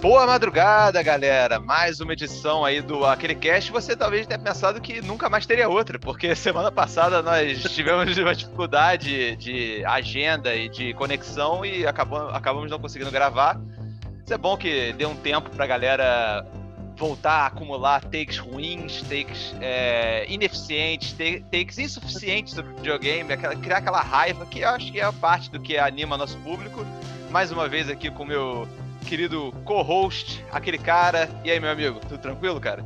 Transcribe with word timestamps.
Boa 0.00 0.24
madrugada, 0.28 1.02
galera! 1.02 1.58
Mais 1.58 1.98
uma 1.98 2.12
edição 2.12 2.64
aí 2.64 2.80
do 2.80 3.04
Aquele 3.04 3.34
Cast. 3.34 3.72
Você 3.72 3.96
talvez 3.96 4.28
tenha 4.28 4.38
pensado 4.38 4.80
que 4.80 5.02
nunca 5.02 5.28
mais 5.28 5.44
teria 5.44 5.68
outra, 5.68 5.98
porque 5.98 6.34
semana 6.36 6.70
passada 6.70 7.20
nós 7.20 7.64
tivemos 7.74 8.16
uma 8.16 8.32
dificuldade 8.32 9.34
de 9.34 9.84
agenda 9.84 10.54
e 10.54 10.68
de 10.68 10.94
conexão 10.94 11.64
e 11.64 11.84
acabamos, 11.84 12.70
não 12.70 12.78
conseguindo 12.78 13.10
gravar. 13.10 13.60
Isso 14.24 14.32
é 14.32 14.38
bom 14.38 14.56
que 14.56 14.92
dê 14.92 15.04
um 15.04 15.16
tempo 15.16 15.50
pra 15.50 15.66
galera 15.66 16.46
voltar 16.96 17.42
a 17.42 17.46
acumular 17.46 18.00
takes 18.04 18.38
ruins, 18.38 19.02
takes 19.02 19.52
é, 19.60 20.24
ineficientes, 20.28 21.12
takes 21.50 21.76
insuficientes 21.76 22.54
sobre 22.54 22.72
videogame, 22.74 23.32
aquela, 23.32 23.56
criar 23.56 23.78
aquela 23.78 24.00
raiva 24.00 24.46
que 24.46 24.60
eu 24.60 24.68
acho 24.68 24.92
que 24.92 25.00
é 25.00 25.10
parte 25.10 25.50
do 25.50 25.58
que 25.58 25.76
anima 25.76 26.16
nosso 26.16 26.38
público. 26.38 26.86
Mais 27.32 27.50
uma 27.50 27.68
vez 27.68 27.90
aqui 27.90 28.10
com 28.12 28.22
o 28.22 28.26
meu 28.26 28.68
querido 29.08 29.52
co-host, 29.64 30.44
aquele 30.52 30.76
cara. 30.76 31.30
E 31.42 31.50
aí, 31.50 31.58
meu 31.58 31.70
amigo, 31.70 31.98
tudo 32.00 32.18
tranquilo, 32.18 32.60
cara? 32.60 32.84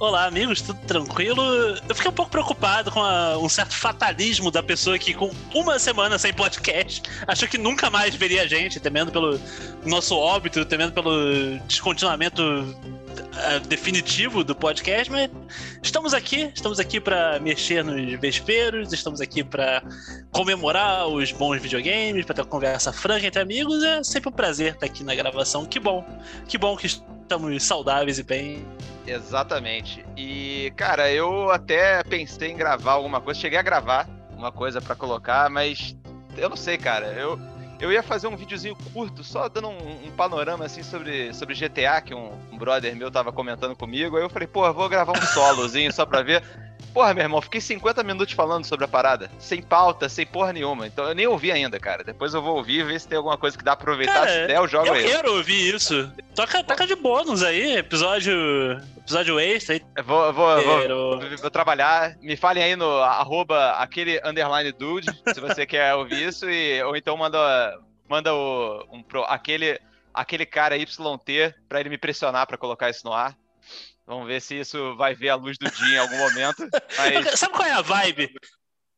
Olá, 0.00 0.26
amigos, 0.26 0.60
tudo 0.60 0.78
tranquilo? 0.86 1.42
Eu 1.88 1.94
fiquei 1.94 2.10
um 2.10 2.14
pouco 2.14 2.30
preocupado 2.30 2.90
com 2.90 3.02
a, 3.02 3.38
um 3.38 3.48
certo 3.48 3.74
fatalismo 3.74 4.50
da 4.50 4.62
pessoa 4.62 4.98
que, 4.98 5.14
com 5.14 5.30
uma 5.54 5.78
semana 5.78 6.18
sem 6.18 6.32
podcast, 6.32 7.02
achou 7.26 7.48
que 7.48 7.58
nunca 7.58 7.88
mais 7.88 8.14
veria 8.14 8.42
a 8.42 8.46
gente, 8.46 8.78
temendo 8.78 9.10
pelo 9.10 9.40
nosso 9.84 10.16
óbito, 10.16 10.64
temendo 10.64 10.92
pelo 10.92 11.58
descontinuamento 11.66 12.42
definitivo 13.68 14.42
do 14.42 14.54
podcast, 14.54 15.10
mas 15.10 15.30
estamos 15.82 16.14
aqui, 16.14 16.50
estamos 16.54 16.78
aqui 16.78 17.00
para 17.00 17.38
mexer 17.40 17.84
nos 17.84 18.18
vesperos, 18.20 18.92
estamos 18.92 19.20
aqui 19.20 19.42
para 19.44 19.82
comemorar 20.30 21.06
os 21.08 21.32
bons 21.32 21.60
videogames, 21.60 22.24
para 22.24 22.34
ter 22.34 22.42
uma 22.42 22.48
conversa 22.48 22.92
franca 22.92 23.26
entre 23.26 23.40
amigos. 23.40 23.82
É 23.82 24.02
sempre 24.02 24.28
um 24.28 24.32
prazer 24.32 24.74
estar 24.74 24.86
aqui 24.86 25.04
na 25.04 25.14
gravação. 25.14 25.64
Que 25.66 25.78
bom, 25.78 26.04
que 26.46 26.58
bom 26.58 26.76
que 26.76 26.86
estamos 26.86 27.62
saudáveis 27.62 28.18
e 28.18 28.22
bem. 28.22 28.64
Exatamente. 29.06 30.04
E, 30.16 30.72
cara, 30.76 31.10
eu 31.10 31.50
até 31.50 32.02
pensei 32.04 32.50
em 32.50 32.56
gravar 32.56 32.92
alguma 32.92 33.20
coisa, 33.20 33.40
cheguei 33.40 33.58
a 33.58 33.62
gravar 33.62 34.08
uma 34.36 34.52
coisa 34.52 34.80
para 34.80 34.94
colocar, 34.94 35.48
mas 35.48 35.96
eu 36.36 36.48
não 36.48 36.56
sei, 36.56 36.78
cara. 36.78 37.06
Eu, 37.06 37.38
eu 37.80 37.92
ia 37.92 38.02
fazer 38.02 38.26
um 38.26 38.36
videozinho 38.36 38.76
curto, 38.92 39.22
só 39.22 39.48
dando 39.48 39.68
um, 39.68 40.06
um 40.06 40.10
panorama 40.10 40.64
assim 40.64 40.82
sobre, 40.82 41.32
sobre 41.32 41.54
GTA, 41.54 42.00
que 42.00 42.14
um, 42.14 42.32
um, 42.50 42.58
brother 42.58 42.94
meu 42.96 43.10
tava 43.10 43.32
comentando 43.32 43.76
comigo. 43.76 44.16
Aí 44.16 44.22
eu 44.22 44.30
falei, 44.30 44.48
pô, 44.48 44.70
vou 44.72 44.88
gravar 44.88 45.12
um 45.12 45.26
solozinho 45.26 45.92
só 45.92 46.04
pra 46.04 46.22
ver. 46.22 46.42
Porra, 46.98 47.14
meu 47.14 47.22
irmão, 47.22 47.40
fiquei 47.40 47.60
50 47.60 48.02
minutos 48.02 48.34
falando 48.34 48.64
sobre 48.64 48.84
a 48.84 48.88
parada, 48.88 49.30
sem 49.38 49.62
pauta, 49.62 50.08
sem 50.08 50.26
porra 50.26 50.52
nenhuma. 50.52 50.84
Então 50.84 51.06
eu 51.06 51.14
nem 51.14 51.28
ouvi 51.28 51.52
ainda, 51.52 51.78
cara. 51.78 52.02
Depois 52.02 52.34
eu 52.34 52.42
vou 52.42 52.56
ouvir, 52.56 52.84
ver 52.84 53.00
se 53.00 53.06
tem 53.06 53.16
alguma 53.16 53.38
coisa 53.38 53.56
que 53.56 53.62
dá 53.62 53.76
pra 53.76 53.84
aproveitar. 53.84 54.14
Cara, 54.14 54.28
se 54.28 54.46
der, 54.48 54.56
eu 54.56 54.66
jogo 54.66 54.88
eu 54.88 54.94
aí. 54.94 55.04
Eu 55.04 55.10
quero 55.10 55.34
ouvir 55.34 55.76
isso. 55.76 56.12
Toca, 56.34 56.64
toca 56.64 56.88
de 56.88 56.96
bônus 56.96 57.44
aí, 57.44 57.76
episódio, 57.76 58.34
episódio 58.96 59.38
extra 59.38 59.76
aí. 59.76 59.82
Vou, 60.04 60.32
vou, 60.32 60.60
vou, 60.60 61.20
vou, 61.40 61.50
trabalhar. 61.52 62.16
Me 62.20 62.36
falem 62.36 62.64
aí 62.64 62.74
no 62.74 62.98
arroba 62.98 63.74
aquele 63.74 64.20
underline 64.24 64.72
dude, 64.72 65.06
se 65.32 65.40
você 65.40 65.64
quer 65.64 65.94
ouvir 65.94 66.26
isso, 66.26 66.50
e, 66.50 66.82
ou 66.82 66.96
então 66.96 67.16
manda, 67.16 67.78
manda 68.08 68.34
o, 68.34 68.84
um, 68.92 69.04
aquele, 69.28 69.80
aquele 70.12 70.44
cara 70.44 70.76
YT 70.76 70.90
pra 71.68 71.78
ele 71.78 71.90
me 71.90 71.96
pressionar 71.96 72.44
pra 72.48 72.58
colocar 72.58 72.90
isso 72.90 73.06
no 73.06 73.12
ar. 73.12 73.36
Vamos 74.08 74.26
ver 74.26 74.40
se 74.40 74.58
isso 74.58 74.96
vai 74.96 75.14
ver 75.14 75.28
a 75.28 75.34
luz 75.34 75.58
do 75.58 75.70
dia 75.70 75.96
em 75.96 75.98
algum 75.98 76.16
momento. 76.16 76.66
Mas... 76.96 77.28
Sabe 77.38 77.52
qual 77.52 77.68
é 77.68 77.72
a 77.72 77.82
vibe? 77.82 78.32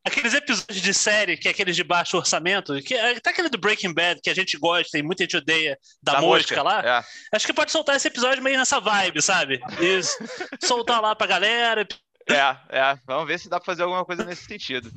Aqueles 0.05 0.33
episódios 0.33 0.81
de 0.81 0.95
série, 0.95 1.37
que 1.37 1.49
é 1.49 1.51
aqueles 1.51 1.75
de 1.75 1.83
baixo 1.83 2.17
orçamento, 2.17 2.81
que 2.81 2.95
é, 2.95 3.19
tá 3.19 3.31
aquele 3.31 3.49
do 3.49 3.59
Breaking 3.59 3.93
Bad, 3.93 4.21
que 4.23 4.31
a 4.31 4.35
gente 4.35 4.57
gosta 4.57 4.97
e 4.97 5.03
muita 5.03 5.25
gente 5.25 5.37
odeia, 5.37 5.77
da, 6.01 6.13
da 6.13 6.21
mosca, 6.21 6.55
mosca, 6.55 6.63
lá. 6.63 6.99
É. 7.01 7.37
Acho 7.37 7.45
que 7.45 7.53
pode 7.53 7.73
soltar 7.73 7.97
esse 7.97 8.07
episódio 8.07 8.41
meio 8.41 8.57
nessa 8.57 8.79
vibe, 8.79 9.21
sabe? 9.21 9.61
Isso. 9.81 10.17
soltar 10.63 11.03
lá 11.03 11.17
pra 11.17 11.27
galera. 11.27 11.87
É, 12.29 12.79
é. 12.79 12.99
Vamos 13.05 13.27
ver 13.27 13.41
se 13.41 13.49
dá 13.49 13.59
pra 13.59 13.67
fazer 13.67 13.83
alguma 13.83 14.05
coisa 14.05 14.25
nesse 14.25 14.45
sentido. 14.45 14.93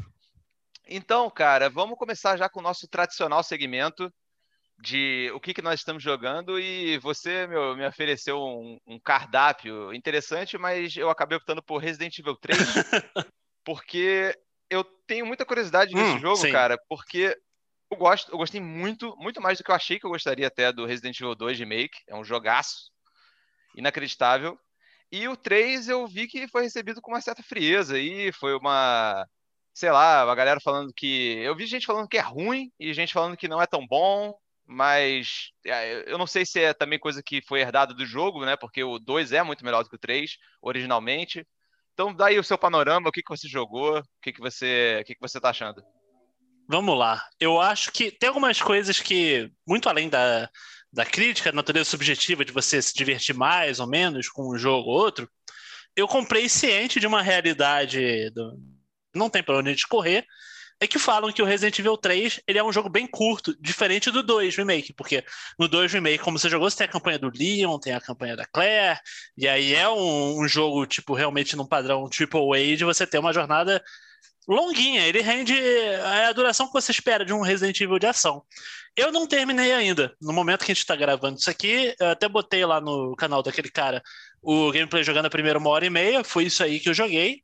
Então, 0.88 1.28
cara, 1.32 1.72
vamos 1.72 1.98
começar 1.98 2.38
já 2.38 2.48
com 2.48 2.60
o 2.60 2.64
nosso 2.64 2.88
tradicional 2.88 3.42
segmento, 3.42 4.14
de 4.84 5.32
o 5.34 5.40
que, 5.40 5.54
que 5.54 5.62
nós 5.62 5.80
estamos 5.80 6.04
jogando 6.04 6.60
e 6.60 6.98
você 6.98 7.48
meu, 7.48 7.76
me 7.76 7.88
ofereceu 7.88 8.38
um, 8.38 8.78
um, 8.86 9.00
cardápio 9.00 9.94
interessante, 9.94 10.58
mas 10.58 10.98
eu 10.98 11.10
acabei 11.10 11.38
optando 11.38 11.64
por 11.64 11.78
Resident 11.78 12.20
Evil 12.20 12.36
3 12.36 12.58
porque 13.64 14.38
eu 14.70 14.84
tenho 15.08 15.26
muita 15.26 15.46
curiosidade 15.46 15.96
nesse 15.96 16.18
hum, 16.18 16.20
jogo, 16.20 16.36
sim. 16.36 16.52
cara, 16.52 16.78
porque 16.90 17.34
eu 17.90 17.98
gosto, 17.98 18.30
eu 18.34 18.38
gostei 18.38 18.60
muito, 18.60 19.16
muito 19.16 19.42
mais 19.42 19.58
do 19.58 19.64
que 19.64 19.72
eu 19.72 19.76
achei 19.76 19.98
que 19.98 20.06
eu 20.06 20.12
gostaria 20.12 20.48
até 20.48 20.74
do 20.74 20.86
Resident 20.86 21.18
Evil 21.18 21.34
2 21.34 21.60
Remake, 21.60 22.00
é 22.10 22.16
um 22.16 22.24
jogaço 22.26 22.92
inacreditável. 23.78 24.60
E 25.10 25.30
o 25.30 25.38
3 25.38 25.88
eu 25.88 26.06
vi 26.08 26.28
que 26.28 26.48
foi 26.50 26.64
recebido 26.64 27.00
com 27.00 27.12
uma 27.12 27.22
certa 27.22 27.42
frieza 27.42 27.98
e 27.98 28.34
foi 28.34 28.54
uma 28.54 29.26
sei 29.74 29.92
lá, 29.92 30.30
a 30.30 30.36
galera 30.36 30.60
falando 30.60 30.94
que. 30.94 31.38
Eu 31.38 31.56
vi 31.56 31.66
gente 31.66 31.86
falando 31.86 32.08
que 32.08 32.18
é 32.18 32.22
ruim 32.22 32.72
e 32.80 32.94
gente 32.94 33.14
falando 33.14 33.38
que 33.38 33.48
não 33.48 33.62
é 33.62 33.66
tão 33.66 33.86
bom 33.88 34.34
mas 34.66 35.52
é, 35.66 36.12
eu 36.12 36.18
não 36.18 36.28
sei 36.28 36.46
se 36.46 36.60
é 36.60 36.74
também 36.74 37.00
coisa 37.00 37.22
que 37.22 37.42
foi 37.42 37.62
herdada 37.62 37.94
do 37.94 38.06
jogo, 38.06 38.46
né? 38.46 38.56
Porque 38.56 38.84
o 38.84 39.00
2 39.00 39.32
é 39.32 39.44
muito 39.44 39.64
melhor 39.64 39.84
do 39.84 39.90
que 39.90 39.96
o 39.96 40.00
3, 40.00 40.38
originalmente. 40.62 41.46
Então, 41.94 42.14
daí 42.14 42.40
o 42.40 42.44
seu 42.44 42.58
panorama, 42.58 43.10
o 43.10 43.12
que, 43.12 43.22
que 43.22 43.30
você 43.30 43.48
jogou, 43.48 44.00
o 44.00 44.04
que, 44.22 44.34
que 44.34 44.40
você 44.40 45.00
o 45.02 45.06
que, 45.06 45.16
que 45.16 45.22
você 45.22 45.40
tá 45.40 45.50
achando? 45.50 45.84
Vamos 46.68 46.98
lá. 46.98 47.24
Eu 47.40 47.60
acho 47.60 47.92
que 47.92 48.10
tem 48.10 48.30
algumas 48.30 48.62
coisas 48.62 49.00
que, 49.00 49.52
muito 49.68 49.90
além 49.90 50.10
da, 50.10 50.50
da 50.92 51.06
crítica, 51.06 51.52
da 51.52 51.56
natureza 51.58 51.90
subjetiva 51.90 52.46
de 52.46 52.52
você 52.52 52.82
se 52.82 52.94
divertir 52.94 53.36
mais 53.36 53.80
ou 53.80 53.88
menos 53.88 54.30
com 54.30 54.54
um 54.54 54.58
jogo 54.58 54.90
ou 54.90 54.98
outro, 54.98 55.30
eu 55.96 56.08
comprei 56.08 56.48
ciente 56.50 57.00
de 57.00 57.06
uma 57.06 57.22
realidade 57.22 58.30
do... 58.32 58.58
não 59.14 59.30
tem 59.30 59.44
para 59.44 59.58
onde 59.58 59.88
correr, 59.88 60.26
é 60.84 60.88
que 60.88 61.00
falam 61.00 61.32
que 61.32 61.42
o 61.42 61.46
Resident 61.46 61.78
Evil 61.80 61.98
3 61.98 62.42
ele 62.48 62.60
é 62.60 62.64
um 62.64 62.72
jogo 62.72 62.90
bem 62.90 63.08
curto, 63.08 63.56
diferente 63.60 64.12
do 64.12 64.22
2 64.22 64.56
Remake, 64.56 64.94
porque 64.94 65.24
no 65.58 65.68
2 65.68 65.94
Remake, 65.94 66.24
como 66.24 66.38
você 66.38 66.50
jogou, 66.50 66.70
você 66.70 66.78
tem 66.78 66.88
a 66.88 66.92
campanha 66.92 67.20
do 67.20 67.32
Leon, 67.34 67.80
tem 67.80 67.94
a 67.94 68.02
campanha 68.02 68.36
da 68.36 68.46
Claire, 68.46 69.00
e 69.38 69.48
aí 69.48 69.74
é 69.74 69.88
um, 69.88 70.42
um 70.42 70.48
jogo, 70.48 70.86
tipo, 70.86 71.14
realmente 71.14 71.56
num 71.56 71.66
padrão 71.66 72.10
Triple 72.10 72.54
A 72.54 72.76
de 72.76 72.84
você 72.84 73.08
ter 73.08 73.18
uma 73.18 73.34
jornada 73.34 73.84
longuinha, 74.48 75.08
ele 75.08 75.22
rende 75.22 75.58
é 75.58 76.26
a 76.26 76.34
duração 76.34 76.68
que 76.68 76.74
você 76.74 76.92
espera 76.92 77.26
de 77.26 77.34
um 77.34 77.42
Resident 77.42 77.80
Evil 77.80 78.00
de 78.00 78.08
ação. 78.08 78.44
Eu 78.96 79.12
não 79.12 79.26
terminei 79.26 79.72
ainda. 79.74 80.14
No 80.22 80.34
momento 80.34 80.66
que 80.66 80.72
a 80.72 80.76
gente 80.76 80.84
está 80.84 80.96
gravando 80.96 81.40
isso 81.40 81.50
aqui, 81.50 81.96
eu 82.00 82.10
até 82.10 82.28
botei 82.28 82.66
lá 82.66 82.80
no 82.80 83.16
canal 83.16 83.42
daquele 83.42 83.72
cara 83.72 84.04
o 84.42 84.72
gameplay 84.72 85.04
jogando 85.04 85.28
a 85.28 85.30
primeira 85.30 85.58
uma 85.58 85.70
hora 85.70 85.86
e 85.86 85.90
meia, 85.90 86.24
foi 86.24 86.44
isso 86.44 86.62
aí 86.62 86.80
que 86.80 86.90
eu 86.90 86.94
joguei 86.94 87.43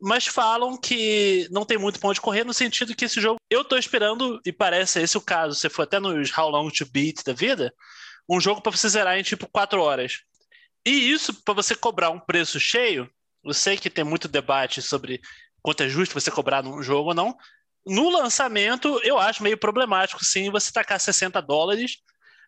mas 0.00 0.26
falam 0.26 0.76
que 0.76 1.48
não 1.50 1.64
tem 1.64 1.78
muito 1.78 1.98
ponto 1.98 2.14
de 2.14 2.20
correr 2.20 2.44
no 2.44 2.52
sentido 2.52 2.94
que 2.94 3.06
esse 3.06 3.20
jogo 3.20 3.38
eu 3.50 3.64
tô 3.64 3.76
esperando 3.76 4.40
e 4.44 4.52
parece 4.52 5.00
esse 5.00 5.16
o 5.16 5.20
caso, 5.20 5.54
você 5.54 5.68
for 5.68 5.82
até 5.82 5.98
nos 5.98 6.36
How 6.36 6.50
Long 6.50 6.70
to 6.70 6.86
Beat 6.86 7.24
da 7.24 7.32
vida, 7.32 7.72
um 8.28 8.40
jogo 8.40 8.60
para 8.60 8.72
você 8.72 8.88
zerar 8.88 9.18
em 9.18 9.22
tipo 9.22 9.48
4 9.48 9.80
horas. 9.80 10.20
E 10.84 10.90
isso 10.90 11.34
para 11.42 11.54
você 11.54 11.74
cobrar 11.74 12.10
um 12.10 12.20
preço 12.20 12.60
cheio, 12.60 13.10
eu 13.44 13.54
sei 13.54 13.76
que 13.76 13.90
tem 13.90 14.04
muito 14.04 14.28
debate 14.28 14.82
sobre 14.82 15.20
quanto 15.62 15.82
é 15.82 15.88
justo 15.88 16.14
você 16.14 16.30
cobrar 16.30 16.62
num 16.62 16.82
jogo 16.82 17.10
ou 17.10 17.14
não. 17.14 17.36
No 17.86 18.10
lançamento, 18.10 19.00
eu 19.04 19.18
acho 19.18 19.42
meio 19.42 19.56
problemático 19.56 20.24
sim 20.24 20.50
você 20.50 20.72
tacar 20.72 21.00
60 21.00 21.40
dólares 21.40 21.98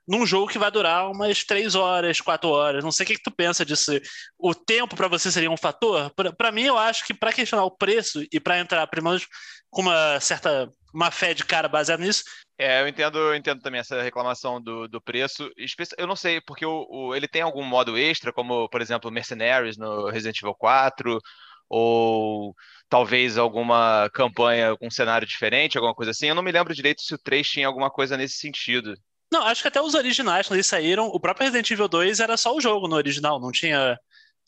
num 0.09 0.25
jogo 0.27 0.49
que 0.51 0.59
vai 0.59 0.71
durar 0.71 1.11
umas 1.11 1.45
três 1.45 1.75
horas, 1.75 2.21
quatro 2.21 2.49
horas. 2.49 2.83
Não 2.83 2.91
sei 2.91 3.05
o 3.05 3.07
que, 3.07 3.17
que 3.17 3.23
tu 3.23 3.31
pensa 3.31 3.65
disso. 3.65 3.93
O 4.39 4.55
tempo 4.55 4.97
para 4.97 5.07
você 5.07 5.31
seria 5.31 5.51
um 5.51 5.57
fator? 5.57 6.11
Para 6.37 6.51
mim, 6.51 6.63
eu 6.63 6.79
acho 6.79 7.07
que 7.07 7.13
para 7.13 7.33
questionar 7.33 7.65
o 7.65 7.77
preço 7.77 8.25
e 8.33 8.41
para 8.41 8.59
entrar, 8.59 8.87
primeiro, 8.87 9.23
com 9.71 9.83
uma 9.83 10.19
certa 10.19 10.71
uma 10.95 11.11
fé 11.11 11.35
de 11.35 11.45
cara 11.45 11.69
baseada 11.69 12.03
nisso. 12.03 12.25
É, 12.59 12.81
eu 12.81 12.89
entendo, 12.89 13.19
eu 13.19 13.35
entendo 13.35 13.61
também 13.61 13.81
essa 13.81 14.03
reclamação 14.03 14.61
do, 14.61 14.89
do 14.89 15.01
preço. 15.01 15.51
Eu 15.97 16.07
não 16.07 16.17
sei, 16.17 16.41
porque 16.41 16.65
o, 16.65 16.87
o, 16.91 17.15
ele 17.15 17.29
tem 17.29 17.43
algum 17.43 17.63
modo 17.63 17.97
extra, 17.97 18.33
como, 18.33 18.69
por 18.69 18.81
exemplo, 18.81 19.11
Mercenaries 19.11 19.77
no 19.77 20.09
Resident 20.09 20.39
Evil 20.39 20.55
4, 20.55 21.21
ou 21.69 22.55
talvez 22.89 23.37
alguma 23.37 24.09
campanha 24.13 24.77
com 24.77 24.87
um 24.87 24.91
cenário 24.91 25.27
diferente, 25.27 25.77
alguma 25.77 25.95
coisa 25.95 26.11
assim. 26.11 26.29
Eu 26.29 26.35
não 26.35 26.43
me 26.43 26.51
lembro 26.51 26.75
direito 26.75 27.03
se 27.03 27.15
o 27.15 27.19
3 27.19 27.47
tinha 27.47 27.67
alguma 27.67 27.91
coisa 27.91 28.17
nesse 28.17 28.39
sentido. 28.39 28.95
Não, 29.31 29.43
acho 29.43 29.63
que 29.63 29.69
até 29.69 29.81
os 29.81 29.95
originais, 29.95 30.47
quando 30.47 30.57
eles 30.57 30.67
saíram, 30.67 31.07
o 31.07 31.21
próprio 31.21 31.45
Resident 31.45 31.71
Evil 31.71 31.89
2 31.89 32.21
era 32.21 32.37
só 32.37 32.55
o 32.55 32.61
jogo 32.61 32.89
no 32.89 32.97
original, 32.97 33.39
não 33.39 33.53
tinha 33.53 33.99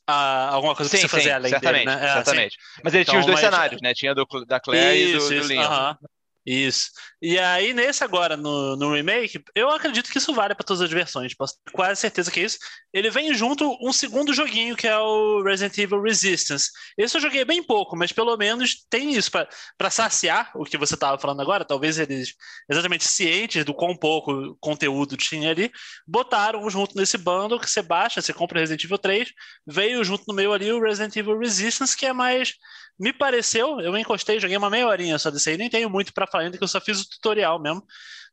ah, 0.06 0.48
alguma 0.52 0.74
coisa 0.74 0.90
sim, 0.90 0.98
pra 0.98 1.02
você 1.02 1.08
fazer 1.08 1.28
sim, 1.28 1.34
além 1.34 1.50
certamente, 1.50 1.84
dele, 1.86 1.96
né? 2.00 2.04
É, 2.04 2.12
certamente. 2.14 2.58
Mas 2.82 2.94
ele 2.94 3.02
então, 3.02 3.12
tinha 3.12 3.20
os 3.20 3.26
dois 3.26 3.40
mas... 3.40 3.50
cenários, 3.50 3.82
né? 3.82 3.94
Tinha 3.94 4.14
do, 4.14 4.26
da 4.46 4.58
Claire 4.58 5.16
isso, 5.16 5.32
e 5.32 5.36
do, 5.36 5.42
do 5.42 5.48
Leon. 5.48 5.62
Uh 5.62 5.68
-huh. 5.68 5.96
Isso. 6.44 6.90
E 7.20 7.38
aí, 7.38 7.74
nesse 7.74 8.02
agora, 8.02 8.34
no, 8.34 8.74
no 8.74 8.94
remake, 8.94 9.42
eu 9.54 9.68
acredito 9.68 10.10
que 10.10 10.16
isso 10.16 10.32
vale 10.32 10.54
para 10.54 10.64
todas 10.64 10.80
as 10.80 10.90
versões. 10.90 11.34
Posso 11.34 11.54
ter 11.62 11.70
quase 11.70 12.00
certeza 12.00 12.30
que 12.30 12.40
é 12.40 12.44
isso. 12.44 12.58
Ele 12.94 13.10
vem 13.10 13.34
junto 13.34 13.76
um 13.82 13.92
segundo 13.92 14.32
joguinho, 14.32 14.74
que 14.74 14.88
é 14.88 14.98
o 14.98 15.42
Resident 15.42 15.76
Evil 15.76 16.00
Resistance. 16.00 16.70
Esse 16.96 17.16
eu 17.16 17.20
joguei 17.20 17.44
bem 17.44 17.62
pouco, 17.62 17.94
mas 17.94 18.10
pelo 18.10 18.34
menos 18.38 18.86
tem 18.88 19.12
isso 19.12 19.30
para 19.30 19.90
saciar 19.90 20.50
o 20.54 20.64
que 20.64 20.78
você 20.78 20.94
estava 20.94 21.18
falando 21.18 21.42
agora. 21.42 21.64
Talvez 21.64 21.98
eles, 21.98 22.34
exatamente 22.70 23.04
cientes 23.04 23.62
do 23.64 23.74
quão 23.74 23.94
pouco 23.94 24.56
conteúdo 24.58 25.18
tinha 25.18 25.50
ali, 25.50 25.70
botaram 26.06 26.68
junto 26.70 26.96
nesse 26.96 27.18
bundle 27.18 27.60
que 27.60 27.70
você 27.70 27.82
baixa, 27.82 28.22
você 28.22 28.32
compra 28.32 28.60
Resident 28.60 28.82
Evil 28.84 28.98
3, 28.98 29.28
veio 29.66 30.02
junto 30.02 30.24
no 30.26 30.34
meio 30.34 30.52
ali 30.54 30.72
o 30.72 30.80
Resident 30.80 31.14
Evil 31.16 31.38
Resistance, 31.38 31.94
que 31.96 32.06
é 32.06 32.12
mais 32.14 32.54
me 33.00 33.14
pareceu, 33.14 33.80
eu 33.80 33.96
encostei, 33.96 34.38
joguei 34.38 34.58
uma 34.58 34.68
meia 34.68 34.86
horinha 34.86 35.18
só 35.18 35.30
desse 35.30 35.48
aí, 35.48 35.56
nem 35.56 35.70
tenho 35.70 35.88
muito 35.88 36.12
para 36.12 36.26
falar 36.26 36.39
ainda, 36.40 36.58
que 36.58 36.64
eu 36.64 36.68
só 36.68 36.80
fiz 36.80 37.00
o 37.00 37.08
tutorial 37.08 37.60
mesmo. 37.60 37.84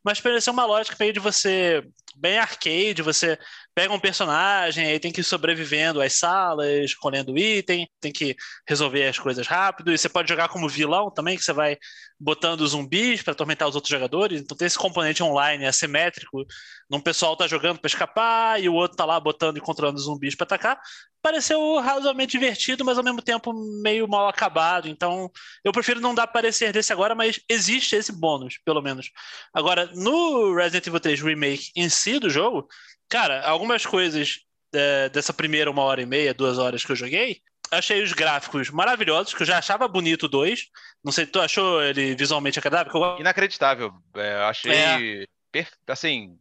Mas 0.03 0.21
pareceu 0.21 0.53
uma 0.53 0.65
lógica 0.65 0.95
meio 0.99 1.11
de 1.11 1.19
você, 1.19 1.83
bem 2.15 2.37
arcade, 2.37 3.01
você 3.01 3.37
pega 3.75 3.93
um 3.93 3.99
personagem, 3.99 4.85
aí 4.85 4.99
tem 4.99 5.11
que 5.11 5.21
ir 5.21 5.23
sobrevivendo 5.23 6.01
às 6.01 6.13
salas, 6.13 6.93
colhendo 6.95 7.37
item, 7.37 7.87
tem 7.99 8.11
que 8.11 8.35
resolver 8.67 9.07
as 9.07 9.19
coisas 9.19 9.45
rápido, 9.45 9.91
e 9.91 9.97
você 9.97 10.07
pode 10.07 10.29
jogar 10.29 10.47
como 10.49 10.69
vilão 10.69 11.11
também, 11.11 11.35
que 11.35 11.43
você 11.43 11.51
vai 11.51 11.77
botando 12.19 12.65
zumbis 12.65 13.21
para 13.21 13.33
atormentar 13.33 13.67
os 13.67 13.75
outros 13.75 13.91
jogadores, 13.91 14.41
então 14.41 14.55
tem 14.55 14.65
esse 14.65 14.77
componente 14.77 15.21
online 15.21 15.65
assimétrico, 15.65 16.45
num 16.89 17.01
pessoal 17.01 17.35
tá 17.35 17.47
jogando 17.47 17.79
para 17.79 17.87
escapar, 17.87 18.61
e 18.61 18.69
o 18.69 18.73
outro 18.73 18.97
tá 18.97 19.05
lá 19.05 19.19
botando 19.19 19.57
e 19.57 19.61
controlando 19.61 19.99
zumbis 19.99 20.35
para 20.35 20.45
atacar, 20.45 20.79
pareceu 21.27 21.79
razoavelmente 21.79 22.31
divertido, 22.31 22.83
mas 22.83 22.97
ao 22.97 23.03
mesmo 23.03 23.21
tempo 23.21 23.53
meio 23.81 24.07
mal 24.07 24.27
acabado, 24.27 24.87
então 24.87 25.31
eu 25.63 25.71
prefiro 25.71 25.99
não 25.99 26.15
dar 26.15 26.27
parecer 26.27 26.71
desse 26.71 26.91
agora, 26.91 27.13
mas 27.13 27.39
existe 27.49 27.95
esse 27.95 28.11
bônus, 28.11 28.57
pelo 28.63 28.81
menos. 28.81 29.11
Agora, 29.53 29.89
no 29.93 30.55
Resident 30.55 30.87
Evil 30.87 30.99
3 30.99 31.21
Remake 31.21 31.71
em 31.75 31.89
si 31.89 32.19
do 32.19 32.29
jogo, 32.29 32.67
Cara, 33.09 33.41
algumas 33.47 33.85
coisas 33.85 34.39
é, 34.73 35.09
dessa 35.09 35.33
primeira 35.33 35.71
uma 35.71 35.83
hora 35.83 36.01
e 36.01 36.05
meia, 36.05 36.33
duas 36.33 36.57
horas 36.57 36.83
que 36.83 36.91
eu 36.91 36.95
joguei, 36.95 37.41
achei 37.71 38.03
os 38.03 38.11
gráficos 38.11 38.69
maravilhosos, 38.69 39.33
que 39.33 39.41
eu 39.43 39.47
já 39.47 39.57
achava 39.57 39.87
bonito 39.87 40.27
2. 40.27 40.67
Não 41.03 41.11
sei, 41.11 41.25
tu 41.25 41.39
achou 41.39 41.81
ele 41.81 42.15
visualmente 42.15 42.59
agradável? 42.59 42.91
Eu... 42.93 43.19
Inacreditável. 43.19 43.93
É, 44.15 44.33
eu 44.33 44.43
achei. 44.45 44.71
É. 44.71 45.25
Per... 45.51 45.69
Assim, 45.87 46.37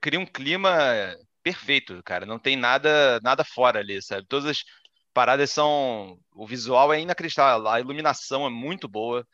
cria 0.00 0.18
um 0.18 0.26
clima 0.26 0.74
perfeito, 1.46 2.02
cara. 2.04 2.26
Não 2.26 2.40
tem 2.40 2.56
nada, 2.56 3.20
nada 3.22 3.44
fora 3.44 3.78
ali, 3.78 4.02
sabe? 4.02 4.26
Todas 4.26 4.50
as 4.50 4.64
paradas 5.14 5.48
são. 5.50 6.18
O 6.34 6.44
visual 6.44 6.92
é 6.92 7.00
inacreditável, 7.00 7.68
a 7.68 7.78
iluminação 7.78 8.44
é 8.44 8.50
muito 8.50 8.88
boa. 8.88 9.24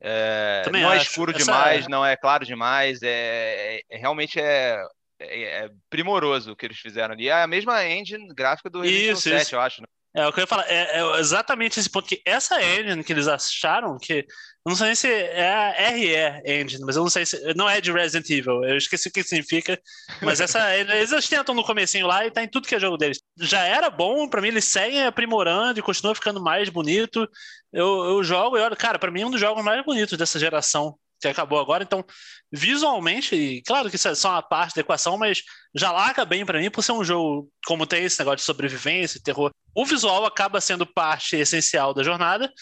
É... 0.00 0.62
não 0.70 0.78
é 0.78 0.84
acho. 0.84 0.94
é 0.94 1.02
escuro 1.02 1.32
Essa... 1.32 1.44
demais, 1.44 1.88
não 1.88 2.06
é 2.06 2.16
claro 2.16 2.46
demais. 2.46 3.02
É, 3.02 3.78
é, 3.78 3.80
é 3.90 3.96
realmente 3.98 4.38
é 4.38 4.80
é, 5.18 5.64
é, 5.64 5.70
primoroso 5.90 6.52
o 6.52 6.56
que 6.56 6.66
eles 6.66 6.78
fizeram 6.78 7.14
ali. 7.14 7.28
É 7.28 7.42
a 7.42 7.48
mesma 7.48 7.84
engine 7.84 8.28
gráfica 8.32 8.70
do 8.70 8.82
Resident 8.82 9.02
Evil 9.02 9.16
7, 9.16 9.52
eu 9.54 9.60
acho. 9.60 9.82
Né? 9.82 9.88
É, 10.16 10.26
o 10.26 10.32
que 10.32 10.40
eu 10.40 10.44
ia 10.44 10.46
falar, 10.46 10.64
é, 10.66 10.98
é, 10.98 11.20
exatamente 11.20 11.78
esse 11.78 11.90
ponto, 11.90 12.08
que 12.08 12.22
essa 12.24 12.58
engine 12.62 13.04
que 13.04 13.12
eles 13.12 13.28
acharam, 13.28 13.98
que 13.98 14.14
eu 14.14 14.70
não 14.70 14.74
sei 14.74 14.86
nem 14.86 14.94
se 14.94 15.12
é 15.12 15.52
a 15.52 15.90
RE 15.90 16.42
engine, 16.62 16.82
mas 16.86 16.96
eu 16.96 17.02
não 17.02 17.10
sei 17.10 17.26
se, 17.26 17.38
não 17.54 17.68
é 17.68 17.82
de 17.82 17.92
Resident 17.92 18.30
Evil, 18.30 18.64
eu 18.64 18.78
esqueci 18.78 19.08
o 19.08 19.12
que 19.12 19.22
significa, 19.22 19.78
mas 20.22 20.40
essa, 20.40 20.58
eles 20.74 21.28
tentam 21.28 21.54
no 21.54 21.62
comecinho 21.62 22.06
lá 22.06 22.26
e 22.26 22.30
tá 22.30 22.42
em 22.42 22.48
tudo 22.48 22.66
que 22.66 22.74
é 22.74 22.80
jogo 22.80 22.96
deles. 22.96 23.20
Já 23.38 23.62
era 23.64 23.90
bom, 23.90 24.26
para 24.26 24.40
mim 24.40 24.48
eles 24.48 24.64
seguem 24.64 25.04
aprimorando 25.04 25.78
e 25.78 25.82
continua 25.82 26.14
ficando 26.14 26.42
mais 26.42 26.70
bonito, 26.70 27.28
eu, 27.70 28.04
eu 28.06 28.24
jogo 28.24 28.56
e 28.56 28.60
olha, 28.62 28.74
cara, 28.74 28.98
para 28.98 29.10
mim 29.10 29.20
é 29.20 29.26
um 29.26 29.30
dos 29.30 29.40
jogos 29.40 29.62
mais 29.62 29.84
bonitos 29.84 30.16
dessa 30.16 30.38
geração, 30.38 30.98
que 31.20 31.28
acabou 31.28 31.58
agora. 31.58 31.82
Então, 31.82 32.04
visualmente, 32.52 33.62
claro 33.66 33.88
que 33.90 33.96
isso 33.96 34.08
é 34.08 34.14
só 34.14 34.30
uma 34.30 34.42
parte 34.42 34.74
da 34.74 34.80
equação, 34.80 35.16
mas 35.16 35.42
já 35.74 35.90
larga 35.92 36.24
bem 36.24 36.44
para 36.44 36.60
mim 36.60 36.70
por 36.70 36.82
ser 36.82 36.92
um 36.92 37.04
jogo 37.04 37.50
como 37.66 37.86
tem 37.86 38.04
esse 38.04 38.18
negócio 38.18 38.38
de 38.38 38.42
sobrevivência, 38.42 39.20
terror. 39.22 39.50
O 39.74 39.84
visual 39.84 40.24
acaba 40.24 40.60
sendo 40.60 40.86
parte 40.86 41.36
essencial 41.36 41.92
da 41.92 42.02
jornada. 42.02 42.52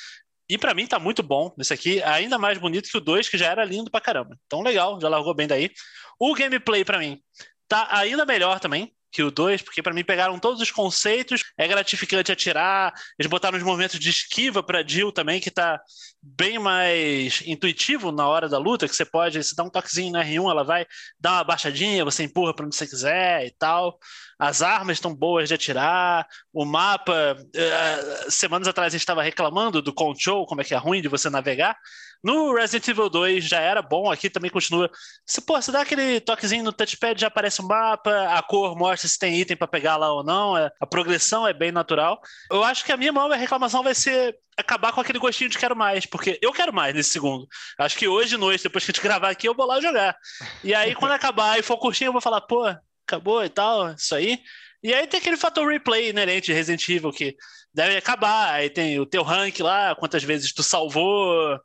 E 0.48 0.58
para 0.58 0.74
mim 0.74 0.86
tá 0.86 0.98
muito 0.98 1.22
bom 1.22 1.54
nesse 1.56 1.72
aqui, 1.72 2.02
ainda 2.02 2.36
mais 2.38 2.58
bonito 2.58 2.90
que 2.90 2.98
o 2.98 3.00
2, 3.00 3.30
que 3.30 3.38
já 3.38 3.46
era 3.46 3.64
lindo 3.64 3.90
pra 3.90 4.00
caramba. 4.00 4.36
Então 4.46 4.60
legal, 4.60 5.00
já 5.00 5.08
largou 5.08 5.34
bem 5.34 5.46
daí. 5.46 5.70
O 6.18 6.34
gameplay 6.34 6.84
para 6.84 6.98
mim 6.98 7.18
tá 7.66 7.88
ainda 7.90 8.26
melhor 8.26 8.60
também 8.60 8.92
o 9.22 9.30
2, 9.30 9.62
porque 9.62 9.82
para 9.82 9.94
mim 9.94 10.04
pegaram 10.04 10.38
todos 10.38 10.60
os 10.60 10.70
conceitos, 10.70 11.42
é 11.56 11.66
gratificante 11.68 12.32
atirar, 12.32 12.92
eles 13.18 13.30
botaram 13.30 13.56
os 13.56 13.64
movimentos 13.64 13.98
de 13.98 14.10
esquiva 14.10 14.62
para 14.62 14.86
Jill 14.86 15.12
também, 15.12 15.40
que 15.40 15.50
tá 15.50 15.80
bem 16.22 16.58
mais 16.58 17.42
intuitivo 17.46 18.10
na 18.10 18.26
hora 18.26 18.48
da 18.48 18.58
luta, 18.58 18.88
que 18.88 18.96
você 18.96 19.04
pode, 19.04 19.42
se 19.44 19.54
dá 19.54 19.62
um 19.62 19.70
toquezinho 19.70 20.12
na 20.12 20.24
R1, 20.24 20.50
ela 20.50 20.64
vai 20.64 20.86
dar 21.20 21.32
uma 21.32 21.44
baixadinha, 21.44 22.04
você 22.04 22.22
empurra 22.24 22.54
para 22.54 22.66
onde 22.66 22.74
você 22.74 22.86
quiser 22.86 23.46
e 23.46 23.50
tal. 23.50 23.98
As 24.38 24.62
armas 24.62 24.96
estão 24.96 25.14
boas 25.14 25.48
de 25.48 25.54
atirar, 25.54 26.26
o 26.52 26.64
mapa, 26.64 27.36
uh, 27.38 28.30
semanas 28.30 28.66
atrás 28.66 28.92
a 28.92 28.96
gente 28.96 29.02
estava 29.02 29.22
reclamando 29.22 29.80
do 29.80 29.92
control, 29.92 30.46
como 30.46 30.60
é 30.60 30.64
que 30.64 30.74
é 30.74 30.76
ruim 30.76 31.02
de 31.02 31.08
você 31.08 31.30
navegar. 31.30 31.76
No 32.24 32.54
Resident 32.54 32.88
Evil 32.88 33.10
2 33.10 33.44
já 33.44 33.60
era 33.60 33.82
bom, 33.82 34.10
aqui 34.10 34.30
também 34.30 34.50
continua. 34.50 34.90
Se, 35.26 35.42
pô, 35.42 35.60
você 35.60 35.70
dá 35.70 35.82
aquele 35.82 36.20
toquezinho 36.20 36.64
no 36.64 36.72
touchpad, 36.72 37.20
já 37.20 37.26
aparece 37.26 37.60
o 37.60 37.68
mapa, 37.68 38.10
a 38.34 38.42
cor 38.42 38.74
mostra 38.74 39.06
se 39.06 39.18
tem 39.18 39.38
item 39.38 39.58
para 39.58 39.68
pegar 39.68 39.98
lá 39.98 40.10
ou 40.10 40.24
não, 40.24 40.56
é, 40.56 40.70
a 40.80 40.86
progressão 40.86 41.46
é 41.46 41.52
bem 41.52 41.70
natural. 41.70 42.18
Eu 42.50 42.64
acho 42.64 42.82
que 42.82 42.92
a 42.92 42.96
minha 42.96 43.12
maior 43.12 43.30
reclamação 43.30 43.82
vai 43.82 43.94
ser 43.94 44.34
acabar 44.56 44.92
com 44.92 45.02
aquele 45.02 45.18
gostinho 45.18 45.50
de 45.50 45.58
quero 45.58 45.76
mais, 45.76 46.06
porque 46.06 46.38
eu 46.40 46.50
quero 46.50 46.72
mais 46.72 46.94
nesse 46.94 47.10
segundo. 47.10 47.46
Acho 47.78 47.98
que 47.98 48.08
hoje 48.08 48.30
de 48.30 48.36
noite, 48.38 48.64
depois 48.64 48.86
que 48.86 48.90
a 48.90 48.94
gente 48.94 49.02
gravar 49.04 49.28
aqui, 49.28 49.46
eu 49.46 49.54
vou 49.54 49.66
lá 49.66 49.78
jogar. 49.78 50.16
E 50.62 50.74
aí, 50.74 50.94
quando 50.94 51.12
acabar 51.12 51.58
e 51.58 51.62
for 51.62 51.76
curtinho, 51.76 52.08
eu 52.08 52.12
vou 52.12 52.22
falar, 52.22 52.40
pô, 52.40 52.64
acabou 53.06 53.44
e 53.44 53.50
tal, 53.50 53.92
isso 53.92 54.14
aí. 54.14 54.38
E 54.82 54.92
aí 54.92 55.06
tem 55.06 55.18
aquele 55.18 55.36
fator 55.36 55.66
replay 55.66 56.10
inerente 56.10 56.46
de 56.46 56.52
Resident 56.52 56.88
Evil 56.88 57.10
que 57.10 57.36
deve 57.74 57.96
acabar. 57.96 58.54
Aí 58.54 58.70
tem 58.70 59.00
o 59.00 59.06
teu 59.06 59.22
rank 59.22 59.58
lá, 59.60 59.94
quantas 59.96 60.22
vezes 60.22 60.52
tu 60.52 60.62
salvou, 60.62 61.58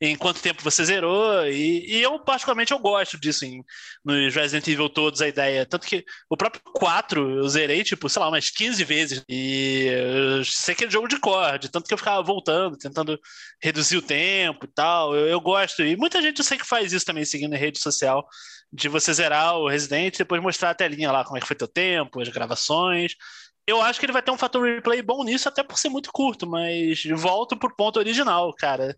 em 0.00 0.14
quanto 0.16 0.40
tempo 0.40 0.62
você 0.62 0.84
zerou. 0.84 1.46
E, 1.46 1.96
e 1.96 2.02
eu, 2.02 2.18
particularmente, 2.20 2.72
eu 2.72 2.78
gosto 2.78 3.18
disso 3.18 3.44
em, 3.44 3.64
nos 4.04 4.34
Resident 4.34 4.68
Evil 4.68 4.88
todos, 4.88 5.22
a 5.22 5.28
ideia. 5.28 5.64
Tanto 5.64 5.86
que 5.86 6.04
o 6.28 6.36
próprio 6.36 6.62
4 6.74 7.38
eu 7.38 7.48
zerei, 7.48 7.82
tipo, 7.82 8.08
sei 8.08 8.20
lá, 8.20 8.28
umas 8.28 8.50
15 8.50 8.84
vezes. 8.84 9.24
E 9.28 9.86
eu 10.38 10.44
sei 10.44 10.74
que 10.74 10.84
é 10.84 10.90
jogo 10.90 11.08
de 11.08 11.18
corde, 11.18 11.70
tanto 11.70 11.88
que 11.88 11.94
eu 11.94 11.98
ficava 11.98 12.22
voltando, 12.22 12.76
tentando 12.76 13.18
reduzir 13.62 13.96
o 13.96 14.02
tempo 14.02 14.66
e 14.66 14.68
tal. 14.68 15.14
Eu, 15.16 15.26
eu 15.26 15.40
gosto. 15.40 15.82
E 15.82 15.96
muita 15.96 16.20
gente 16.20 16.38
eu 16.38 16.44
sei 16.44 16.58
que 16.58 16.66
faz 16.66 16.92
isso 16.92 17.06
também, 17.06 17.24
seguindo 17.24 17.54
a 17.54 17.58
rede 17.58 17.78
social 17.80 18.26
de 18.72 18.88
você 18.88 19.12
zerar 19.14 19.56
o 19.56 19.68
Resident 19.68 20.16
e 20.16 20.18
depois 20.18 20.42
mostrar 20.42 20.70
a 20.70 20.74
telinha 20.74 21.12
lá, 21.12 21.24
como 21.24 21.36
é 21.38 21.40
que 21.40 21.46
foi 21.46 21.54
teu 21.54 21.68
tempo, 21.68 22.20
as 22.20 22.28
gravações. 22.28 23.14
Eu 23.66 23.80
acho 23.80 23.98
que 23.98 24.06
ele 24.06 24.12
vai 24.12 24.22
ter 24.22 24.30
um 24.30 24.38
fator 24.38 24.62
replay 24.62 25.00
bom 25.00 25.24
nisso, 25.24 25.48
até 25.48 25.62
por 25.62 25.78
ser 25.78 25.88
muito 25.88 26.12
curto, 26.12 26.46
mas 26.46 27.02
volto 27.16 27.56
pro 27.56 27.74
ponto 27.74 27.98
original, 27.98 28.52
cara. 28.54 28.96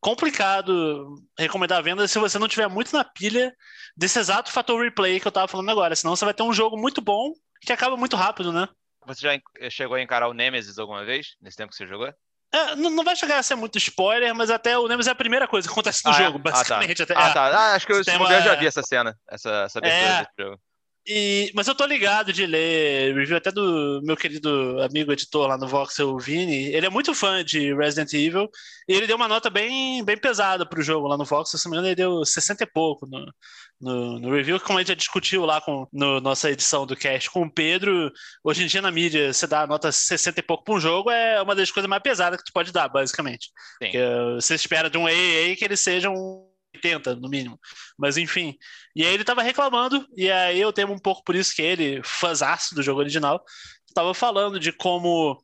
Complicado 0.00 1.14
recomendar 1.38 1.78
a 1.78 1.82
venda 1.82 2.06
se 2.06 2.18
você 2.18 2.38
não 2.38 2.46
tiver 2.46 2.68
muito 2.68 2.94
na 2.94 3.02
pilha 3.02 3.54
desse 3.96 4.18
exato 4.18 4.52
fator 4.52 4.82
replay 4.82 5.18
que 5.18 5.26
eu 5.26 5.32
tava 5.32 5.48
falando 5.48 5.70
agora. 5.70 5.96
Senão 5.96 6.14
você 6.14 6.24
vai 6.24 6.34
ter 6.34 6.42
um 6.42 6.52
jogo 6.52 6.76
muito 6.76 7.00
bom 7.00 7.32
que 7.62 7.72
acaba 7.72 7.96
muito 7.96 8.14
rápido, 8.14 8.52
né? 8.52 8.68
Você 9.06 9.20
já 9.22 9.70
chegou 9.70 9.96
a 9.96 10.02
encarar 10.02 10.28
o 10.28 10.34
Nemesis 10.34 10.78
alguma 10.78 11.04
vez, 11.04 11.36
nesse 11.40 11.56
tempo 11.56 11.70
que 11.70 11.76
você 11.76 11.86
jogou? 11.86 12.12
É, 12.52 12.76
não, 12.76 13.02
vai 13.02 13.16
chegar 13.16 13.38
a 13.38 13.42
ser 13.42 13.56
muito 13.56 13.78
spoiler, 13.78 14.34
mas 14.34 14.48
até 14.48 14.78
o 14.78 14.86
Nemesis 14.86 15.08
é 15.08 15.10
a 15.10 15.16
primeira 15.16 15.48
coisa 15.48 15.66
que 15.66 15.72
acontece 15.72 16.04
no 16.04 16.12
ah, 16.12 16.14
jogo, 16.14 16.38
é? 16.38 16.42
basicamente. 16.42 17.02
Ah, 17.02 17.06
tá. 17.06 17.14
Até, 17.14 17.30
ah, 17.30 17.32
tá. 17.32 17.58
Ah, 17.58 17.74
acho 17.74 17.86
que 17.86 17.92
eu, 17.92 18.02
uma... 18.16 18.32
eu 18.32 18.42
já 18.42 18.54
vi 18.54 18.66
essa 18.66 18.82
cena, 18.82 19.18
essa, 19.28 19.64
essa 19.64 19.78
abertura 19.78 20.04
é, 20.04 20.18
desse 20.18 20.32
jogo. 20.38 20.60
E, 21.06 21.52
mas 21.54 21.68
eu 21.68 21.74
tô 21.74 21.84
ligado 21.84 22.32
de 22.32 22.46
ler 22.46 23.14
review 23.14 23.36
até 23.36 23.52
do 23.52 24.00
meu 24.02 24.16
querido 24.16 24.80
amigo 24.80 25.12
editor 25.12 25.46
lá 25.46 25.58
no 25.58 25.68
Voxel, 25.68 26.18
Vini. 26.18 26.74
Ele 26.74 26.86
é 26.86 26.88
muito 26.88 27.14
fã 27.14 27.44
de 27.44 27.74
Resident 27.74 28.14
Evil 28.14 28.48
e 28.88 28.94
ele 28.94 29.06
deu 29.06 29.16
uma 29.16 29.28
nota 29.28 29.50
bem, 29.50 30.02
bem 30.02 30.16
pesada 30.16 30.64
pro 30.64 30.82
jogo 30.82 31.06
lá 31.06 31.18
no 31.18 31.24
Voxel. 31.24 31.58
Se 31.58 31.66
não 31.66 31.72
me 31.72 31.76
engano, 31.76 31.88
ele 31.88 31.94
deu 31.94 32.24
60 32.24 32.64
e 32.64 32.66
pouco 32.66 33.06
no, 33.06 33.26
no, 33.78 34.18
no 34.18 34.30
review, 34.34 34.58
como 34.60 34.78
a 34.78 34.82
gente 34.82 34.88
já 34.88 34.94
discutiu 34.94 35.44
lá 35.44 35.60
com 35.60 35.86
no, 35.92 36.22
nossa 36.22 36.50
edição 36.50 36.86
do 36.86 36.96
cast 36.96 37.30
com 37.30 37.42
o 37.42 37.52
Pedro. 37.52 38.10
Hoje 38.42 38.64
em 38.64 38.66
dia 38.66 38.80
na 38.80 38.90
mídia, 38.90 39.30
você 39.30 39.46
dá 39.46 39.62
a 39.62 39.66
nota 39.66 39.92
60 39.92 40.40
e 40.40 40.42
pouco 40.42 40.64
para 40.64 40.74
um 40.74 40.80
jogo 40.80 41.10
é 41.10 41.42
uma 41.42 41.54
das 41.54 41.70
coisas 41.70 41.88
mais 41.88 42.02
pesadas 42.02 42.38
que 42.38 42.46
tu 42.46 42.52
pode 42.52 42.72
dar, 42.72 42.88
basicamente. 42.88 43.50
Porque 43.78 43.98
você 44.36 44.54
espera 44.54 44.88
de 44.88 44.96
um 44.96 45.06
AAA 45.06 45.54
que 45.58 45.64
ele 45.66 45.76
seja 45.76 46.08
um 46.08 46.53
80 46.74 47.16
no 47.16 47.28
mínimo. 47.28 47.58
Mas 47.98 48.16
enfim. 48.16 48.56
E 48.94 49.04
aí 49.04 49.14
ele 49.14 49.24
tava 49.24 49.42
reclamando, 49.42 50.06
e 50.16 50.30
aí 50.30 50.60
eu 50.60 50.72
temo 50.72 50.92
um 50.92 50.98
pouco 50.98 51.22
por 51.24 51.34
isso 51.34 51.54
que 51.54 51.62
ele, 51.62 52.00
fãzaço 52.04 52.74
do 52.74 52.82
jogo 52.82 53.00
original, 53.00 53.42
estava 53.86 54.12
falando 54.14 54.58
de 54.58 54.72
como 54.72 55.38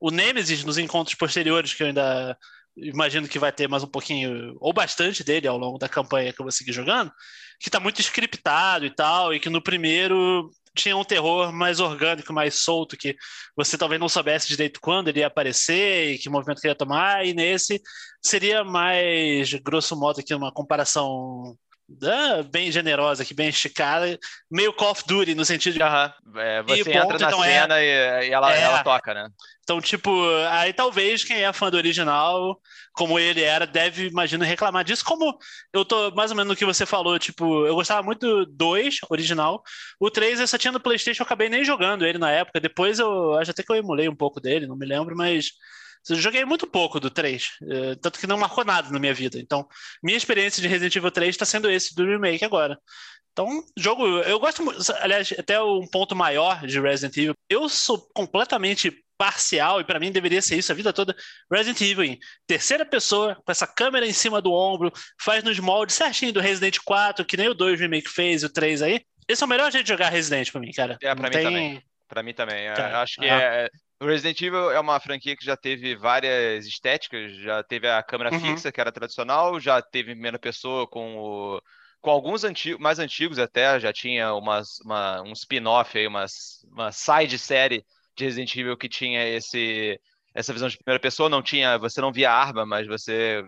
o 0.00 0.10
Nemesis 0.10 0.64
nos 0.64 0.78
encontros 0.78 1.14
posteriores, 1.14 1.74
que 1.74 1.82
eu 1.82 1.88
ainda 1.88 2.36
imagino 2.76 3.28
que 3.28 3.38
vai 3.38 3.50
ter 3.50 3.68
mais 3.68 3.82
um 3.82 3.88
pouquinho, 3.88 4.56
ou 4.60 4.72
bastante 4.72 5.24
dele 5.24 5.48
ao 5.48 5.56
longo 5.56 5.78
da 5.78 5.88
campanha 5.88 6.32
que 6.32 6.40
eu 6.40 6.44
vou 6.44 6.52
seguir 6.52 6.72
jogando, 6.72 7.10
que 7.58 7.70
tá 7.70 7.80
muito 7.80 8.00
scriptado 8.00 8.84
e 8.84 8.90
tal, 8.90 9.34
e 9.34 9.40
que 9.40 9.48
no 9.48 9.62
primeiro 9.62 10.50
tinha 10.76 10.96
um 10.96 11.04
terror 11.04 11.52
mais 11.52 11.80
orgânico, 11.80 12.32
mais 12.32 12.56
solto, 12.56 12.96
que 12.96 13.16
você 13.56 13.76
talvez 13.76 14.00
não 14.00 14.08
soubesse 14.08 14.48
direito 14.48 14.80
quando 14.80 15.08
ele 15.08 15.20
ia 15.20 15.26
aparecer 15.26 16.12
e 16.12 16.18
que 16.18 16.30
movimento 16.30 16.60
que 16.60 16.66
ele 16.66 16.72
ia 16.72 16.78
tomar, 16.78 17.26
e 17.26 17.34
nesse 17.34 17.82
seria 18.22 18.62
mais, 18.62 19.52
grosso 19.54 19.96
modo, 19.96 20.20
aqui 20.20 20.34
uma 20.34 20.52
comparação 20.52 21.56
ah, 22.02 22.42
bem 22.42 22.70
generosa 22.72 23.22
aqui, 23.22 23.32
bem 23.32 23.48
esticada, 23.48 24.18
meio 24.50 24.72
Call 24.72 24.90
of 24.90 25.04
Duty, 25.06 25.34
no 25.34 25.44
sentido 25.44 25.74
de. 25.74 25.82
Uhum. 25.82 26.40
É, 26.40 26.62
você 26.62 26.90
entra 26.90 27.18
na 27.18 27.28
então 27.28 27.42
cena 27.42 27.78
é... 27.78 28.26
e, 28.26 28.30
ela, 28.30 28.54
é... 28.54 28.62
ela 28.62 28.82
toca, 28.82 29.14
né? 29.14 29.28
Então, 29.62 29.80
tipo, 29.80 30.10
aí 30.50 30.72
talvez 30.72 31.24
quem 31.24 31.44
é 31.44 31.52
fã 31.52 31.70
do 31.70 31.76
original, 31.76 32.60
como 32.92 33.18
ele 33.18 33.42
era, 33.42 33.66
deve, 33.66 34.06
imagino, 34.06 34.44
reclamar 34.44 34.84
disso. 34.84 35.04
Como 35.04 35.36
eu 35.72 35.84
tô 35.84 36.12
mais 36.12 36.30
ou 36.30 36.36
menos 36.36 36.50
no 36.50 36.56
que 36.56 36.64
você 36.64 36.86
falou, 36.86 37.18
tipo, 37.18 37.66
eu 37.66 37.74
gostava 37.74 38.02
muito 38.02 38.46
do 38.46 38.46
2, 38.46 39.00
original. 39.10 39.62
O 39.98 40.08
3 40.08 40.40
eu 40.40 40.46
só 40.46 40.56
tinha 40.56 40.72
no 40.72 40.80
PlayStation, 40.80 41.22
eu 41.22 41.26
acabei 41.26 41.48
nem 41.48 41.64
jogando 41.64 42.06
ele 42.06 42.18
na 42.18 42.30
época. 42.30 42.60
Depois 42.60 43.00
eu 43.00 43.34
acho 43.34 43.50
até 43.50 43.62
que 43.62 43.72
eu 43.72 43.76
emulei 43.76 44.08
um 44.08 44.14
pouco 44.14 44.40
dele, 44.40 44.68
não 44.68 44.76
me 44.76 44.86
lembro, 44.86 45.16
mas 45.16 45.50
joguei 46.14 46.44
muito 46.44 46.66
pouco 46.66 47.00
do 47.00 47.10
3, 47.10 47.50
eh, 47.62 47.96
tanto 48.00 48.18
que 48.18 48.26
não 48.26 48.38
marcou 48.38 48.64
nada 48.64 48.90
na 48.90 48.98
minha 48.98 49.14
vida. 49.14 49.38
Então, 49.38 49.66
minha 50.02 50.16
experiência 50.16 50.62
de 50.62 50.68
Resident 50.68 50.94
Evil 50.94 51.10
3 51.10 51.30
está 51.30 51.44
sendo 51.44 51.70
esse 51.70 51.94
do 51.94 52.04
remake 52.04 52.44
agora. 52.44 52.78
Então, 53.32 53.62
jogo, 53.76 54.06
eu 54.20 54.38
gosto, 54.38 54.62
aliás, 55.00 55.34
até 55.38 55.60
um 55.60 55.86
ponto 55.86 56.16
maior 56.16 56.66
de 56.66 56.80
Resident 56.80 57.16
Evil. 57.16 57.34
Eu 57.50 57.68
sou 57.68 58.08
completamente 58.14 59.04
parcial, 59.18 59.80
e 59.80 59.84
para 59.84 59.98
mim 59.98 60.12
deveria 60.12 60.40
ser 60.40 60.56
isso 60.56 60.72
a 60.72 60.74
vida 60.74 60.92
toda. 60.92 61.14
Resident 61.50 61.80
Evil 61.80 62.04
em 62.04 62.18
terceira 62.46 62.84
pessoa, 62.84 63.34
com 63.34 63.50
essa 63.50 63.66
câmera 63.66 64.06
em 64.06 64.12
cima 64.12 64.40
do 64.40 64.52
ombro, 64.52 64.92
faz 65.20 65.42
nos 65.42 65.58
moldes 65.58 65.96
certinho 65.96 66.32
do 66.32 66.40
Resident 66.40 66.78
4, 66.84 67.24
que 67.24 67.36
nem 67.36 67.48
o 67.48 67.54
2 67.54 67.80
remake 67.80 68.08
fez, 68.08 68.44
o 68.44 68.48
3 68.48 68.82
aí. 68.82 69.00
Esse 69.28 69.42
é 69.42 69.46
o 69.46 69.48
melhor 69.48 69.70
jeito 69.72 69.84
de 69.84 69.92
jogar 69.92 70.08
Resident 70.08 70.50
pra 70.50 70.60
mim, 70.60 70.72
cara. 70.72 70.96
É, 71.02 71.14
pra 71.14 71.16
Não 71.16 71.22
mim 71.24 71.30
tem... 71.30 71.44
também. 71.44 71.82
Pra 72.08 72.22
mim 72.22 72.34
também. 72.34 72.72
Tá. 72.72 73.02
Acho 73.02 73.20
que 73.20 73.26
ah. 73.28 73.42
é, 73.42 73.70
o 74.00 74.06
Resident 74.06 74.40
Evil 74.40 74.70
é 74.70 74.78
uma 74.78 75.00
franquia 75.00 75.36
que 75.36 75.44
já 75.44 75.56
teve 75.56 75.96
várias 75.96 76.66
estéticas, 76.66 77.34
já 77.36 77.62
teve 77.62 77.88
a 77.88 78.02
câmera 78.02 78.32
uhum. 78.32 78.40
fixa, 78.40 78.70
que 78.70 78.80
era 78.80 78.92
tradicional, 78.92 79.58
já 79.58 79.80
teve 79.80 80.12
primeira 80.12 80.38
pessoa 80.38 80.86
com 80.86 81.16
o, 81.16 81.62
com 82.00 82.10
alguns 82.10 82.44
antigos, 82.44 82.80
mais 82.80 82.98
antigos 82.98 83.38
até, 83.38 83.80
já 83.80 83.92
tinha 83.92 84.34
umas, 84.34 84.80
uma, 84.80 85.22
um 85.22 85.32
spin-off 85.32 85.96
aí, 85.96 86.06
uma, 86.06 86.26
uma 86.70 86.92
side 86.92 87.38
série 87.38 87.84
de 88.14 88.24
Resident 88.24 88.54
Evil 88.54 88.76
que 88.76 88.88
tinha 88.88 89.26
esse 89.26 89.98
essa 90.34 90.52
visão 90.52 90.68
de 90.68 90.76
primeira 90.76 91.00
pessoa, 91.00 91.30
não 91.30 91.42
tinha, 91.42 91.78
você 91.78 91.98
não 91.98 92.12
via 92.12 92.30
arma, 92.30 92.66
mas 92.66 92.86
você 92.86 93.42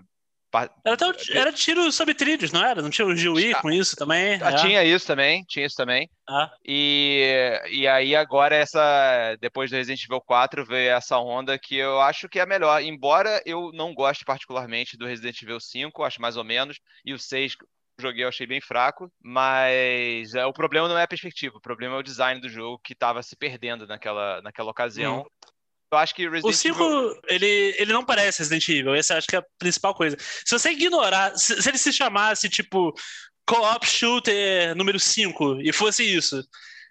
era, 0.84 0.94
até, 0.94 1.04
era 1.32 1.52
tiro 1.52 1.90
sob 1.92 2.14
trilhos, 2.14 2.52
não 2.52 2.64
era? 2.64 2.80
Não 2.80 2.90
tinha 2.90 3.06
o 3.06 3.14
Giui 3.14 3.54
com 3.56 3.70
isso 3.70 3.94
também? 3.96 4.38
Ah, 4.42 4.50
é. 4.50 4.56
Tinha 4.56 4.84
isso 4.84 5.06
também, 5.06 5.44
tinha 5.46 5.66
isso 5.66 5.76
também. 5.76 6.08
Ah. 6.28 6.50
E, 6.64 7.60
e 7.70 7.86
aí 7.86 8.16
agora 8.16 8.54
essa, 8.54 9.36
depois 9.40 9.70
do 9.70 9.76
Resident 9.76 10.02
Evil 10.04 10.20
4, 10.20 10.64
veio 10.64 10.90
essa 10.90 11.18
onda 11.18 11.58
que 11.58 11.76
eu 11.76 12.00
acho 12.00 12.28
que 12.28 12.38
é 12.38 12.42
a 12.42 12.46
melhor. 12.46 12.82
Embora 12.82 13.42
eu 13.44 13.70
não 13.72 13.94
goste 13.94 14.24
particularmente 14.24 14.96
do 14.96 15.06
Resident 15.06 15.42
Evil 15.42 15.60
5, 15.60 16.02
acho 16.02 16.20
mais 16.20 16.36
ou 16.36 16.44
menos, 16.44 16.78
e 17.04 17.12
o 17.12 17.18
6 17.18 17.56
joguei 18.00 18.24
eu 18.24 18.28
achei 18.28 18.46
bem 18.46 18.60
fraco, 18.60 19.10
mas 19.20 20.32
é, 20.34 20.46
o 20.46 20.52
problema 20.52 20.88
não 20.88 20.96
é 20.96 21.02
a 21.02 21.08
perspectiva, 21.08 21.56
o 21.56 21.60
problema 21.60 21.96
é 21.96 21.98
o 21.98 22.02
design 22.02 22.40
do 22.40 22.48
jogo 22.48 22.78
que 22.78 22.92
estava 22.92 23.22
se 23.22 23.36
perdendo 23.36 23.86
naquela, 23.86 24.40
naquela 24.40 24.70
ocasião. 24.70 25.20
Hum. 25.20 25.48
Eu 25.90 25.98
acho 25.98 26.14
que 26.14 26.28
Resident 26.28 26.54
o 26.54 26.56
5, 26.56 26.82
Evil... 26.82 27.20
ele, 27.28 27.74
ele 27.78 27.92
não 27.92 28.04
parece 28.04 28.40
Resident 28.40 28.68
Evil, 28.68 28.94
essa 28.94 29.16
acho 29.16 29.26
que 29.26 29.36
é 29.36 29.38
a 29.38 29.44
principal 29.58 29.94
coisa. 29.94 30.16
Se 30.18 30.58
você 30.58 30.70
ignorar, 30.70 31.36
se, 31.36 31.62
se 31.62 31.68
ele 31.68 31.78
se 31.78 31.92
chamasse, 31.92 32.48
tipo, 32.48 32.92
Co-op 33.46 33.86
Shooter 33.86 34.74
número 34.76 35.00
5 35.00 35.60
e 35.62 35.72
fosse 35.72 36.04
isso, 36.04 36.42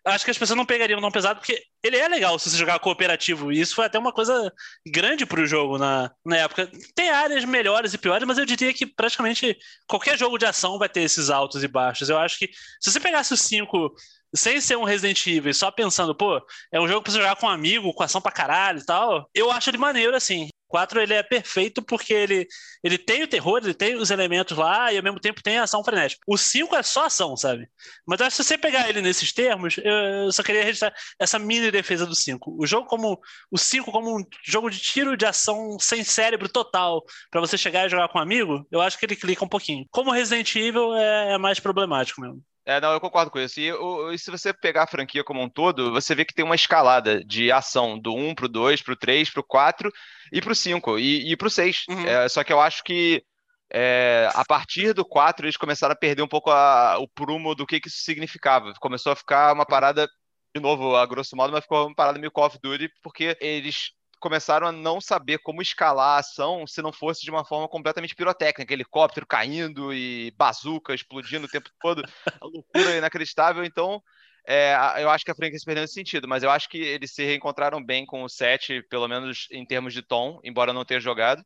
acho 0.04 0.26
que 0.26 0.32
as 0.32 0.38
pessoas 0.38 0.58
não 0.58 0.66
pegariam 0.66 1.00
tão 1.00 1.12
pesado, 1.12 1.40
porque 1.40 1.62
ele 1.84 1.98
é 1.98 2.08
legal 2.08 2.40
se 2.40 2.50
você 2.50 2.58
jogar 2.58 2.80
cooperativo. 2.80 3.52
E 3.52 3.60
isso 3.60 3.76
foi 3.76 3.86
até 3.86 4.00
uma 4.00 4.12
coisa 4.12 4.52
grande 4.88 5.26
para 5.26 5.42
o 5.42 5.46
jogo 5.46 5.78
na, 5.78 6.12
na 6.26 6.38
época. 6.38 6.70
Tem 6.96 7.10
áreas 7.10 7.46
melhores 7.46 7.94
e 7.94 7.98
piores, 7.98 8.28
mas 8.28 8.38
eu 8.38 8.46
diria 8.46 8.74
que 8.74 8.86
praticamente 8.86 9.58
qualquer 9.88 10.18
jogo 10.18 10.38
de 10.38 10.46
ação 10.46 10.80
vai 10.80 10.90
ter 10.90 11.02
esses 11.02 11.30
altos 11.30 11.64
e 11.64 11.68
baixos. 11.68 12.10
Eu 12.10 12.18
acho 12.18 12.40
que 12.40 12.50
se 12.82 12.92
você 12.92 13.00
pegasse 13.00 13.34
os 13.34 13.42
5 13.42 13.94
sem 14.36 14.60
ser 14.62 14.78
um 14.78 14.84
Resident 14.84 15.26
Evil, 15.26 15.54
só 15.54 15.72
pensando, 15.72 16.16
pô, 16.16 16.42
é 16.72 16.80
um 16.80 16.88
jogo 16.88 17.02
pra 17.04 17.12
você 17.12 17.20
jogar 17.20 17.36
com 17.36 17.46
um 17.46 17.50
amigo, 17.50 17.94
com 17.94 18.04
ação 18.04 18.22
pra 18.22 18.32
caralho 18.32 18.80
e 18.80 18.86
tal, 18.86 19.30
eu 19.34 19.52
acho 19.52 19.70
ele 19.70 19.78
maneiro, 19.78 20.16
assim. 20.16 20.50
O 20.68 20.72
4 20.72 21.02
ele 21.02 21.14
é 21.14 21.24
perfeito 21.24 21.82
porque 21.82 22.14
ele, 22.14 22.46
ele 22.84 22.98
tem 22.98 23.24
o 23.24 23.28
terror, 23.28 23.60
ele 23.64 23.74
tem 23.74 23.96
os 23.96 24.12
elementos 24.12 24.58
lá 24.58 24.92
e 24.92 24.98
ao 24.98 25.04
mesmo 25.04 25.20
tempo 25.20 25.42
tem 25.42 25.58
a 25.58 25.64
ação 25.64 25.82
frenética. 25.82 26.22
O 26.28 26.38
5 26.38 26.76
é 26.76 26.84
só 26.84 27.06
ação, 27.06 27.38
sabe? 27.38 27.70
Mas 28.06 28.20
acho 28.20 28.36
que 28.36 28.44
se 28.44 28.50
você 28.50 28.58
pegar 28.58 28.90
ele 28.90 29.02
nesses 29.02 29.32
termos, 29.32 29.78
eu 29.78 30.32
só 30.32 30.44
queria 30.44 30.64
registrar 30.64 30.94
essa 31.18 31.40
mini 31.40 31.72
defesa 31.72 32.06
do 32.06 32.14
5. 32.14 32.58
O 32.60 32.66
jogo 32.68 32.86
como 32.86 33.18
o 33.50 33.58
5 33.58 33.92
como 33.92 34.20
um 34.20 34.24
jogo 34.44 34.70
de 34.70 34.80
tiro 34.80 35.16
de 35.16 35.26
ação 35.26 35.78
sem 35.80 36.04
cérebro 36.04 36.50
total 36.50 37.02
para 37.32 37.40
você 37.40 37.58
chegar 37.58 37.86
e 37.86 37.90
jogar 37.90 38.10
com 38.10 38.20
um 38.20 38.22
amigo, 38.22 38.68
eu 38.70 38.82
acho 38.82 39.00
que 39.00 39.06
ele 39.06 39.16
clica 39.16 39.46
um 39.46 39.50
pouquinho. 39.50 39.86
Como 39.90 40.12
Resident 40.12 40.54
Evil 40.56 40.94
é, 40.96 41.36
é 41.36 41.38
mais 41.38 41.62
problemático 41.62 42.20
mesmo. 42.20 42.44
É, 42.68 42.82
não, 42.82 42.92
eu 42.92 43.00
concordo 43.00 43.32
com 43.32 43.40
isso. 43.40 43.62
E, 43.62 43.72
o, 43.72 44.12
e, 44.12 44.20
se 44.20 44.30
você 44.30 44.52
pegar 44.52 44.84
a 44.84 44.88
franquia 44.88 45.24
como 45.24 45.42
um 45.42 45.48
todo, 45.48 45.90
você 45.94 46.14
vê 46.14 46.26
que 46.26 46.34
tem 46.34 46.44
uma 46.44 46.54
escalada 46.54 47.24
de 47.24 47.50
ação 47.50 47.98
do 47.98 48.14
1 48.14 48.36
pro 48.36 48.50
2, 48.50 48.82
pro 48.82 48.94
3, 48.94 49.30
pro 49.30 49.42
4 49.42 49.90
e 50.34 50.42
pro 50.42 50.54
5 50.54 51.00
e, 51.00 51.32
e 51.32 51.38
pro 51.38 51.50
6. 51.50 51.86
Uhum. 51.88 52.06
É, 52.06 52.28
só 52.28 52.44
que 52.44 52.52
eu 52.52 52.60
acho 52.60 52.84
que 52.84 53.24
é, 53.72 54.30
a 54.34 54.44
partir 54.44 54.92
do 54.94 55.06
4 55.06 55.46
eles 55.46 55.56
começaram 55.56 55.94
a 55.94 55.98
perder 55.98 56.24
um 56.24 56.28
pouco 56.28 56.52
a, 56.52 56.98
o 57.00 57.08
prumo 57.08 57.56
do 57.56 57.66
que, 57.66 57.80
que 57.80 57.88
isso 57.88 58.04
significava. 58.04 58.74
Começou 58.82 59.14
a 59.14 59.16
ficar 59.16 59.54
uma 59.54 59.66
parada, 59.66 60.06
de 60.54 60.62
novo, 60.62 60.94
a 60.98 61.06
grosso 61.06 61.38
modo, 61.38 61.54
mas 61.54 61.64
ficou 61.64 61.88
uma 61.88 61.96
parada 61.96 62.20
meio 62.20 62.32
Call 62.32 62.48
of 62.48 62.60
Duty, 62.62 62.90
porque 63.02 63.38
eles 63.40 63.92
começaram 64.20 64.68
a 64.68 64.72
não 64.72 65.00
saber 65.00 65.40
como 65.40 65.62
escalar 65.62 66.16
a 66.16 66.20
ação 66.20 66.66
se 66.66 66.82
não 66.82 66.92
fosse 66.92 67.22
de 67.24 67.32
uma 67.32 67.46
forma 67.46 67.68
completamente 67.68 68.16
pirotécnica, 68.16 68.74
helicóptero 68.74 69.26
caindo 69.26 69.94
e 69.94 70.32
bazuca 70.38 70.94
explodindo 70.94 71.46
o 71.46 71.50
tempo 71.50 71.70
todo, 71.80 72.04
loucura 72.42 72.98
inacreditável. 72.98 73.64
Então, 73.64 74.02
é, 74.48 74.76
eu 75.00 75.10
acho 75.10 75.26
que 75.26 75.32
a 75.32 75.36
franquia 75.36 75.60
se 75.60 75.66
perdeu 75.66 75.82
nesse 75.82 75.94
sentido, 75.94 76.28
mas 76.28 76.42
eu 76.42 76.50
acho 76.50 76.70
que 76.70 76.78
eles 76.78 77.12
se 77.14 77.24
reencontraram 77.24 77.84
bem 77.84 78.06
com 78.06 78.24
o 78.24 78.30
7, 78.30 78.82
pelo 78.90 79.08
menos 79.08 79.48
em 79.52 79.66
termos 79.66 79.94
de 79.94 80.02
tom, 80.02 80.40
embora 80.44 80.72
não 80.72 80.86
tenha 80.86 81.00
jogado. 81.00 81.44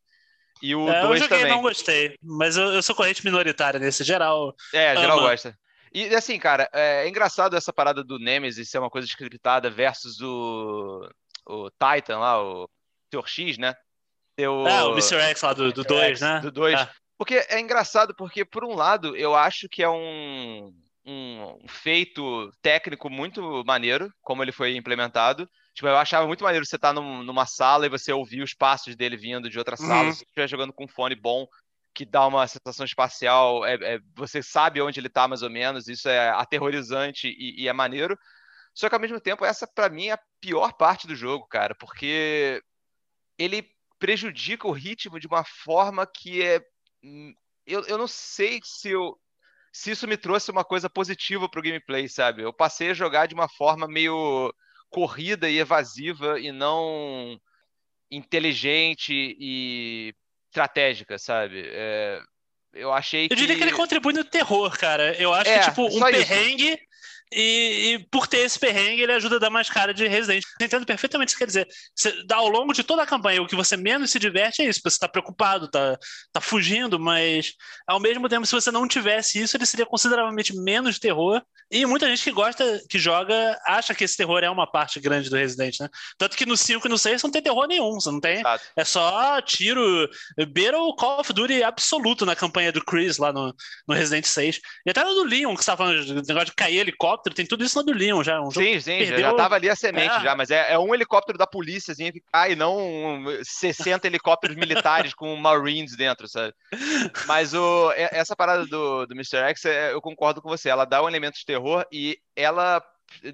E 0.61 0.75
o 0.75 0.85
2 0.85 0.93
é, 0.93 1.03
eu 1.03 1.17
joguei 1.17 1.27
também. 1.27 1.47
não 1.51 1.61
gostei, 1.61 2.15
mas 2.21 2.57
eu, 2.57 2.73
eu, 2.73 2.83
sou 2.83 2.95
corrente 2.95 3.25
minoritária 3.25 3.79
nesse, 3.79 4.03
geral. 4.03 4.53
É, 4.73 4.95
geral 4.95 5.17
ama. 5.17 5.29
gosta. 5.29 5.57
E 5.91 6.13
assim, 6.13 6.37
cara, 6.37 6.69
é, 6.71 7.03
é 7.03 7.09
engraçado 7.09 7.57
essa 7.57 7.73
parada 7.73 8.03
do 8.03 8.19
Nemesis 8.19 8.69
ser 8.69 8.77
uma 8.77 8.89
coisa 8.89 9.07
scriptada 9.07 9.69
versus 9.69 10.21
o, 10.21 11.01
o 11.45 11.69
Titan 11.71 12.19
lá, 12.19 12.41
o 12.41 12.69
Sr. 13.13 13.27
X, 13.27 13.57
né? 13.57 13.75
O... 14.39 14.67
É, 14.67 14.83
o 14.83 14.91
Mr. 14.93 15.19
X 15.19 15.41
lá 15.41 15.53
do 15.53 15.71
2, 15.71 16.21
né? 16.21 16.39
Do 16.39 16.51
2. 16.51 16.79
É. 16.79 16.89
Porque 17.17 17.35
é 17.49 17.59
engraçado, 17.59 18.15
porque 18.15 18.43
por 18.43 18.63
um 18.63 18.73
lado 18.73 19.15
eu 19.15 19.35
acho 19.35 19.69
que 19.69 19.83
é 19.83 19.89
um, 19.89 20.73
um 21.05 21.57
feito 21.67 22.51
técnico 22.61 23.09
muito 23.09 23.63
maneiro, 23.65 24.11
como 24.21 24.43
ele 24.43 24.51
foi 24.51 24.75
implementado. 24.75 25.47
Tipo, 25.73 25.87
eu 25.87 25.97
achava 25.97 26.25
muito 26.25 26.43
maneiro 26.43 26.65
você 26.65 26.75
estar 26.75 26.89
tá 26.89 26.93
num, 26.93 27.23
numa 27.23 27.45
sala 27.45 27.85
e 27.85 27.89
você 27.89 28.11
ouvir 28.11 28.41
os 28.41 28.53
passos 28.53 28.95
dele 28.95 29.15
vindo 29.15 29.49
de 29.49 29.57
outra 29.57 29.77
sala, 29.77 30.05
uhum. 30.05 30.13
se 30.13 30.23
estiver 30.23 30.47
jogando 30.47 30.73
com 30.73 30.85
um 30.85 30.87
fone 30.87 31.15
bom, 31.15 31.47
que 31.93 32.05
dá 32.05 32.25
uma 32.25 32.47
sensação 32.47 32.85
espacial, 32.85 33.65
é, 33.65 33.75
é, 33.75 33.99
você 34.15 34.41
sabe 34.41 34.81
onde 34.81 34.99
ele 34.99 35.07
está 35.07 35.27
mais 35.27 35.41
ou 35.43 35.49
menos, 35.49 35.87
isso 35.87 36.09
é 36.09 36.29
aterrorizante 36.29 37.27
e, 37.27 37.63
e 37.63 37.67
é 37.67 37.73
maneiro. 37.73 38.17
Só 38.73 38.87
que 38.87 38.95
ao 38.95 39.01
mesmo 39.01 39.19
tempo, 39.19 39.45
essa 39.45 39.67
para 39.67 39.89
mim 39.89 40.07
é 40.07 40.13
a 40.13 40.19
pior 40.39 40.73
parte 40.73 41.07
do 41.07 41.15
jogo, 41.15 41.45
cara, 41.47 41.75
porque 41.75 42.61
ele 43.37 43.69
prejudica 43.99 44.67
o 44.67 44.71
ritmo 44.71 45.19
de 45.19 45.27
uma 45.27 45.43
forma 45.43 46.07
que 46.07 46.41
é. 46.41 46.61
Hum, 47.03 47.33
eu, 47.65 47.83
eu 47.85 47.97
não 47.97 48.07
sei 48.07 48.59
se, 48.63 48.89
eu, 48.89 49.17
se 49.71 49.91
isso 49.91 50.07
me 50.07 50.17
trouxe 50.17 50.49
uma 50.49 50.63
coisa 50.63 50.89
positiva 50.89 51.47
pro 51.47 51.61
gameplay, 51.61 52.07
sabe? 52.07 52.41
Eu 52.41 52.51
passei 52.51 52.89
a 52.89 52.95
jogar 52.95 53.27
de 53.27 53.35
uma 53.35 53.47
forma 53.47 53.87
meio 53.87 54.53
corrida 54.89 55.49
e 55.49 55.59
evasiva 55.59 56.39
e 56.39 56.51
não 56.51 57.39
inteligente 58.09 59.13
e 59.13 60.13
estratégica, 60.49 61.17
sabe? 61.17 61.63
É, 61.65 62.19
eu 62.73 62.91
achei 62.91 63.27
que... 63.27 63.33
Eu 63.33 63.37
diria 63.37 63.55
que 63.55 63.63
ele 63.63 63.71
contribui 63.71 64.13
no 64.13 64.23
terror, 64.23 64.77
cara. 64.77 65.15
Eu 65.15 65.33
acho 65.33 65.49
é, 65.49 65.59
que, 65.59 65.69
tipo, 65.69 65.85
um 65.85 65.99
perrengue 65.99 66.73
isso. 66.73 66.90
E, 67.33 67.93
e, 67.93 67.99
por 68.11 68.27
ter 68.27 68.39
esse 68.39 68.59
perrengue, 68.59 69.03
ele 69.03 69.13
ajuda 69.13 69.37
a 69.37 69.39
dar 69.39 69.49
mais 69.49 69.69
cara 69.69 69.93
de 69.93 70.05
Resident. 70.05 70.43
Eu 70.59 70.65
entendo 70.65 70.85
perfeitamente 70.85 71.33
o 71.33 71.35
que 71.35 71.39
quer 71.39 71.47
dizer. 71.47 71.67
Você, 71.95 72.13
ao 72.31 72.49
longo 72.49 72.73
de 72.73 72.83
toda 72.83 73.03
a 73.03 73.07
campanha, 73.07 73.41
o 73.41 73.47
que 73.47 73.55
você 73.55 73.77
menos 73.77 74.11
se 74.11 74.19
diverte 74.19 74.61
é 74.61 74.65
isso. 74.65 74.81
Você 74.83 74.95
está 74.95 75.07
preocupado, 75.07 75.65
está 75.65 75.97
tá 76.33 76.41
fugindo, 76.41 76.99
mas 76.99 77.53
ao 77.87 78.01
mesmo 78.01 78.27
tempo, 78.27 78.45
se 78.45 78.51
você 78.51 78.69
não 78.69 78.85
tivesse 78.85 79.41
isso, 79.41 79.55
ele 79.55 79.65
seria 79.65 79.85
consideravelmente 79.85 80.53
menos 80.53 80.99
terror. 80.99 81.41
E 81.71 81.85
muita 81.85 82.05
gente 82.09 82.21
que 82.21 82.31
gosta, 82.33 82.81
que 82.89 82.99
joga, 82.99 83.57
acha 83.65 83.95
que 83.95 84.03
esse 84.03 84.17
terror 84.17 84.43
é 84.43 84.49
uma 84.49 84.69
parte 84.69 84.99
grande 84.99 85.29
do 85.29 85.37
Resident, 85.37 85.79
né? 85.79 85.87
Tanto 86.17 86.35
que 86.35 86.45
no 86.45 86.57
5 86.57 86.85
e 86.85 86.89
no 86.89 86.97
6 86.97 87.23
não 87.23 87.31
tem 87.31 87.41
terror 87.41 87.65
nenhum, 87.65 87.93
você 87.93 88.11
não 88.11 88.19
tem. 88.19 88.43
É 88.75 88.83
só 88.83 89.41
tiro, 89.41 90.09
beira 90.49 90.77
o 90.77 90.93
Call 90.93 91.21
of 91.21 91.31
Duty 91.31 91.63
absoluto 91.63 92.25
na 92.25 92.35
campanha 92.35 92.73
do 92.73 92.83
Chris 92.83 93.17
lá 93.17 93.31
no, 93.31 93.55
no 93.87 93.95
Resident 93.95 94.25
6. 94.25 94.59
E 94.85 94.89
até 94.89 95.01
no 95.01 95.13
do 95.13 95.23
Leon, 95.23 95.55
que 95.55 95.63
você 95.63 95.71
estava 95.71 95.85
falando 95.85 96.05
do 96.05 96.27
negócio 96.27 96.47
de 96.47 96.55
cair 96.55 96.79
helicóptero 96.79 97.20
helicóptero, 97.21 97.35
tem 97.35 97.45
tudo 97.45 97.63
isso 97.63 97.77
no 97.77 97.83
do 97.83 97.93
Leon 97.93 98.23
já. 98.23 98.41
Um 98.41 98.51
sim, 98.51 98.79
sim, 98.79 98.97
perdeu... 98.97 99.19
já 99.19 99.33
tava 99.33 99.55
ali 99.55 99.69
a 99.69 99.75
semente 99.75 100.15
é. 100.15 100.21
já, 100.21 100.35
mas 100.35 100.49
é, 100.49 100.73
é, 100.73 100.79
um 100.79 100.93
helicóptero 100.93 101.37
da 101.37 101.45
polícia 101.45 101.91
assim, 101.91 102.11
que 102.11 102.21
cai, 102.31 102.55
não 102.55 103.23
60 103.43 104.07
helicópteros 104.07 104.55
militares 104.55 105.13
com 105.13 105.35
Marines 105.35 105.95
dentro, 105.95 106.27
sabe? 106.27 106.53
Mas 107.27 107.53
o, 107.53 107.91
essa 107.95 108.35
parada 108.35 108.65
do, 108.65 109.05
do 109.05 109.13
Mr. 109.13 109.37
X, 109.49 109.65
é, 109.65 109.93
eu 109.93 110.01
concordo 110.01 110.41
com 110.41 110.49
você, 110.49 110.69
ela 110.69 110.85
dá 110.85 111.01
um 111.01 111.07
elemento 111.07 111.35
de 111.35 111.45
terror 111.45 111.85
e 111.91 112.17
ela, 112.35 112.83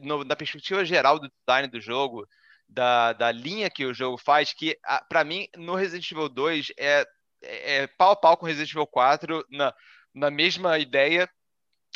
no, 0.01 0.23
na 0.23 0.35
perspectiva 0.35 0.83
geral 0.85 1.19
do 1.19 1.29
design 1.45 1.67
do 1.67 1.79
jogo, 1.79 2.27
da, 2.67 3.13
da 3.13 3.31
linha 3.31 3.69
que 3.69 3.85
o 3.85 3.93
jogo 3.93 4.17
faz, 4.17 4.53
que 4.53 4.77
para 5.07 5.23
mim, 5.23 5.47
no 5.55 5.75
Resident 5.75 6.11
Evil 6.11 6.27
2 6.27 6.73
é, 6.77 7.05
é, 7.41 7.75
é 7.83 7.87
pau 7.87 8.11
a 8.11 8.15
pau 8.15 8.35
com 8.35 8.45
Resident 8.45 8.71
Evil 8.71 8.87
4 8.87 9.45
na, 9.49 9.73
na 10.13 10.29
mesma 10.29 10.77
ideia 10.77 11.29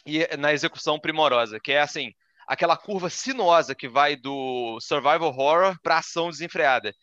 e 0.06 0.26
na 0.38 0.54
execução 0.54 1.00
primorosa, 1.00 1.60
que 1.60 1.72
é 1.72 1.82
assim, 1.82 2.12
aquela 2.48 2.78
curva 2.78 3.10
sinuosa 3.10 3.76
que 3.76 3.88
vai 3.88 4.16
do 4.16 4.80
survival 4.82 5.30
horror 5.30 5.76
para 5.82 5.98
ação 5.98 6.30
desenfreada. 6.30 6.94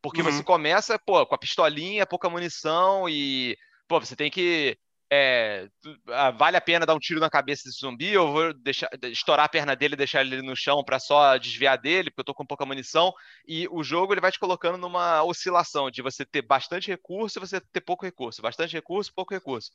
Porque 0.00 0.22
uhum. 0.22 0.30
você 0.30 0.42
começa, 0.42 0.98
pô, 0.98 1.26
com 1.26 1.34
a 1.34 1.38
pistolinha, 1.38 2.06
pouca 2.06 2.30
munição 2.30 3.08
e, 3.08 3.56
pô, 3.88 3.98
você 3.98 4.14
tem 4.14 4.30
que 4.30 4.78
é, 5.10 5.68
ah, 6.08 6.30
vale 6.30 6.56
a 6.58 6.60
pena 6.60 6.84
dar 6.84 6.94
um 6.94 6.98
tiro 6.98 7.18
na 7.18 7.30
cabeça 7.30 7.62
desse 7.64 7.80
zumbi 7.80 8.16
ou 8.16 8.30
vou 8.30 8.52
deixar, 8.52 8.90
estourar 9.04 9.46
a 9.46 9.48
perna 9.48 9.74
dele 9.74 9.94
e 9.94 9.96
deixar 9.96 10.20
ele 10.20 10.42
no 10.42 10.54
chão 10.54 10.84
para 10.84 10.98
só 10.98 11.38
desviar 11.38 11.78
dele, 11.78 12.10
porque 12.10 12.20
eu 12.20 12.26
tô 12.26 12.34
com 12.34 12.44
pouca 12.44 12.66
munição. 12.66 13.12
E 13.46 13.66
o 13.70 13.82
jogo 13.82 14.12
ele 14.12 14.20
vai 14.20 14.30
te 14.30 14.38
colocando 14.38 14.76
numa 14.76 15.22
oscilação 15.24 15.90
de 15.90 16.02
você 16.02 16.26
ter 16.26 16.42
bastante 16.42 16.88
recurso 16.88 17.38
e 17.38 17.40
você 17.40 17.60
ter 17.60 17.80
pouco 17.80 18.04
recurso, 18.04 18.42
bastante 18.42 18.74
recurso, 18.74 19.12
pouco 19.14 19.32
recurso. 19.32 19.70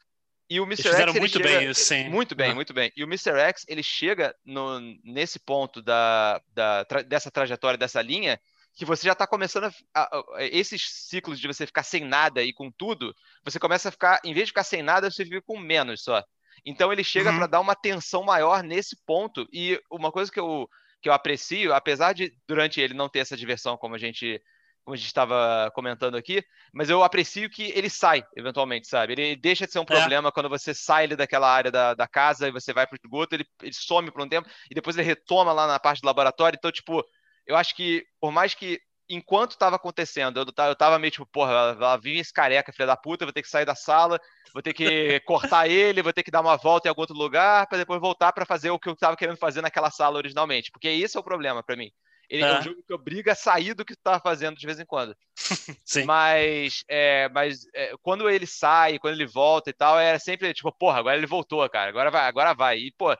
E 0.50 0.59
o 0.59 0.63
Mr. 0.63 0.81
Eles 0.81 0.91
fizeram 0.91 1.13
X, 1.13 1.19
muito 1.19 1.38
chega... 1.38 1.59
bem 1.59 1.69
isso, 1.69 1.81
sim. 1.81 2.09
Muito 2.09 2.35
bem, 2.35 2.51
ah. 2.51 2.55
muito 2.55 2.73
bem. 2.73 2.91
E 2.95 3.03
o 3.03 3.07
Mr. 3.07 3.31
X, 3.39 3.65
ele 3.67 3.81
chega 3.81 4.35
no, 4.45 4.79
nesse 5.03 5.39
ponto 5.39 5.81
da, 5.81 6.41
da, 6.53 6.83
dessa 7.07 7.31
trajetória, 7.31 7.77
dessa 7.77 8.01
linha, 8.01 8.39
que 8.75 8.85
você 8.85 9.05
já 9.05 9.13
está 9.13 9.27
começando 9.27 9.71
a, 9.93 10.09
esses 10.39 10.81
ciclos 11.07 11.39
de 11.39 11.47
você 11.47 11.65
ficar 11.65 11.83
sem 11.83 12.03
nada 12.03 12.43
e 12.43 12.51
com 12.51 12.71
tudo, 12.71 13.15
você 13.43 13.59
começa 13.59 13.89
a 13.89 13.91
ficar, 13.91 14.19
em 14.23 14.33
vez 14.33 14.47
de 14.47 14.51
ficar 14.51 14.63
sem 14.63 14.81
nada, 14.81 15.09
você 15.09 15.23
fica 15.23 15.41
com 15.41 15.59
menos 15.59 16.03
só. 16.03 16.23
Então 16.65 16.91
ele 16.91 17.03
chega 17.03 17.29
uhum. 17.29 17.38
para 17.38 17.47
dar 17.47 17.59
uma 17.59 17.75
tensão 17.75 18.23
maior 18.23 18.63
nesse 18.63 18.95
ponto. 19.05 19.47
E 19.51 19.79
uma 19.91 20.12
coisa 20.12 20.31
que 20.31 20.39
eu, 20.39 20.67
que 21.01 21.09
eu 21.09 21.13
aprecio, 21.13 21.73
apesar 21.73 22.13
de 22.13 22.33
durante 22.47 22.79
ele 22.79 22.93
não 22.93 23.09
ter 23.09 23.19
essa 23.19 23.38
diversão 23.38 23.77
como 23.77 23.95
a 23.95 23.97
gente 24.00 24.41
como 24.84 24.96
a 24.96 24.98
gente 24.98 25.08
estava 25.08 25.72
comentando 25.74 26.16
aqui, 26.16 26.44
mas 26.74 26.90
eu 26.90 27.04
aprecio 27.04 27.50
que 27.50 27.72
ele 27.75 27.90
sai, 27.90 28.24
eventualmente, 28.36 28.88
sabe? 28.88 29.13
Ele 29.13 29.36
deixa 29.36 29.66
de 29.66 29.72
ser 29.72 29.80
um 29.80 29.84
é. 29.84 29.86
problema 29.86 30.30
é. 30.30 30.32
quando 30.32 30.50
você 30.50 30.74
sai 30.74 31.06
ali 31.06 31.16
daquela 31.16 31.50
área 31.50 31.72
da, 31.72 31.94
da 31.94 32.08
casa 32.08 32.48
e 32.48 32.52
você 32.52 32.74
vai 32.74 32.86
para 32.86 32.96
o 32.96 33.00
esgoto, 33.02 33.36
ele, 33.36 33.46
ele 33.62 33.74
some 33.74 34.12
por 34.12 34.22
um 34.22 34.30
tempo 34.30 34.50
e 34.70 34.75
depois 34.75 34.98
ele 34.98 35.08
retoma 35.08 35.54
lá 35.54 35.68
na 35.68 35.80
parte 35.80 36.02
do 36.02 36.06
laboratório. 36.06 36.58
Então, 36.58 36.72
tipo, 36.72 37.04
eu 37.48 37.56
acho 37.56 37.75
que, 37.75 38.06
por 38.20 38.32
mais 38.32 38.54
que 38.54 38.80
enquanto 39.10 39.52
estava 39.52 39.75
acontecendo, 39.75 40.40
eu, 40.40 40.46
eu 40.66 40.75
tava 40.75 41.00
meio 41.00 41.12
tipo, 41.12 41.25
porra, 41.25 41.52
ela 41.52 41.98
vinha 41.98 42.22
esse 42.22 42.34
careca, 42.34 42.72
filha 42.72 42.88
da 42.88 42.98
puta, 42.98 43.25
vou 43.25 43.34
ter 43.34 43.42
que 43.42 43.50
sair 43.50 43.66
da 43.66 43.75
sala, 43.75 44.20
vou 44.54 44.62
ter 44.62 44.74
que 44.74 45.20
cortar 45.25 45.68
ele, 45.68 46.02
vou 46.02 46.13
ter 46.13 46.24
que 46.24 46.32
dar 46.32 46.42
uma 46.42 46.58
volta 46.58 46.88
em 46.88 46.90
algum 46.90 47.02
outro 47.02 47.16
lugar, 47.16 47.68
para 47.68 47.78
depois 47.78 48.00
voltar 48.00 48.32
para 48.34 48.46
fazer 48.46 48.72
o 48.72 48.80
que 48.80 48.90
eu 48.90 48.96
tava 48.96 49.16
querendo 49.16 49.38
fazer 49.38 49.62
naquela 49.62 49.92
sala 49.92 50.18
originalmente. 50.18 50.72
Porque 50.72 50.88
esse 50.88 51.18
é 51.18 51.20
o 51.20 51.24
problema 51.24 51.63
para 51.63 51.75
mim. 51.75 51.92
Ele 52.30 52.44
é. 52.44 52.48
é. 52.48 52.60
um 52.60 52.62
jogo 52.62 52.84
que 52.86 52.94
obriga 52.94 53.34
a 53.34 53.36
sair 53.36 53.74
do 53.74 53.86
que 53.86 53.96
tu 53.96 54.01
tava 54.03 54.20
fazendo 54.20 54.58
de 54.58 54.65
vez 54.65 54.80
em 54.80 54.86
quando. 54.86 55.15
Sim. 55.84 56.06
Mas, 56.06 56.84
é, 56.88 57.30
mas 57.30 57.65
é, 57.74 57.94
quando 58.01 58.30
ele 58.30 58.48
sai, 58.48 59.00
quando 59.00 59.15
ele 59.15 59.25
volta 59.25 59.70
e 59.70 59.74
tal, 59.74 60.00
era 60.00 60.20
sempre 60.20 60.53
tipo, 60.53 60.72
porra, 60.72 61.00
agora 61.00 61.18
ele 61.18 61.27
voltou, 61.27 61.68
cara, 61.70 61.89
agora 61.89 62.10
vai, 62.10 62.27
agora 62.27 62.53
vai. 62.53 62.77
E, 62.77 62.92
pô, 62.98 63.12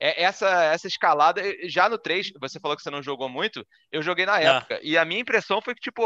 é, 0.00 0.22
essa, 0.22 0.48
essa 0.64 0.86
escalada, 0.86 1.42
já 1.68 1.88
no 1.88 1.98
3, 1.98 2.32
você 2.40 2.58
falou 2.58 2.76
que 2.76 2.82
você 2.82 2.90
não 2.90 3.02
jogou 3.02 3.28
muito, 3.28 3.66
eu 3.92 4.02
joguei 4.02 4.24
na 4.24 4.34
ah. 4.34 4.40
época. 4.40 4.80
E 4.82 4.96
a 4.96 5.04
minha 5.04 5.20
impressão 5.20 5.60
foi 5.60 5.74
que, 5.74 5.80
tipo, 5.80 6.04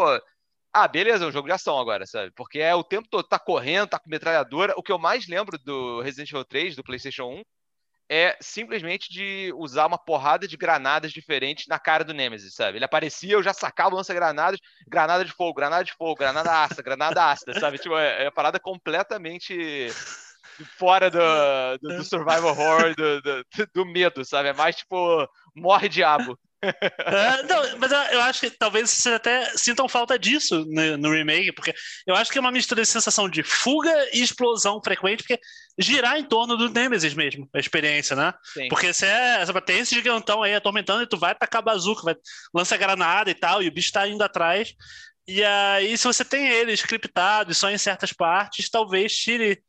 ah, 0.73 0.89
beleza, 0.89 1.25
é 1.25 1.29
um 1.29 1.33
jogo 1.33 1.47
de 1.47 1.55
ação 1.55 1.79
agora, 1.79 2.05
sabe? 2.05 2.33
Porque 2.33 2.59
é 2.59 2.75
o 2.75 2.83
tempo 2.83 3.09
todo, 3.09 3.29
tá 3.29 3.39
correndo, 3.39 3.87
tá 3.87 3.99
com 3.99 4.11
metralhadora. 4.11 4.75
O 4.77 4.83
que 4.83 4.91
eu 4.91 4.99
mais 4.99 5.29
lembro 5.29 5.57
do 5.57 6.01
Resident 6.01 6.31
Evil 6.31 6.45
3, 6.45 6.75
do 6.75 6.83
PlayStation 6.83 7.27
1, 7.27 7.43
é 8.09 8.37
simplesmente 8.41 9.11
de 9.11 9.53
usar 9.57 9.87
uma 9.87 9.99
porrada 9.99 10.47
de 10.47 10.57
granadas 10.57 11.13
diferentes 11.13 11.67
na 11.67 11.79
cara 11.79 12.05
do 12.05 12.15
Nemesis, 12.15 12.55
sabe? 12.55 12.79
Ele 12.79 12.85
aparecia, 12.85 13.33
eu 13.33 13.43
já 13.43 13.53
sacava 13.53 13.95
lança-granadas, 13.95 14.61
granada 14.87 15.25
de 15.25 15.33
fogo, 15.33 15.55
granada 15.55 15.85
de 15.85 15.93
fogo, 15.93 16.17
granada 16.17 16.65
ácida, 16.65 16.83
granada 16.83 17.31
ácida, 17.31 17.59
sabe? 17.59 17.79
Tipo, 17.79 17.97
é, 17.97 18.23
é 18.23 18.25
uma 18.27 18.33
parada 18.33 18.61
completamente 18.61 19.89
fora 20.79 21.11
do, 21.11 21.79
do, 21.81 21.97
do 21.97 22.05
survival 22.05 22.51
horror, 22.51 22.95
do, 22.95 23.23
do, 23.23 23.45
do, 23.75 23.87
medo, 23.87 24.25
sabe? 24.25 24.51
É 24.51 24.53
mais 24.53 24.77
tipo, 24.77 25.29
morre 25.55 25.89
diabo. 25.89 26.39
É, 26.99 27.43
não, 27.45 27.79
mas 27.79 27.93
eu 28.13 28.21
acho 28.23 28.41
que 28.41 28.51
talvez 28.51 28.91
vocês 28.91 29.15
até 29.15 29.45
sintam 29.57 29.89
falta 29.89 30.19
disso 30.19 30.65
no, 30.67 30.97
no, 30.97 31.13
remake, 31.13 31.53
porque 31.53 31.75
eu 32.07 32.15
acho 32.15 32.31
que 32.31 32.39
é 32.39 32.41
uma 32.41 32.51
mistura 32.51 32.83
de 32.83 32.89
sensação 32.89 33.29
de 33.29 33.43
fuga 33.43 33.93
e 34.13 34.23
explosão 34.23 34.81
frequente, 34.83 35.23
porque 35.23 35.41
girar 35.79 36.19
em 36.19 36.25
torno 36.25 36.57
do 36.57 36.69
Nemesis 36.69 37.15
mesmo, 37.15 37.49
a 37.55 37.59
experiência, 37.59 38.17
né? 38.17 38.33
Sim. 38.53 38.69
Porque 38.69 38.93
você 38.93 39.07
é, 39.07 39.45
tem 39.65 39.81
esse 39.81 39.95
gigantão 39.95 40.43
aí 40.43 40.55
atormentando 40.55 41.03
e 41.03 41.09
tu 41.09 41.19
vai 41.19 41.35
tacar 41.35 41.63
bazuca, 41.63 42.03
vai, 42.03 42.17
lança 42.55 42.77
granada 42.77 43.31
e 43.31 43.35
tal, 43.35 43.63
e 43.63 43.69
o 43.69 43.73
bicho 43.73 43.93
tá 43.93 44.07
indo 44.09 44.23
atrás. 44.23 44.75
E 45.27 45.43
aí, 45.43 45.97
se 45.97 46.05
você 46.05 46.25
tem 46.25 46.49
ele 46.49 46.73
scriptado 46.73 47.51
e 47.51 47.55
só 47.55 47.71
em 47.71 47.79
certas 47.79 48.13
partes, 48.13 48.69
talvez 48.69 49.17
tire 49.17 49.63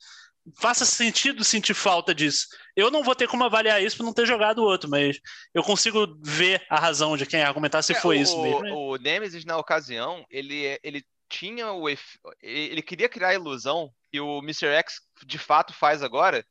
faça 0.60 0.86
sentido 0.86 1.44
sentir 1.44 1.74
falta 1.74 2.14
disso. 2.14 2.48
Eu 2.76 2.92
não 2.92 3.04
vou 3.04 3.16
ter 3.16 3.28
como 3.28 3.44
avaliar 3.44 3.82
isso 3.82 3.98
por 3.98 4.04
não 4.04 4.14
ter 4.14 4.26
jogado 4.26 4.60
o 4.60 4.66
outro, 4.66 4.90
mas 4.90 5.20
eu 5.54 5.64
consigo 5.64 6.18
ver 6.22 6.66
a 6.70 6.80
razão 6.80 7.16
de 7.16 7.26
quem 7.26 7.42
argumentar 7.42 7.82
se 7.82 7.94
é, 7.94 7.96
foi 7.96 8.18
o, 8.18 8.22
isso 8.22 8.42
mesmo. 8.42 8.76
O 8.76 8.98
Nemesis, 8.98 9.46
na 9.46 9.58
ocasião, 9.58 10.26
ele, 10.30 10.78
ele 10.84 11.06
tinha 11.30 11.72
o. 11.72 11.88
Ele 12.42 12.82
queria 12.82 13.10
criar 13.10 13.30
a 13.30 13.34
ilusão 13.34 13.92
que 14.12 14.20
o 14.20 14.40
Mr. 14.40 14.68
X 14.68 15.02
de 15.26 15.38
fato 15.38 15.74
faz 15.74 16.04
agora, 16.04 16.46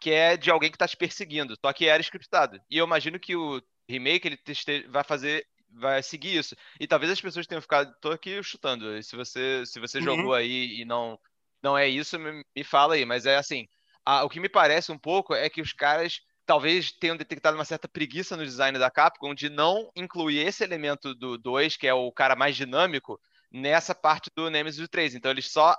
que 0.00 0.10
é 0.10 0.36
de 0.36 0.50
alguém 0.50 0.70
que 0.70 0.76
está 0.76 0.86
te 0.86 0.96
perseguindo, 0.96 1.56
só 1.64 1.72
que 1.72 1.86
era 1.86 2.02
scriptado. 2.02 2.60
E 2.70 2.78
eu 2.78 2.86
imagino 2.86 3.18
que 3.18 3.34
o 3.34 3.62
remake 3.88 4.28
ele 4.28 4.88
vai 4.88 5.04
fazer 5.04 5.46
vai 5.74 6.02
seguir 6.02 6.36
isso. 6.36 6.54
E 6.78 6.86
talvez 6.86 7.10
as 7.10 7.20
pessoas 7.20 7.46
tenham 7.46 7.62
ficado. 7.62 7.94
Tô 8.00 8.10
aqui 8.10 8.42
chutando. 8.42 9.02
Se 9.02 9.16
você, 9.16 9.64
se 9.64 9.80
você 9.80 9.98
uhum. 9.98 10.04
jogou 10.04 10.34
aí 10.34 10.80
e 10.80 10.84
não 10.84 11.18
não 11.62 11.78
é 11.78 11.88
isso, 11.88 12.18
me, 12.18 12.44
me 12.54 12.64
fala 12.64 12.94
aí. 12.94 13.04
Mas 13.04 13.24
é 13.24 13.36
assim, 13.36 13.66
a, 14.04 14.24
o 14.24 14.28
que 14.28 14.40
me 14.40 14.48
parece 14.48 14.92
um 14.92 14.98
pouco 14.98 15.34
é 15.34 15.48
que 15.48 15.60
os 15.60 15.72
caras 15.72 16.20
talvez 16.44 16.92
tenham 16.92 17.16
detectado 17.16 17.56
uma 17.56 17.64
certa 17.64 17.88
preguiça 17.88 18.36
no 18.36 18.44
design 18.44 18.78
da 18.78 18.90
Capcom 18.90 19.34
de 19.34 19.48
não 19.48 19.90
incluir 19.94 20.46
esse 20.46 20.64
elemento 20.64 21.14
do 21.14 21.38
2, 21.38 21.76
que 21.76 21.86
é 21.86 21.94
o 21.94 22.10
cara 22.12 22.34
mais 22.34 22.56
dinâmico, 22.56 23.20
nessa 23.50 23.94
parte 23.94 24.30
do 24.34 24.50
Nemesis 24.50 24.88
3. 24.88 25.14
Então 25.14 25.30
eles 25.30 25.50
só 25.50 25.76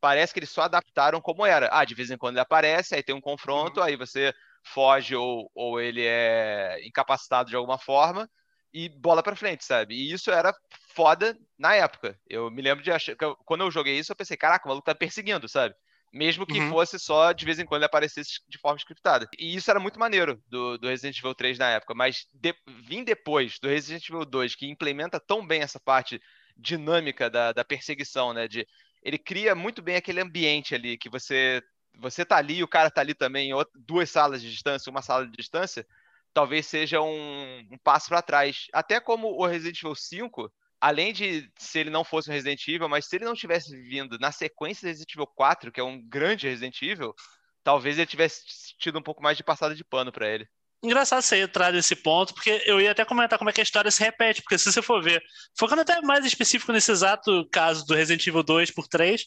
parece 0.00 0.32
que 0.32 0.40
eles 0.40 0.50
só 0.50 0.62
adaptaram 0.62 1.20
como 1.20 1.46
era. 1.46 1.68
Ah, 1.72 1.84
de 1.84 1.94
vez 1.94 2.10
em 2.10 2.16
quando 2.16 2.34
ele 2.34 2.42
aparece, 2.42 2.94
aí 2.94 3.02
tem 3.02 3.14
um 3.14 3.20
confronto, 3.20 3.80
uhum. 3.80 3.86
aí 3.86 3.96
você 3.96 4.34
foge 4.64 5.14
ou, 5.14 5.50
ou 5.54 5.80
ele 5.80 6.04
é 6.04 6.78
incapacitado 6.84 7.50
de 7.50 7.56
alguma 7.56 7.78
forma 7.78 8.28
e 8.72 8.88
bola 8.88 9.22
para 9.22 9.36
frente, 9.36 9.64
sabe? 9.64 9.94
E 9.94 10.12
isso 10.12 10.30
era 10.30 10.54
foda 10.94 11.36
na 11.58 11.74
época. 11.74 12.18
Eu 12.26 12.50
me 12.50 12.62
lembro 12.62 12.82
de 12.82 12.90
achar. 12.90 13.14
Quando 13.44 13.62
eu 13.62 13.70
joguei 13.70 13.98
isso, 13.98 14.12
eu 14.12 14.16
pensei, 14.16 14.36
caraca, 14.36 14.66
o 14.66 14.68
maluco 14.68 14.86
tá 14.86 14.94
perseguindo, 14.94 15.48
sabe? 15.48 15.74
Mesmo 16.12 16.46
que 16.46 16.60
uhum. 16.60 16.68
fosse 16.68 16.98
só 16.98 17.32
de 17.32 17.44
vez 17.44 17.58
em 17.58 17.64
quando 17.64 17.80
ele 17.80 17.86
aparecesse 17.86 18.40
de 18.46 18.58
forma 18.58 18.76
scriptada. 18.76 19.26
E 19.38 19.54
isso 19.56 19.70
era 19.70 19.80
muito 19.80 19.98
maneiro 19.98 20.42
do, 20.46 20.76
do 20.76 20.88
Resident 20.88 21.18
Evil 21.18 21.34
3 21.34 21.58
na 21.58 21.70
época. 21.70 21.94
Mas 21.94 22.26
de, 22.32 22.54
vim 22.84 23.02
depois 23.02 23.58
do 23.58 23.68
Resident 23.68 24.06
Evil 24.08 24.26
2, 24.26 24.54
que 24.54 24.66
implementa 24.68 25.18
tão 25.18 25.46
bem 25.46 25.62
essa 25.62 25.80
parte 25.80 26.20
dinâmica 26.56 27.30
da, 27.30 27.52
da 27.52 27.64
perseguição, 27.64 28.34
né? 28.34 28.46
De, 28.46 28.66
ele 29.02 29.16
cria 29.16 29.54
muito 29.54 29.80
bem 29.80 29.96
aquele 29.96 30.20
ambiente 30.20 30.74
ali, 30.74 30.98
que 30.98 31.08
você 31.08 31.62
você 31.98 32.24
tá 32.24 32.36
ali 32.36 32.56
e 32.56 32.62
o 32.62 32.68
cara 32.68 32.90
tá 32.90 33.00
ali 33.00 33.14
também, 33.14 33.50
duas 33.74 34.10
salas 34.10 34.40
de 34.40 34.50
distância, 34.50 34.90
uma 34.90 35.02
sala 35.02 35.26
de 35.26 35.36
distância, 35.36 35.86
talvez 36.32 36.66
seja 36.66 37.00
um, 37.00 37.58
um 37.70 37.78
passo 37.84 38.08
para 38.08 38.22
trás. 38.22 38.66
Até 38.72 39.00
como 39.00 39.28
o 39.28 39.46
Resident 39.46 39.78
Evil 39.82 39.94
5, 39.94 40.50
além 40.82 41.12
de 41.12 41.48
se 41.56 41.78
ele 41.78 41.90
não 41.90 42.02
fosse 42.02 42.28
um 42.28 42.32
Resident 42.32 42.66
Evil, 42.66 42.88
mas 42.88 43.06
se 43.06 43.14
ele 43.14 43.24
não 43.24 43.34
tivesse 43.34 43.80
vindo 43.82 44.18
na 44.18 44.32
sequência 44.32 44.88
Resident 44.88 45.14
Evil 45.14 45.28
4, 45.28 45.70
que 45.70 45.78
é 45.78 45.84
um 45.84 46.02
grande 46.02 46.48
Resident 46.48 46.82
Evil, 46.82 47.14
talvez 47.62 47.96
ele 47.96 48.06
tivesse 48.06 48.40
tido 48.80 48.98
um 48.98 49.02
pouco 49.02 49.22
mais 49.22 49.36
de 49.36 49.44
passada 49.44 49.76
de 49.76 49.84
pano 49.84 50.10
para 50.10 50.28
ele. 50.28 50.44
Engraçado 50.82 51.22
você 51.22 51.40
entrar 51.40 51.72
nesse 51.72 51.94
ponto, 51.94 52.34
porque 52.34 52.64
eu 52.66 52.80
ia 52.80 52.90
até 52.90 53.04
comentar 53.04 53.38
como 53.38 53.48
é 53.48 53.52
que 53.52 53.60
a 53.60 53.62
história 53.62 53.92
se 53.92 54.02
repete, 54.02 54.42
porque 54.42 54.58
se 54.58 54.72
você 54.72 54.82
for 54.82 55.00
ver, 55.00 55.22
focando 55.56 55.82
até 55.82 56.00
mais 56.00 56.24
específico 56.24 56.72
nesse 56.72 56.90
exato 56.90 57.48
caso 57.52 57.86
do 57.86 57.94
Resident 57.94 58.26
Evil 58.26 58.42
2 58.42 58.72
por 58.72 58.88
3, 58.88 59.24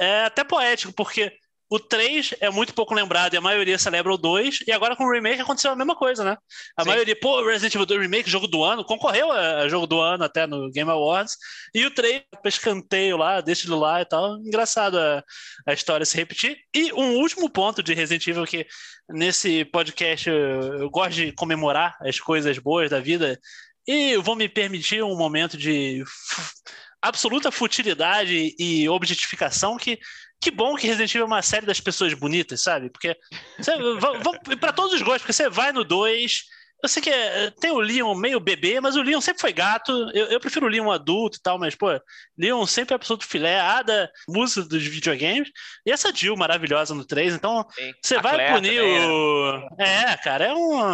é 0.00 0.24
até 0.24 0.42
poético, 0.42 0.92
porque 0.92 1.32
o 1.70 1.78
3 1.78 2.34
é 2.40 2.48
muito 2.50 2.72
pouco 2.72 2.94
lembrado 2.94 3.34
e 3.34 3.36
a 3.36 3.40
maioria 3.40 3.78
celebra 3.78 4.12
o 4.12 4.16
2, 4.16 4.60
e 4.66 4.72
agora 4.72 4.96
com 4.96 5.04
o 5.04 5.12
remake 5.12 5.42
aconteceu 5.42 5.70
a 5.70 5.76
mesma 5.76 5.94
coisa, 5.94 6.24
né? 6.24 6.36
A 6.76 6.82
Sim. 6.82 6.88
maioria, 6.88 7.14
pô, 7.14 7.44
Resident 7.44 7.74
Evil 7.74 7.86
2 7.86 8.00
Remake, 8.02 8.30
jogo 8.30 8.46
do 8.46 8.64
ano, 8.64 8.84
concorreu 8.84 9.30
a 9.30 9.68
jogo 9.68 9.86
do 9.86 10.00
ano 10.00 10.24
até 10.24 10.46
no 10.46 10.70
Game 10.70 10.90
Awards, 10.90 11.36
e 11.74 11.84
o 11.84 11.90
3, 11.90 12.22
escanteio 12.46 13.18
lá, 13.18 13.40
deixa 13.42 13.66
ele 13.66 13.76
lá 13.76 14.00
e 14.00 14.04
tal. 14.06 14.38
Engraçado 14.38 14.98
a, 14.98 15.22
a 15.66 15.72
história 15.74 16.06
se 16.06 16.16
repetir. 16.16 16.56
E 16.74 16.92
um 16.94 17.16
último 17.16 17.50
ponto 17.50 17.82
de 17.82 17.92
Resident 17.92 18.26
Evil 18.26 18.46
que 18.46 18.66
nesse 19.08 19.64
podcast 19.66 20.28
eu, 20.28 20.80
eu 20.80 20.90
gosto 20.90 21.14
de 21.14 21.32
comemorar 21.32 21.96
as 22.00 22.18
coisas 22.18 22.58
boas 22.58 22.88
da 22.88 23.00
vida, 23.00 23.38
e 23.86 24.12
eu 24.12 24.22
vou 24.22 24.36
me 24.36 24.48
permitir 24.48 25.02
um 25.02 25.16
momento 25.16 25.56
de 25.56 26.02
absoluta 27.00 27.50
futilidade 27.50 28.54
e 28.58 28.88
objetificação 28.88 29.76
que 29.76 29.98
que 30.40 30.50
bom 30.50 30.76
que 30.76 30.86
Resident 30.86 31.10
Evil 31.10 31.22
é 31.22 31.26
uma 31.26 31.42
série 31.42 31.66
das 31.66 31.80
pessoas 31.80 32.14
bonitas, 32.14 32.62
sabe? 32.62 32.90
Porque 32.90 33.16
para 34.60 34.72
todos 34.72 34.94
os 34.94 35.02
gostos, 35.02 35.22
porque 35.22 35.32
você 35.32 35.48
vai 35.48 35.72
no 35.72 35.84
2, 35.84 36.44
eu 36.82 36.88
sei 36.88 37.02
que 37.02 37.10
é, 37.10 37.50
tem 37.50 37.72
o 37.72 37.80
Leon 37.80 38.14
meio 38.14 38.38
bebê, 38.38 38.80
mas 38.80 38.94
o 38.94 39.02
Leon 39.02 39.20
sempre 39.20 39.40
foi 39.40 39.52
gato. 39.52 39.90
Eu, 40.14 40.26
eu 40.26 40.38
prefiro 40.38 40.66
o 40.66 40.68
Leon 40.68 40.90
adulto 40.90 41.38
e 41.38 41.42
tal, 41.42 41.58
mas, 41.58 41.74
pô, 41.74 41.88
Leon 42.36 42.64
sempre 42.66 42.94
é 42.94 42.96
absoluto 42.96 43.26
filé, 43.26 43.58
a 43.58 43.82
da 43.82 44.08
música 44.28 44.62
dos 44.62 44.84
videogames. 44.84 45.50
E 45.84 45.90
essa 45.90 46.14
Jill 46.14 46.36
maravilhosa 46.36 46.94
no 46.94 47.04
3, 47.04 47.34
então 47.34 47.66
Sim, 47.72 47.92
você 48.00 48.20
vai 48.20 48.52
punir 48.52 48.80
o. 48.80 49.58
Né? 49.76 50.12
É, 50.12 50.16
cara, 50.18 50.44
é 50.46 50.54
um. 50.54 50.92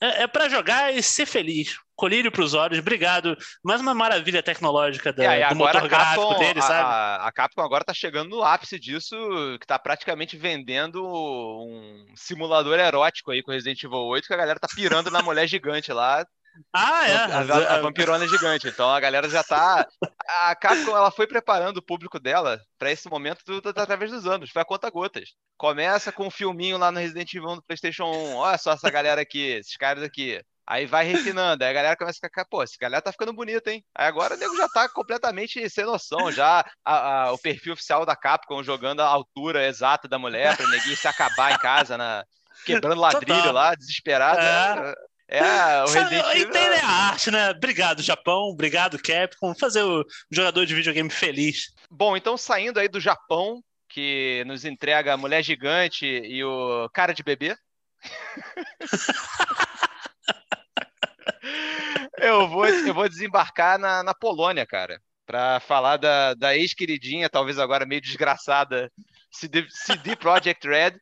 É, 0.00 0.24
é 0.24 0.26
para 0.26 0.50
jogar 0.50 0.94
e 0.94 1.02
ser 1.02 1.24
feliz 1.24 1.74
colírio 1.96 2.30
para 2.30 2.42
os 2.42 2.54
olhos. 2.54 2.78
Obrigado. 2.78 3.36
Mais 3.62 3.80
uma 3.80 3.94
maravilha 3.94 4.42
tecnológica 4.42 5.12
da, 5.12 5.24
é, 5.24 5.48
do 5.48 5.56
motor 5.56 5.88
Capcom, 5.88 5.88
gráfico 5.88 6.34
dele, 6.38 6.62
sabe? 6.62 6.88
A, 6.88 7.26
a 7.26 7.32
Capcom 7.32 7.62
agora 7.62 7.82
está 7.82 7.94
chegando 7.94 8.30
no 8.30 8.42
ápice 8.42 8.78
disso, 8.78 9.16
que 9.58 9.64
está 9.64 9.78
praticamente 9.78 10.36
vendendo 10.36 11.04
um 11.04 12.06
simulador 12.16 12.78
erótico 12.78 13.30
aí 13.30 13.42
com 13.42 13.52
Resident 13.52 13.82
Evil 13.82 13.98
8, 13.98 14.26
que 14.26 14.34
a 14.34 14.38
galera 14.38 14.60
tá 14.60 14.68
pirando 14.74 15.10
na 15.10 15.22
mulher 15.22 15.46
gigante 15.46 15.92
lá. 15.92 16.24
Ah, 16.72 17.08
é. 17.08 17.16
A, 17.16 17.38
a, 17.40 17.74
a, 17.74 17.80
vampirona 17.80 18.28
gigante. 18.28 18.68
Então 18.68 18.88
a 18.88 19.00
galera 19.00 19.28
já 19.28 19.42
tá. 19.42 19.88
A 20.24 20.54
Capcom 20.54 20.96
ela 20.96 21.10
foi 21.10 21.26
preparando 21.26 21.78
o 21.78 21.82
público 21.82 22.20
dela 22.20 22.60
para 22.78 22.92
esse 22.92 23.08
momento 23.08 23.44
tudo 23.44 23.68
através 23.70 24.12
dos 24.12 24.24
anos. 24.24 24.50
Foi 24.50 24.62
a 24.62 24.64
conta 24.64 24.88
gotas. 24.88 25.30
Começa 25.56 26.12
com 26.12 26.28
um 26.28 26.30
filminho 26.30 26.78
lá 26.78 26.92
no 26.92 27.00
Resident 27.00 27.34
Evil 27.34 27.56
no 27.56 27.62
PlayStation 27.62 28.04
1. 28.04 28.36
Olha 28.36 28.56
só 28.56 28.72
essa 28.72 28.88
galera 28.88 29.20
aqui, 29.20 29.40
esses 29.40 29.76
caras 29.76 30.04
aqui. 30.04 30.40
Aí 30.66 30.86
vai 30.86 31.04
refinando, 31.04 31.62
aí 31.62 31.70
a 31.70 31.74
galera 31.74 31.96
começa 31.96 32.18
a 32.22 32.28
ficar, 32.28 32.46
pô, 32.46 32.62
esse 32.62 32.78
galera 32.78 33.02
tá 33.02 33.12
ficando 33.12 33.34
bonito, 33.34 33.68
hein? 33.68 33.84
Aí 33.94 34.06
agora 34.06 34.34
o 34.34 34.38
nego 34.38 34.56
já 34.56 34.66
tá 34.68 34.88
completamente 34.88 35.68
sem 35.68 35.84
noção, 35.84 36.32
já 36.32 36.64
a, 36.84 37.24
a, 37.26 37.32
o 37.32 37.38
perfil 37.38 37.74
oficial 37.74 38.06
da 38.06 38.16
Capcom 38.16 38.62
jogando 38.62 39.00
a 39.00 39.06
altura 39.06 39.66
exata 39.66 40.08
da 40.08 40.18
mulher 40.18 40.56
pra 40.56 40.66
neguinho 40.68 40.96
se 40.96 41.06
acabar 41.06 41.52
em 41.52 41.58
casa, 41.58 41.98
na, 41.98 42.24
quebrando 42.64 43.00
ladrilho 43.00 43.36
Total. 43.36 43.52
lá, 43.52 43.74
desesperado. 43.74 44.40
É. 44.40 44.94
É, 45.26 45.82
o 45.82 45.86
Resident 45.86 46.24
Evil... 46.26 46.48
Entende 46.48 46.76
a 46.76 46.86
arte, 46.86 47.30
né? 47.30 47.50
Obrigado, 47.50 48.02
Japão. 48.02 48.50
Obrigado, 48.50 48.98
Capcom. 48.98 49.54
Fazer 49.54 49.82
o 49.82 50.04
jogador 50.30 50.66
de 50.66 50.74
videogame 50.74 51.08
feliz. 51.08 51.72
Bom, 51.90 52.14
então 52.14 52.36
saindo 52.36 52.78
aí 52.78 52.88
do 52.88 53.00
Japão, 53.00 53.62
que 53.88 54.44
nos 54.46 54.64
entrega 54.66 55.14
a 55.14 55.16
mulher 55.16 55.42
gigante 55.42 56.04
e 56.04 56.44
o 56.44 56.88
cara 56.90 57.14
de 57.14 57.22
bebê. 57.22 57.56
eu, 62.24 62.48
vou, 62.48 62.66
eu 62.66 62.94
vou 62.94 63.08
desembarcar 63.08 63.78
na, 63.78 64.02
na 64.02 64.14
Polônia, 64.14 64.66
cara, 64.66 65.00
para 65.26 65.60
falar 65.60 65.96
da, 65.96 66.34
da 66.34 66.56
ex-queridinha, 66.56 67.30
talvez 67.30 67.58
agora 67.58 67.86
meio 67.86 68.00
desgraçada, 68.00 68.90
CD, 69.30 69.66
CD 69.68 70.16
Projekt 70.16 70.66
Red, 70.66 70.98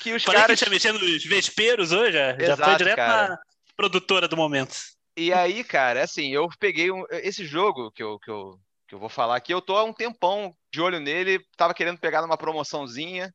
que 0.00 0.12
os 0.12 0.24
Falei 0.24 0.40
caras... 0.40 0.58
que 0.58 0.64
tinha 0.64 0.74
mexendo 0.74 0.98
nos 0.98 1.24
vesperos 1.24 1.92
hoje, 1.92 2.12
já, 2.12 2.30
Exato, 2.32 2.58
já 2.58 2.64
foi 2.64 2.76
direto 2.76 2.96
cara. 2.96 3.28
na 3.28 3.38
produtora 3.76 4.26
do 4.26 4.36
momento. 4.36 4.74
E 5.16 5.32
aí, 5.32 5.62
cara, 5.62 6.02
assim, 6.02 6.32
eu 6.32 6.48
peguei 6.58 6.90
um, 6.90 7.04
esse 7.10 7.44
jogo 7.44 7.90
que 7.90 8.02
eu, 8.02 8.18
que, 8.18 8.30
eu, 8.30 8.58
que 8.88 8.94
eu 8.94 8.98
vou 8.98 9.08
falar 9.08 9.36
aqui, 9.36 9.52
eu 9.52 9.60
tô 9.60 9.76
há 9.76 9.84
um 9.84 9.92
tempão 9.92 10.54
de 10.72 10.80
olho 10.80 11.00
nele, 11.00 11.44
tava 11.56 11.74
querendo 11.74 11.98
pegar 11.98 12.22
numa 12.22 12.38
promoçãozinha, 12.38 13.32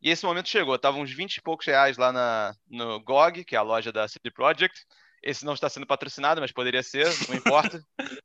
e 0.00 0.10
esse 0.10 0.24
momento 0.24 0.48
chegou, 0.48 0.78
tava 0.78 0.98
uns 0.98 1.10
20 1.10 1.36
e 1.36 1.42
poucos 1.42 1.66
reais 1.66 1.96
lá 1.96 2.12
na, 2.12 2.54
no 2.68 3.00
GOG, 3.00 3.44
que 3.44 3.56
é 3.56 3.58
a 3.58 3.62
loja 3.62 3.90
da 3.90 4.06
CD 4.06 4.30
Projekt, 4.30 4.84
esse 5.24 5.44
não 5.44 5.54
está 5.54 5.68
sendo 5.68 5.86
patrocinado, 5.86 6.40
mas 6.40 6.52
poderia 6.52 6.82
ser, 6.82 7.06
não 7.28 7.34
importa. 7.34 7.82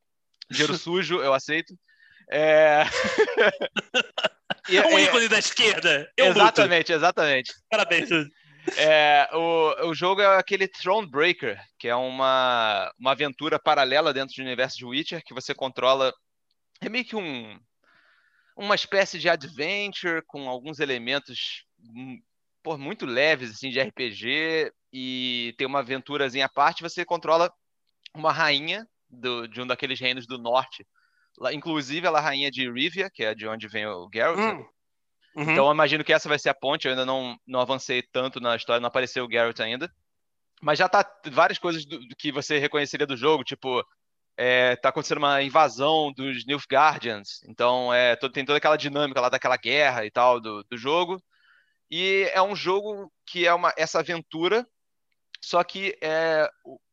Dinheiro 0.52 0.78
sujo, 0.78 1.22
eu 1.22 1.34
aceito. 1.34 1.74
É... 2.30 2.84
é 4.70 4.86
um 4.88 5.00
ícone 5.00 5.28
da 5.28 5.40
esquerda. 5.40 6.12
exatamente, 6.18 6.92
exatamente. 6.92 7.54
Parabéns. 7.70 8.10
É, 8.78 9.30
o, 9.34 9.90
o 9.90 9.96
jogo 9.96 10.22
é 10.22 10.38
aquele 10.38 10.68
Thronebreaker, 10.68 11.60
que 11.78 11.88
é 11.88 11.96
uma, 11.96 12.92
uma 13.00 13.12
aventura 13.12 13.58
paralela 13.58 14.14
dentro 14.14 14.36
do 14.36 14.42
universo 14.42 14.78
de 14.78 14.86
Witcher, 14.86 15.24
que 15.24 15.34
você 15.34 15.56
controla. 15.56 16.14
É 16.82 16.90
meio 16.90 17.06
que 17.06 17.16
um, 17.16 17.60
uma 18.56 18.76
espécie 18.76 19.18
de 19.18 19.30
adventure 19.30 20.22
com 20.28 20.50
alguns 20.50 20.80
elementos 20.80 21.66
por 22.64 22.78
muito 22.78 23.06
leves 23.06 23.52
assim 23.52 23.70
de 23.70 23.80
RPG 23.80 24.72
e 24.92 25.54
tem 25.58 25.68
uma 25.68 25.80
aventurazinha 25.80 26.46
à 26.46 26.50
parte, 26.50 26.82
você 26.82 27.06
controla 27.06 27.52
uma 28.14 28.32
rainha 28.32 28.88
do, 29.10 29.48
de 29.48 29.62
um 29.62 29.68
daqueles 29.68 30.00
reinos 30.00 30.26
do 30.28 30.38
norte. 30.38 30.86
Lá, 31.38 31.54
inclusive, 31.54 32.06
ela 32.06 32.20
é 32.20 32.22
a 32.22 32.24
rainha 32.24 32.52
de 32.52 32.70
Rivia, 32.70 33.10
que 33.10 33.24
é 33.24 33.34
de 33.34 33.48
onde 33.48 33.68
vem 33.68 33.86
o 33.88 34.10
Geralt. 34.14 34.40
Hum. 34.40 34.66
Uhum. 35.36 35.52
Então, 35.52 35.68
eu 35.68 35.72
imagino 35.72 36.04
que 36.04 36.12
essa 36.12 36.28
vai 36.28 36.40
ser 36.40 36.50
a 36.50 36.54
ponte. 36.54 36.86
Eu 36.86 36.92
ainda 36.92 37.06
não, 37.06 37.38
não 37.48 37.62
avancei 37.62 38.02
tanto 38.02 38.40
na 38.40 38.56
história, 38.56 38.82
não 38.82 38.88
apareceu 38.88 39.26
o 39.26 39.32
Geralt 39.32 39.60
ainda. 39.60 39.92
Mas 40.62 40.78
já 40.78 40.90
tá 40.90 41.06
várias 41.32 41.58
coisas 41.58 41.86
do, 41.86 42.00
que 42.18 42.32
você 42.32 42.58
reconheceria 42.58 43.08
do 43.08 43.16
jogo, 43.16 43.44
tipo, 43.46 43.82
é, 44.36 44.76
tá 44.76 44.90
acontecendo 44.90 45.20
uma 45.20 45.42
invasão 45.42 46.12
dos 46.12 46.46
Nilfgaardians. 46.46 47.42
Então, 47.48 47.94
é, 47.94 48.16
tem 48.16 48.44
toda 48.44 48.58
aquela 48.58 48.76
dinâmica 48.76 49.22
lá 49.22 49.30
daquela 49.30 49.56
guerra 49.56 50.06
e 50.06 50.12
tal 50.12 50.42
do, 50.42 50.64
do 50.64 50.78
jogo. 50.78 51.22
E 51.90 52.30
é 52.34 52.42
um 52.42 52.56
jogo 52.56 53.12
que 53.26 53.48
é 53.48 53.54
uma, 53.54 53.74
essa 53.78 54.00
aventura 54.00 54.66
só 55.42 55.64
que 55.64 55.98
é, 56.02 56.50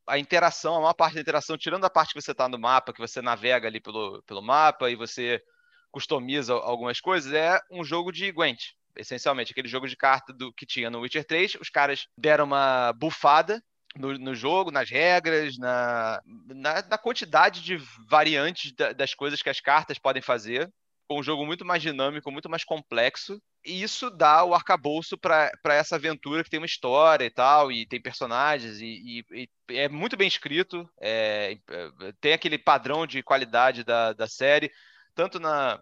a 0.07 0.19
interação, 0.19 0.77
a 0.77 0.81
maior 0.81 0.95
parte 0.95 1.15
da 1.15 1.21
interação, 1.21 1.59
tirando 1.59 1.85
a 1.85 1.91
parte 1.91 2.15
que 2.15 2.21
você 2.21 2.33
está 2.33 2.49
no 2.49 2.59
mapa, 2.59 2.93
que 2.93 3.01
você 3.01 3.21
navega 3.21 3.67
ali 3.67 3.81
pelo, 3.81 4.23
pelo 4.23 4.43
mapa 4.43 4.91
e 4.91 4.97
você 4.97 5.43
customiza 5.91 6.53
algumas 6.55 7.01
coisas, 7.01 7.33
é 7.33 7.59
um 7.71 7.83
jogo 7.83 8.13
de 8.13 8.31
Gwent. 8.31 8.73
Essencialmente, 8.97 9.53
aquele 9.53 9.69
jogo 9.69 9.89
de 9.89 9.97
carta 9.97 10.33
do 10.33 10.53
que 10.53 10.65
tinha 10.65 10.91
no 10.91 11.01
Witcher 11.01 11.25
3, 11.25 11.57
os 11.61 11.69
caras 11.69 12.07
deram 12.17 12.45
uma 12.45 12.93
bufada 12.95 13.63
no, 13.95 14.17
no, 14.19 14.35
jogo, 14.35 14.71
nas 14.71 14.91
regras, 14.91 15.59
na, 15.59 16.21
na, 16.47 16.83
na 16.83 16.99
quantidade 16.99 17.63
de 17.63 17.79
variantes 18.09 18.73
da, 18.73 18.93
das 18.93 19.15
coisas 19.15 19.43
que 19.43 19.51
as 19.51 19.61
cartas 19.61 19.99
podem 19.99 20.23
fazer 20.23 20.71
um 21.11 21.23
jogo 21.23 21.47
muito 21.47 21.65
mais 21.65 21.83
dinâmico, 21.83 22.31
muito 22.31 22.49
mais 22.49 22.65
complexo. 22.65 23.41
E 23.65 23.83
isso 23.83 24.11
dá 24.11 24.45
o 24.45 24.55
arcabouço 24.55 25.17
para 25.19 25.53
essa 25.67 25.97
aventura 25.97 26.43
que 26.43 26.51
tem 26.51 26.59
uma 26.59 26.67
história 26.67 27.25
e 27.25 27.31
tal, 27.31 27.71
e 27.71 27.87
tem 27.87 28.01
personagens, 28.01 28.81
e, 28.81 29.25
e, 29.31 29.49
e 29.71 29.77
é 29.77 29.89
muito 29.89 30.17
bem 30.17 30.29
escrito, 30.29 30.89
é, 31.01 31.59
é, 31.71 32.13
tem 32.21 32.33
aquele 32.33 32.59
padrão 32.59 33.07
de 33.07 33.23
qualidade 33.23 33.85
da, 33.85 34.13
da 34.13 34.29
série, 34.29 34.71
tanto 35.15 35.41
na, 35.41 35.81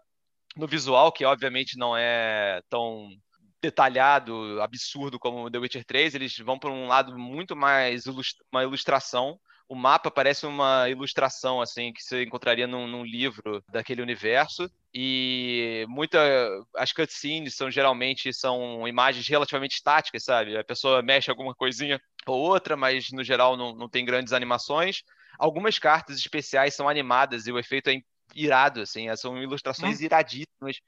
no 0.56 0.66
visual, 0.66 1.12
que 1.12 1.24
obviamente 1.24 1.76
não 1.78 1.96
é 1.96 2.62
tão 2.68 3.08
detalhado, 3.60 4.60
absurdo 4.62 5.18
como 5.18 5.50
The 5.50 5.58
Witcher 5.58 5.84
3, 5.84 6.14
eles 6.14 6.36
vão 6.38 6.58
para 6.58 6.70
um 6.70 6.86
lado 6.86 7.18
muito 7.18 7.56
mais 7.56 8.04
uma 8.52 8.62
ilustração 8.62 9.38
o 9.68 9.74
mapa 9.74 10.10
parece 10.10 10.46
uma 10.46 10.88
ilustração 10.88 11.60
assim 11.60 11.92
que 11.92 12.02
você 12.02 12.22
encontraria 12.22 12.66
num, 12.66 12.86
num, 12.86 13.04
livro 13.04 13.64
daquele 13.68 14.02
universo 14.02 14.70
e 14.92 15.84
muita 15.88 16.18
as 16.76 16.92
cutscenes 16.92 17.54
são 17.54 17.70
geralmente 17.70 18.32
são 18.32 18.86
imagens 18.86 19.26
relativamente 19.26 19.76
estáticas, 19.76 20.24
sabe? 20.24 20.56
A 20.56 20.64
pessoa 20.64 21.02
mexe 21.02 21.30
alguma 21.30 21.54
coisinha 21.54 22.00
ou 22.26 22.40
outra, 22.40 22.76
mas 22.76 23.10
no 23.10 23.24
geral 23.24 23.56
não, 23.56 23.74
não 23.74 23.88
tem 23.88 24.04
grandes 24.04 24.32
animações. 24.32 25.02
Algumas 25.38 25.78
cartas 25.78 26.18
especiais 26.18 26.74
são 26.74 26.88
animadas 26.88 27.46
e 27.46 27.52
o 27.52 27.58
efeito 27.58 27.90
é 27.90 28.00
irado, 28.34 28.80
assim, 28.80 29.14
são 29.16 29.42
ilustrações 29.42 30.00
hum. 30.00 30.04
iradíssimas. 30.04 30.80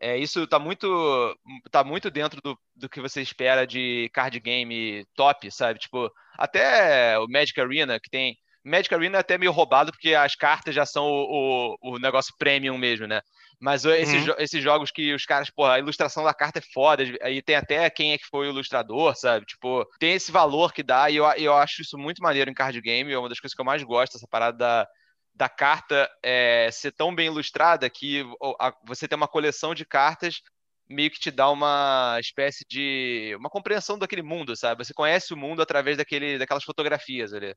É, 0.00 0.16
isso 0.16 0.44
está 0.44 0.58
muito, 0.58 1.36
tá 1.70 1.84
muito 1.84 2.10
dentro 2.10 2.40
do, 2.42 2.58
do 2.74 2.88
que 2.88 3.02
você 3.02 3.20
espera 3.20 3.66
de 3.66 4.10
card 4.14 4.40
game 4.40 5.04
top, 5.14 5.50
sabe? 5.52 5.78
Tipo, 5.78 6.10
até 6.38 7.18
o 7.18 7.28
Magic 7.28 7.60
Arena, 7.60 8.00
que 8.00 8.08
tem. 8.08 8.34
Magic 8.64 8.94
Arena 8.94 9.18
é 9.18 9.20
até 9.20 9.36
meio 9.36 9.52
roubado, 9.52 9.92
porque 9.92 10.14
as 10.14 10.34
cartas 10.34 10.74
já 10.74 10.86
são 10.86 11.04
o, 11.06 11.76
o, 11.82 11.94
o 11.94 11.98
negócio 11.98 12.34
premium 12.38 12.78
mesmo, 12.78 13.06
né? 13.06 13.20
Mas 13.60 13.84
esses, 13.84 14.26
uhum. 14.26 14.34
esses 14.38 14.62
jogos 14.62 14.90
que 14.90 15.12
os 15.12 15.26
caras, 15.26 15.50
porra, 15.50 15.74
a 15.74 15.78
ilustração 15.78 16.24
da 16.24 16.32
carta 16.32 16.60
é 16.60 16.72
foda, 16.72 17.04
aí 17.22 17.42
tem 17.42 17.56
até 17.56 17.88
quem 17.90 18.12
é 18.12 18.18
que 18.18 18.26
foi 18.26 18.46
o 18.46 18.50
ilustrador, 18.50 19.14
sabe? 19.14 19.44
Tipo, 19.44 19.86
tem 19.98 20.14
esse 20.14 20.32
valor 20.32 20.72
que 20.72 20.82
dá, 20.82 21.10
e 21.10 21.16
eu, 21.16 21.26
eu 21.32 21.54
acho 21.54 21.82
isso 21.82 21.98
muito 21.98 22.22
maneiro 22.22 22.50
em 22.50 22.54
card 22.54 22.80
game, 22.80 23.12
é 23.12 23.18
uma 23.18 23.28
das 23.28 23.38
coisas 23.38 23.54
que 23.54 23.60
eu 23.60 23.66
mais 23.66 23.82
gosto, 23.82 24.16
essa 24.16 24.26
parada 24.26 24.56
da, 24.56 24.88
da 25.40 25.48
carta 25.48 26.06
é, 26.22 26.68
ser 26.70 26.92
tão 26.92 27.14
bem 27.14 27.28
ilustrada 27.28 27.88
que 27.88 28.22
você 28.84 29.08
tem 29.08 29.16
uma 29.16 29.26
coleção 29.26 29.74
de 29.74 29.86
cartas 29.86 30.42
meio 30.86 31.10
que 31.10 31.18
te 31.18 31.30
dá 31.30 31.48
uma 31.48 32.18
espécie 32.20 32.62
de 32.68 33.34
uma 33.38 33.48
compreensão 33.48 33.98
daquele 33.98 34.20
mundo, 34.20 34.54
sabe? 34.54 34.84
Você 34.84 34.92
conhece 34.92 35.32
o 35.32 35.38
mundo 35.38 35.62
através 35.62 35.96
daquele, 35.96 36.36
daquelas 36.36 36.62
fotografias 36.62 37.32
ali. 37.32 37.54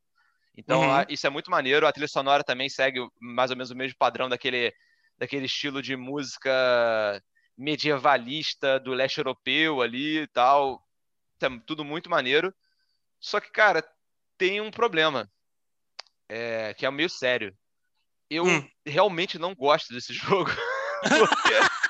Então, 0.56 0.80
uhum. 0.80 1.04
isso 1.10 1.28
é 1.28 1.30
muito 1.30 1.52
maneiro. 1.52 1.86
A 1.86 1.92
trilha 1.92 2.08
sonora 2.08 2.42
também 2.42 2.70
segue 2.70 3.06
mais 3.20 3.52
ou 3.52 3.58
menos 3.58 3.70
o 3.70 3.76
mesmo 3.76 3.98
padrão 3.98 4.30
daquele, 4.30 4.74
daquele 5.18 5.48
estilo 5.48 5.82
de 5.82 5.98
música 5.98 7.22
medievalista 7.58 8.80
do 8.80 8.94
leste 8.94 9.18
europeu 9.18 9.82
ali 9.82 10.20
e 10.20 10.28
tal. 10.28 10.82
É 11.42 11.50
tudo 11.68 11.84
muito 11.84 12.10
maneiro. 12.10 12.56
Só 13.20 13.42
que, 13.42 13.52
cara, 13.52 13.84
tem 14.38 14.62
um 14.62 14.72
problema. 14.72 15.30
É, 16.30 16.74
que 16.76 16.86
é 16.86 16.92
meio 16.92 17.10
sério. 17.10 17.54
Eu 18.34 18.46
hum. 18.46 18.68
realmente 18.86 19.38
não 19.38 19.54
gosto 19.54 19.94
desse 19.94 20.14
jogo. 20.14 20.52
porque... 21.02 21.54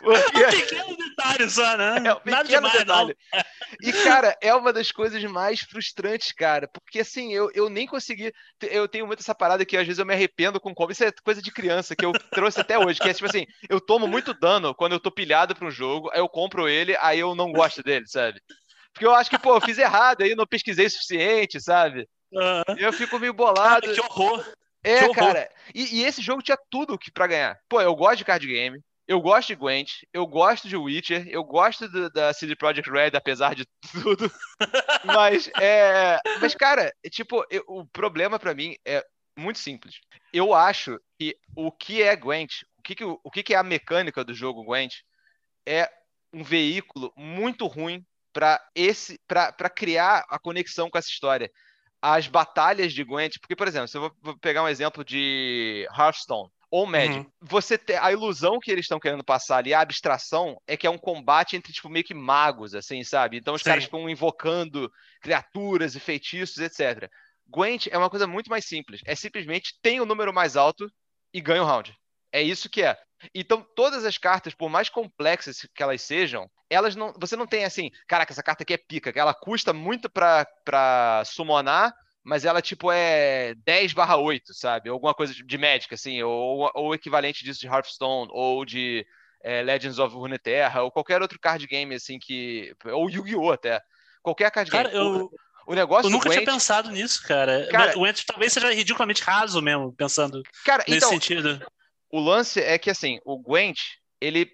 Porque... 0.00 0.44
Um 0.44 0.50
pequeno 0.50 0.96
detalhe 0.96 1.50
só, 1.50 1.76
né? 1.76 1.96
É 2.06 2.14
um 2.14 2.20
Nada 2.24 2.48
demais, 2.48 2.78
detalhe. 2.78 3.16
Não. 3.32 3.42
E, 3.82 3.92
cara, 3.92 4.36
é 4.40 4.54
uma 4.54 4.72
das 4.72 4.90
coisas 4.90 5.22
mais 5.24 5.60
frustrantes, 5.60 6.32
cara. 6.32 6.68
Porque, 6.68 7.00
assim, 7.00 7.32
eu, 7.32 7.50
eu 7.54 7.68
nem 7.68 7.86
consegui. 7.86 8.32
Eu 8.62 8.88
tenho 8.88 9.06
muito 9.06 9.20
essa 9.20 9.34
parada 9.34 9.64
que 9.64 9.76
às 9.76 9.86
vezes 9.86 9.98
eu 9.98 10.06
me 10.06 10.14
arrependo 10.14 10.60
com 10.60 10.74
como. 10.74 10.90
Isso 10.90 11.04
é 11.04 11.12
coisa 11.22 11.42
de 11.42 11.52
criança 11.52 11.94
que 11.94 12.04
eu 12.04 12.12
trouxe 12.30 12.60
até 12.60 12.78
hoje. 12.78 12.98
Que 12.98 13.10
é 13.10 13.14
tipo 13.14 13.28
assim: 13.28 13.46
eu 13.68 13.80
tomo 13.80 14.06
muito 14.06 14.32
dano 14.32 14.74
quando 14.74 14.92
eu 14.92 15.00
tô 15.00 15.10
pilhado 15.10 15.54
pra 15.54 15.66
um 15.66 15.70
jogo, 15.70 16.10
aí 16.12 16.20
eu 16.20 16.28
compro 16.28 16.68
ele, 16.68 16.96
aí 17.00 17.18
eu 17.18 17.34
não 17.34 17.52
gosto 17.52 17.82
dele, 17.82 18.06
sabe? 18.06 18.40
Porque 18.92 19.06
eu 19.06 19.14
acho 19.14 19.30
que, 19.30 19.38
pô, 19.38 19.54
eu 19.54 19.60
fiz 19.60 19.78
errado 19.78 20.22
aí, 20.22 20.34
não 20.34 20.46
pesquisei 20.46 20.86
o 20.86 20.90
suficiente, 20.90 21.60
sabe? 21.60 22.08
Uhum. 22.32 22.76
Eu 22.78 22.92
fico 22.92 23.18
meio 23.18 23.32
bolado. 23.34 23.82
Cara, 23.82 23.94
que 23.94 24.00
horror! 24.00 24.44
É, 24.82 25.08
que 25.08 25.14
cara. 25.14 25.50
E, 25.74 25.98
e, 26.00 26.04
esse 26.04 26.22
jogo 26.22 26.42
tinha 26.42 26.58
tudo 26.70 26.98
que 26.98 27.10
para 27.10 27.26
ganhar. 27.26 27.60
Pô, 27.68 27.80
eu 27.80 27.94
gosto 27.94 28.18
de 28.18 28.24
card 28.24 28.46
game. 28.46 28.80
Eu 29.06 29.20
gosto 29.20 29.48
de 29.48 29.56
Gwent, 29.56 30.04
eu 30.12 30.24
gosto 30.24 30.68
de 30.68 30.76
Witcher, 30.76 31.26
eu 31.26 31.42
gosto 31.42 31.88
do, 31.88 32.08
da 32.10 32.32
CD 32.32 32.54
Projekt 32.54 32.88
Red, 32.88 33.10
apesar 33.14 33.56
de 33.56 33.66
tudo. 33.90 34.30
mas, 35.04 35.50
é, 35.60 36.16
mas, 36.40 36.54
cara, 36.54 36.94
tipo, 37.10 37.44
eu, 37.50 37.64
o 37.66 37.84
problema 37.84 38.38
para 38.38 38.54
mim 38.54 38.76
é 38.86 39.04
muito 39.36 39.58
simples. 39.58 39.96
Eu 40.32 40.54
acho 40.54 40.96
que 41.18 41.36
o 41.56 41.72
que 41.72 42.00
é 42.00 42.14
Gwent, 42.14 42.62
o 42.78 42.82
que, 42.82 42.94
que, 42.94 43.04
o 43.04 43.30
que, 43.32 43.42
que 43.42 43.52
é 43.52 43.56
a 43.56 43.64
mecânica 43.64 44.22
do 44.22 44.32
jogo 44.32 44.62
Gwent, 44.62 44.98
é 45.66 45.90
um 46.32 46.44
veículo 46.44 47.12
muito 47.16 47.66
ruim 47.66 48.06
para 48.32 48.64
esse 48.76 49.18
para 49.26 49.68
criar 49.68 50.24
a 50.28 50.38
conexão 50.38 50.88
com 50.88 50.96
essa 50.96 51.08
história. 51.08 51.50
As 52.02 52.26
batalhas 52.26 52.92
de 52.92 53.04
Gwent, 53.04 53.38
porque, 53.40 53.56
por 53.56 53.68
exemplo, 53.68 53.88
se 53.88 53.96
eu 53.96 54.12
vou 54.22 54.38
pegar 54.38 54.62
um 54.62 54.68
exemplo 54.68 55.04
de 55.04 55.86
Hearthstone 55.96 56.50
ou 56.70 56.86
médio. 56.86 57.18
Uhum. 57.18 57.30
Você 57.42 57.76
ter 57.76 57.96
a 57.96 58.12
ilusão 58.12 58.60
que 58.60 58.70
eles 58.70 58.84
estão 58.84 59.00
querendo 59.00 59.24
passar 59.24 59.56
ali, 59.56 59.74
a 59.74 59.80
abstração, 59.80 60.60
é 60.66 60.76
que 60.76 60.86
é 60.86 60.90
um 60.90 60.96
combate 60.96 61.56
entre, 61.56 61.72
tipo, 61.72 61.88
meio 61.88 62.04
que 62.04 62.14
magos, 62.14 62.74
assim, 62.74 63.02
sabe? 63.02 63.36
Então 63.36 63.54
os 63.54 63.62
Sim. 63.62 63.70
caras 63.70 63.84
ficam 63.84 64.08
invocando 64.08 64.90
criaturas 65.20 65.96
e 65.96 66.00
feitiços, 66.00 66.58
etc. 66.58 67.10
Gwent 67.48 67.88
é 67.90 67.98
uma 67.98 68.08
coisa 68.08 68.26
muito 68.26 68.48
mais 68.48 68.64
simples. 68.64 69.00
É 69.04 69.16
simplesmente 69.16 69.74
tem 69.82 70.00
o 70.00 70.06
número 70.06 70.32
mais 70.32 70.56
alto 70.56 70.88
e 71.34 71.40
ganha 71.40 71.62
o 71.62 71.66
round. 71.66 71.92
É 72.32 72.40
isso 72.40 72.70
que 72.70 72.82
é. 72.82 72.96
Então, 73.34 73.66
todas 73.74 74.04
as 74.04 74.16
cartas, 74.16 74.54
por 74.54 74.68
mais 74.70 74.88
complexas 74.88 75.66
que 75.74 75.82
elas 75.82 76.02
sejam, 76.02 76.50
elas 76.68 76.96
não. 76.96 77.12
Você 77.18 77.36
não 77.36 77.46
tem 77.46 77.64
assim, 77.64 77.90
caraca, 78.06 78.32
essa 78.32 78.42
carta 78.42 78.62
aqui 78.62 78.74
é 78.74 78.78
pica, 78.78 79.12
que 79.12 79.18
ela 79.18 79.34
custa 79.34 79.72
muito 79.72 80.08
para 80.08 81.22
summonar, 81.26 81.92
mas 82.22 82.44
ela, 82.44 82.62
tipo, 82.62 82.90
é 82.92 83.54
10 83.64 83.92
barra 83.92 84.16
8, 84.16 84.54
sabe? 84.54 84.88
Alguma 84.88 85.14
coisa 85.14 85.34
de 85.34 85.58
médica, 85.58 85.94
assim, 85.94 86.22
ou, 86.22 86.70
o 86.74 86.94
equivalente 86.94 87.44
disso 87.44 87.60
de 87.60 87.66
Hearthstone, 87.66 88.30
ou 88.32 88.64
de 88.64 89.06
é, 89.42 89.62
Legends 89.62 89.98
of 89.98 90.14
Runeterra, 90.14 90.82
ou 90.82 90.90
qualquer 90.90 91.22
outro 91.22 91.38
card 91.38 91.66
game, 91.66 91.94
assim, 91.94 92.18
que... 92.18 92.74
Ou 92.84 93.10
Yu-Gi-Oh! 93.10 93.52
até. 93.52 93.80
Qualquer 94.22 94.50
card 94.50 94.70
cara, 94.70 94.88
game. 94.90 95.02
Eu... 95.02 95.30
O 95.66 95.74
negócio 95.74 96.08
eu 96.08 96.10
nunca 96.10 96.28
Gwent... 96.28 96.40
tinha 96.40 96.52
pensado 96.52 96.90
nisso, 96.90 97.22
cara. 97.22 97.68
cara 97.70 97.92
o 97.96 98.00
Gwent 98.00 98.24
talvez 98.24 98.52
seja 98.52 98.72
ridiculamente 98.72 99.22
raso 99.22 99.62
mesmo, 99.62 99.92
pensando 99.92 100.42
cara, 100.64 100.82
nesse 100.88 100.96
então, 100.96 101.10
sentido. 101.10 101.64
O 102.10 102.20
lance 102.20 102.60
é 102.60 102.78
que, 102.78 102.90
assim, 102.90 103.18
o 103.24 103.38
Gwent, 103.38 103.78
ele 104.20 104.50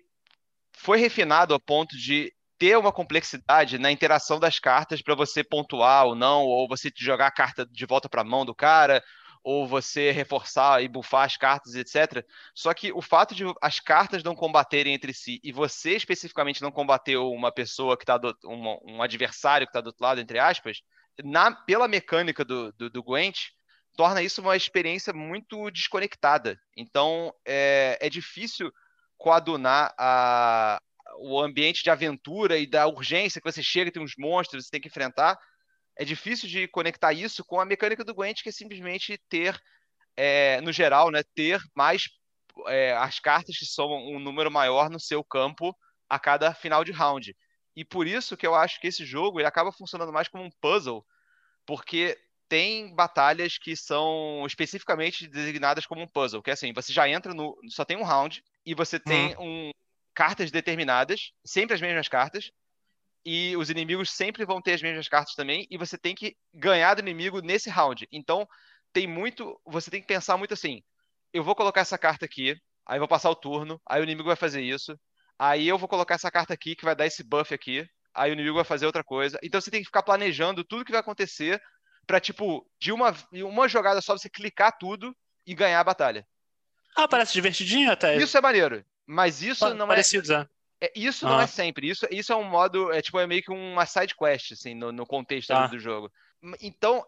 foi 0.77 0.99
refinado 0.99 1.55
a 1.55 1.61
ponto 1.61 1.97
de 1.97 2.33
ter 2.59 2.77
uma 2.77 2.93
complexidade 2.93 3.79
na 3.79 3.91
interação 3.91 4.39
das 4.39 4.59
cartas 4.59 5.03
para 5.03 5.15
você 5.15 5.43
pontuar 5.43 6.07
ou 6.07 6.15
não, 6.15 6.45
ou 6.45 6.69
você 6.69 6.91
jogar 6.97 7.27
a 7.27 7.31
carta 7.31 7.67
de 7.67 7.87
volta 7.87 8.09
para 8.09 8.23
a 8.23 8.25
mão 8.25 8.45
do 8.45 8.55
cara, 8.55 9.03
ou 9.43 9.67
você 9.67 10.11
reforçar 10.11 10.83
e 10.83 10.89
bufar 10.89 11.25
as 11.25 11.37
cartas, 11.37 11.75
etc. 11.75 12.27
Só 12.55 12.75
que 12.75 12.93
o 12.93 13.01
fato 13.01 13.35
de 13.35 13.45
as 13.63 13.79
cartas 13.79 14.25
não 14.25 14.35
combaterem 14.35 14.93
entre 14.93 15.15
si 15.15 15.41
e 15.43 15.53
você 15.53 15.95
especificamente 15.95 16.61
não 16.61 16.73
combater 16.73 17.17
uma 17.17 17.53
pessoa 17.53 17.97
que 17.97 18.03
está 18.03 18.19
um, 18.45 18.97
um, 18.97 19.03
adversário 19.03 19.67
que 19.67 19.71
está 19.71 19.81
do 19.81 19.89
outro 19.89 20.03
lado, 20.03 20.21
entre 20.21 20.39
aspas, 20.39 20.83
na, 21.23 21.53
pela 21.53 21.87
mecânica 21.87 22.45
do, 22.45 22.73
do, 22.73 22.91
do 22.91 23.03
Gwent, 23.03 23.51
torna 23.97 24.23
isso 24.23 24.43
uma 24.43 24.57
experiência 24.57 25.13
muito 25.13 25.71
desconectada. 25.71 26.59
Então 26.77 27.33
é, 27.47 27.99
é 28.01 28.09
difícil 28.11 28.71
coadunar 29.17 29.95
a, 29.99 30.81
o 31.19 31.41
ambiente 31.41 31.83
de 31.83 31.91
aventura 31.91 32.59
e 32.59 32.67
da 32.67 32.87
urgência 32.87 33.41
que 33.41 33.51
você 33.51 33.63
chega, 33.63 33.91
tem 33.91 34.03
uns 34.03 34.15
monstros, 34.19 34.67
você 34.67 34.71
tem 34.71 34.81
que 34.81 34.89
enfrentar. 34.89 35.39
É 35.97 36.05
difícil 36.05 36.49
de 36.49 36.69
conectar 36.69 37.13
isso 37.13 37.43
com 37.45 37.59
a 37.59 37.65
mecânica 37.65 38.05
do 38.05 38.15
Gwent, 38.15 38.43
que 38.43 38.51
é 38.51 38.53
simplesmente 38.53 39.19
ter, 39.31 39.59
é, 40.17 40.61
no 40.61 40.71
geral, 40.71 41.11
né, 41.11 41.23
ter 41.35 41.59
mais 41.75 42.05
é, 42.67 42.95
as 42.97 43.19
cartas 43.19 43.57
que 43.57 43.65
somam 43.65 43.99
um 44.07 44.21
número 44.21 44.51
maior 44.51 44.91
no 44.91 45.01
seu 45.01 45.25
campo 45.25 45.75
a 46.09 46.19
cada 46.19 46.53
final 46.55 46.85
de 46.85 46.93
round. 46.93 47.35
E 47.75 47.85
por 47.85 48.07
isso 48.07 48.37
que 48.37 48.47
eu 48.47 48.55
acho 48.55 48.81
que 48.81 48.87
esse 48.89 49.05
jogo 49.05 49.41
ele 49.41 49.47
acaba 49.47 49.73
funcionando 49.73 50.13
mais 50.13 50.29
como 50.29 50.45
um 50.45 50.51
puzzle, 50.61 51.05
porque 51.67 52.19
tem 52.49 52.95
batalhas 52.95 53.59
que 53.59 53.77
são 53.77 54.45
especificamente 54.47 55.27
designadas 55.27 55.87
como 55.87 56.03
um 56.03 56.09
puzzle, 56.09 56.43
que 56.43 56.51
é 56.51 56.53
assim, 56.53 56.73
você 56.73 56.93
já 56.93 57.09
entra 57.09 57.35
no. 57.35 57.57
só 57.69 57.85
tem 57.85 57.97
um 57.97 58.05
round, 58.05 58.43
e 58.65 58.75
você 58.75 58.99
tem 58.99 59.37
hum. 59.37 59.69
um, 59.69 59.71
cartas 60.15 60.51
determinadas, 60.51 61.33
sempre 61.45 61.75
as 61.75 61.81
mesmas 61.81 62.09
cartas, 62.09 62.51
e 63.25 63.57
os 63.57 63.71
inimigos 63.71 64.11
sempre 64.11 64.45
vão 64.45 64.63
ter 64.63 64.75
as 64.75 64.83
mesmas 64.83 65.09
cartas 65.09 65.35
também, 65.35 65.67
e 65.71 65.77
você 65.77 65.99
tem 65.99 66.15
que 66.15 66.37
ganhar 66.55 66.95
do 66.95 67.01
inimigo 67.01 67.41
nesse 67.41 67.69
round. 67.69 68.07
Então, 68.13 68.47
tem 68.93 69.07
muito. 69.07 69.61
Você 69.67 69.91
tem 69.91 70.01
que 70.01 70.07
pensar 70.07 70.37
muito 70.37 70.55
assim: 70.55 70.83
eu 71.33 71.43
vou 71.45 71.55
colocar 71.55 71.81
essa 71.81 71.99
carta 71.99 72.25
aqui, 72.25 72.57
aí 72.87 72.99
vou 72.99 73.09
passar 73.09 73.31
o 73.31 73.37
turno, 73.37 73.81
aí 73.87 74.01
o 74.01 74.05
inimigo 74.05 74.29
vai 74.29 74.37
fazer 74.37 74.63
isso, 74.63 74.99
aí 75.39 75.69
eu 75.69 75.77
vou 75.77 75.89
colocar 75.89 76.15
essa 76.15 76.31
carta 76.31 76.55
aqui 76.55 76.77
que 76.77 76.85
vai 76.85 76.95
dar 76.95 77.07
esse 77.07 77.23
buff 77.23 77.53
aqui, 77.53 77.87
aí 78.15 78.31
o 78.31 78.35
inimigo 78.35 78.55
vai 78.57 78.65
fazer 78.65 78.87
outra 78.87 79.05
coisa. 79.05 79.39
Então 79.43 79.61
você 79.61 79.71
tem 79.71 79.81
que 79.81 79.87
ficar 79.87 80.03
planejando 80.03 80.65
tudo 80.65 80.85
que 80.85 80.93
vai 80.93 81.01
acontecer 81.01 81.61
para 82.07 82.21
tipo, 82.21 82.67
de 82.79 82.93
uma, 82.93 83.15
uma 83.33 83.69
jogada 83.69 84.01
só 84.01 84.17
você 84.17 84.29
clicar 84.29 84.77
tudo 84.79 85.15
e 85.47 85.55
ganhar 85.55 85.81
a 85.81 85.85
batalha. 85.85 86.27
Ah, 86.97 87.07
parece 87.07 87.33
divertidinho 87.33 87.91
até. 87.91 88.17
Isso 88.17 88.37
é 88.37 88.41
maneiro. 88.41 88.85
Mas 89.07 89.43
isso 89.43 89.61
pa 89.61 89.75
não 89.75 89.87
parecido, 89.87 90.33
é. 90.33 90.49
é 90.81 90.93
isso 90.97 91.25
não 91.27 91.41
é 91.41 91.47
sempre. 91.47 91.89
Isso, 91.89 92.07
isso 92.11 92.33
é 92.33 92.37
um 92.37 92.45
modo. 92.45 92.93
É 92.93 93.03
tipo, 93.03 93.19
é 93.19 93.27
meio 93.27 93.43
que 93.43 93.53
uma 93.53 93.87
side 93.87 94.15
quest, 94.17 94.53
assim, 94.53 94.75
no, 94.75 94.91
no 94.91 95.07
contexto 95.07 95.51
ah. 95.53 95.67
do 95.67 95.79
jogo. 95.79 96.11
Então, 96.61 97.05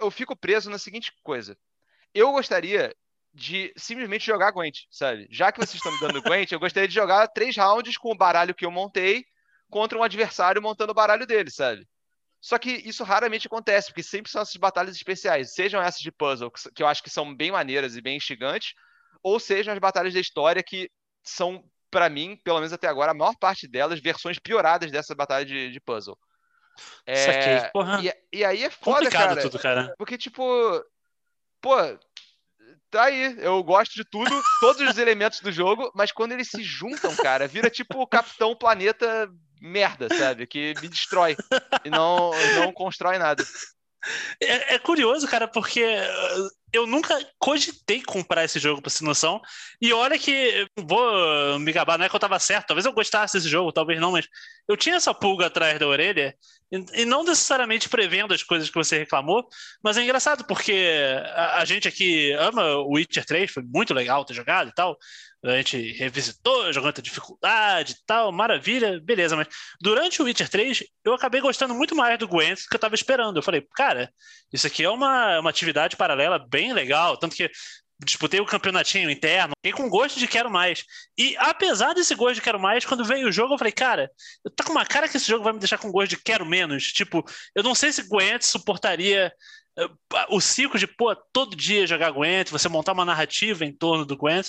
eu 0.00 0.10
fico 0.10 0.36
preso 0.36 0.70
na 0.70 0.78
seguinte 0.78 1.12
coisa. 1.22 1.56
Eu 2.14 2.32
gostaria 2.32 2.94
de 3.32 3.72
simplesmente 3.76 4.26
jogar 4.26 4.50
Gwent, 4.50 4.80
sabe? 4.90 5.28
Já 5.30 5.52
que 5.52 5.58
vocês 5.58 5.74
estão 5.74 5.92
me 5.92 6.00
dando 6.00 6.22
Gwent, 6.22 6.50
eu 6.50 6.60
gostaria 6.60 6.88
de 6.88 6.94
jogar 6.94 7.28
três 7.28 7.56
rounds 7.56 7.96
com 7.96 8.10
o 8.10 8.16
baralho 8.16 8.54
que 8.54 8.64
eu 8.64 8.70
montei 8.70 9.24
contra 9.70 9.98
um 9.98 10.02
adversário 10.02 10.62
montando 10.62 10.92
o 10.92 10.94
baralho 10.94 11.26
dele, 11.26 11.50
sabe? 11.50 11.86
Só 12.40 12.58
que 12.58 12.70
isso 12.70 13.02
raramente 13.02 13.46
acontece, 13.46 13.88
porque 13.88 14.02
sempre 14.02 14.30
são 14.30 14.42
essas 14.42 14.56
batalhas 14.56 14.94
especiais, 14.94 15.54
sejam 15.54 15.82
essas 15.82 16.00
de 16.00 16.12
puzzle, 16.12 16.52
que 16.74 16.82
eu 16.82 16.86
acho 16.86 17.02
que 17.02 17.10
são 17.10 17.34
bem 17.34 17.50
maneiras 17.50 17.96
e 17.96 18.00
bem 18.00 18.16
instigantes, 18.16 18.74
ou 19.22 19.40
sejam 19.40 19.72
as 19.72 19.80
batalhas 19.80 20.14
da 20.14 20.20
história 20.20 20.62
que 20.62 20.88
são, 21.22 21.64
para 21.90 22.08
mim, 22.08 22.38
pelo 22.44 22.58
menos 22.58 22.72
até 22.72 22.86
agora, 22.86 23.10
a 23.10 23.14
maior 23.14 23.34
parte 23.40 23.66
delas, 23.66 24.00
versões 24.00 24.38
pioradas 24.38 24.90
dessa 24.90 25.14
batalha 25.14 25.44
de, 25.44 25.72
de 25.72 25.80
puzzle. 25.80 26.16
É, 27.04 27.72
e, 28.00 28.38
e, 28.38 28.44
aí 28.44 28.62
é 28.62 28.70
foda, 28.70 29.10
cara, 29.10 29.40
tudo, 29.40 29.58
cara. 29.58 29.92
Porque, 29.98 30.16
tipo, 30.16 30.44
pô, 31.60 31.74
tá 32.88 33.04
aí. 33.04 33.36
Eu 33.38 33.62
gosto 33.64 33.94
de 33.94 34.04
tudo, 34.04 34.30
todos 34.60 34.88
os 34.88 34.96
elementos 34.96 35.40
do 35.40 35.50
jogo, 35.50 35.90
mas 35.94 36.12
quando 36.12 36.32
eles 36.32 36.48
se 36.48 36.62
juntam, 36.62 37.14
cara, 37.16 37.48
vira 37.48 37.68
tipo 37.68 38.00
o 38.00 38.06
Capitão 38.06 38.54
Planeta 38.54 39.28
merda, 39.60 40.08
sabe? 40.08 40.46
Que 40.46 40.74
me 40.80 40.88
destrói 40.88 41.36
e 41.84 41.90
não, 41.90 42.30
não 42.56 42.72
constrói 42.72 43.18
nada. 43.18 43.44
É, 44.40 44.74
é, 44.74 44.78
curioso, 44.78 45.26
cara, 45.26 45.48
porque 45.48 45.82
uh, 45.84 46.48
eu 46.72 46.86
nunca 46.86 47.18
cogitei 47.38 48.02
comprar 48.02 48.44
esse 48.44 48.58
jogo, 48.58 48.80
pra 48.80 48.90
ter 48.90 49.04
noção. 49.04 49.40
E 49.80 49.92
olha 49.92 50.18
que, 50.18 50.66
vou 50.78 51.58
me 51.58 51.72
gabar, 51.72 51.98
não 51.98 52.04
é 52.04 52.08
que 52.08 52.14
eu 52.14 52.20
tava 52.20 52.38
certo, 52.38 52.68
talvez 52.68 52.86
eu 52.86 52.92
gostasse 52.92 53.36
desse 53.36 53.48
jogo, 53.48 53.72
talvez 53.72 54.00
não, 54.00 54.12
mas 54.12 54.26
eu 54.68 54.76
tinha 54.76 54.96
essa 54.96 55.12
pulga 55.12 55.46
atrás 55.46 55.78
da 55.78 55.86
orelha, 55.86 56.34
e, 56.70 57.04
não 57.04 57.24
necessariamente 57.24 57.88
prevendo 57.88 58.34
as 58.34 58.42
coisas 58.42 58.68
que 58.68 58.76
você 58.76 58.98
reclamou, 58.98 59.46
mas 59.82 59.96
é 59.96 60.02
engraçado, 60.02 60.44
porque 60.44 60.94
a, 61.34 61.64
gente 61.64 61.88
aqui 61.88 62.32
ama 62.32 62.76
o 62.76 62.94
Witcher 62.94 63.24
3, 63.24 63.50
foi 63.50 63.62
muito 63.62 63.94
legal 63.94 64.24
ter 64.24 64.34
jogado 64.34 64.68
e 64.68 64.74
tal, 64.74 64.96
a 65.44 65.56
gente 65.56 65.92
revisitou, 65.92 66.72
jogando 66.72 66.98
a 66.98 67.02
dificuldade 67.02 67.92
e 67.92 68.06
tal, 68.06 68.32
maravilha, 68.32 69.00
beleza, 69.00 69.36
mas 69.36 69.46
durante 69.80 70.20
o 70.20 70.24
Witcher 70.24 70.48
3 70.48 70.82
eu 71.04 71.14
acabei 71.14 71.40
gostando 71.40 71.74
muito 71.74 71.94
mais 71.94 72.18
do 72.18 72.26
Gwent 72.26 72.62
do 72.62 72.68
que 72.68 72.74
eu 72.74 72.80
tava 72.80 72.94
esperando. 72.94 73.36
Eu 73.36 73.42
falei, 73.42 73.66
cara, 73.74 74.12
isso 74.52 74.66
aqui 74.66 74.82
é 74.82 74.90
uma, 74.90 75.38
uma 75.38 75.50
atividade 75.50 75.96
paralela 75.96 76.38
bem 76.38 76.72
legal, 76.72 77.16
tanto 77.16 77.36
que 77.36 77.50
disputei 78.04 78.40
o 78.40 78.46
campeonatinho 78.46 79.10
interno, 79.10 79.54
fiquei 79.58 79.72
com 79.72 79.88
gosto 79.88 80.18
de 80.18 80.28
quero 80.28 80.50
mais. 80.50 80.84
E 81.16 81.36
apesar 81.38 81.94
desse 81.94 82.14
gosto 82.14 82.36
de 82.36 82.42
quero 82.42 82.58
mais, 82.58 82.84
quando 82.84 83.04
veio 83.04 83.28
o 83.28 83.32
jogo, 83.32 83.54
eu 83.54 83.58
falei, 83.58 83.72
cara, 83.72 84.10
eu 84.44 84.50
tô 84.50 84.62
com 84.64 84.72
uma 84.72 84.86
cara 84.86 85.08
que 85.08 85.16
esse 85.16 85.26
jogo 85.26 85.44
vai 85.44 85.52
me 85.52 85.58
deixar 85.58 85.78
com 85.78 85.90
gosto 85.90 86.10
de 86.10 86.22
quero 86.22 86.46
menos. 86.46 86.92
Tipo, 86.92 87.24
eu 87.54 87.62
não 87.62 87.74
sei 87.74 87.92
se 87.92 88.08
Gwent 88.08 88.42
suportaria 88.42 89.32
uh, 89.78 90.36
o 90.36 90.40
ciclo 90.40 90.78
de, 90.78 90.86
pô, 90.86 91.14
todo 91.32 91.56
dia 91.56 91.86
jogar 91.86 92.12
Gwent, 92.12 92.50
você 92.50 92.68
montar 92.68 92.92
uma 92.92 93.04
narrativa 93.04 93.64
em 93.64 93.72
torno 93.72 94.04
do 94.04 94.16
Gwent. 94.16 94.48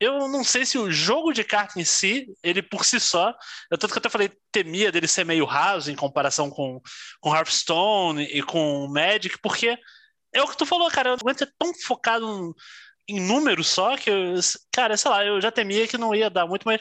Eu 0.00 0.28
não 0.28 0.42
sei 0.42 0.66
se 0.66 0.76
o 0.76 0.90
jogo 0.90 1.32
de 1.32 1.44
carta 1.44 1.80
em 1.80 1.84
si, 1.84 2.26
ele 2.42 2.62
por 2.62 2.84
si 2.84 2.98
só, 2.98 3.32
eu 3.70 3.78
tanto 3.78 3.92
que 3.92 3.98
eu 3.98 4.00
até 4.00 4.08
falei, 4.08 4.30
temia 4.50 4.90
dele 4.90 5.06
ser 5.06 5.24
meio 5.24 5.44
raso 5.44 5.90
em 5.90 5.96
comparação 5.96 6.50
com, 6.50 6.80
com 7.20 7.34
Hearthstone 7.34 8.24
e 8.24 8.42
com 8.42 8.88
Magic, 8.88 9.38
porque 9.38 9.78
é 10.32 10.42
o 10.42 10.48
que 10.48 10.56
tu 10.56 10.66
falou, 10.66 10.90
cara, 10.90 11.14
o 11.14 11.16
Gwent 11.16 11.42
é 11.42 11.48
tão 11.58 11.72
focado 11.74 12.54
em 13.08 13.20
números 13.20 13.68
só 13.68 13.96
que, 13.96 14.10
eu, 14.10 14.34
cara, 14.72 14.96
sei 14.96 15.10
lá, 15.10 15.24
eu 15.24 15.40
já 15.40 15.52
temia 15.52 15.86
que 15.86 15.96
não 15.96 16.14
ia 16.14 16.28
dar 16.28 16.46
muito, 16.46 16.64
mas 16.64 16.80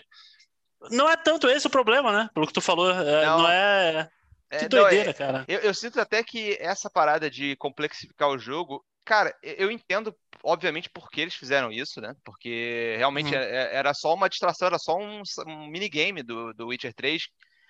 não 0.89 1.09
é 1.09 1.15
tanto 1.15 1.47
esse 1.47 1.67
o 1.67 1.69
problema, 1.69 2.11
né? 2.11 2.29
Pelo 2.33 2.47
que 2.47 2.53
tu 2.53 2.61
falou, 2.61 2.91
é, 2.91 3.25
não, 3.25 3.39
não 3.39 3.49
é... 3.49 4.09
é 4.49 4.57
que 4.57 4.67
doideira, 4.67 5.05
não, 5.05 5.11
é, 5.11 5.13
cara. 5.13 5.45
Eu, 5.47 5.59
eu 5.59 5.73
sinto 5.73 5.99
até 5.99 6.23
que 6.23 6.57
essa 6.59 6.89
parada 6.89 7.29
de 7.29 7.55
complexificar 7.57 8.29
o 8.29 8.39
jogo 8.39 8.83
Cara, 9.05 9.35
eu 9.43 9.69
entendo, 9.69 10.15
obviamente, 10.43 10.89
por 10.89 11.09
que 11.09 11.21
eles 11.21 11.35
fizeram 11.35 11.71
isso, 11.71 11.99
né? 11.99 12.15
Porque 12.23 12.95
realmente 12.97 13.33
uhum. 13.33 13.41
era 13.41 13.93
só 13.93 14.13
uma 14.13 14.29
distração, 14.29 14.67
era 14.67 14.79
só 14.79 14.97
um, 14.97 15.21
um 15.45 15.67
minigame 15.67 16.23
do, 16.23 16.53
do 16.53 16.67
Witcher 16.67 16.93
3. 16.93 17.27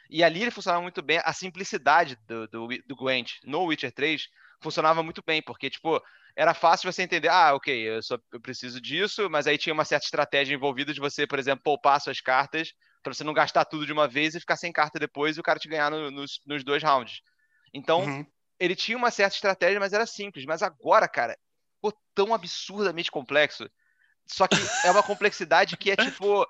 E 0.10 0.24
ali 0.24 0.44
ele 0.44 0.52
funcionava 0.52 0.84
muito 0.84 1.02
bem. 1.02 1.20
A 1.24 1.34
simplicidade 1.34 2.16
do, 2.28 2.48
do, 2.48 2.68
do 2.86 2.96
Gwent 2.96 3.32
no 3.44 3.64
Witcher 3.64 3.92
3 3.92 4.28
funcionava 4.62 5.02
muito 5.02 5.24
bem, 5.26 5.42
porque, 5.42 5.72
tipo, 5.72 6.00
era 6.36 6.54
fácil 6.54 6.92
você 6.92 7.02
entender, 7.02 7.30
ah, 7.30 7.56
ok, 7.56 7.76
eu 7.76 8.02
só 8.04 8.18
eu 8.32 8.40
preciso 8.40 8.80
disso, 8.80 9.28
mas 9.30 9.48
aí 9.48 9.58
tinha 9.58 9.74
uma 9.74 9.86
certa 9.86 10.06
estratégia 10.06 10.54
envolvida 10.54 10.94
de 10.94 11.00
você, 11.00 11.26
por 11.26 11.40
exemplo, 11.40 11.64
poupar 11.64 12.00
suas 12.00 12.22
cartas 12.22 12.74
para 13.02 13.14
você 13.14 13.24
não 13.24 13.34
gastar 13.34 13.66
tudo 13.66 13.86
de 13.86 13.92
uma 13.92 14.08
vez 14.08 14.36
e 14.36 14.40
ficar 14.40 14.56
sem 14.56 14.72
carta 14.72 15.00
depois 15.00 15.36
e 15.36 15.40
o 15.40 15.44
cara 15.44 15.60
te 15.60 15.68
ganhar 15.68 15.90
no, 15.90 16.10
nos, 16.12 16.40
nos 16.46 16.64
dois 16.64 16.82
rounds. 16.82 17.22
Então, 17.74 18.02
uhum 18.02 18.26
ele 18.64 18.76
tinha 18.76 18.98
uma 18.98 19.12
certa 19.12 19.36
estratégia, 19.36 19.80
mas 19.80 19.92
era 19.92 20.06
simples. 20.06 20.46
Mas 20.46 20.64
agora, 20.64 21.08
cara, 21.08 21.38
ficou 21.76 21.94
tão 22.16 22.34
absurdamente 22.34 23.12
complexo. 23.12 23.70
Só 24.26 24.48
que 24.48 24.56
é 24.86 24.92
uma 24.92 25.04
complexidade 25.04 25.76
que 25.76 25.92
é 25.92 25.96
tipo. 25.98 26.48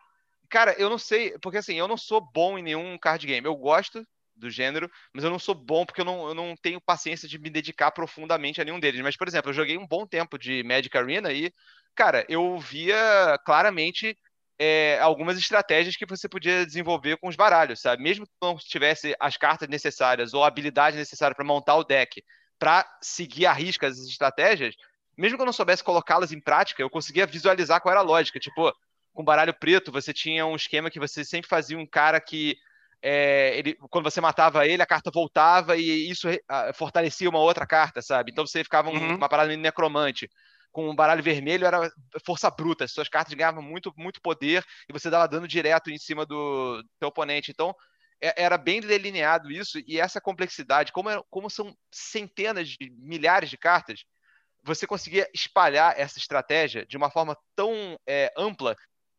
Cara, 0.47 0.73
eu 0.77 0.89
não 0.89 0.99
sei, 0.99 1.35
porque 1.39 1.57
assim, 1.57 1.73
eu 1.73 1.87
não 1.87 1.97
sou 1.97 2.21
bom 2.21 2.59
em 2.59 2.61
nenhum 2.61 2.95
card 2.99 3.25
game. 3.25 3.47
Eu 3.47 3.55
gosto 3.55 4.05
do 4.35 4.47
gênero, 4.49 4.89
mas 5.11 5.23
eu 5.23 5.31
não 5.31 5.39
sou 5.39 5.55
bom 5.55 5.85
porque 5.85 6.01
eu 6.01 6.05
não, 6.05 6.27
eu 6.27 6.35
não 6.35 6.55
tenho 6.55 6.79
paciência 6.79 7.27
de 7.27 7.39
me 7.39 7.49
dedicar 7.49 7.89
profundamente 7.89 8.61
a 8.61 8.63
nenhum 8.63 8.79
deles. 8.79 9.01
Mas, 9.01 9.17
por 9.17 9.27
exemplo, 9.27 9.49
eu 9.49 9.55
joguei 9.55 9.77
um 9.77 9.87
bom 9.87 10.05
tempo 10.05 10.37
de 10.37 10.61
Magic 10.63 10.95
Arena 10.95 11.31
e, 11.31 11.51
cara, 11.95 12.23
eu 12.29 12.59
via 12.59 13.39
claramente 13.43 14.15
é, 14.59 14.99
algumas 14.99 15.37
estratégias 15.37 15.95
que 15.95 16.05
você 16.05 16.29
podia 16.29 16.65
desenvolver 16.65 17.17
com 17.17 17.27
os 17.27 17.35
baralhos, 17.35 17.81
sabe? 17.81 18.03
Mesmo 18.03 18.25
que 18.25 18.31
não 18.41 18.55
tivesse 18.55 19.15
as 19.19 19.37
cartas 19.37 19.67
necessárias 19.67 20.33
ou 20.33 20.43
a 20.43 20.47
habilidade 20.47 20.97
necessária 20.97 21.35
para 21.35 21.45
montar 21.45 21.75
o 21.75 21.83
deck 21.83 22.23
para 22.59 22.87
seguir 23.01 23.45
a 23.45 23.51
risca 23.51 23.87
as 23.87 23.97
estratégias, 23.97 24.75
mesmo 25.17 25.37
que 25.37 25.41
eu 25.41 25.45
não 25.45 25.53
soubesse 25.53 25.83
colocá-las 25.83 26.31
em 26.31 26.39
prática, 26.39 26.81
eu 26.81 26.89
conseguia 26.89 27.25
visualizar 27.25 27.81
qual 27.81 27.91
era 27.91 27.99
a 27.99 28.03
lógica. 28.03 28.39
Tipo, 28.39 28.73
com 29.11 29.23
baralho 29.23 29.53
preto, 29.53 29.91
você 29.91 30.13
tinha 30.13 30.45
um 30.45 30.55
esquema 30.55 30.89
que 30.89 30.99
você 30.99 31.25
sempre 31.25 31.49
fazia 31.49 31.77
um 31.77 31.85
cara 31.85 32.21
que 32.21 32.55
é, 33.01 33.57
ele, 33.57 33.75
quando 33.89 34.09
você 34.09 34.21
matava 34.21 34.65
ele, 34.65 34.81
a 34.81 34.85
carta 34.87 35.11
voltava 35.11 35.75
e 35.75 36.09
isso 36.09 36.27
fortalecia 36.73 37.29
uma 37.29 37.39
outra 37.39 37.67
carta, 37.67 38.01
sabe? 38.01 38.31
Então 38.31 38.47
você 38.47 38.63
ficava 38.63 38.89
um, 38.89 38.93
uhum. 38.93 39.15
uma 39.15 39.27
parada 39.27 39.49
meio 39.49 39.59
necromante 39.59 40.29
com 40.73 40.89
o 40.89 40.95
baralho 40.95 41.23
vermelho 41.23 41.65
era 41.65 41.89
força 42.25 42.49
bruta. 42.49 42.83
As 42.83 42.91
suas 42.91 43.07
cartas 43.07 43.33
ganhavam 43.33 43.61
muito, 43.61 43.93
muito 43.95 44.19
poder 44.21 44.65
e 44.89 44.91
você 44.91 45.09
dava 45.09 45.27
dano 45.27 45.47
direto 45.47 45.89
em 45.91 45.97
cima 45.97 46.25
do, 46.25 46.83
seu 46.99 47.07
oponente. 47.07 47.51
Então, 47.51 47.73
é, 48.19 48.43
era 48.43 48.57
bem 48.57 48.81
delineado 48.81 49.51
isso 49.51 49.79
e 49.87 49.99
essa 49.99 50.19
complexidade, 50.19 50.91
como, 50.91 51.09
como 51.29 51.49
são 51.49 51.73
centenas 51.91 52.69
de 52.69 52.89
milhares 52.97 53.49
de 53.49 53.57
cartas, 53.57 54.03
você 54.63 54.87
conseguia 54.87 55.29
espalhar 55.33 55.97
essa 55.97 56.17
estratégia 56.17 56.85
de 56.85 56.97
uma 56.97 57.11
forma 57.11 57.37
tão 57.55 57.97
é, 58.07 58.33
ampla. 58.35 58.75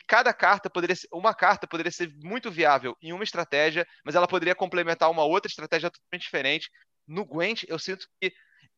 Cada 0.06 0.34
carta 0.34 0.68
poderia 0.68 0.96
ser, 0.96 1.06
uma 1.12 1.34
carta 1.34 1.66
poderia 1.66 1.92
ser 1.92 2.12
muito 2.16 2.50
viável 2.50 2.96
em 3.00 3.12
uma 3.12 3.24
estratégia, 3.24 3.86
mas 4.04 4.14
ela 4.14 4.26
poderia 4.26 4.54
complementar 4.54 5.10
uma 5.10 5.24
outra 5.24 5.48
estratégia 5.48 5.90
totalmente 5.90 6.24
diferente. 6.24 6.68
No 7.06 7.24
Gwent, 7.24 7.64
eu 7.68 7.78
sinto 7.78 8.06
que, 8.20 8.32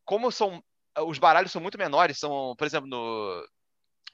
como 0.04 0.30
são 0.30 0.62
os 1.04 1.18
baralhos 1.18 1.52
são 1.52 1.60
muito 1.60 1.78
menores, 1.78 2.18
são, 2.18 2.54
por 2.56 2.66
exemplo, 2.66 2.88
no 2.88 3.46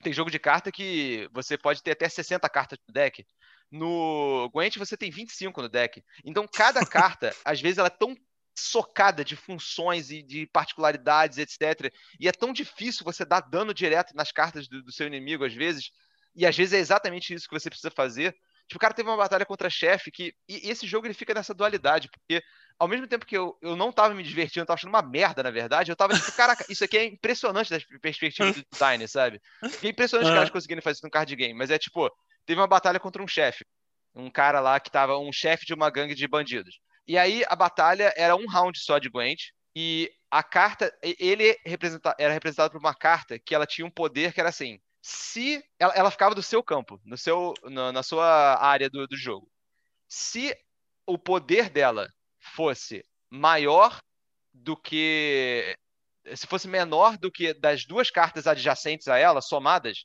tem 0.03 0.13
jogo 0.13 0.31
de 0.31 0.39
carta 0.39 0.73
que 0.73 1.29
você 1.33 1.57
pode 1.57 1.83
ter 1.83 1.93
até 1.93 2.09
60 2.09 2.49
cartas 2.49 2.79
no 2.87 2.93
deck. 2.93 3.25
No 3.71 4.51
Gwent 4.53 4.77
você 4.77 4.97
tem 4.97 5.11
25 5.11 5.63
no 5.63 5.69
deck. 5.69 6.03
Então 6.25 6.47
cada 6.47 6.85
carta, 6.85 7.35
às 7.45 7.61
vezes 7.61 7.79
ela 7.79 7.87
é 7.87 7.91
tão 7.91 8.17
socada 8.55 9.25
de 9.25 9.35
funções 9.35 10.11
e 10.11 10.23
de 10.23 10.47
particularidades, 10.47 11.39
etc. 11.39 11.93
E 12.21 12.29
é 12.29 12.33
tão 12.33 12.53
difícil 12.53 13.05
você 13.05 13.25
dar 13.25 13.41
dano 13.41 13.73
direto 13.73 14.15
nas 14.15 14.31
cartas 14.31 14.69
do, 14.69 14.83
do 14.83 14.93
seu 14.93 15.07
inimigo 15.07 15.45
às 15.45 15.55
vezes. 15.55 15.91
E 16.35 16.45
às 16.45 16.57
vezes 16.57 16.75
é 16.75 16.79
exatamente 16.79 17.33
isso 17.33 17.49
que 17.49 17.59
você 17.59 17.71
precisa 17.71 17.91
fazer. 17.91 18.37
Tipo, 18.73 18.79
o 18.79 18.81
cara 18.81 18.95
teve 18.95 19.09
uma 19.09 19.17
batalha 19.19 19.45
contra 19.45 19.69
chefe 19.69 20.11
que. 20.11 20.35
E 20.49 20.71
esse 20.71 20.87
jogo 20.87 21.07
ele 21.07 21.13
fica 21.13 21.35
nessa 21.35 21.53
dualidade, 21.53 22.09
porque 22.09 22.43
ao 22.79 22.89
mesmo 22.89 23.07
tempo 23.07 23.27
que 23.27 23.37
eu, 23.37 23.57
eu 23.61 23.77
não 23.77 23.93
tava 23.93 24.15
me 24.15 24.23
divertindo, 24.23 24.63
eu 24.63 24.67
tava 24.67 24.79
achando 24.79 24.89
uma 24.89 25.03
merda, 25.03 25.43
na 25.43 25.51
verdade, 25.51 25.93
eu 25.93 25.97
tava 25.97 26.15
tipo, 26.15 26.33
caraca, 26.33 26.65
isso 26.71 26.83
aqui 26.83 26.97
é 26.97 27.05
impressionante 27.05 27.69
das 27.69 27.85
perspectivas 28.01 28.57
do 28.57 28.65
design, 28.73 29.07
sabe? 29.07 29.41
é 29.63 29.89
impressionante 29.89 30.29
os 30.29 30.35
caras 30.35 30.51
conseguirem 30.51 30.81
fazer 30.81 30.95
isso 30.95 31.07
no 31.07 31.11
card 31.11 31.37
game, 31.37 31.53
mas 31.53 31.71
é 31.71 31.79
tipo, 31.79 32.11
teve 32.47 32.59
uma 32.59 32.67
batalha 32.67 32.99
contra 32.99 33.23
um 33.23 33.29
chefe. 33.29 33.65
Um 34.15 34.31
cara 34.31 34.59
lá 34.59 34.81
que 34.81 34.91
tava 34.91 35.19
um 35.19 35.33
chefe 35.33 35.67
de 35.67 35.75
uma 35.75 35.91
gangue 35.91 36.15
de 36.15 36.27
bandidos. 36.27 36.81
E 37.07 37.19
aí 37.19 37.45
a 37.47 37.55
batalha 37.55 38.13
era 38.17 38.35
um 38.35 38.47
round 38.47 38.79
só 38.79 38.99
de 38.99 39.11
Gwent, 39.11 39.51
e 39.77 40.11
a 40.31 40.43
carta, 40.43 40.91
ele 41.03 41.59
representa, 41.67 42.15
era 42.19 42.33
representado 42.33 42.73
por 42.73 42.79
uma 42.79 42.95
carta 42.95 43.39
que 43.39 43.55
ela 43.55 43.67
tinha 43.67 43.87
um 43.87 43.91
poder 43.91 44.33
que 44.33 44.41
era 44.41 44.49
assim: 44.49 44.81
se 45.03 45.65
ela, 45.81 45.93
ela 45.95 46.11
ficava 46.13 46.35
do 46.35 46.43
seu 46.43 46.63
campo, 46.63 47.01
no 47.05 47.19
seu, 47.19 47.53
no, 47.65 47.91
na 47.91 48.05
sua 48.05 48.57
área 48.65 48.89
do, 48.89 49.07
do 49.09 49.17
jogo. 49.17 49.51
Se 50.09 50.57
o 51.05 51.19
poder 51.19 51.69
dela 51.69 52.09
fosse 52.39 53.05
maior 53.29 54.01
do 54.55 54.77
que. 54.77 55.77
Se 56.37 56.47
fosse 56.47 56.69
menor 56.69 57.19
do 57.19 57.33
que 57.33 57.53
das 57.53 57.85
duas 57.85 58.11
cartas 58.11 58.47
adjacentes 58.47 59.09
a 59.09 59.19
ela, 59.19 59.41
somadas, 59.41 60.05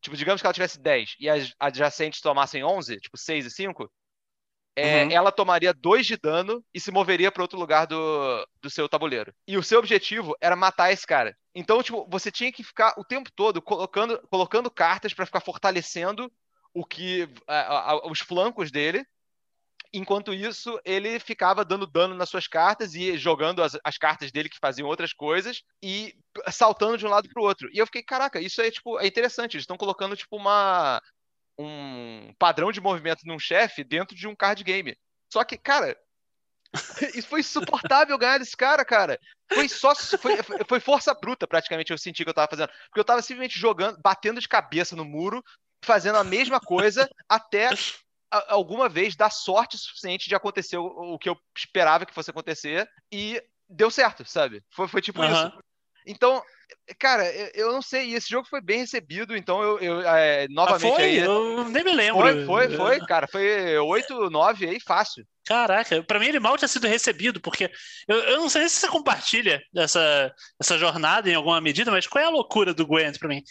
tipo, 0.00 0.16
digamos 0.16 0.40
que 0.40 0.46
ela 0.46 0.54
tivesse 0.54 0.80
10 0.80 1.16
e 1.20 1.28
as 1.28 1.54
adjacentes 1.60 2.22
tomassem 2.22 2.64
11, 2.64 2.96
tipo 2.96 3.18
6 3.18 3.44
e 3.44 3.50
5, 3.50 3.92
é, 4.76 5.04
uhum. 5.04 5.10
ela 5.10 5.32
tomaria 5.32 5.74
2 5.74 6.06
de 6.06 6.16
dano 6.16 6.64
e 6.72 6.80
se 6.80 6.90
moveria 6.90 7.30
para 7.30 7.42
outro 7.42 7.58
lugar 7.58 7.86
do, 7.86 8.46
do 8.62 8.70
seu 8.70 8.88
tabuleiro. 8.88 9.32
E 9.46 9.56
o 9.56 9.62
seu 9.62 9.78
objetivo 9.78 10.36
era 10.40 10.56
matar 10.56 10.92
esse 10.92 11.06
cara. 11.06 11.36
Então, 11.54 11.82
tipo, 11.82 12.06
você 12.08 12.30
tinha 12.30 12.52
que 12.52 12.62
ficar 12.62 12.94
o 12.96 13.04
tempo 13.04 13.30
todo 13.34 13.60
colocando, 13.60 14.20
colocando 14.30 14.70
cartas 14.70 15.12
para 15.12 15.26
ficar 15.26 15.40
fortalecendo 15.40 16.30
o 16.72 16.84
que 16.84 17.28
a, 17.48 17.92
a, 17.92 18.10
os 18.10 18.20
flancos 18.20 18.70
dele 18.70 19.04
Enquanto 19.92 20.32
isso, 20.32 20.80
ele 20.84 21.18
ficava 21.18 21.64
dando 21.64 21.86
dano 21.86 22.14
nas 22.14 22.28
suas 22.28 22.46
cartas 22.46 22.94
e 22.94 23.18
jogando 23.18 23.60
as, 23.60 23.76
as 23.82 23.98
cartas 23.98 24.30
dele 24.30 24.48
que 24.48 24.58
faziam 24.58 24.86
outras 24.86 25.12
coisas 25.12 25.62
e 25.82 26.14
saltando 26.48 26.96
de 26.96 27.04
um 27.04 27.10
lado 27.10 27.28
para 27.28 27.42
o 27.42 27.44
outro. 27.44 27.68
E 27.72 27.78
eu 27.78 27.86
fiquei, 27.86 28.02
caraca, 28.02 28.40
isso 28.40 28.62
é 28.62 28.70
tipo 28.70 29.00
é 29.00 29.06
interessante. 29.06 29.56
Eles 29.56 29.64
estão 29.64 29.76
colocando 29.76 30.16
tipo 30.16 30.36
uma 30.36 31.02
um 31.62 32.34
padrão 32.38 32.72
de 32.72 32.80
movimento 32.80 33.26
num 33.26 33.38
chefe 33.38 33.84
dentro 33.84 34.16
de 34.16 34.26
um 34.26 34.34
card 34.34 34.62
game. 34.64 34.96
Só 35.32 35.44
que, 35.44 35.56
cara, 35.56 35.96
isso 37.14 37.28
foi 37.28 37.40
insuportável 37.40 38.16
ganhar 38.18 38.38
desse 38.38 38.56
cara, 38.56 38.84
cara. 38.84 39.18
Foi 39.52 39.68
só 39.68 39.94
foi, 39.94 40.36
foi 40.66 40.80
força 40.80 41.12
bruta 41.14 41.46
praticamente 41.46 41.90
eu 41.90 41.98
senti 41.98 42.22
que 42.24 42.30
eu 42.30 42.34
tava 42.34 42.50
fazendo, 42.50 42.70
porque 42.86 43.00
eu 43.00 43.04
tava 43.04 43.22
simplesmente 43.22 43.58
jogando, 43.58 44.00
batendo 44.02 44.40
de 44.40 44.48
cabeça 44.48 44.94
no 44.94 45.04
muro, 45.04 45.42
fazendo 45.84 46.18
a 46.18 46.24
mesma 46.24 46.60
coisa 46.60 47.08
até 47.28 47.70
alguma 48.48 48.88
vez 48.88 49.16
dar 49.16 49.30
sorte 49.30 49.76
suficiente 49.76 50.28
de 50.28 50.34
acontecer 50.36 50.76
o, 50.76 51.14
o, 51.14 51.18
que 51.18 51.28
eu 51.28 51.36
esperava 51.56 52.06
que 52.06 52.14
fosse 52.14 52.30
acontecer 52.30 52.88
e 53.12 53.42
deu 53.68 53.90
certo, 53.90 54.24
sabe? 54.24 54.62
Foi, 54.70 54.86
foi 54.86 55.02
tipo 55.02 55.20
uhum. 55.20 55.32
isso. 55.32 55.58
Então, 56.06 56.42
cara, 56.98 57.24
eu, 57.54 57.72
não 57.72 57.82
sei, 57.82 58.08
e 58.08 58.14
esse 58.14 58.28
jogo 58.28 58.46
foi 58.48 58.60
bem 58.60 58.78
recebido, 58.78 59.36
então 59.36 59.62
eu, 59.62 59.78
eu 59.78 60.00
é, 60.02 60.46
novamente 60.48 60.92
ah, 60.92 60.96
foi? 60.96 61.04
aí. 61.04 61.18
Eu 61.18 61.64
nem 61.68 61.84
me 61.84 61.92
lembro. 61.92 62.22
Foi, 62.22 62.44
foi, 62.44 62.76
foi, 62.76 63.00
cara, 63.00 63.26
foi 63.26 63.78
8, 63.78 64.30
9 64.30 64.68
aí, 64.68 64.80
fácil. 64.80 65.24
Caraca, 65.46 66.02
pra 66.02 66.18
mim 66.18 66.26
ele 66.26 66.40
mal 66.40 66.56
tinha 66.56 66.68
sido 66.68 66.86
recebido, 66.86 67.40
porque 67.40 67.70
eu, 68.06 68.16
eu 68.16 68.36
não 68.38 68.48
sei 68.48 68.68
se 68.68 68.76
você 68.76 68.88
compartilha 68.88 69.60
essa, 69.74 70.32
essa 70.60 70.78
jornada 70.78 71.28
em 71.28 71.34
alguma 71.34 71.60
medida, 71.60 71.90
mas 71.90 72.06
qual 72.06 72.22
é 72.22 72.26
a 72.26 72.30
loucura 72.30 72.72
do 72.72 72.86
Gwent 72.86 73.18
pra 73.18 73.28
mim? 73.28 73.42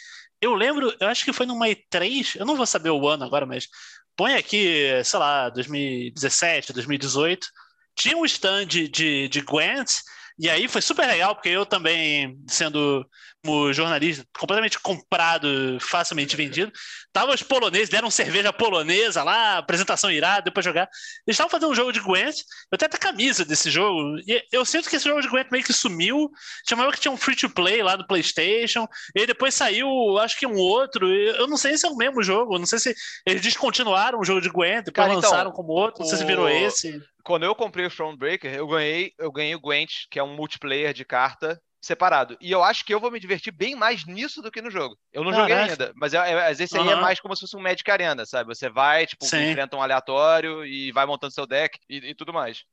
eu 0.41 0.53
lembro, 0.55 0.93
eu 0.99 1.07
acho 1.07 1.25
que 1.25 1.33
foi 1.33 1.45
numa 1.45 1.67
E3, 1.67 2.37
eu 2.37 2.45
não 2.45 2.55
vou 2.55 2.65
saber 2.65 2.89
o 2.89 3.07
ano 3.07 3.25
agora, 3.25 3.45
mas 3.45 3.67
põe 4.15 4.35
aqui, 4.35 4.89
sei 5.03 5.19
lá, 5.19 5.49
2017, 5.49 6.73
2018, 6.73 7.47
tinha 7.95 8.17
um 8.17 8.25
stand 8.25 8.67
de, 8.67 9.27
de 9.27 9.41
Gwent, 9.41 9.91
e 10.39 10.49
aí 10.49 10.69
foi 10.69 10.81
super 10.81 11.05
legal, 11.05 11.35
porque 11.35 11.49
eu 11.49 11.65
também, 11.65 12.39
sendo 12.47 13.05
um 13.45 13.73
jornalista 13.73 14.25
completamente 14.37 14.79
comprado, 14.79 15.77
facilmente 15.81 16.35
vendido, 16.35 16.71
tava 17.11 17.33
os 17.33 17.43
poloneses, 17.43 17.89
deram 17.89 18.09
cerveja 18.09 18.53
polonesa 18.53 19.21
lá, 19.21 19.57
apresentação 19.57 20.09
irada, 20.09 20.43
depois 20.43 20.63
jogar. 20.63 20.89
Eles 21.27 21.35
estavam 21.35 21.49
fazendo 21.49 21.69
um 21.69 21.75
jogo 21.75 21.91
de 21.91 21.99
Gwent, 21.99 22.37
eu 22.71 22.75
até 22.75 22.85
a 22.85 22.89
camisa 22.89 23.43
desse 23.43 23.69
jogo, 23.69 24.17
e 24.25 24.41
eu 24.51 24.63
sinto 24.63 24.89
que 24.89 24.95
esse 24.95 25.05
jogo 25.05 25.21
de 25.21 25.27
Gwent 25.27 25.47
meio 25.51 25.63
que 25.63 25.73
sumiu, 25.73 26.29
chamava 26.67 26.91
que 26.93 27.01
tinha 27.01 27.11
um 27.11 27.17
free-to-play 27.17 27.83
lá 27.83 27.97
no 27.97 28.07
Playstation, 28.07 28.87
e 29.13 29.25
depois 29.25 29.53
saiu, 29.53 30.17
acho 30.19 30.39
que 30.39 30.47
um 30.47 30.57
outro, 30.57 31.05
eu 31.13 31.47
não 31.47 31.57
sei 31.57 31.77
se 31.77 31.85
é 31.85 31.89
o 31.89 31.97
mesmo 31.97 32.23
jogo, 32.23 32.57
não 32.57 32.65
sei 32.65 32.79
se 32.79 32.95
eles 33.25 33.41
descontinuaram 33.41 34.19
o 34.19 34.25
jogo 34.25 34.39
de 34.39 34.49
Gwent, 34.49 34.85
depois 34.85 35.07
Cara, 35.07 35.17
então, 35.17 35.29
lançaram 35.29 35.51
como 35.51 35.73
outro, 35.73 36.01
não 36.01 36.09
sei 36.09 36.17
se 36.17 36.25
virou 36.25 36.47
esse 36.47 37.01
quando 37.29 37.43
eu 37.43 37.53
comprei 37.53 37.85
o 37.85 37.91
Thronebreaker, 37.91 38.51
eu 38.55 38.65
ganhei, 38.65 39.13
eu 39.19 39.31
ganhei 39.31 39.53
o 39.53 39.59
Gwent, 39.59 40.07
que 40.09 40.17
é 40.17 40.23
um 40.23 40.35
multiplayer 40.35 40.95
de 40.95 41.05
carta 41.05 41.61
separado. 41.79 42.35
E 42.41 42.51
eu 42.51 42.63
acho 42.63 42.83
que 42.83 42.91
eu 42.91 42.99
vou 42.99 43.11
me 43.11 43.19
divertir 43.19 43.53
bem 43.53 43.75
mais 43.75 44.03
nisso 44.03 44.41
do 44.41 44.49
que 44.49 44.63
no 44.63 44.71
jogo. 44.71 44.97
Eu 45.13 45.23
não 45.23 45.31
joguei 45.31 45.55
ainda, 45.55 45.93
mas 45.95 46.15
é, 46.15 46.17
é, 46.17 46.47
às 46.47 46.57
vezes 46.57 46.71
seria 46.71 46.95
uhum. 46.95 47.01
mais 47.01 47.19
como 47.19 47.35
se 47.35 47.41
fosse 47.41 47.55
um 47.55 47.61
Magic 47.61 47.89
Arena, 47.91 48.25
sabe? 48.25 48.47
Você 48.47 48.67
vai, 48.67 49.05
tipo, 49.05 49.23
Sim. 49.25 49.51
enfrenta 49.51 49.77
um 49.77 49.81
aleatório 49.83 50.65
e 50.65 50.91
vai 50.91 51.05
montando 51.05 51.31
seu 51.31 51.45
deck 51.45 51.77
e, 51.87 51.97
e 51.97 52.15
tudo 52.15 52.33
mais. 52.33 52.63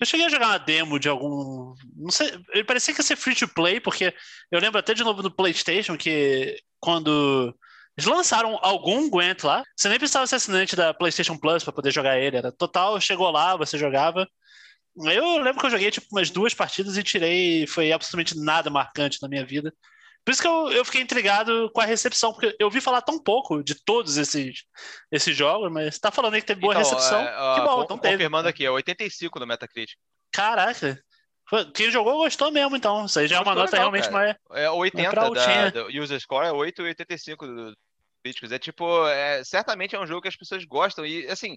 Eu 0.00 0.06
cheguei 0.06 0.24
a 0.24 0.30
jogar 0.30 0.46
uma 0.46 0.58
demo 0.58 0.98
de 0.98 1.10
algum. 1.10 1.74
Não 1.94 2.10
sei. 2.10 2.32
Ele 2.54 2.64
parecia 2.64 2.94
que 2.94 3.00
ia 3.00 3.04
ser 3.04 3.16
free 3.16 3.34
to 3.34 3.46
play, 3.46 3.78
porque 3.78 4.14
eu 4.50 4.58
lembro 4.58 4.78
até 4.78 4.94
de 4.94 5.04
novo 5.04 5.22
do 5.22 5.30
PlayStation 5.30 5.98
que 5.98 6.58
quando 6.80 7.54
eles 7.98 8.06
lançaram 8.06 8.56
algum 8.62 9.10
Gwent 9.10 9.42
lá. 9.42 9.64
Você 9.76 9.88
nem 9.88 9.98
precisava 9.98 10.24
ser 10.24 10.36
assinante 10.36 10.76
da 10.76 10.94
PlayStation 10.94 11.36
Plus 11.36 11.64
para 11.64 11.72
poder 11.72 11.90
jogar 11.90 12.16
ele. 12.16 12.36
Era 12.36 12.52
total, 12.52 13.00
chegou 13.00 13.28
lá, 13.28 13.56
você 13.56 13.76
jogava. 13.76 14.24
Eu 14.96 15.38
lembro 15.38 15.58
que 15.58 15.66
eu 15.66 15.70
joguei 15.70 15.90
tipo 15.90 16.06
umas 16.12 16.30
duas 16.30 16.54
partidas 16.54 16.96
e 16.96 17.02
tirei. 17.02 17.66
Foi 17.66 17.90
absolutamente 17.90 18.38
nada 18.38 18.70
marcante 18.70 19.18
na 19.20 19.28
minha 19.28 19.44
vida. 19.44 19.74
Por 20.24 20.30
isso 20.30 20.40
que 20.40 20.46
eu, 20.46 20.70
eu 20.70 20.84
fiquei 20.84 21.00
intrigado 21.00 21.68
com 21.74 21.80
a 21.80 21.84
recepção, 21.84 22.32
porque 22.32 22.54
eu 22.60 22.66
ouvi 22.66 22.80
falar 22.80 23.02
tão 23.02 23.20
pouco 23.20 23.64
de 23.64 23.74
todos 23.74 24.16
esses, 24.16 24.62
esses 25.10 25.36
jogos, 25.36 25.72
mas 25.72 25.98
tá 25.98 26.12
falando 26.12 26.34
aí 26.34 26.40
que 26.40 26.46
teve 26.46 26.60
boa 26.60 26.74
então, 26.74 26.84
recepção. 26.84 27.20
É, 27.20 27.54
que 27.56 27.66
bom, 27.66 27.82
então 27.82 27.98
teve. 27.98 28.14
Confirmando 28.14 28.48
aqui, 28.48 28.64
é 28.64 28.70
85 28.70 29.40
no 29.40 29.46
Metacritic. 29.46 29.96
Caraca. 30.30 31.02
Quem 31.74 31.90
jogou 31.90 32.18
gostou 32.18 32.52
mesmo, 32.52 32.76
então. 32.76 33.06
Isso 33.06 33.18
aí 33.18 33.26
já 33.26 33.38
é 33.38 33.40
uma 33.40 33.56
nota 33.56 33.72
legal, 33.72 33.90
realmente 33.90 34.08
cara. 34.08 34.38
mais. 34.50 34.62
É 34.62 34.70
80 34.70 35.12
da, 35.12 35.70
da 35.70 35.86
user 36.00 36.20
score, 36.20 36.46
é 36.46 36.50
8,85 36.50 37.36
do, 37.38 37.74
críticos. 38.28 38.52
É 38.52 38.58
tipo, 38.58 39.06
é, 39.08 39.42
certamente 39.44 39.94
é 39.96 40.00
um 40.00 40.06
jogo 40.06 40.22
que 40.22 40.28
as 40.28 40.36
pessoas 40.36 40.64
gostam. 40.64 41.04
E 41.06 41.26
assim, 41.28 41.56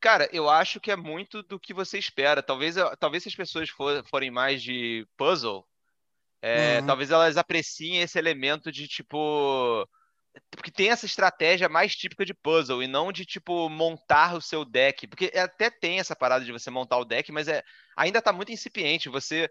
cara, 0.00 0.28
eu 0.32 0.48
acho 0.48 0.80
que 0.80 0.90
é 0.90 0.96
muito 0.96 1.42
do 1.42 1.58
que 1.60 1.74
você 1.74 1.98
espera. 1.98 2.42
Talvez, 2.42 2.76
talvez 2.98 3.22
se 3.22 3.28
as 3.28 3.34
pessoas 3.34 3.68
for, 3.68 4.04
forem 4.08 4.30
mais 4.30 4.62
de 4.62 5.06
puzzle, 5.16 5.66
é, 6.42 6.80
uhum. 6.80 6.86
talvez 6.86 7.10
elas 7.10 7.36
apreciem 7.36 8.00
esse 8.00 8.18
elemento 8.18 8.70
de 8.72 8.86
tipo. 8.88 9.88
Porque 10.50 10.70
tem 10.70 10.90
essa 10.90 11.04
estratégia 11.06 11.68
mais 11.68 11.96
típica 11.96 12.24
de 12.24 12.32
puzzle 12.32 12.82
e 12.82 12.86
não 12.86 13.10
de 13.10 13.24
tipo 13.24 13.68
montar 13.68 14.36
o 14.36 14.40
seu 14.40 14.64
deck. 14.64 15.06
Porque 15.08 15.32
até 15.36 15.68
tem 15.70 15.98
essa 15.98 16.14
parada 16.14 16.44
de 16.44 16.52
você 16.52 16.70
montar 16.70 16.98
o 16.98 17.04
deck, 17.04 17.32
mas 17.32 17.48
é, 17.48 17.62
ainda 17.96 18.22
tá 18.22 18.32
muito 18.32 18.52
incipiente. 18.52 19.08
Você 19.08 19.50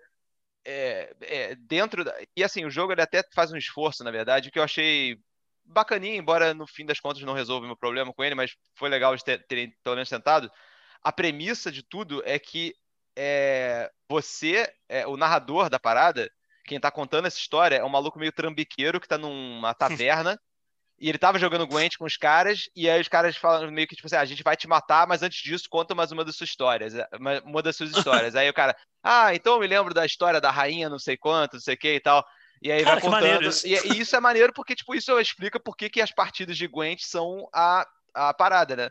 é, 0.66 1.14
é, 1.22 1.56
dentro 1.56 2.04
da... 2.06 2.14
E 2.36 2.44
assim, 2.44 2.66
o 2.66 2.70
jogo 2.70 2.94
ele 2.94 3.02
até 3.02 3.24
faz 3.34 3.52
um 3.52 3.58
esforço, 3.58 4.04
na 4.04 4.12
verdade, 4.12 4.52
que 4.52 4.60
eu 4.60 4.64
achei 4.64 5.18
bacaninha, 5.68 6.16
embora 6.16 6.54
no 6.54 6.66
fim 6.66 6.86
das 6.86 7.00
contas 7.00 7.22
não 7.24 7.34
resolva 7.34 7.68
meu 7.68 7.76
problema 7.76 8.14
com 8.14 8.24
ele, 8.24 8.36
mas 8.36 8.56
foi 8.76 8.90
legal 8.90 9.16
de 9.16 9.24
ter, 9.24 9.46
terem 9.48 9.74
pelo 9.84 9.96
menos 9.96 10.10
tentado. 10.10 10.52
A 11.04 11.12
premissa 11.12 11.72
de 11.72 11.84
tudo 11.84 12.22
é 12.26 12.40
que 12.40 12.74
é, 13.16 13.90
você, 14.10 14.72
é, 14.88 15.08
o 15.08 15.18
narrador 15.18 15.70
da 15.70 15.80
parada, 15.80 16.30
quem 16.66 16.80
tá 16.80 16.92
contando 16.92 17.26
essa 17.26 17.40
história 17.40 17.78
é 17.78 17.84
um 17.84 17.90
maluco 17.90 18.20
meio 18.20 18.32
trambiqueiro 18.32 19.00
que 19.00 19.08
tá 19.08 19.18
numa 19.18 19.74
taverna. 19.76 20.40
e 21.00 21.10
ele 21.10 21.18
tava 21.18 21.40
jogando 21.40 21.68
Gwent 21.68 21.98
com 21.98 22.06
os 22.06 22.18
caras, 22.18 22.70
e 22.76 22.90
aí 22.90 23.00
os 23.00 23.08
caras 23.08 23.38
falam 23.38 23.72
meio 23.72 23.88
que, 23.88 23.96
tipo 23.96 24.08
assim, 24.08 24.16
ah, 24.16 24.22
a 24.22 24.26
gente 24.26 24.44
vai 24.44 24.56
te 24.56 24.68
matar, 24.68 25.08
mas 25.08 25.24
antes 25.24 25.42
disso, 25.42 25.70
conta 25.70 25.96
mais 25.96 26.12
uma 26.12 26.26
das 26.26 26.36
suas 26.36 26.50
histórias. 26.50 26.94
É, 26.96 27.08
uma 27.44 27.62
das 27.62 27.76
suas 27.76 27.92
histórias. 27.92 28.36
aí 28.36 28.50
o 28.50 28.54
cara, 28.54 28.76
ah, 29.04 29.34
então 29.34 29.54
eu 29.54 29.60
me 29.60 29.68
lembro 29.68 29.94
da 29.94 30.06
história 30.06 30.42
da 30.42 30.52
rainha, 30.52 30.90
não 30.90 31.00
sei 31.00 31.18
quanto, 31.18 31.54
não 31.54 31.62
sei 31.62 31.76
o 31.76 31.78
que 31.78 31.96
e 31.96 32.00
tal. 32.00 32.26
E 32.62 32.72
aí 32.72 32.84
Cara, 32.84 33.00
vai 33.00 33.12
contando. 33.12 33.48
Isso. 33.48 33.68
E, 33.68 33.74
e, 33.74 34.00
isso 34.00 34.16
é 34.16 34.20
maneiro 34.20 34.54
porque, 34.54 34.76
tipo, 34.76 34.96
isso 34.96 35.20
explica 35.20 35.60
por 35.60 35.76
que, 35.76 35.90
que 35.90 36.02
as 36.02 36.12
partidas 36.12 36.58
de 36.58 36.68
Gwent 36.68 37.02
são 37.02 37.48
a, 37.54 37.88
a 38.14 38.34
parada, 38.34 38.76
né? 38.76 38.90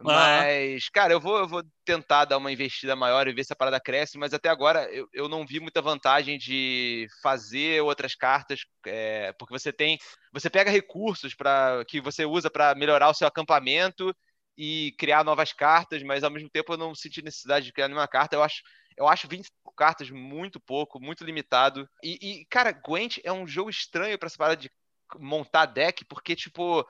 Mas, 0.00 0.88
cara, 0.90 1.12
eu 1.12 1.20
vou, 1.20 1.38
eu 1.38 1.48
vou 1.48 1.62
tentar 1.84 2.24
dar 2.24 2.38
uma 2.38 2.52
investida 2.52 2.94
maior 2.94 3.26
e 3.26 3.32
ver 3.32 3.44
se 3.44 3.52
a 3.52 3.56
parada 3.56 3.80
cresce, 3.80 4.16
mas 4.16 4.32
até 4.32 4.48
agora 4.48 4.88
eu, 4.92 5.08
eu 5.12 5.28
não 5.28 5.44
vi 5.44 5.58
muita 5.58 5.82
vantagem 5.82 6.38
de 6.38 7.08
fazer 7.20 7.82
outras 7.82 8.14
cartas, 8.14 8.60
é, 8.86 9.32
porque 9.38 9.52
você 9.52 9.72
tem. 9.72 9.98
Você 10.32 10.48
pega 10.48 10.70
recursos 10.70 11.34
para 11.34 11.84
que 11.88 12.00
você 12.00 12.24
usa 12.24 12.48
para 12.48 12.76
melhorar 12.76 13.08
o 13.08 13.14
seu 13.14 13.26
acampamento 13.26 14.14
e 14.56 14.94
criar 14.98 15.24
novas 15.24 15.52
cartas, 15.52 16.02
mas 16.04 16.22
ao 16.22 16.30
mesmo 16.30 16.48
tempo 16.48 16.72
eu 16.72 16.78
não 16.78 16.94
senti 16.94 17.20
necessidade 17.20 17.66
de 17.66 17.72
criar 17.72 17.88
nenhuma 17.88 18.06
carta. 18.06 18.36
Eu 18.36 18.42
acho 18.42 18.62
eu 18.98 19.06
acho 19.06 19.28
25 19.28 19.72
cartas 19.76 20.10
muito 20.10 20.58
pouco, 20.58 21.00
muito 21.00 21.24
limitado. 21.24 21.88
E, 22.02 22.18
e 22.20 22.44
cara, 22.46 22.72
Gwent 22.72 23.18
é 23.22 23.32
um 23.32 23.46
jogo 23.46 23.70
estranho 23.70 24.18
para 24.18 24.26
essa 24.26 24.36
parada 24.36 24.60
de 24.60 24.70
montar 25.16 25.66
deck, 25.66 26.04
porque, 26.04 26.34
tipo, 26.34 26.84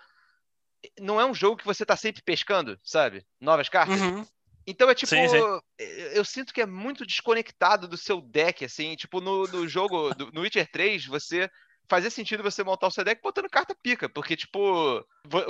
não 0.99 1.21
é 1.21 1.27
um 1.27 1.35
jogo 1.35 1.59
que 1.59 1.67
você 1.67 1.85
tá 1.85 1.97
sempre 1.97 2.23
pescando, 2.23 2.79
sabe? 2.83 3.25
Novas 3.39 3.69
cartas. 3.69 4.01
Uhum. 4.01 4.27
Então 4.67 4.89
é 4.91 4.95
tipo, 4.95 5.11
sim, 5.11 5.29
sim. 5.29 5.39
eu 6.13 6.25
sinto 6.25 6.53
que 6.53 6.61
é 6.61 6.67
muito 6.67 7.07
desconectado 7.07 7.87
do 7.89 7.97
seu 7.97 8.21
deck, 8.21 8.65
assim, 8.65 8.97
tipo, 8.97 9.21
no, 9.21 9.47
no 9.47 9.69
jogo, 9.69 10.15
do, 10.15 10.31
no 10.33 10.43
Witcher 10.43 10.71
3, 10.71 11.07
você 11.07 11.49
fazia 11.89 12.11
sentido 12.11 12.43
você 12.43 12.63
montar 12.63 12.87
o 12.87 12.91
seu 12.91 13.03
deck 13.03 13.23
botando 13.23 13.49
carta 13.49 13.75
pica, 13.83 14.11
porque, 14.11 14.37
tipo, 14.37 15.03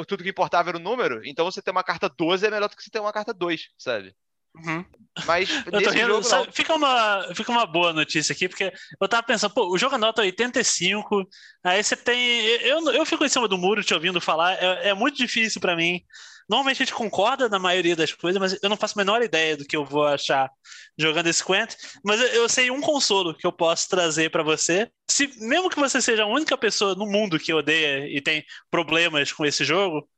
tudo 0.06 0.22
que 0.22 0.30
importava 0.30 0.70
era 0.70 0.78
o 0.78 0.80
número, 0.80 1.20
então 1.24 1.44
você 1.44 1.60
ter 1.60 1.72
uma 1.72 1.82
carta 1.82 2.08
12 2.08 2.46
é 2.46 2.50
melhor 2.50 2.68
do 2.68 2.76
que 2.76 2.82
você 2.82 2.90
ter 2.90 3.00
uma 3.00 3.12
carta 3.12 3.34
2, 3.34 3.68
sabe? 3.76 4.14
Uhum. 4.56 4.84
Mas 5.26 5.48
rindo, 5.48 6.08
jogo 6.08 6.22
sabe, 6.22 6.48
fica, 6.52 6.74
uma, 6.74 7.28
fica 7.34 7.50
uma 7.50 7.66
boa 7.66 7.92
notícia 7.92 8.32
aqui, 8.32 8.48
porque 8.48 8.72
eu 9.00 9.08
tava 9.08 9.22
pensando, 9.22 9.52
pô, 9.52 9.68
o 9.72 9.78
jogo 9.78 9.94
anota 9.94 10.22
85, 10.22 11.28
aí 11.64 11.82
você 11.82 11.96
tem. 11.96 12.46
Eu, 12.62 12.90
eu 12.92 13.04
fico 13.04 13.24
em 13.24 13.28
cima 13.28 13.48
do 13.48 13.58
muro 13.58 13.82
te 13.82 13.94
ouvindo 13.94 14.20
falar, 14.20 14.54
é, 14.54 14.90
é 14.90 14.94
muito 14.94 15.16
difícil 15.16 15.60
para 15.60 15.76
mim. 15.76 16.02
Normalmente 16.48 16.82
a 16.82 16.86
gente 16.86 16.94
concorda 16.94 17.46
na 17.48 17.58
maioria 17.58 17.94
das 17.94 18.10
coisas, 18.12 18.40
mas 18.40 18.58
eu 18.62 18.70
não 18.70 18.76
faço 18.76 18.98
a 18.98 19.02
menor 19.02 19.22
ideia 19.22 19.54
do 19.54 19.66
que 19.66 19.76
eu 19.76 19.84
vou 19.84 20.06
achar 20.06 20.50
jogando 20.96 21.26
esse 21.26 21.44
Quent. 21.44 21.74
Mas 22.02 22.20
eu, 22.20 22.26
eu 22.28 22.48
sei 22.48 22.70
um 22.70 22.80
consolo 22.80 23.34
que 23.34 23.46
eu 23.46 23.52
posso 23.52 23.86
trazer 23.88 24.30
para 24.30 24.42
você. 24.42 24.90
Se 25.10 25.28
mesmo 25.40 25.68
que 25.68 25.78
você 25.78 26.00
seja 26.00 26.22
a 26.22 26.26
única 26.26 26.56
pessoa 26.56 26.94
no 26.94 27.04
mundo 27.04 27.38
que 27.38 27.52
odeia 27.52 28.06
e 28.08 28.20
tem 28.22 28.42
problemas 28.70 29.30
com 29.30 29.44
esse 29.44 29.62
jogo, 29.62 30.08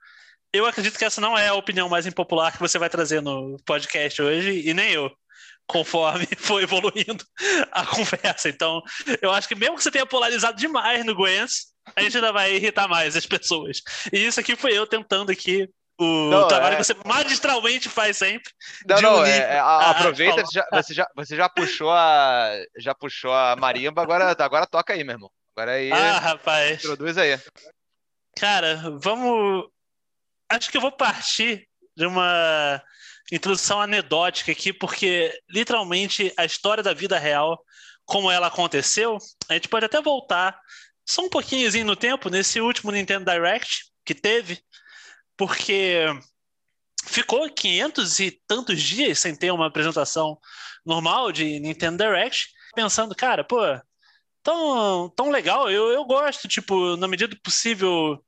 eu 0.52 0.66
acredito 0.66 0.98
que 0.98 1.04
essa 1.04 1.20
não 1.20 1.36
é 1.36 1.48
a 1.48 1.54
opinião 1.54 1.88
mais 1.88 2.06
impopular 2.06 2.52
que 2.52 2.58
você 2.60 2.78
vai 2.78 2.90
trazer 2.90 3.22
no 3.22 3.56
podcast 3.64 4.20
hoje, 4.20 4.68
e 4.68 4.74
nem 4.74 4.92
eu, 4.92 5.10
conforme 5.66 6.26
foi 6.38 6.64
evoluindo 6.64 7.24
a 7.72 7.86
conversa. 7.86 8.48
Então, 8.48 8.82
eu 9.22 9.30
acho 9.32 9.48
que 9.48 9.54
mesmo 9.54 9.76
que 9.76 9.82
você 9.82 9.90
tenha 9.90 10.06
polarizado 10.06 10.56
demais 10.56 11.04
no 11.04 11.14
Gwens, 11.14 11.70
a 11.94 12.02
gente 12.02 12.16
ainda 12.16 12.32
vai 12.32 12.54
irritar 12.54 12.88
mais 12.88 13.16
as 13.16 13.26
pessoas. 13.26 13.80
E 14.12 14.26
isso 14.26 14.40
aqui 14.40 14.56
foi 14.56 14.76
eu 14.76 14.86
tentando 14.86 15.30
aqui 15.30 15.68
o 15.98 16.30
não, 16.30 16.48
trabalho 16.48 16.74
é... 16.74 16.76
que 16.78 16.84
você 16.84 16.96
magistralmente 17.04 17.88
faz 17.88 18.16
sempre. 18.16 18.50
Não, 18.88 19.00
não, 19.00 19.24
é, 19.24 19.38
é, 19.38 19.58
a, 19.58 19.90
aproveita, 19.90 20.44
você 20.44 20.52
já, 20.52 20.66
você, 20.72 20.94
já, 20.94 21.06
você 21.14 21.36
já 21.36 21.48
puxou 21.48 21.90
a 21.90 22.52
já 22.78 22.94
puxou 22.94 23.32
a 23.32 23.54
marimba, 23.56 24.02
agora, 24.02 24.34
agora 24.38 24.66
toca 24.66 24.94
aí, 24.94 25.04
meu 25.04 25.14
irmão. 25.14 25.30
Agora 25.54 25.72
aí. 25.72 25.92
Ah, 25.92 26.18
rapaz. 26.18 26.78
Introduz 26.78 27.18
aí. 27.18 27.38
Cara, 28.34 28.96
vamos 28.98 29.68
acho 30.50 30.70
que 30.70 30.76
eu 30.76 30.80
vou 30.80 30.92
partir 30.92 31.68
de 31.96 32.06
uma 32.06 32.82
introdução 33.32 33.80
anedótica 33.80 34.52
aqui, 34.52 34.72
porque 34.72 35.32
literalmente 35.48 36.32
a 36.36 36.44
história 36.44 36.82
da 36.82 36.92
vida 36.92 37.18
real, 37.18 37.62
como 38.04 38.30
ela 38.30 38.48
aconteceu, 38.48 39.18
a 39.48 39.54
gente 39.54 39.68
pode 39.68 39.86
até 39.86 40.00
voltar 40.02 40.58
só 41.08 41.22
um 41.22 41.28
pouquinho 41.28 41.84
no 41.84 41.96
tempo, 41.96 42.28
nesse 42.28 42.60
último 42.60 42.90
Nintendo 42.90 43.30
Direct 43.30 43.84
que 44.04 44.14
teve, 44.14 44.60
porque 45.36 46.06
ficou 47.04 47.48
500 47.48 48.18
e 48.20 48.40
tantos 48.46 48.82
dias 48.82 49.18
sem 49.18 49.34
ter 49.34 49.50
uma 49.50 49.66
apresentação 49.66 50.38
normal 50.84 51.32
de 51.32 51.60
Nintendo 51.60 51.98
Direct, 51.98 52.48
pensando, 52.74 53.14
cara, 53.14 53.44
pô, 53.44 53.58
tão, 54.42 55.08
tão 55.10 55.30
legal, 55.30 55.70
eu, 55.70 55.88
eu 55.88 56.04
gosto, 56.04 56.48
tipo, 56.48 56.96
na 56.96 57.08
medida 57.08 57.34
do 57.34 57.40
possível, 57.42 58.22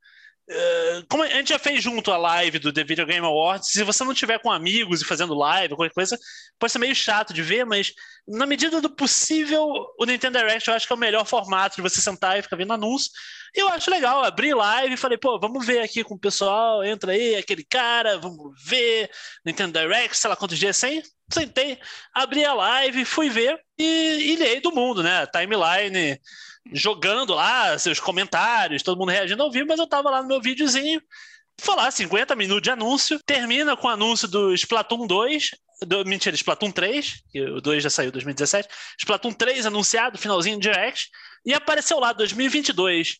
como 1.08 1.22
a 1.22 1.28
gente 1.28 1.50
já 1.50 1.58
fez 1.58 1.82
junto 1.82 2.10
a 2.10 2.16
live 2.16 2.58
do 2.58 2.72
The 2.72 2.84
Video 2.84 3.06
Game 3.06 3.26
Awards, 3.26 3.68
se 3.70 3.82
você 3.84 4.04
não 4.04 4.14
tiver 4.14 4.38
com 4.38 4.50
amigos 4.50 5.00
e 5.00 5.04
fazendo 5.04 5.34
live, 5.34 5.74
qualquer 5.74 5.94
coisa, 5.94 6.18
pode 6.58 6.72
ser 6.72 6.78
meio 6.78 6.94
chato 6.94 7.32
de 7.32 7.42
ver, 7.42 7.64
mas 7.64 7.92
na 8.26 8.46
medida 8.46 8.80
do 8.80 8.90
possível, 8.90 9.66
o 9.98 10.04
Nintendo 10.04 10.38
Direct 10.38 10.68
eu 10.68 10.74
acho 10.74 10.86
que 10.86 10.92
é 10.92 10.96
o 10.96 10.98
melhor 10.98 11.26
formato 11.26 11.76
de 11.76 11.82
você 11.82 12.00
sentar 12.00 12.38
e 12.38 12.42
ficar 12.42 12.56
vendo 12.56 12.72
anúncio. 12.72 13.10
E 13.54 13.60
eu 13.60 13.68
acho 13.68 13.90
legal, 13.90 14.24
abri 14.24 14.54
live 14.54 14.94
e 14.94 14.96
falei, 14.96 15.18
pô, 15.18 15.38
vamos 15.38 15.66
ver 15.66 15.80
aqui 15.80 16.02
com 16.02 16.14
o 16.14 16.18
pessoal, 16.18 16.82
entra 16.82 17.12
aí, 17.12 17.36
aquele 17.36 17.64
cara, 17.64 18.18
vamos 18.18 18.52
ver, 18.64 19.10
Nintendo 19.44 19.78
Direct, 19.78 20.16
sei 20.16 20.30
lá 20.30 20.36
quantos 20.36 20.58
dias 20.58 20.76
sem. 20.76 21.02
Sentei, 21.30 21.78
abri 22.14 22.44
a 22.44 22.52
live, 22.52 23.04
fui 23.04 23.30
ver 23.30 23.58
e 23.78 24.32
ilhei 24.32 24.60
do 24.60 24.72
mundo, 24.72 25.02
né? 25.02 25.26
Timeline 25.26 26.18
jogando 26.70 27.34
lá 27.34 27.78
seus 27.78 27.98
comentários, 27.98 28.82
todo 28.82 28.98
mundo 28.98 29.10
reagindo 29.10 29.42
ao 29.42 29.50
vivo, 29.50 29.68
mas 29.68 29.78
eu 29.78 29.86
tava 29.86 30.10
lá 30.10 30.22
no 30.22 30.28
meu 30.28 30.40
videozinho, 30.40 31.00
falar 31.60 31.90
50 31.90 32.34
minutos 32.36 32.62
de 32.62 32.70
anúncio, 32.70 33.18
termina 33.24 33.76
com 33.76 33.86
o 33.86 33.90
anúncio 33.90 34.28
do 34.28 34.52
Splatoon 34.54 35.06
2, 35.06 35.50
do, 35.86 36.04
mentira, 36.04 36.34
Splatoon 36.36 36.70
3, 36.70 37.22
que 37.30 37.40
o 37.42 37.60
2 37.60 37.82
já 37.82 37.90
saiu 37.90 38.08
em 38.08 38.12
2017, 38.12 38.68
Splatoon 38.98 39.32
3 39.32 39.66
anunciado, 39.66 40.18
finalzinho 40.18 40.58
direct, 40.58 41.08
e 41.44 41.52
apareceu 41.52 41.98
lá 41.98 42.12
2022. 42.12 43.18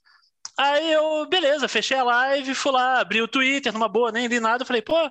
Aí 0.58 0.92
eu, 0.92 1.26
beleza, 1.28 1.66
fechei 1.68 1.96
a 1.96 2.04
live, 2.04 2.54
fui 2.54 2.72
lá, 2.72 3.00
abri 3.00 3.22
o 3.22 3.28
Twitter 3.28 3.72
numa 3.72 3.88
boa, 3.88 4.12
nem 4.12 4.26
li 4.26 4.38
nada, 4.38 4.64
falei, 4.64 4.82
pô, 4.82 5.10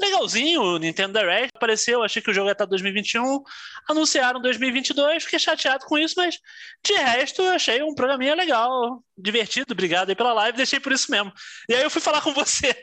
legalzinho 0.00 0.78
Nintendo 0.78 1.18
Direct, 1.18 1.52
apareceu, 1.54 2.02
achei 2.02 2.20
que 2.20 2.30
o 2.30 2.34
jogo 2.34 2.48
ia 2.48 2.52
estar 2.52 2.66
2021, 2.66 3.42
anunciaram 3.88 4.40
2022, 4.40 5.24
fiquei 5.24 5.38
chateado 5.38 5.84
com 5.86 5.96
isso, 5.96 6.14
mas 6.16 6.38
de 6.84 6.92
resto 6.94 7.42
achei 7.42 7.82
um 7.82 7.94
programinha 7.94 8.34
legal, 8.34 9.02
divertido, 9.16 9.72
obrigado 9.72 10.10
aí 10.10 10.14
pela 10.14 10.32
live, 10.32 10.56
deixei 10.56 10.78
por 10.78 10.92
isso 10.92 11.10
mesmo. 11.10 11.32
E 11.68 11.74
aí 11.74 11.82
eu 11.82 11.90
fui 11.90 12.00
falar 12.00 12.20
com 12.20 12.32
você, 12.32 12.74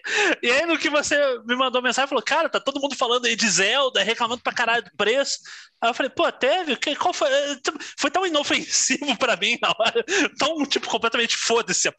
e 0.42 0.50
aí 0.50 0.66
no 0.66 0.78
que 0.78 0.90
você 0.90 1.16
me 1.46 1.56
mandou 1.56 1.82
mensagem, 1.82 2.10
falou, 2.10 2.24
cara, 2.24 2.50
tá 2.50 2.60
todo 2.60 2.82
mundo 2.82 2.96
falando 2.96 3.26
aí 3.26 3.36
de 3.36 3.50
Zelda, 3.50 4.04
reclamando 4.04 4.42
pra 4.42 4.54
caralho 4.54 4.84
do 4.84 4.92
preço, 4.98 5.40
Aí 5.84 5.90
eu 5.90 5.94
falei, 5.94 6.10
pô, 6.10 6.32
teve? 6.32 6.78
Qual 6.96 7.14
foi? 7.14 7.28
Foi 8.00 8.10
tão 8.10 8.26
inofensivo 8.26 9.18
pra 9.20 9.36
mim 9.36 9.58
na 9.62 9.68
hora, 9.78 10.06
tão, 10.40 10.66
tipo, 10.66 10.88
completamente 10.88 11.36
foda-se. 11.36 11.92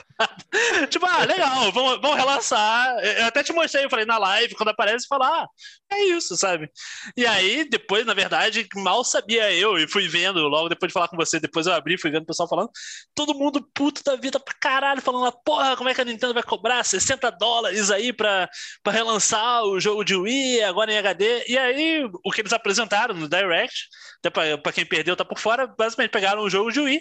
Tipo, 0.89 1.05
ah, 1.05 1.25
legal, 1.25 1.71
vamos, 1.71 2.01
vamos 2.01 2.17
relaxar. 2.17 2.99
Eu 3.01 3.27
até 3.27 3.43
te 3.43 3.53
mostrei, 3.53 3.85
eu 3.85 3.91
falei, 3.91 4.07
na 4.07 4.17
live, 4.17 4.55
quando 4.55 4.71
aparece, 4.71 5.04
falar, 5.07 5.45
ah, 5.45 5.49
é 5.93 6.05
isso, 6.05 6.37
sabe? 6.37 6.71
E 7.17 7.27
aí, 7.27 7.69
depois, 7.69 8.05
na 8.07 8.15
verdade, 8.15 8.67
mal 8.77 9.05
sabia 9.05 9.53
eu, 9.53 9.79
e 9.79 9.89
fui 9.89 10.09
vendo, 10.09 10.41
logo 10.49 10.69
depois 10.69 10.91
de 10.91 10.93
falar 10.95 11.09
com 11.09 11.17
você, 11.17 11.41
depois 11.41 11.67
eu 11.67 11.73
abri, 11.73 11.99
fui 11.99 12.11
vendo 12.11 12.23
o 12.23 12.27
pessoal 12.27 12.49
falando, 12.49 12.71
todo 13.15 13.35
mundo 13.35 13.63
puto 13.75 14.03
da 14.05 14.17
vida 14.17 14.39
pra 14.41 14.55
caralho, 14.61 15.03
falando, 15.03 15.33
porra, 15.45 15.77
como 15.77 15.89
é 15.89 15.95
que 15.95 16.01
a 16.01 16.05
Nintendo 16.05 16.35
vai 16.35 16.43
cobrar 16.43 16.85
60 16.85 17.31
dólares 17.31 17.91
aí 17.91 18.13
pra, 18.13 18.49
pra 18.83 18.93
relançar 18.93 19.65
o 19.65 19.81
jogo 19.81 20.05
de 20.05 20.15
Wii, 20.17 20.63
agora 20.63 20.93
em 20.93 20.99
HD? 20.99 21.45
E 21.49 21.59
aí, 21.59 22.05
o 22.25 22.31
que 22.31 22.41
eles 22.41 22.53
apresentaram 22.53 23.15
no 23.15 23.29
Direct, 23.29 23.89
até 24.25 24.57
para 24.57 24.73
quem 24.73 24.87
perdeu 24.87 25.17
tá 25.17 25.25
por 25.25 25.39
fora, 25.39 25.67
basicamente 25.67 26.11
pegaram 26.11 26.43
o 26.43 26.51
jogo 26.51 26.71
de 26.71 26.81
Wii, 26.81 27.01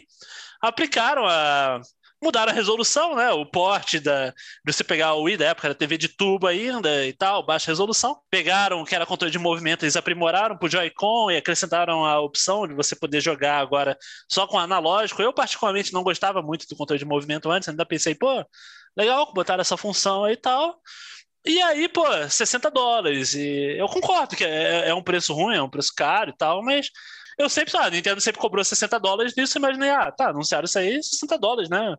aplicaram 0.62 1.26
a 1.28 1.82
mudaram 2.24 2.52
a 2.52 2.56
resolução, 2.56 3.16
né? 3.16 3.32
O 3.32 3.46
porte 3.46 4.00
da 4.00 4.30
de 4.30 4.74
você 4.74 4.84
pegar 4.84 5.14
o 5.14 5.24
Wii 5.24 5.38
da 5.38 5.46
época, 5.48 5.68
era 5.68 5.76
TV 5.76 5.98
de 5.98 6.08
tubo 6.08 6.48
ainda 6.48 7.06
e 7.06 7.14
tal, 7.14 7.46
baixa 7.46 7.72
resolução. 7.72 8.20
Pegaram 8.30 8.82
o 8.82 8.86
que 8.86 8.96
era 8.96 9.06
controle 9.06 9.32
de 9.32 9.38
movimento, 9.38 9.84
eles 9.84 9.96
aprimoraram 9.96 10.58
pro 10.58 10.70
Joy-Con 10.70 11.30
e 11.32 11.38
acrescentaram 11.38 12.06
a 12.06 12.20
opção 12.20 12.68
de 12.68 12.74
você 12.74 12.96
poder 12.96 13.22
jogar 13.22 13.60
agora 13.60 13.98
só 14.32 14.48
com 14.48 14.58
analógico. 14.58 15.22
Eu 15.22 15.34
particularmente 15.34 15.94
não 15.94 16.04
gostava 16.04 16.42
muito 16.42 16.68
do 16.68 16.76
controle 16.76 17.00
de 17.00 17.06
movimento 17.06 17.52
antes, 17.52 17.70
ainda 17.70 17.86
pensei, 17.86 18.16
pô, 18.16 18.46
legal, 18.98 19.32
botaram 19.34 19.62
essa 19.62 19.78
função 19.78 20.24
aí 20.24 20.34
e 20.34 20.38
tal. 20.38 20.80
E 21.46 21.62
aí, 21.62 21.90
pô, 21.90 22.06
60 22.30 22.72
dólares. 22.72 23.34
E 23.36 23.78
eu 23.78 23.88
concordo 23.88 24.36
que 24.36 24.46
é, 24.46 24.90
é 24.90 24.94
um 24.96 25.04
preço 25.04 25.34
ruim, 25.34 25.56
é 25.56 25.62
um 25.62 25.70
preço 25.70 25.92
caro 25.96 26.30
e 26.32 26.38
tal, 26.38 26.64
mas 26.64 26.90
eu 27.38 27.50
sempre, 27.50 27.72
sabe, 27.72 27.88
a 27.88 27.90
Nintendo 27.92 28.22
sempre 28.22 28.40
cobrou 28.40 28.64
60 28.64 29.00
dólares 29.00 29.34
nisso, 29.36 29.58
imaginei, 29.58 29.90
ah, 29.90 30.12
tá, 30.12 30.30
anunciaram 30.30 30.66
isso 30.66 30.78
aí, 30.78 31.02
60 31.02 31.38
dólares, 31.38 31.70
né? 31.70 31.96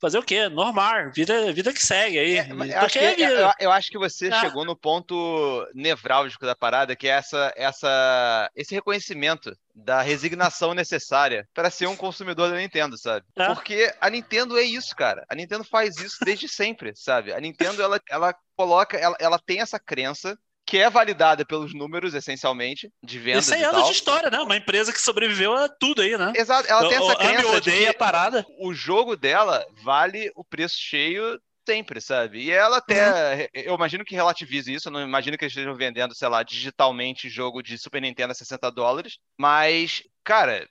Fazer 0.00 0.18
o 0.18 0.22
quê? 0.22 0.48
Normal, 0.48 1.10
vida, 1.12 1.52
vida 1.52 1.72
que 1.72 1.82
segue 1.82 2.18
aí. 2.18 2.38
É, 2.38 2.48
eu, 2.50 2.80
acho 2.80 2.92
que, 2.92 2.98
é 2.98 3.20
eu, 3.20 3.52
eu, 3.58 3.72
acho 3.72 3.90
que 3.90 3.98
você 3.98 4.28
ah. 4.28 4.40
chegou 4.40 4.64
no 4.64 4.76
ponto 4.76 5.66
nevrálgico 5.74 6.46
da 6.46 6.54
parada, 6.54 6.94
que 6.94 7.08
é 7.08 7.10
essa, 7.10 7.52
essa, 7.56 8.50
esse 8.54 8.74
reconhecimento 8.74 9.52
da 9.74 10.02
resignação 10.02 10.74
necessária 10.74 11.48
para 11.54 11.70
ser 11.70 11.86
um 11.86 11.96
consumidor 11.96 12.50
da 12.50 12.56
Nintendo, 12.56 12.96
sabe? 12.96 13.26
É. 13.36 13.46
Porque 13.46 13.92
a 14.00 14.10
Nintendo 14.10 14.58
é 14.58 14.62
isso, 14.62 14.94
cara. 14.94 15.24
A 15.28 15.34
Nintendo 15.34 15.64
faz 15.64 15.96
isso 15.98 16.18
desde 16.24 16.48
sempre, 16.48 16.92
sabe? 16.94 17.32
A 17.32 17.40
Nintendo, 17.40 17.82
ela, 17.82 18.00
ela 18.08 18.34
coloca, 18.56 18.96
ela, 18.96 19.16
ela 19.20 19.38
tem 19.38 19.60
essa 19.60 19.78
crença 19.78 20.38
que 20.68 20.76
é 20.76 20.90
validada 20.90 21.46
pelos 21.46 21.72
números, 21.72 22.12
essencialmente, 22.12 22.92
de 23.02 23.18
vendas 23.18 23.46
Isso 23.46 23.54
é 23.54 23.64
anos 23.64 23.86
de 23.86 23.92
história, 23.92 24.30
né? 24.30 24.38
Uma 24.40 24.56
empresa 24.56 24.92
que 24.92 25.00
sobreviveu 25.00 25.54
a 25.54 25.66
tudo 25.66 26.02
aí, 26.02 26.14
né? 26.18 26.30
Exato, 26.36 26.68
ela 26.68 26.86
tem 26.86 26.98
essa 26.98 27.16
crença 27.16 27.56
odeia 27.56 27.80
de 27.80 27.88
a 27.88 27.94
parada. 27.94 28.46
o 28.60 28.74
jogo 28.74 29.16
dela 29.16 29.66
vale 29.82 30.30
o 30.36 30.44
preço 30.44 30.76
cheio 30.78 31.40
sempre, 31.66 32.02
sabe? 32.02 32.42
E 32.42 32.50
ela 32.50 32.76
até, 32.76 33.48
uhum. 33.54 33.62
eu 33.62 33.74
imagino 33.76 34.04
que 34.04 34.14
relativize 34.14 34.70
isso, 34.70 34.88
eu 34.88 34.92
não 34.92 35.00
imagino 35.00 35.38
que 35.38 35.44
eles 35.46 35.52
estejam 35.52 35.74
vendendo, 35.74 36.14
sei 36.14 36.28
lá, 36.28 36.42
digitalmente 36.42 37.30
jogo 37.30 37.62
de 37.62 37.78
Super 37.78 38.02
Nintendo 38.02 38.32
a 38.32 38.34
60 38.34 38.70
dólares, 38.70 39.16
mas, 39.38 40.02
cara, 40.22 40.68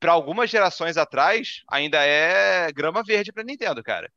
para 0.00 0.10
algumas 0.10 0.50
gerações 0.50 0.96
atrás, 0.96 1.62
ainda 1.70 2.04
é 2.04 2.72
grama 2.72 3.00
verde 3.04 3.32
para 3.32 3.44
Nintendo, 3.44 3.80
cara. 3.80 4.10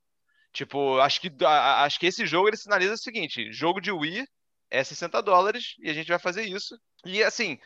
Tipo, 0.52 1.00
acho 1.00 1.22
que, 1.22 1.32
acho 1.46 2.00
que 2.00 2.08
esse 2.08 2.26
jogo 2.26 2.48
ele 2.48 2.58
sinaliza 2.58 2.96
o 2.96 2.98
seguinte: 2.98 3.52
jogo 3.52 3.80
de 3.80 3.92
Wii 3.92 4.26
é 4.72 4.84
60 4.84 5.22
dólares 5.22 5.76
e 5.80 5.90
a 5.90 5.94
gente 5.94 6.08
vai 6.08 6.20
fazer 6.20 6.44
isso. 6.44 6.78
E 7.06 7.24
assim, 7.24 7.58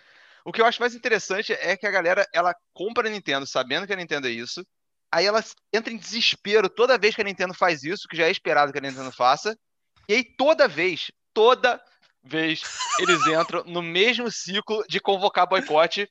o 0.45 0.51
que 0.51 0.62
eu 0.62 0.66
acho 0.66 0.80
mais 0.80 0.95
interessante 0.95 1.54
é 1.54 1.78
que 1.78 1.88
a 1.88 1.91
galera 1.91 2.28
ela 2.34 2.56
compra 2.74 3.08
a 3.08 3.12
Nintendo 3.12 3.45
sabendo 3.45 3.88
que 3.88 3.93
a 3.93 3.95
Nintendo 3.95 4.28
é 4.28 4.32
isso. 4.32 4.66
Aí 5.12 5.26
ela 5.26 5.43
entra 5.72 5.93
em 5.93 5.97
desespero 5.97 6.70
toda 6.70 6.97
vez 6.97 7.16
que 7.16 7.22
a 7.22 7.26
Nintendo 7.26 7.54
faz 7.54 7.84
isso, 7.84 8.08
que 8.08 8.18
já 8.18 8.26
é 8.26 8.32
esperado 8.32 8.72
que 8.72 8.80
a 8.80 8.82
Nintendo 8.82 9.12
faça. 9.12 9.58
E 10.10 10.16
aí 10.16 10.24
toda 10.24 10.68
vez, 10.68 11.12
toda 11.34 11.82
vez, 12.24 12.62
eles 12.99 13.26
entram 13.28 13.64
no 13.66 13.82
mesmo 13.82 14.32
ciclo 14.32 14.84
de 14.88 14.99
convocar 14.99 15.47
boicote 15.47 16.10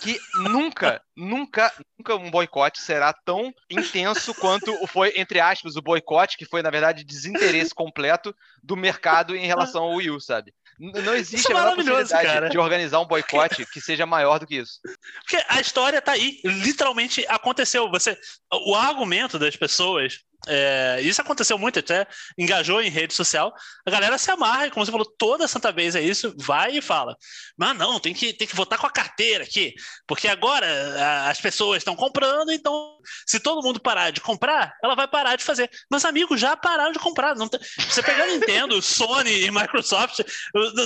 que 0.00 0.18
nunca, 0.34 1.02
nunca, 1.16 1.72
nunca 1.98 2.14
um 2.16 2.30
boicote 2.30 2.80
será 2.80 3.12
tão 3.12 3.52
intenso 3.68 4.34
quanto 4.34 4.86
foi, 4.86 5.12
entre 5.16 5.40
aspas, 5.40 5.76
o 5.76 5.82
boicote, 5.82 6.36
que 6.36 6.44
foi, 6.44 6.62
na 6.62 6.70
verdade, 6.70 7.04
desinteresse 7.04 7.74
completo 7.74 8.34
do 8.62 8.76
mercado 8.76 9.34
em 9.34 9.46
relação 9.46 9.82
ao 9.82 9.94
Wii 9.94 10.10
U, 10.10 10.20
sabe? 10.20 10.52
Não 10.78 11.14
existe 11.14 11.52
é 11.52 11.56
a 11.56 11.74
possibilidade 11.74 12.26
cara. 12.26 12.48
de 12.48 12.58
organizar 12.58 13.00
um 13.00 13.06
boicote 13.06 13.66
que 13.66 13.82
seja 13.82 14.06
maior 14.06 14.38
do 14.38 14.46
que 14.46 14.56
isso. 14.56 14.80
Porque 15.20 15.44
a 15.48 15.60
história 15.60 16.00
tá 16.00 16.12
aí, 16.12 16.40
literalmente 16.42 17.24
aconteceu. 17.28 17.90
Você, 17.90 18.18
o 18.66 18.74
argumento 18.74 19.38
das 19.38 19.56
pessoas 19.56 20.20
é, 20.48 20.98
isso 21.02 21.20
aconteceu 21.20 21.58
muito, 21.58 21.78
até 21.78 22.06
engajou 22.38 22.80
em 22.80 22.88
rede 22.88 23.14
social. 23.14 23.52
A 23.84 23.90
galera 23.90 24.16
se 24.18 24.30
amarra, 24.30 24.66
e 24.66 24.70
como 24.70 24.84
você 24.84 24.92
falou, 24.92 25.06
toda 25.06 25.48
santa 25.48 25.70
vez 25.70 25.94
é 25.94 26.00
isso, 26.00 26.34
vai 26.38 26.76
e 26.76 26.82
fala. 26.82 27.16
Mas 27.56 27.76
não, 27.76 28.00
tem 28.00 28.14
que, 28.14 28.32
tem 28.32 28.46
que 28.46 28.56
votar 28.56 28.78
com 28.78 28.86
a 28.86 28.90
carteira 28.90 29.44
aqui, 29.44 29.74
porque 30.06 30.28
agora 30.28 30.66
a, 30.98 31.30
as 31.30 31.40
pessoas 31.40 31.78
estão 31.78 31.94
comprando, 31.94 32.50
então 32.52 32.99
se 33.26 33.40
todo 33.40 33.62
mundo 33.62 33.80
parar 33.80 34.10
de 34.10 34.20
comprar, 34.20 34.74
ela 34.82 34.94
vai 34.94 35.08
parar 35.08 35.36
de 35.36 35.44
fazer. 35.44 35.70
Meus 35.90 36.04
amigos 36.04 36.40
já 36.40 36.56
pararam 36.56 36.92
de 36.92 36.98
comprar. 36.98 37.34
Não 37.34 37.48
você 37.48 38.02
pegar 38.02 38.26
Nintendo, 38.26 38.80
Sony 38.82 39.44
e 39.44 39.50
Microsoft, 39.50 40.20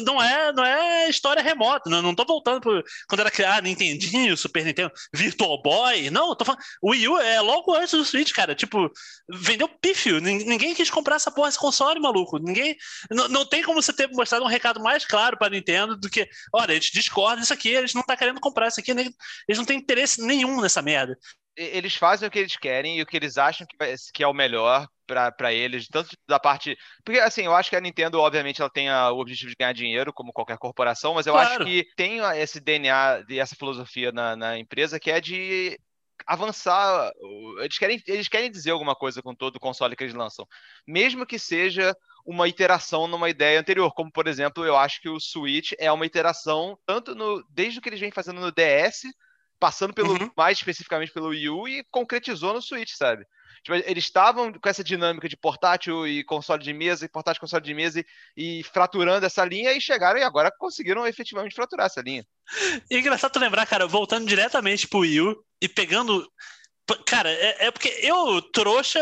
não 0.04 0.22
é, 0.22 0.52
não 0.52 0.64
é 0.64 1.08
história 1.08 1.42
remota. 1.42 1.88
Não, 1.90 2.02
não 2.02 2.14
tô 2.14 2.24
voltando 2.24 2.60
pro, 2.60 2.82
quando 3.08 3.20
era 3.20 3.30
criado 3.30 3.64
Nintendinho, 3.64 4.36
Super 4.36 4.64
Nintendo, 4.64 4.92
Virtual 5.12 5.60
Boy. 5.62 6.10
Não, 6.10 6.34
tô 6.34 6.44
falando. 6.44 6.62
O 6.82 6.90
Wii 6.90 7.08
U 7.08 7.18
é 7.18 7.40
logo 7.40 7.74
antes 7.74 7.92
do 7.92 8.04
Switch, 8.04 8.32
cara. 8.32 8.54
Tipo, 8.54 8.90
vendeu 9.28 9.68
pífio. 9.68 10.20
Ninguém 10.20 10.74
quis 10.74 10.90
comprar 10.90 11.16
essa 11.16 11.30
porra, 11.30 11.48
esse 11.48 11.58
console, 11.58 12.00
maluco. 12.00 12.38
Ninguém. 12.38 12.76
Não, 13.10 13.44
tem 13.44 13.62
como 13.62 13.82
você 13.82 13.92
ter 13.92 14.08
mostrado 14.10 14.44
um 14.44 14.48
recado 14.48 14.80
mais 14.80 15.04
claro 15.04 15.36
para 15.36 15.50
Nintendo 15.50 15.96
do 15.96 16.08
que, 16.08 16.28
olha, 16.52 16.72
a 16.72 16.74
gente 16.74 16.92
discorda 16.92 17.40
disso 17.40 17.52
aqui, 17.52 17.68
eles 17.68 17.94
não 17.94 18.02
tá 18.02 18.16
querendo 18.16 18.40
comprar 18.40 18.68
isso 18.68 18.80
aqui, 18.80 18.90
eles 18.90 19.58
não 19.58 19.64
têm 19.64 19.78
interesse 19.78 20.22
nenhum 20.22 20.60
nessa 20.60 20.82
merda. 20.82 21.18
Eles 21.56 21.94
fazem 21.94 22.26
o 22.26 22.30
que 22.30 22.38
eles 22.38 22.56
querem 22.56 22.98
e 22.98 23.02
o 23.02 23.06
que 23.06 23.16
eles 23.16 23.38
acham 23.38 23.66
que, 23.66 23.76
vai, 23.76 23.94
que 24.12 24.22
é 24.22 24.26
o 24.26 24.34
melhor 24.34 24.88
para 25.06 25.52
eles, 25.52 25.86
tanto 25.88 26.16
da 26.26 26.40
parte. 26.40 26.76
Porque, 27.04 27.20
assim, 27.20 27.42
eu 27.42 27.54
acho 27.54 27.70
que 27.70 27.76
a 27.76 27.80
Nintendo, 27.80 28.18
obviamente, 28.18 28.60
ela 28.60 28.70
tem 28.70 28.88
a, 28.88 29.10
o 29.10 29.20
objetivo 29.20 29.50
de 29.50 29.56
ganhar 29.56 29.72
dinheiro, 29.72 30.12
como 30.12 30.32
qualquer 30.32 30.58
corporação, 30.58 31.14
mas 31.14 31.26
eu 31.26 31.34
claro. 31.34 31.48
acho 31.48 31.64
que 31.64 31.86
tem 31.96 32.18
esse 32.36 32.60
DNA 32.60 33.24
e 33.28 33.38
essa 33.38 33.54
filosofia 33.54 34.10
na, 34.10 34.34
na 34.34 34.58
empresa 34.58 34.98
que 34.98 35.10
é 35.10 35.20
de 35.20 35.78
avançar. 36.26 37.12
Eles 37.58 37.78
querem, 37.78 38.02
eles 38.06 38.28
querem 38.28 38.50
dizer 38.50 38.70
alguma 38.70 38.94
coisa 38.94 39.22
com 39.22 39.34
todo 39.34 39.56
o 39.56 39.60
console 39.60 39.96
que 39.96 40.04
eles 40.04 40.14
lançam. 40.14 40.46
Mesmo 40.86 41.26
que 41.26 41.38
seja 41.38 41.94
uma 42.24 42.48
iteração 42.48 43.06
numa 43.06 43.28
ideia 43.28 43.60
anterior, 43.60 43.92
como 43.92 44.10
por 44.10 44.26
exemplo, 44.26 44.64
eu 44.64 44.76
acho 44.76 45.00
que 45.00 45.08
o 45.08 45.20
Switch 45.20 45.72
é 45.78 45.92
uma 45.92 46.06
iteração 46.06 46.78
tanto 46.86 47.14
no 47.14 47.44
desde 47.50 47.78
o 47.78 47.82
que 47.82 47.88
eles 47.88 48.00
vêm 48.00 48.10
fazendo 48.10 48.40
no 48.40 48.50
DS, 48.50 49.02
passando 49.64 49.94
pelo 49.94 50.12
uhum. 50.12 50.30
mais 50.36 50.58
especificamente 50.58 51.10
pelo 51.10 51.28
Wii 51.28 51.48
U 51.48 51.66
e 51.66 51.82
concretizou 51.90 52.52
no 52.52 52.60
Switch, 52.60 52.90
sabe? 52.90 53.24
Tipo, 53.62 53.76
eles 53.90 54.04
estavam 54.04 54.52
com 54.52 54.68
essa 54.68 54.84
dinâmica 54.84 55.26
de 55.26 55.38
portátil 55.38 56.06
e 56.06 56.22
console 56.22 56.62
de 56.62 56.74
mesa, 56.74 57.06
e 57.06 57.08
portátil 57.08 57.38
e 57.38 57.40
console 57.40 57.64
de 57.64 57.72
mesa, 57.72 58.04
e, 58.36 58.60
e 58.60 58.62
fraturando 58.62 59.24
essa 59.24 59.42
linha, 59.42 59.72
e 59.72 59.80
chegaram 59.80 60.20
e 60.20 60.22
agora 60.22 60.52
conseguiram 60.58 61.06
efetivamente 61.06 61.54
fraturar 61.54 61.86
essa 61.86 62.02
linha. 62.02 62.26
E 62.90 62.96
é 62.96 62.98
engraçado 62.98 63.40
lembrar, 63.40 63.64
cara, 63.66 63.86
voltando 63.86 64.28
diretamente 64.28 64.86
pro 64.86 64.98
Wii 64.98 65.20
U 65.22 65.44
e 65.62 65.66
pegando 65.66 66.30
Cara, 67.06 67.30
é, 67.30 67.66
é, 67.66 67.70
porque 67.70 67.88
eu, 68.02 68.42
trouxa, 68.42 69.00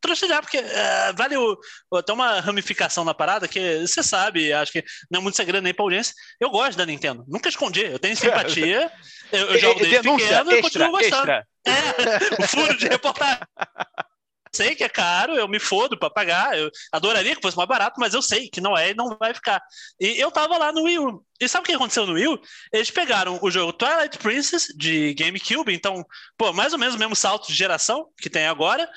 trouxa 0.00 0.28
já, 0.28 0.42
porque 0.42 0.58
é, 0.58 1.12
vale 1.14 1.36
o, 1.38 1.58
até 1.94 2.12
uma 2.12 2.38
ramificação 2.40 3.02
na 3.02 3.14
parada, 3.14 3.48
que 3.48 3.80
você 3.80 4.02
sabe, 4.02 4.52
acho 4.52 4.72
que 4.72 4.84
não 5.10 5.20
é 5.20 5.22
muito 5.22 5.36
segredo 5.36 5.62
nem 5.62 5.72
pra 5.72 5.84
audiência. 5.84 6.14
Eu 6.38 6.50
gosto 6.50 6.76
da 6.76 6.84
Nintendo, 6.84 7.24
nunca 7.26 7.48
escondi, 7.48 7.82
eu 7.84 7.98
tenho 7.98 8.14
simpatia, 8.16 8.92
eu, 9.32 9.46
eu 9.52 9.58
jogo 9.58 9.80
desde 9.80 10.02
pequeno 10.02 10.52
e 10.52 10.60
continuo 10.60 10.90
gostando. 10.90 11.30
Extra. 11.30 11.46
É, 11.64 12.42
o 12.42 12.48
furo 12.48 12.76
de 12.76 12.88
reportagem 12.88 13.38
sei 14.54 14.74
que 14.74 14.84
é 14.84 14.88
caro, 14.88 15.34
eu 15.34 15.48
me 15.48 15.58
fodo 15.58 15.98
para 15.98 16.10
pagar. 16.10 16.56
Eu 16.56 16.70
adoraria 16.92 17.34
que 17.34 17.42
fosse 17.42 17.56
mais 17.56 17.68
barato, 17.68 17.98
mas 17.98 18.14
eu 18.14 18.22
sei 18.22 18.48
que 18.48 18.60
não 18.60 18.76
é 18.76 18.90
e 18.90 18.94
não 18.94 19.16
vai 19.18 19.32
ficar. 19.34 19.62
E 19.98 20.20
eu 20.20 20.30
tava 20.30 20.58
lá 20.58 20.72
no 20.72 20.82
Wii 20.84 20.98
U. 20.98 21.24
E 21.40 21.48
sabe 21.48 21.64
o 21.64 21.66
que 21.66 21.72
aconteceu 21.74 22.06
no 22.06 22.14
Wii 22.14 22.28
U? 22.28 22.40
Eles 22.72 22.90
pegaram 22.90 23.38
o 23.42 23.50
jogo 23.50 23.72
Twilight 23.72 24.18
Princess 24.18 24.66
de 24.76 25.14
GameCube, 25.14 25.74
então, 25.74 26.04
pô, 26.36 26.52
mais 26.52 26.72
ou 26.72 26.78
menos 26.78 26.94
o 26.94 26.98
mesmo 26.98 27.16
salto 27.16 27.48
de 27.48 27.54
geração 27.54 28.08
que 28.16 28.30
tem 28.30 28.46
agora, 28.46 28.88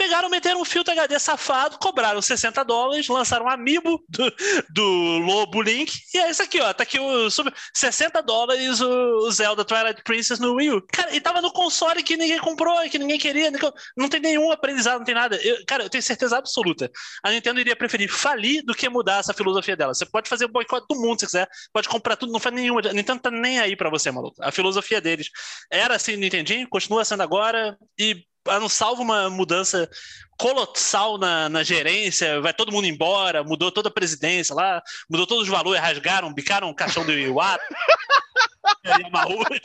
Pegaram, 0.00 0.30
meteram 0.30 0.62
um 0.62 0.64
filtro 0.64 0.94
HD 0.94 1.18
safado, 1.18 1.78
cobraram 1.78 2.22
60 2.22 2.64
dólares, 2.64 3.06
lançaram 3.06 3.44
um 3.44 3.50
amiibo 3.50 4.02
do, 4.08 4.34
do 4.70 5.18
Lobo 5.18 5.60
Link, 5.60 5.92
e 6.14 6.18
é 6.18 6.30
isso 6.30 6.42
aqui, 6.42 6.58
ó. 6.58 6.72
Tá 6.72 6.84
aqui 6.84 6.98
o 6.98 7.28
60 7.74 8.22
dólares 8.22 8.80
o 8.80 9.30
Zelda 9.30 9.62
Twilight 9.62 10.02
Princess 10.02 10.38
no 10.38 10.54
Wii 10.54 10.70
U. 10.70 10.86
Cara, 10.90 11.14
e 11.14 11.20
tava 11.20 11.42
no 11.42 11.52
console 11.52 12.02
que 12.02 12.16
ninguém 12.16 12.38
comprou, 12.38 12.80
que 12.88 12.98
ninguém 12.98 13.18
queria, 13.18 13.52
não 13.94 14.08
tem 14.08 14.20
nenhum 14.20 14.50
aprendizado, 14.50 15.00
não 15.00 15.04
tem 15.04 15.14
nada. 15.14 15.36
Eu, 15.36 15.62
cara, 15.66 15.82
eu 15.82 15.90
tenho 15.90 16.02
certeza 16.02 16.38
absoluta. 16.38 16.90
A 17.22 17.30
Nintendo 17.30 17.60
iria 17.60 17.76
preferir 17.76 18.08
falir 18.08 18.64
do 18.64 18.74
que 18.74 18.88
mudar 18.88 19.18
essa 19.18 19.34
filosofia 19.34 19.76
dela. 19.76 19.92
Você 19.92 20.06
pode 20.06 20.30
fazer 20.30 20.46
o 20.46 20.48
boicote 20.48 20.86
do 20.88 20.98
mundo 20.98 21.20
se 21.20 21.26
quiser, 21.26 21.46
pode 21.74 21.90
comprar 21.90 22.16
tudo, 22.16 22.32
não 22.32 22.40
faz 22.40 22.54
nenhuma. 22.54 22.80
A 22.80 22.94
Nintendo 22.94 23.20
tá 23.20 23.30
nem 23.30 23.60
aí 23.60 23.76
pra 23.76 23.90
você, 23.90 24.10
maluco. 24.10 24.36
A 24.40 24.50
filosofia 24.50 24.98
deles 24.98 25.28
era 25.70 25.96
assim, 25.96 26.16
Nintendinho, 26.16 26.66
continua 26.70 27.04
sendo 27.04 27.22
agora, 27.22 27.76
e 27.98 28.24
não 28.46 28.68
salva 28.68 29.02
uma 29.02 29.28
mudança 29.28 29.88
colossal 30.38 31.18
na, 31.18 31.48
na 31.48 31.62
gerência, 31.62 32.40
vai 32.40 32.54
todo 32.54 32.72
mundo 32.72 32.86
embora, 32.86 33.44
mudou 33.44 33.70
toda 33.70 33.88
a 33.88 33.92
presidência 33.92 34.54
lá, 34.54 34.82
mudou 35.08 35.26
todos 35.26 35.44
os 35.44 35.50
valores, 35.50 35.80
rasgaram, 35.80 36.32
bicaram 36.32 36.70
o 36.70 36.74
caixão 36.74 37.04
do 37.04 37.12
Iwata. 37.12 37.62
Yamauchi, 38.84 39.60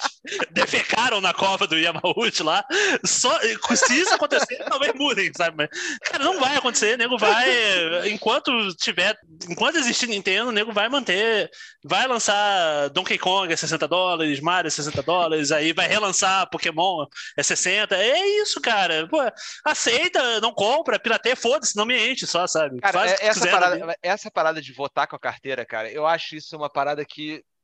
defecaram 0.52 1.22
na 1.22 1.34
cova 1.34 1.68
do 1.68 1.78
Yamauchi 1.78 2.44
lá. 2.44 2.64
Só, 3.06 3.38
se 3.76 4.00
isso 4.00 4.14
acontecer, 4.14 4.58
talvez 4.70 4.94
mudem, 4.94 5.32
sabe? 5.36 5.68
Cara, 6.04 6.24
não 6.24 6.40
vai 6.40 6.56
acontecer, 6.58 6.96
o 6.96 6.98
nego 6.98 7.18
vai. 7.18 8.10
Enquanto 8.10 8.52
tiver. 8.76 9.18
Enquanto 9.50 9.78
existir 9.78 10.08
Nintendo, 10.08 10.50
o 10.50 10.54
nego 10.54 10.72
vai 10.72 10.90
manter. 10.90 11.50
Vai 11.84 12.08
lançar 12.08 12.90
Donkey 12.90 13.18
Kong 13.18 13.54
a 13.54 13.58
60 13.58 13.88
dólares, 13.88 14.40
Mario 14.40 14.68
a 14.68 14.72
60 14.72 15.04
dólares, 15.04 15.52
aí 15.52 15.72
vai 15.72 15.88
relançar 15.88 16.50
Pokémon 16.50 17.06
a 17.38 17.44
60. 17.44 17.96
É 17.96 18.28
isso, 18.42 18.60
cara. 18.60 19.08
Pô, 19.08 19.20
aceita, 19.64 20.42
não 20.42 20.52
compra, 20.52 21.00
pirateia, 21.00 21.36
foda-se, 21.36 21.76
não 21.76 21.86
me 21.86 22.12
enche 22.12 22.26
só, 22.26 22.48
sabe? 22.48 22.80
Cara, 22.82 23.10
é, 23.10 23.18
essa, 23.22 23.48
parada, 23.50 23.98
essa 24.02 24.32
parada 24.32 24.62
de 24.62 24.74
votar 24.74 25.08
com 25.08 25.16
a 25.16 25.20
carteira, 25.20 25.66
cara, 25.66 25.92
eu 25.92 26.06
acho 26.06 26.36
isso 26.36 26.56
uma 26.56 26.70
parada 26.70 27.06
que 27.06 27.36
é 27.36 27.55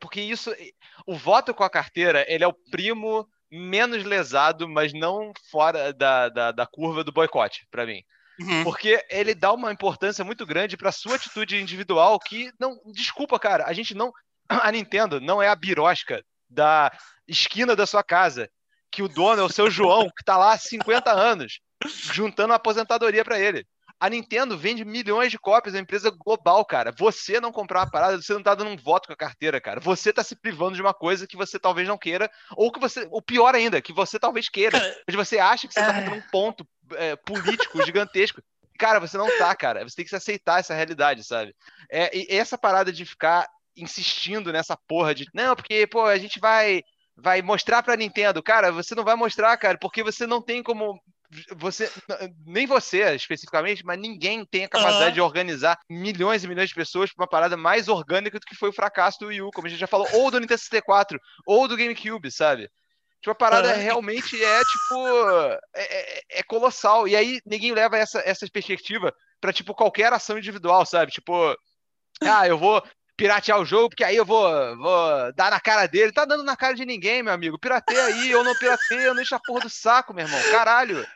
porque 0.00 0.20
isso, 0.20 0.54
o 1.06 1.16
voto 1.16 1.54
com 1.54 1.64
a 1.64 1.70
carteira, 1.70 2.24
ele 2.28 2.44
é 2.44 2.46
o 2.46 2.56
primo 2.70 3.28
menos 3.50 4.04
lesado, 4.04 4.68
mas 4.68 4.92
não 4.92 5.32
fora 5.50 5.92
da, 5.92 6.28
da, 6.28 6.52
da 6.52 6.66
curva 6.66 7.04
do 7.04 7.12
boicote, 7.12 7.66
para 7.70 7.86
mim. 7.86 8.02
Uhum. 8.40 8.64
Porque 8.64 9.04
ele 9.08 9.34
dá 9.34 9.52
uma 9.52 9.72
importância 9.72 10.24
muito 10.24 10.44
grande 10.44 10.76
para 10.76 10.90
sua 10.90 11.14
atitude 11.14 11.60
individual 11.60 12.18
que 12.18 12.50
não, 12.58 12.80
desculpa, 12.92 13.38
cara, 13.38 13.64
a 13.66 13.72
gente 13.72 13.94
não 13.94 14.12
a 14.48 14.70
Nintendo 14.70 15.20
não 15.20 15.42
é 15.42 15.48
a 15.48 15.54
birosca 15.54 16.22
da 16.48 16.92
esquina 17.26 17.74
da 17.74 17.86
sua 17.86 18.02
casa, 18.02 18.50
que 18.90 19.02
o 19.02 19.08
dono 19.08 19.40
é 19.40 19.44
o 19.44 19.48
seu 19.48 19.70
João, 19.70 20.10
que 20.16 20.24
tá 20.24 20.36
lá 20.36 20.52
há 20.52 20.58
50 20.58 21.10
anos, 21.10 21.60
juntando 22.12 22.52
a 22.52 22.56
aposentadoria 22.56 23.24
para 23.24 23.38
ele. 23.38 23.66
A 24.04 24.10
Nintendo 24.10 24.58
vende 24.58 24.84
milhões 24.84 25.30
de 25.30 25.38
cópias, 25.38 25.74
é 25.74 25.78
uma 25.78 25.82
empresa 25.82 26.10
global, 26.10 26.62
cara. 26.62 26.92
Você 26.98 27.40
não 27.40 27.50
comprar 27.50 27.80
uma 27.80 27.90
parada, 27.90 28.20
você 28.20 28.34
não 28.34 28.42
tá 28.42 28.54
dando 28.54 28.68
um 28.68 28.76
voto 28.76 29.06
com 29.06 29.14
a 29.14 29.16
carteira, 29.16 29.58
cara. 29.58 29.80
Você 29.80 30.12
tá 30.12 30.22
se 30.22 30.36
privando 30.36 30.74
de 30.74 30.82
uma 30.82 30.92
coisa 30.92 31.26
que 31.26 31.38
você 31.38 31.58
talvez 31.58 31.88
não 31.88 31.96
queira, 31.96 32.30
ou 32.54 32.70
que 32.70 32.78
você, 32.78 33.08
o 33.10 33.22
pior 33.22 33.54
ainda, 33.54 33.80
que 33.80 33.94
você 33.94 34.18
talvez 34.18 34.50
queira. 34.50 34.78
Mas 35.06 35.16
você 35.16 35.38
acha 35.38 35.66
que 35.66 35.72
você 35.72 35.80
tá 35.80 35.92
dando 35.92 36.16
um 36.16 36.20
ponto 36.30 36.68
é, 36.96 37.16
político 37.16 37.82
gigantesco. 37.82 38.42
Cara, 38.78 39.00
você 39.00 39.16
não 39.16 39.38
tá, 39.38 39.56
cara. 39.56 39.82
Você 39.88 39.96
tem 39.96 40.04
que 40.04 40.10
se 40.10 40.16
aceitar 40.16 40.60
essa 40.60 40.74
realidade, 40.74 41.24
sabe? 41.24 41.56
É, 41.90 42.14
e 42.14 42.26
essa 42.28 42.58
parada 42.58 42.92
de 42.92 43.06
ficar 43.06 43.48
insistindo 43.74 44.52
nessa 44.52 44.76
porra 44.86 45.14
de 45.14 45.24
não, 45.32 45.56
porque, 45.56 45.86
pô, 45.86 46.04
a 46.04 46.18
gente 46.18 46.38
vai 46.38 46.82
vai 47.16 47.40
mostrar 47.40 47.82
pra 47.82 47.96
Nintendo. 47.96 48.42
Cara, 48.42 48.70
você 48.70 48.94
não 48.94 49.04
vai 49.04 49.14
mostrar, 49.14 49.56
cara, 49.56 49.78
porque 49.78 50.02
você 50.02 50.26
não 50.26 50.42
tem 50.42 50.62
como 50.62 51.00
você, 51.56 51.90
nem 52.46 52.66
você 52.66 53.14
especificamente, 53.14 53.84
mas 53.84 53.98
ninguém 53.98 54.44
tem 54.44 54.64
a 54.64 54.68
capacidade 54.68 55.08
uhum. 55.08 55.14
de 55.14 55.20
organizar 55.20 55.78
milhões 55.88 56.44
e 56.44 56.48
milhões 56.48 56.68
de 56.68 56.74
pessoas 56.74 57.12
para 57.12 57.22
uma 57.22 57.28
parada 57.28 57.56
mais 57.56 57.88
orgânica 57.88 58.38
do 58.38 58.46
que 58.46 58.54
foi 58.54 58.68
o 58.68 58.72
fracasso 58.72 59.18
do 59.20 59.26
Wii 59.26 59.42
U, 59.42 59.50
como 59.50 59.66
a 59.66 59.70
gente 59.70 59.80
já 59.80 59.86
falou, 59.86 60.08
ou 60.12 60.30
do 60.30 60.40
Nintendo 60.40 60.58
64, 60.58 61.20
ou 61.46 61.68
do 61.68 61.76
GameCube, 61.76 62.30
sabe? 62.30 62.70
Tipo, 63.20 63.30
a 63.30 63.34
parada 63.34 63.74
uhum. 63.74 63.82
realmente 63.82 64.42
é, 64.42 64.60
tipo, 64.64 65.08
é, 65.74 65.82
é, 65.82 66.22
é, 66.40 66.42
colossal. 66.42 67.08
E 67.08 67.16
aí 67.16 67.40
ninguém 67.46 67.72
leva 67.72 67.96
essa, 67.96 68.20
essa 68.20 68.46
perspectiva 68.52 69.14
para 69.40 69.52
tipo, 69.52 69.74
qualquer 69.74 70.12
ação 70.12 70.36
individual, 70.36 70.84
sabe? 70.84 71.10
Tipo, 71.10 71.56
ah, 72.20 72.46
eu 72.46 72.58
vou 72.58 72.82
piratear 73.16 73.58
o 73.58 73.64
jogo, 73.64 73.88
porque 73.88 74.04
aí 74.04 74.16
eu 74.16 74.24
vou, 74.24 74.76
vou 74.76 75.32
dar 75.34 75.50
na 75.50 75.60
cara 75.60 75.86
dele. 75.86 76.12
Tá 76.12 76.24
dando 76.24 76.44
na 76.44 76.56
cara 76.56 76.74
de 76.74 76.84
ninguém, 76.84 77.22
meu 77.22 77.32
amigo. 77.32 77.58
Pirateia 77.58 78.04
aí, 78.04 78.30
eu 78.30 78.44
não 78.44 78.54
pirateia, 78.56 79.14
não 79.14 79.22
enche 79.22 79.34
a 79.34 79.40
porra 79.40 79.60
do 79.60 79.70
saco, 79.70 80.12
meu 80.12 80.26
irmão. 80.26 80.40
Caralho. 80.50 81.06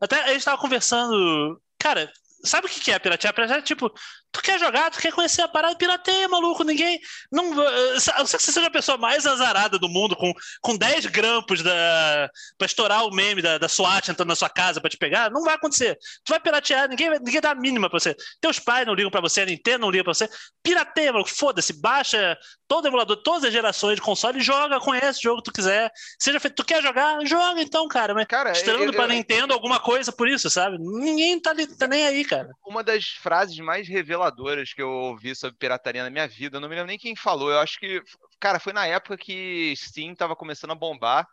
Até 0.00 0.22
a 0.22 0.32
gente 0.32 0.44
tava 0.44 0.60
conversando. 0.60 1.60
Cara, 1.78 2.12
sabe 2.44 2.66
o 2.66 2.70
que 2.70 2.90
é 2.90 2.98
piratear? 2.98 3.34
Piratear 3.34 3.58
é 3.58 3.62
tipo, 3.62 3.92
Tu 4.30 4.42
quer 4.42 4.58
jogar, 4.58 4.90
tu 4.90 4.98
quer 4.98 5.12
conhecer 5.12 5.40
a 5.40 5.48
parada, 5.48 5.76
pirateia, 5.76 6.28
maluco. 6.28 6.62
Ninguém. 6.62 7.00
Não, 7.32 7.62
eu 7.62 7.94
não 7.94 8.00
sei 8.00 8.38
que 8.38 8.44
você 8.44 8.52
seja 8.52 8.66
a 8.66 8.70
pessoa 8.70 8.98
mais 8.98 9.26
azarada 9.26 9.78
do 9.78 9.88
mundo, 9.88 10.14
com, 10.14 10.32
com 10.60 10.76
10 10.76 11.06
grampos 11.06 11.62
da, 11.62 12.30
pra 12.58 12.66
estourar 12.66 13.06
o 13.06 13.10
meme 13.10 13.40
da, 13.40 13.56
da 13.56 13.68
SWAT 13.68 14.10
entrando 14.10 14.28
na 14.28 14.36
sua 14.36 14.50
casa 14.50 14.80
pra 14.80 14.90
te 14.90 14.98
pegar. 14.98 15.30
Não 15.30 15.42
vai 15.42 15.54
acontecer. 15.54 15.96
Tu 16.24 16.30
vai 16.30 16.40
piratear, 16.40 16.88
ninguém, 16.88 17.10
ninguém 17.10 17.40
dá 17.40 17.52
a 17.52 17.54
mínima 17.54 17.88
pra 17.88 17.98
você. 17.98 18.14
Teus 18.40 18.58
pais 18.58 18.86
não 18.86 18.94
ligam 18.94 19.10
pra 19.10 19.22
você, 19.22 19.40
a 19.40 19.46
Nintendo 19.46 19.78
não 19.80 19.90
liga 19.90 20.04
pra 20.04 20.12
você. 20.12 20.28
Pirateia, 20.62 21.12
maluco. 21.12 21.30
Foda-se, 21.30 21.72
baixa 21.80 22.36
todo 22.66 22.86
emulador, 22.86 23.16
todas 23.22 23.44
as 23.44 23.52
gerações 23.52 23.96
de 23.96 24.02
console, 24.02 24.40
joga, 24.40 24.78
conhece 24.78 25.20
o 25.20 25.22
jogo 25.22 25.38
que 25.38 25.50
tu 25.50 25.54
quiser. 25.54 25.90
Seja 26.18 26.38
feito, 26.38 26.56
tu 26.56 26.64
quer 26.64 26.82
jogar? 26.82 27.24
Joga 27.24 27.62
então, 27.62 27.88
cara. 27.88 28.12
Mas 28.12 28.26
cara, 28.26 28.52
esperando 28.52 28.84
eu, 28.84 28.92
pra 28.92 29.04
eu, 29.04 29.08
Nintendo 29.08 29.54
alguma 29.54 29.80
coisa 29.80 30.12
por 30.12 30.28
isso, 30.28 30.50
sabe? 30.50 30.76
Ninguém 30.78 31.40
tá, 31.40 31.54
tá 31.78 31.86
nem 31.86 32.06
aí, 32.06 32.24
cara. 32.26 32.50
Uma 32.66 32.84
das 32.84 33.06
frases 33.22 33.58
mais 33.58 33.88
reveladoras 33.88 34.17
reveladoras 34.18 34.74
que 34.74 34.82
eu 34.82 34.90
ouvi 34.90 35.34
sobre 35.34 35.56
pirataria 35.56 36.02
na 36.02 36.10
minha 36.10 36.26
vida. 36.26 36.56
Eu 36.56 36.60
não 36.60 36.68
me 36.68 36.74
lembro 36.74 36.88
nem 36.88 36.98
quem 36.98 37.14
falou. 37.14 37.50
Eu 37.50 37.60
acho 37.60 37.78
que, 37.78 38.02
cara, 38.40 38.58
foi 38.58 38.72
na 38.72 38.86
época 38.86 39.16
que 39.16 39.72
Steam 39.76 40.14
tava 40.14 40.34
começando 40.34 40.72
a 40.72 40.74
bombar. 40.74 41.26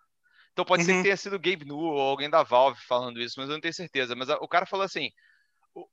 Então 0.53 0.63
pode 0.63 0.83
uhum. 0.83 0.85
ser 0.85 0.91
que 0.91 0.97
uhum. 0.97 1.03
tenha 1.03 1.17
sido 1.17 1.39
Gabe 1.39 1.65
New 1.65 1.77
ou 1.77 1.99
alguém 1.99 2.29
da 2.29 2.43
Valve 2.43 2.79
falando 2.87 3.19
isso, 3.19 3.35
mas 3.37 3.49
eu 3.49 3.53
não 3.53 3.61
tenho 3.61 3.73
certeza. 3.73 4.15
Mas 4.15 4.29
a, 4.29 4.35
o 4.37 4.47
cara 4.47 4.65
falou 4.65 4.85
assim: 4.85 5.09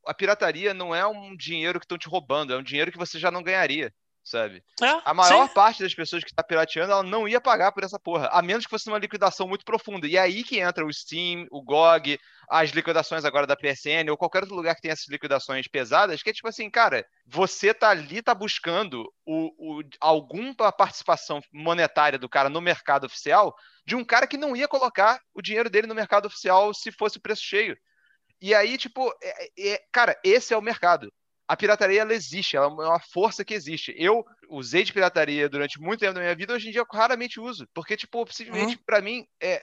a 0.06 0.14
pirataria 0.14 0.72
não 0.72 0.94
é 0.94 1.04
um 1.06 1.36
dinheiro 1.36 1.80
que 1.80 1.84
estão 1.84 1.98
te 1.98 2.08
roubando, 2.08 2.52
é 2.52 2.56
um 2.56 2.62
dinheiro 2.62 2.92
que 2.92 2.98
você 2.98 3.18
já 3.18 3.30
não 3.30 3.42
ganharia 3.42 3.92
sabe? 4.24 4.62
É, 4.80 5.00
a 5.04 5.12
maior 5.12 5.48
sim. 5.48 5.54
parte 5.54 5.82
das 5.82 5.94
pessoas 5.94 6.22
que 6.22 6.30
está 6.30 6.42
pirateando, 6.42 6.92
ela 6.92 7.02
não 7.02 7.26
ia 7.26 7.40
pagar 7.40 7.72
por 7.72 7.82
essa 7.82 7.98
porra, 7.98 8.28
a 8.32 8.40
menos 8.40 8.64
que 8.64 8.70
fosse 8.70 8.88
uma 8.88 8.98
liquidação 8.98 9.48
muito 9.48 9.64
profunda. 9.64 10.06
E 10.06 10.16
é 10.16 10.20
aí 10.20 10.44
que 10.44 10.60
entra 10.60 10.86
o 10.86 10.92
Steam, 10.92 11.46
o 11.50 11.62
GOG, 11.62 12.18
as 12.48 12.70
liquidações 12.70 13.24
agora 13.24 13.46
da 13.46 13.56
PSN, 13.56 14.10
ou 14.10 14.16
qualquer 14.16 14.42
outro 14.42 14.54
lugar 14.54 14.74
que 14.74 14.82
tenha 14.82 14.92
essas 14.92 15.08
liquidações 15.08 15.66
pesadas, 15.66 16.22
que 16.22 16.30
é 16.30 16.32
tipo 16.32 16.48
assim, 16.48 16.70
cara, 16.70 17.04
você 17.26 17.74
tá 17.74 17.90
ali, 17.90 18.22
tá 18.22 18.34
buscando 18.34 19.12
o, 19.26 19.80
o, 19.80 19.82
alguma 20.00 20.54
participação 20.72 21.40
monetária 21.52 22.18
do 22.18 22.28
cara 22.28 22.48
no 22.48 22.60
mercado 22.60 23.04
oficial, 23.04 23.54
de 23.84 23.96
um 23.96 24.04
cara 24.04 24.26
que 24.26 24.36
não 24.36 24.54
ia 24.54 24.68
colocar 24.68 25.20
o 25.34 25.42
dinheiro 25.42 25.68
dele 25.68 25.86
no 25.86 25.94
mercado 25.94 26.26
oficial 26.26 26.72
se 26.72 26.92
fosse 26.92 27.18
o 27.18 27.22
preço 27.22 27.42
cheio. 27.42 27.76
E 28.40 28.54
aí, 28.54 28.76
tipo, 28.76 29.12
é, 29.22 29.72
é, 29.72 29.82
cara, 29.92 30.18
esse 30.24 30.52
é 30.52 30.56
o 30.56 30.62
mercado 30.62 31.12
a 31.52 31.56
pirataria 31.56 32.00
ela 32.00 32.14
existe, 32.14 32.56
ela 32.56 32.64
é 32.66 32.88
uma 32.88 32.98
força 32.98 33.44
que 33.44 33.52
existe. 33.52 33.94
Eu 33.98 34.24
usei 34.48 34.84
de 34.84 34.92
pirataria 34.92 35.50
durante 35.50 35.78
muito 35.78 36.00
tempo 36.00 36.14
da 36.14 36.20
minha 36.20 36.34
vida, 36.34 36.54
hoje 36.54 36.68
em 36.68 36.72
dia 36.72 36.80
eu 36.80 36.86
raramente 36.90 37.38
uso, 37.38 37.68
porque, 37.74 37.94
tipo, 37.94 38.26
simplesmente 38.32 38.76
uhum. 38.76 38.82
para 38.86 39.02
mim 39.02 39.26
é. 39.38 39.62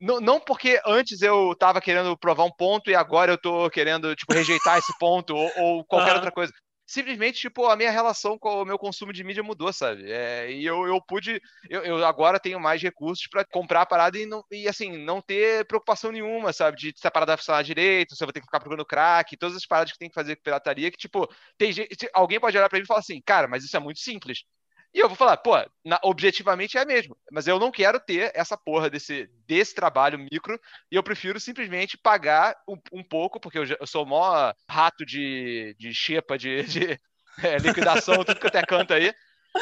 Não, 0.00 0.18
não 0.18 0.40
porque 0.40 0.80
antes 0.84 1.22
eu 1.22 1.54
tava 1.54 1.80
querendo 1.80 2.16
provar 2.16 2.44
um 2.44 2.50
ponto 2.50 2.90
e 2.90 2.96
agora 2.96 3.30
eu 3.30 3.38
tô 3.38 3.70
querendo, 3.70 4.16
tipo, 4.16 4.32
rejeitar 4.34 4.78
esse 4.78 4.92
ponto 4.98 5.36
ou, 5.36 5.52
ou 5.56 5.84
qualquer 5.84 6.10
uhum. 6.10 6.16
outra 6.16 6.32
coisa. 6.32 6.52
Simplesmente, 6.90 7.40
tipo, 7.40 7.66
a 7.66 7.76
minha 7.76 7.90
relação 7.90 8.36
com 8.36 8.62
o 8.62 8.64
meu 8.64 8.76
consumo 8.76 9.12
de 9.12 9.22
mídia 9.22 9.44
mudou, 9.44 9.72
sabe? 9.72 10.10
É, 10.10 10.50
e 10.50 10.66
eu, 10.66 10.86
eu 10.86 11.00
pude, 11.00 11.40
eu, 11.68 11.84
eu, 11.84 12.04
agora 12.04 12.40
tenho 12.40 12.58
mais 12.58 12.82
recursos 12.82 13.28
para 13.28 13.44
comprar 13.44 13.82
a 13.82 13.86
parada 13.86 14.18
e, 14.18 14.26
não, 14.26 14.44
e, 14.50 14.66
assim, 14.66 14.96
não 15.04 15.22
ter 15.22 15.64
preocupação 15.66 16.10
nenhuma, 16.10 16.52
sabe? 16.52 16.76
De 16.76 16.92
se 16.96 17.06
a 17.06 17.10
parada 17.10 17.36
funcionar 17.36 17.62
direito, 17.62 18.16
se 18.16 18.22
eu 18.22 18.26
vou 18.26 18.32
ter 18.32 18.40
que 18.40 18.46
ficar 18.46 18.58
procurando 18.58 18.84
crack, 18.84 19.36
todas 19.36 19.56
as 19.56 19.64
paradas 19.64 19.92
que 19.92 19.98
tem 19.98 20.08
que 20.08 20.14
fazer 20.14 20.34
com 20.34 20.42
pirataria, 20.42 20.90
que, 20.90 20.98
tipo, 20.98 21.28
tem 21.56 21.72
gente, 21.72 22.10
alguém 22.12 22.40
pode 22.40 22.56
olhar 22.58 22.68
para 22.68 22.78
mim 22.78 22.84
e 22.84 22.86
falar 22.86 23.00
assim, 23.00 23.20
cara, 23.24 23.46
mas 23.46 23.64
isso 23.64 23.76
é 23.76 23.80
muito 23.80 24.00
simples. 24.00 24.42
E 24.92 24.98
eu 24.98 25.08
vou 25.08 25.16
falar, 25.16 25.36
pô, 25.36 25.52
na, 25.84 26.00
objetivamente 26.02 26.76
é 26.76 26.84
mesmo. 26.84 27.16
Mas 27.30 27.46
eu 27.46 27.58
não 27.58 27.70
quero 27.70 28.00
ter 28.00 28.32
essa 28.34 28.56
porra 28.56 28.90
desse, 28.90 29.28
desse 29.46 29.74
trabalho 29.74 30.18
micro. 30.18 30.60
E 30.90 30.96
eu 30.96 31.02
prefiro 31.02 31.38
simplesmente 31.38 31.96
pagar 31.96 32.56
um, 32.68 32.76
um 32.92 33.02
pouco, 33.02 33.38
porque 33.38 33.58
eu, 33.58 33.64
eu 33.64 33.86
sou 33.86 34.04
mó 34.04 34.52
rato 34.68 35.06
de, 35.06 35.76
de 35.78 35.94
xepa, 35.94 36.36
de, 36.36 36.64
de 36.64 37.00
é, 37.42 37.56
liquidação, 37.58 38.24
tudo 38.24 38.40
que 38.40 38.46
até 38.48 38.62
canta 38.62 38.94
aí. 38.94 39.14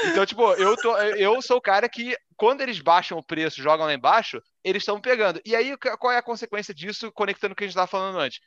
Então, 0.07 0.24
tipo, 0.24 0.53
eu, 0.55 0.76
tô, 0.76 0.97
eu 0.99 1.41
sou 1.41 1.59
o 1.59 1.62
cara 1.62 1.89
que, 1.89 2.16
quando 2.37 2.61
eles 2.61 2.79
baixam 2.79 3.18
o 3.18 3.22
preço, 3.22 3.62
jogam 3.62 3.87
lá 3.87 3.95
embaixo, 3.95 4.43
eles 4.62 4.83
estão 4.83 5.01
pegando. 5.01 5.41
E 5.45 5.57
aí, 5.57 5.76
qual 5.99 6.12
é 6.12 6.18
a 6.18 6.22
consequência 6.22 6.74
disso, 6.74 7.11
conectando 7.12 7.53
o 7.53 7.57
que 7.57 7.64
a 7.64 7.66
gente 7.66 7.72
estava 7.72 7.87
falando 7.87 8.18
antes? 8.18 8.41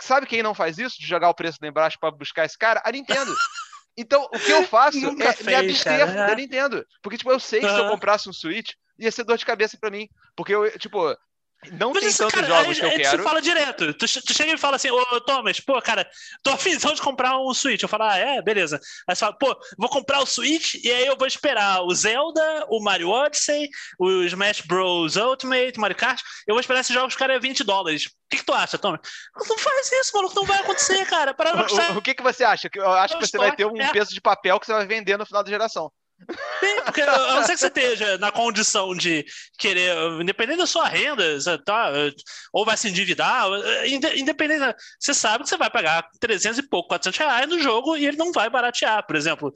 Sabe 0.00 0.26
quem 0.26 0.42
não 0.42 0.54
faz 0.54 0.78
isso, 0.78 0.98
de 0.98 1.06
jogar 1.06 1.28
o 1.28 1.34
preço 1.34 1.58
lá 1.62 1.68
embaixo 1.68 1.98
para 1.98 2.10
buscar 2.10 2.44
esse 2.44 2.58
cara? 2.58 2.82
A 2.84 2.90
Nintendo. 2.90 3.34
Então, 3.96 4.24
o 4.24 4.38
que 4.38 4.50
eu 4.50 4.64
faço 4.64 4.98
Nunca 5.02 5.28
é 5.28 5.32
fez, 5.32 5.46
me 5.46 5.54
abster 5.54 5.98
cara. 6.06 6.26
da 6.26 6.34
Nintendo. 6.34 6.86
Porque, 7.02 7.18
tipo, 7.18 7.30
eu 7.30 7.38
sei 7.38 7.60
que 7.60 7.68
se 7.68 7.78
eu 7.78 7.88
comprasse 7.88 8.28
um 8.28 8.32
Switch, 8.32 8.72
ia 8.98 9.10
ser 9.10 9.24
dor 9.24 9.38
de 9.38 9.46
cabeça 9.46 9.76
para 9.78 9.90
mim. 9.90 10.08
Porque 10.36 10.54
eu, 10.54 10.78
tipo, 10.78 11.16
não 11.72 11.92
Mas 11.92 12.00
tem 12.00 12.08
isso, 12.10 12.18
tantos 12.18 12.40
cara, 12.40 12.46
jogos 12.46 12.78
que 12.78 12.84
eu 12.84 12.90
quero. 12.90 13.18
Você 13.18 13.22
fala 13.22 13.42
direto. 13.42 13.94
Tu, 13.94 14.06
tu, 14.22 14.34
chega 14.34 14.52
e 14.52 14.58
fala 14.58 14.76
assim, 14.76 14.90
ô 14.90 15.20
Thomas, 15.20 15.60
pô, 15.60 15.80
cara, 15.80 16.08
tô 16.42 16.50
afimzão 16.50 16.92
de 16.94 17.02
comprar 17.02 17.38
um 17.38 17.52
Switch. 17.54 17.82
Eu 17.82 17.88
falo, 17.88 18.04
ah, 18.04 18.16
é, 18.16 18.42
beleza. 18.42 18.80
Aí 19.08 19.14
você 19.14 19.20
fala, 19.20 19.36
pô, 19.36 19.56
vou 19.78 19.88
comprar 19.88 20.20
o 20.20 20.26
Switch 20.26 20.74
e 20.82 20.90
aí 20.90 21.06
eu 21.06 21.16
vou 21.16 21.26
esperar 21.26 21.82
o 21.82 21.94
Zelda, 21.94 22.66
o 22.68 22.82
Mario 22.82 23.08
Odyssey, 23.08 23.68
o 23.98 24.22
Smash 24.22 24.62
Bros. 24.62 25.16
Ultimate, 25.16 25.78
Mario 25.78 25.96
Kart. 25.96 26.20
Eu 26.46 26.54
vou 26.54 26.60
esperar 26.60 26.80
esses 26.80 26.94
jogos, 26.94 27.16
cara, 27.16 27.34
é 27.34 27.38
20 27.38 27.64
dólares. 27.64 28.06
O 28.06 28.10
que, 28.30 28.38
que 28.38 28.44
tu 28.44 28.52
acha, 28.52 28.78
Thomas? 28.78 29.00
Não 29.48 29.58
faz 29.58 29.92
isso, 29.92 30.14
maluco, 30.14 30.34
não 30.34 30.44
vai 30.44 30.58
acontecer, 30.60 31.04
cara. 31.06 31.34
Para 31.34 31.54
o, 31.94 31.98
o 31.98 32.02
que, 32.02 32.14
que 32.14 32.22
você 32.22 32.44
acha? 32.44 32.68
Eu 32.74 32.92
acho 32.92 33.18
que 33.18 33.26
você 33.26 33.38
vai 33.38 33.54
ter 33.54 33.66
um 33.66 33.74
peso 33.92 34.12
de 34.12 34.20
papel 34.20 34.58
que 34.58 34.66
você 34.66 34.72
vai 34.72 34.86
vender 34.86 35.16
no 35.16 35.26
final 35.26 35.42
da 35.42 35.50
geração. 35.50 35.92
Sim, 36.60 36.76
porque 36.84 37.02
a 37.02 37.34
não 37.34 37.42
ser 37.44 37.52
que 37.52 37.58
você 37.58 37.66
esteja 37.66 38.16
na 38.18 38.32
condição 38.32 38.94
de 38.94 39.26
querer, 39.58 39.94
independente 40.20 40.58
da 40.58 40.66
sua 40.66 40.88
renda, 40.88 41.22
tá, 41.64 41.92
ou 42.52 42.64
vai 42.64 42.76
se 42.76 42.88
endividar, 42.88 43.46
independente, 44.16 44.74
você 44.98 45.12
sabe 45.12 45.44
que 45.44 45.50
você 45.50 45.56
vai 45.56 45.68
pagar 45.68 46.08
300 46.18 46.58
e 46.58 46.62
pouco, 46.62 46.88
400 46.88 47.18
reais 47.18 47.48
no 47.48 47.58
jogo 47.60 47.96
e 47.96 48.06
ele 48.06 48.16
não 48.16 48.32
vai 48.32 48.48
baratear, 48.48 49.04
por 49.06 49.16
exemplo, 49.16 49.52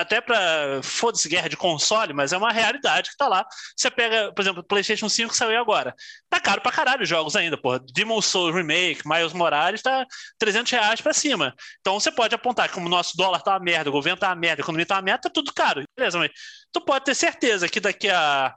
até 0.00 0.20
para, 0.20 0.80
foda-se, 0.82 1.28
guerra 1.28 1.48
de 1.48 1.56
console, 1.56 2.14
mas 2.14 2.32
é 2.32 2.38
uma 2.38 2.52
realidade 2.52 3.10
que 3.10 3.16
tá 3.16 3.28
lá. 3.28 3.44
Você 3.76 3.90
pega, 3.90 4.32
por 4.32 4.40
exemplo, 4.40 4.60
o 4.62 4.64
PlayStation 4.66 5.08
5 5.08 5.30
que 5.30 5.36
saiu 5.36 5.60
agora, 5.60 5.94
tá 6.30 6.40
caro 6.40 6.62
pra 6.62 6.72
caralho 6.72 7.02
os 7.02 7.08
jogos 7.08 7.36
ainda, 7.36 7.60
pô. 7.60 7.78
Demon 7.78 8.22
Souls 8.22 8.54
Remake, 8.54 9.06
Miles 9.06 9.34
Morales, 9.34 9.82
tá 9.82 10.06
300 10.38 10.72
reais 10.72 11.00
pra 11.00 11.12
cima. 11.12 11.54
Então 11.80 12.00
você 12.00 12.10
pode 12.10 12.34
apontar 12.34 12.68
que 12.68 12.74
como 12.74 12.86
o 12.86 12.90
nosso 12.90 13.16
dólar 13.16 13.42
tá 13.42 13.52
uma 13.52 13.60
merda, 13.60 13.90
o 13.90 13.92
governo 13.92 14.18
tá 14.18 14.28
uma 14.28 14.36
merda, 14.36 14.62
a 14.62 14.64
economia 14.64 14.86
tá 14.86 14.94
uma 14.94 15.02
merda, 15.02 15.22
tá 15.22 15.30
tudo 15.30 15.52
caro. 15.52 15.84
Beleza, 16.00 16.18
mas 16.18 16.30
tu 16.72 16.80
pode 16.80 17.04
ter 17.04 17.14
certeza 17.14 17.68
que 17.68 17.78
daqui 17.78 18.08
a 18.08 18.54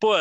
pô, 0.00 0.14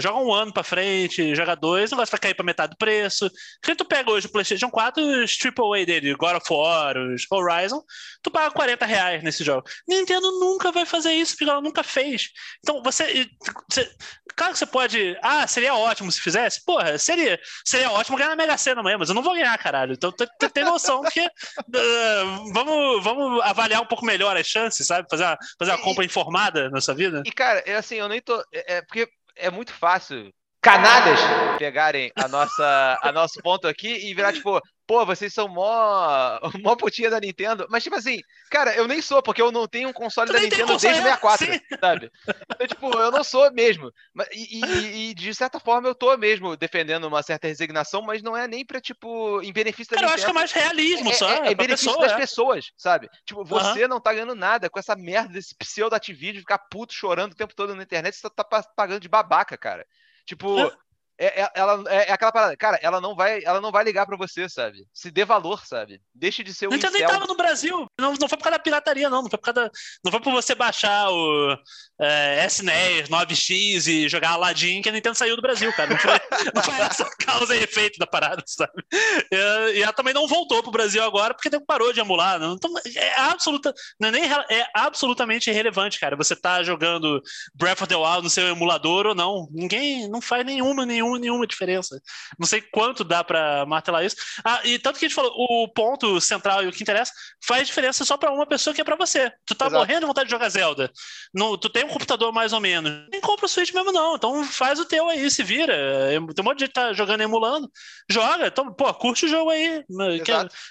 joga 0.00 0.18
um 0.18 0.32
ano 0.32 0.52
pra 0.52 0.62
frente, 0.62 1.34
joga 1.34 1.54
dois, 1.54 1.92
o 1.92 1.94
negócio 1.94 2.10
vai 2.10 2.20
cair 2.20 2.34
pra 2.34 2.44
metade 2.44 2.70
do 2.70 2.78
preço. 2.78 3.30
Se 3.64 3.74
tu 3.74 3.84
pega 3.84 4.10
hoje 4.10 4.26
o 4.26 4.32
PlayStation 4.32 4.70
4, 4.70 5.02
os 5.22 5.38
AAA 5.38 5.84
dele, 5.84 6.14
God 6.14 6.36
of 6.36 6.46
War, 6.50 6.96
os 6.96 7.26
Horizon, 7.30 7.82
tu 8.22 8.30
paga 8.30 8.50
40 8.50 8.86
reais 8.86 9.22
nesse 9.22 9.44
jogo. 9.44 9.68
Nintendo 9.86 10.30
nunca 10.40 10.72
vai 10.72 10.86
fazer 10.86 11.12
isso, 11.12 11.32
porque 11.36 11.50
ela 11.50 11.60
nunca 11.60 11.82
fez. 11.82 12.30
Então, 12.60 12.82
você, 12.82 13.28
você. 13.70 13.88
Claro 14.34 14.52
que 14.52 14.58
você 14.58 14.66
pode. 14.66 15.18
Ah, 15.22 15.46
seria 15.46 15.74
ótimo 15.74 16.10
se 16.10 16.20
fizesse? 16.20 16.64
Porra, 16.64 16.98
seria, 16.98 17.38
seria 17.64 17.90
ótimo 17.90 18.16
ganhar 18.16 18.30
na 18.30 18.36
Mega 18.36 18.56
Sena 18.56 18.80
amanhã, 18.80 18.96
mas 18.98 19.08
eu 19.08 19.14
não 19.14 19.22
vou 19.22 19.34
ganhar, 19.34 19.56
caralho. 19.58 19.92
Então, 19.92 20.12
tem 20.12 20.64
noção 20.64 21.02
que. 21.02 21.20
Uh, 21.20 22.52
vamos, 22.52 23.04
vamos 23.04 23.42
avaliar 23.42 23.82
um 23.82 23.86
pouco 23.86 24.04
melhor 24.04 24.36
as 24.36 24.46
chances, 24.46 24.86
sabe? 24.86 25.06
Fazer 25.10 25.24
uma, 25.24 25.38
fazer 25.58 25.70
uma 25.72 25.82
compra 25.82 26.04
informada 26.04 26.70
na 26.70 26.80
sua 26.80 26.94
vida. 26.94 27.22
E, 27.24 27.32
cara, 27.32 27.62
é 27.66 27.76
assim, 27.76 27.96
eu 27.96 28.08
nem 28.08 28.20
tô. 28.20 28.38
É, 28.52 28.76
é 28.76 28.82
porque 28.82 29.08
é 29.36 29.50
muito 29.50 29.72
fácil 29.72 30.32
canalhas 30.60 31.20
pegarem 31.58 32.10
a 32.16 32.26
nossa, 32.26 32.98
a 33.02 33.12
nosso 33.12 33.40
ponto 33.40 33.68
aqui 33.68 34.08
e 34.08 34.14
virar 34.14 34.32
tipo, 34.32 34.60
pô, 34.86 35.04
vocês 35.04 35.32
são 35.34 35.48
mó, 35.48 36.38
mó 36.62 36.76
putinha 36.76 37.10
da 37.10 37.20
Nintendo. 37.20 37.66
Mas, 37.68 37.82
tipo 37.82 37.96
assim, 37.96 38.20
cara, 38.50 38.74
eu 38.74 38.86
nem 38.86 39.02
sou, 39.02 39.22
porque 39.22 39.42
eu 39.42 39.50
não 39.50 39.66
tenho 39.66 39.88
um 39.88 39.92
console 39.92 40.28
tu 40.28 40.32
da 40.32 40.40
Nintendo 40.40 40.72
console, 40.72 40.94
desde 40.94 41.08
o 41.08 41.20
64, 41.20 41.46
sim. 41.46 41.60
sabe? 41.80 42.12
Então, 42.54 42.66
tipo, 42.66 42.98
eu 42.98 43.10
não 43.10 43.24
sou 43.24 43.50
mesmo. 43.52 43.92
E, 44.32 44.60
e, 44.60 45.10
e, 45.10 45.14
de 45.14 45.34
certa 45.34 45.58
forma 45.58 45.88
eu 45.88 45.94
tô 45.94 46.16
mesmo 46.16 46.56
defendendo 46.56 47.04
uma 47.04 47.22
certa 47.22 47.48
resignação, 47.48 48.02
mas 48.02 48.22
não 48.22 48.36
é 48.36 48.46
nem 48.46 48.64
pra, 48.64 48.80
tipo, 48.80 49.42
em 49.42 49.52
benefício 49.52 49.90
da 49.90 49.96
cara, 49.96 50.06
Nintendo. 50.06 50.10
eu 50.10 50.14
acho 50.14 50.24
que 50.24 50.30
é 50.30 50.34
mais 50.34 50.52
realismo, 50.52 51.10
é. 51.10 51.46
É, 51.46 51.48
é, 51.48 51.52
é 51.52 51.54
benefício 51.54 51.90
pessoa, 51.90 52.06
das 52.06 52.12
é. 52.12 52.16
pessoas, 52.16 52.72
sabe? 52.76 53.08
Tipo, 53.24 53.44
você 53.44 53.82
uhum. 53.82 53.88
não 53.88 54.00
tá 54.00 54.12
ganhando 54.12 54.34
nada 54.34 54.70
com 54.70 54.78
essa 54.78 54.94
merda 54.94 55.32
desse 55.32 55.54
pseudo-ativismo, 55.54 56.40
ficar 56.40 56.58
puto 56.58 56.92
chorando 56.92 57.32
o 57.32 57.36
tempo 57.36 57.54
todo 57.54 57.74
na 57.74 57.82
internet, 57.82 58.16
você 58.16 58.30
tá 58.30 58.44
pagando 58.44 59.00
de 59.00 59.08
babaca, 59.08 59.56
cara. 59.56 59.86
Tipo, 60.24 60.72
é, 61.18 61.42
é, 61.42 61.50
ela, 61.54 61.82
é, 61.88 62.10
é, 62.10 62.12
aquela 62.12 62.30
parada, 62.30 62.56
cara, 62.56 62.78
ela 62.82 63.00
não 63.00 63.14
vai, 63.14 63.42
ela 63.42 63.58
não 63.58 63.72
vai 63.72 63.82
ligar 63.84 64.04
para 64.04 64.18
você, 64.18 64.48
sabe? 64.48 64.86
Se 64.92 65.10
dê 65.10 65.24
valor, 65.24 65.64
sabe? 65.66 66.00
Deixe 66.14 66.42
de 66.42 66.52
ser 66.52 66.66
o 66.66 66.70
Nintendo 66.70 66.92
nem 66.92 67.06
tava 67.06 67.24
no 67.26 67.36
Brasil, 67.36 67.86
não, 67.98 68.12
não 68.12 68.28
foi 68.28 68.36
por 68.36 68.44
causa 68.44 68.58
da 68.58 68.62
pirataria, 68.62 69.08
não, 69.08 69.22
não 69.22 69.30
foi 69.30 69.38
por 69.38 69.52
causa 69.52 69.62
da, 69.62 69.70
não 70.04 70.12
foi 70.12 70.20
por 70.20 70.32
você 70.32 70.54
baixar 70.54 71.10
o 71.10 71.56
é, 71.98 72.44
SNES 72.46 73.08
9X 73.08 73.86
e 73.86 74.08
jogar 74.10 74.32
Aladdin 74.32 74.82
que 74.82 74.90
a 74.90 74.92
Nintendo 74.92 75.16
saiu 75.16 75.36
do 75.36 75.42
Brasil, 75.42 75.72
cara, 75.72 75.88
não 75.88 75.98
foi, 75.98 76.12
não 76.54 76.62
foi 76.62 76.74
essa 76.80 77.08
causa 77.24 77.56
e 77.56 77.62
efeito 77.62 77.98
da 77.98 78.06
parada, 78.06 78.42
sabe? 78.46 78.84
E, 79.32 79.78
e, 79.78 79.82
ela 79.82 79.94
também 79.94 80.12
não 80.12 80.28
voltou 80.28 80.62
pro 80.62 80.70
Brasil 80.70 81.02
agora 81.02 81.32
porque 81.32 81.48
parou 81.60 81.94
de 81.94 82.00
emular, 82.00 82.38
não, 82.38 82.54
então, 82.54 82.70
é 82.94 83.20
absoluta, 83.20 83.72
não 83.98 84.10
é, 84.10 84.12
nem, 84.12 84.24
é 84.24 84.66
absolutamente 84.74 85.48
irrelevante, 85.48 85.98
cara, 85.98 86.14
você 86.14 86.36
tá 86.36 86.62
jogando 86.62 87.22
Breath 87.54 87.80
of 87.80 87.88
the 87.88 87.96
Wild 87.96 88.22
no 88.22 88.30
seu 88.30 88.48
emulador 88.48 89.06
ou 89.06 89.14
não, 89.14 89.48
ninguém, 89.50 90.08
não 90.10 90.20
faz 90.20 90.44
nenhuma, 90.44 90.84
nenhuma 90.84 91.05
nenhuma, 91.06 91.18
nenhuma 91.18 91.46
diferença. 91.46 92.00
Não 92.38 92.46
sei 92.46 92.60
quanto 92.60 93.04
dá 93.04 93.22
para 93.22 93.64
martelar 93.66 94.04
isso. 94.04 94.16
Ah, 94.44 94.60
e 94.64 94.78
tanto 94.78 94.98
que 94.98 95.04
a 95.04 95.08
gente 95.08 95.14
falou, 95.14 95.32
o 95.34 95.68
ponto 95.68 96.20
central 96.20 96.62
e 96.62 96.68
o 96.68 96.72
que 96.72 96.82
interessa 96.82 97.12
faz 97.44 97.66
diferença 97.66 98.04
só 98.04 98.16
para 98.16 98.32
uma 98.32 98.46
pessoa 98.46 98.74
que 98.74 98.80
é 98.80 98.84
para 98.84 98.96
você. 98.96 99.32
Tu 99.46 99.54
tá 99.54 99.66
Exato. 99.66 99.78
morrendo 99.78 100.00
de 100.00 100.06
vontade 100.06 100.26
de 100.26 100.30
jogar 100.30 100.48
Zelda. 100.48 100.90
No, 101.32 101.56
tu 101.56 101.68
tem 101.68 101.84
um 101.84 101.88
computador 101.88 102.32
mais 102.32 102.52
ou 102.52 102.60
menos. 102.60 103.08
Nem 103.10 103.20
compra 103.20 103.46
o 103.46 103.48
Switch 103.48 103.72
mesmo, 103.72 103.92
não. 103.92 104.16
Então 104.16 104.44
faz 104.44 104.78
o 104.78 104.84
teu 104.84 105.08
aí, 105.08 105.30
se 105.30 105.42
vira. 105.42 105.74
Tem 106.08 106.18
um 106.18 106.44
monte 106.44 106.58
de 106.58 106.64
gente 106.64 106.74
que 106.74 106.80
tá 106.80 106.92
jogando 106.92 107.20
emulando. 107.20 107.70
Joga. 108.10 108.46
Então, 108.46 108.72
pô, 108.72 108.92
curte 108.94 109.26
o 109.26 109.28
jogo 109.28 109.50
aí. 109.50 109.84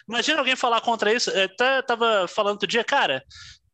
Imagina 0.08 0.40
alguém 0.40 0.56
falar 0.56 0.82
contra 0.82 1.14
isso. 1.14 1.30
Eu 1.32 1.46
até 1.46 1.82
tava 1.82 2.28
falando 2.28 2.54
outro 2.54 2.68
dia, 2.68 2.84
cara 2.84 3.24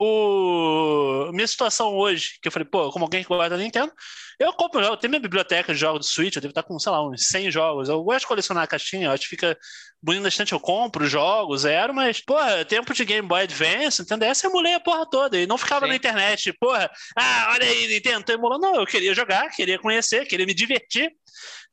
o 0.04 1.32
minha 1.32 1.48
situação 1.48 1.96
hoje, 1.96 2.40
que 2.42 2.48
eu 2.48 2.52
falei, 2.52 2.68
pô, 2.68 2.92
como 2.92 3.06
alguém 3.06 3.22
que 3.22 3.30
gosta 3.30 3.52
da 3.52 3.58
Nintendo, 3.58 3.94
eu 4.40 4.52
compro, 4.54 4.82
eu 4.82 4.98
tenho 4.98 5.12
minha 5.12 5.22
biblioteca 5.22 5.72
de 5.72 5.80
jogos 5.80 6.00
do 6.00 6.12
Switch, 6.12 6.36
eu 6.36 6.42
devo 6.42 6.52
estar 6.52 6.64
com, 6.64 6.80
sei 6.80 6.92
lá, 6.92 7.08
uns 7.08 7.28
100 7.28 7.52
jogos. 7.52 7.88
Eu 7.88 8.02
gosto 8.04 8.22
de 8.22 8.28
colecionar 8.28 8.64
a 8.64 8.68
caixinha, 8.68 9.12
acho 9.12 9.24
que 9.24 9.30
fica 9.30 9.56
bonito 10.02 10.24
bastante, 10.24 10.54
eu 10.54 10.60
compro 10.60 11.06
jogos, 11.06 11.62
zero, 11.62 11.94
mas, 11.94 12.20
porra, 12.20 12.66
tempo 12.66 12.92
de 12.92 13.06
Game 13.06 13.28
Boy 13.28 13.44
Advance, 13.44 14.02
entendeu? 14.02 14.28
Essa 14.30 14.48
emulei 14.48 14.74
a 14.74 14.80
porra 14.80 15.08
toda 15.08 15.38
e 15.38 15.46
não 15.46 15.60
ficava 15.60 15.86
Sim. 15.86 15.92
na 15.92 15.96
internet, 15.96 16.52
porra, 16.60 16.90
ah, 17.16 17.50
olha 17.52 17.68
aí, 17.68 17.88
Nintendo, 17.88 18.26
tô 18.26 18.34
emulando. 18.34 18.62
Não, 18.62 18.76
eu 18.78 18.86
queria 18.88 19.14
jogar, 19.14 19.48
queria 19.52 19.78
conhecer, 19.78 20.26
queria 20.26 20.48
me 20.48 20.56
divertir. 20.56 21.12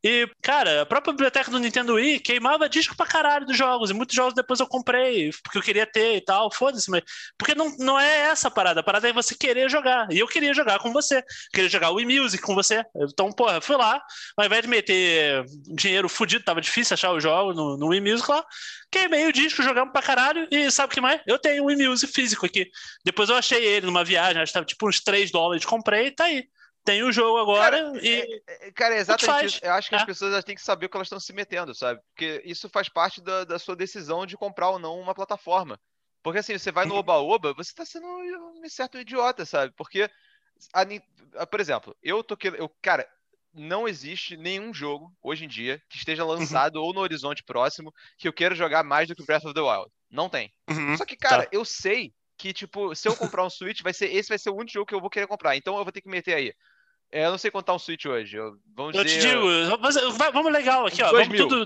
E, 0.02 0.28
cara, 0.40 0.82
a 0.82 0.86
própria 0.86 1.12
biblioteca 1.12 1.50
do 1.50 1.58
Nintendo 1.58 1.94
Wii 1.94 2.20
queimava 2.20 2.68
disco 2.68 2.96
pra 2.96 3.04
caralho 3.04 3.44
dos 3.44 3.56
jogos. 3.56 3.90
E 3.90 3.94
muitos 3.94 4.14
jogos 4.14 4.32
depois 4.32 4.60
eu 4.60 4.66
comprei, 4.66 5.30
porque 5.42 5.58
eu 5.58 5.62
queria 5.62 5.86
ter 5.86 6.16
e 6.16 6.20
tal. 6.20 6.52
Foda-se, 6.52 6.88
mas. 6.88 7.02
Porque 7.36 7.54
não, 7.54 7.76
não 7.78 7.98
é 7.98 8.20
essa 8.28 8.46
a 8.48 8.50
parada. 8.50 8.80
A 8.80 8.82
parada 8.82 9.08
é 9.08 9.12
você 9.12 9.34
querer 9.34 9.68
jogar. 9.68 10.06
E 10.12 10.18
eu 10.18 10.28
queria 10.28 10.54
jogar 10.54 10.78
com 10.78 10.92
você. 10.92 11.22
queria 11.52 11.68
jogar 11.68 11.90
o 11.90 11.96
Wii 11.96 12.20
Music 12.20 12.42
com 12.42 12.54
você. 12.54 12.84
Então, 12.96 13.32
porra, 13.32 13.60
fui 13.60 13.76
lá. 13.76 14.00
Ao 14.36 14.46
invés 14.46 14.62
de 14.62 14.68
meter 14.68 15.44
dinheiro 15.74 16.08
fudido, 16.08 16.44
tava 16.44 16.60
difícil 16.60 16.94
achar 16.94 17.10
o 17.10 17.20
jogo 17.20 17.52
no, 17.52 17.76
no 17.76 17.88
Wii 17.88 18.00
Music 18.00 18.30
lá. 18.30 18.44
Queimei 18.90 19.26
o 19.26 19.32
disco, 19.32 19.62
jogamos 19.62 19.92
pra 19.92 20.00
caralho. 20.00 20.46
E 20.50 20.70
sabe 20.70 20.92
o 20.92 20.94
que 20.94 21.00
mais? 21.00 21.20
Eu 21.26 21.38
tenho 21.40 21.64
o 21.64 21.66
Wii 21.66 21.88
Music 21.88 22.12
físico 22.12 22.46
aqui. 22.46 22.70
Depois 23.04 23.28
eu 23.30 23.36
achei 23.36 23.64
ele 23.64 23.86
numa 23.86 24.04
viagem, 24.04 24.40
acho 24.40 24.50
que 24.50 24.54
tava 24.54 24.66
tipo 24.66 24.88
uns 24.88 25.00
3 25.00 25.32
dólares. 25.32 25.64
Comprei 25.64 26.06
e 26.06 26.10
tá 26.12 26.24
aí 26.24 26.44
tem 26.88 27.02
o 27.02 27.12
jogo 27.12 27.38
agora 27.38 27.82
cara, 27.82 28.00
e. 28.02 28.42
É, 28.46 28.68
é 28.68 28.72
cara, 28.72 28.94
é 28.94 28.98
exatamente 28.98 29.46
isso. 29.46 29.60
Eu 29.62 29.72
acho 29.72 29.88
que 29.88 29.94
é. 29.94 29.98
as 29.98 30.04
pessoas 30.04 30.44
têm 30.44 30.54
que 30.54 30.62
saber 30.62 30.86
o 30.86 30.88
que 30.88 30.96
elas 30.96 31.06
estão 31.06 31.20
se 31.20 31.32
metendo, 31.32 31.74
sabe? 31.74 32.00
Porque 32.08 32.42
isso 32.44 32.68
faz 32.68 32.88
parte 32.88 33.20
da, 33.20 33.44
da 33.44 33.58
sua 33.58 33.76
decisão 33.76 34.24
de 34.24 34.36
comprar 34.36 34.70
ou 34.70 34.78
não 34.78 34.98
uma 34.98 35.14
plataforma. 35.14 35.78
Porque 36.22 36.38
assim, 36.38 36.56
você 36.56 36.72
vai 36.72 36.86
no 36.86 36.94
uhum. 36.94 37.00
Oba-Oba, 37.00 37.52
você 37.54 37.72
tá 37.74 37.84
sendo 37.84 38.06
um 38.06 38.68
certo 38.68 38.98
idiota, 38.98 39.44
sabe? 39.44 39.72
Porque, 39.76 40.10
a, 40.72 41.46
por 41.46 41.60
exemplo, 41.60 41.96
eu 42.02 42.24
tô 42.24 42.36
eu, 42.56 42.68
cara, 42.82 43.08
não 43.54 43.86
existe 43.86 44.36
nenhum 44.36 44.72
jogo 44.72 45.14
hoje 45.22 45.44
em 45.44 45.48
dia 45.48 45.82
que 45.88 45.98
esteja 45.98 46.24
uhum. 46.24 46.30
lançado 46.30 46.76
uhum. 46.76 46.86
ou 46.86 46.94
no 46.94 47.00
horizonte 47.00 47.42
próximo 47.42 47.92
que 48.16 48.26
eu 48.26 48.32
queira 48.32 48.54
jogar 48.54 48.82
mais 48.82 49.08
do 49.08 49.14
que 49.14 49.24
Breath 49.24 49.44
of 49.44 49.54
the 49.54 49.60
Wild. 49.60 49.90
Não 50.10 50.28
tem. 50.28 50.52
Uhum. 50.70 50.96
Só 50.96 51.04
que, 51.04 51.16
cara, 51.16 51.44
tá. 51.44 51.48
eu 51.52 51.64
sei 51.64 52.14
que, 52.38 52.52
tipo, 52.52 52.94
se 52.94 53.08
eu 53.08 53.16
comprar 53.16 53.44
um 53.44 53.50
Switch, 53.50 53.82
vai 53.82 53.92
ser, 53.92 54.06
esse 54.06 54.28
vai 54.28 54.38
ser 54.38 54.50
o 54.50 54.54
único 54.54 54.72
jogo 54.72 54.86
que 54.86 54.94
eu 54.94 55.00
vou 55.00 55.10
querer 55.10 55.26
comprar. 55.26 55.56
Então 55.56 55.76
eu 55.76 55.84
vou 55.84 55.92
ter 55.92 56.00
que 56.00 56.08
meter 56.08 56.34
aí. 56.34 56.54
É, 57.10 57.24
eu 57.24 57.30
não 57.30 57.38
sei 57.38 57.50
contar 57.50 57.74
um 57.74 57.78
Switch 57.78 58.04
hoje. 58.04 58.36
Eu, 58.36 58.54
vamos 58.74 58.94
eu 58.94 59.02
dizer... 59.02 59.20
te 59.20 59.28
digo, 59.28 59.46
vamos 60.32 60.52
legal 60.52 60.86
aqui, 60.86 61.02
ó. 61.02 61.10
Vamos 61.10 61.36
tudo... 61.36 61.64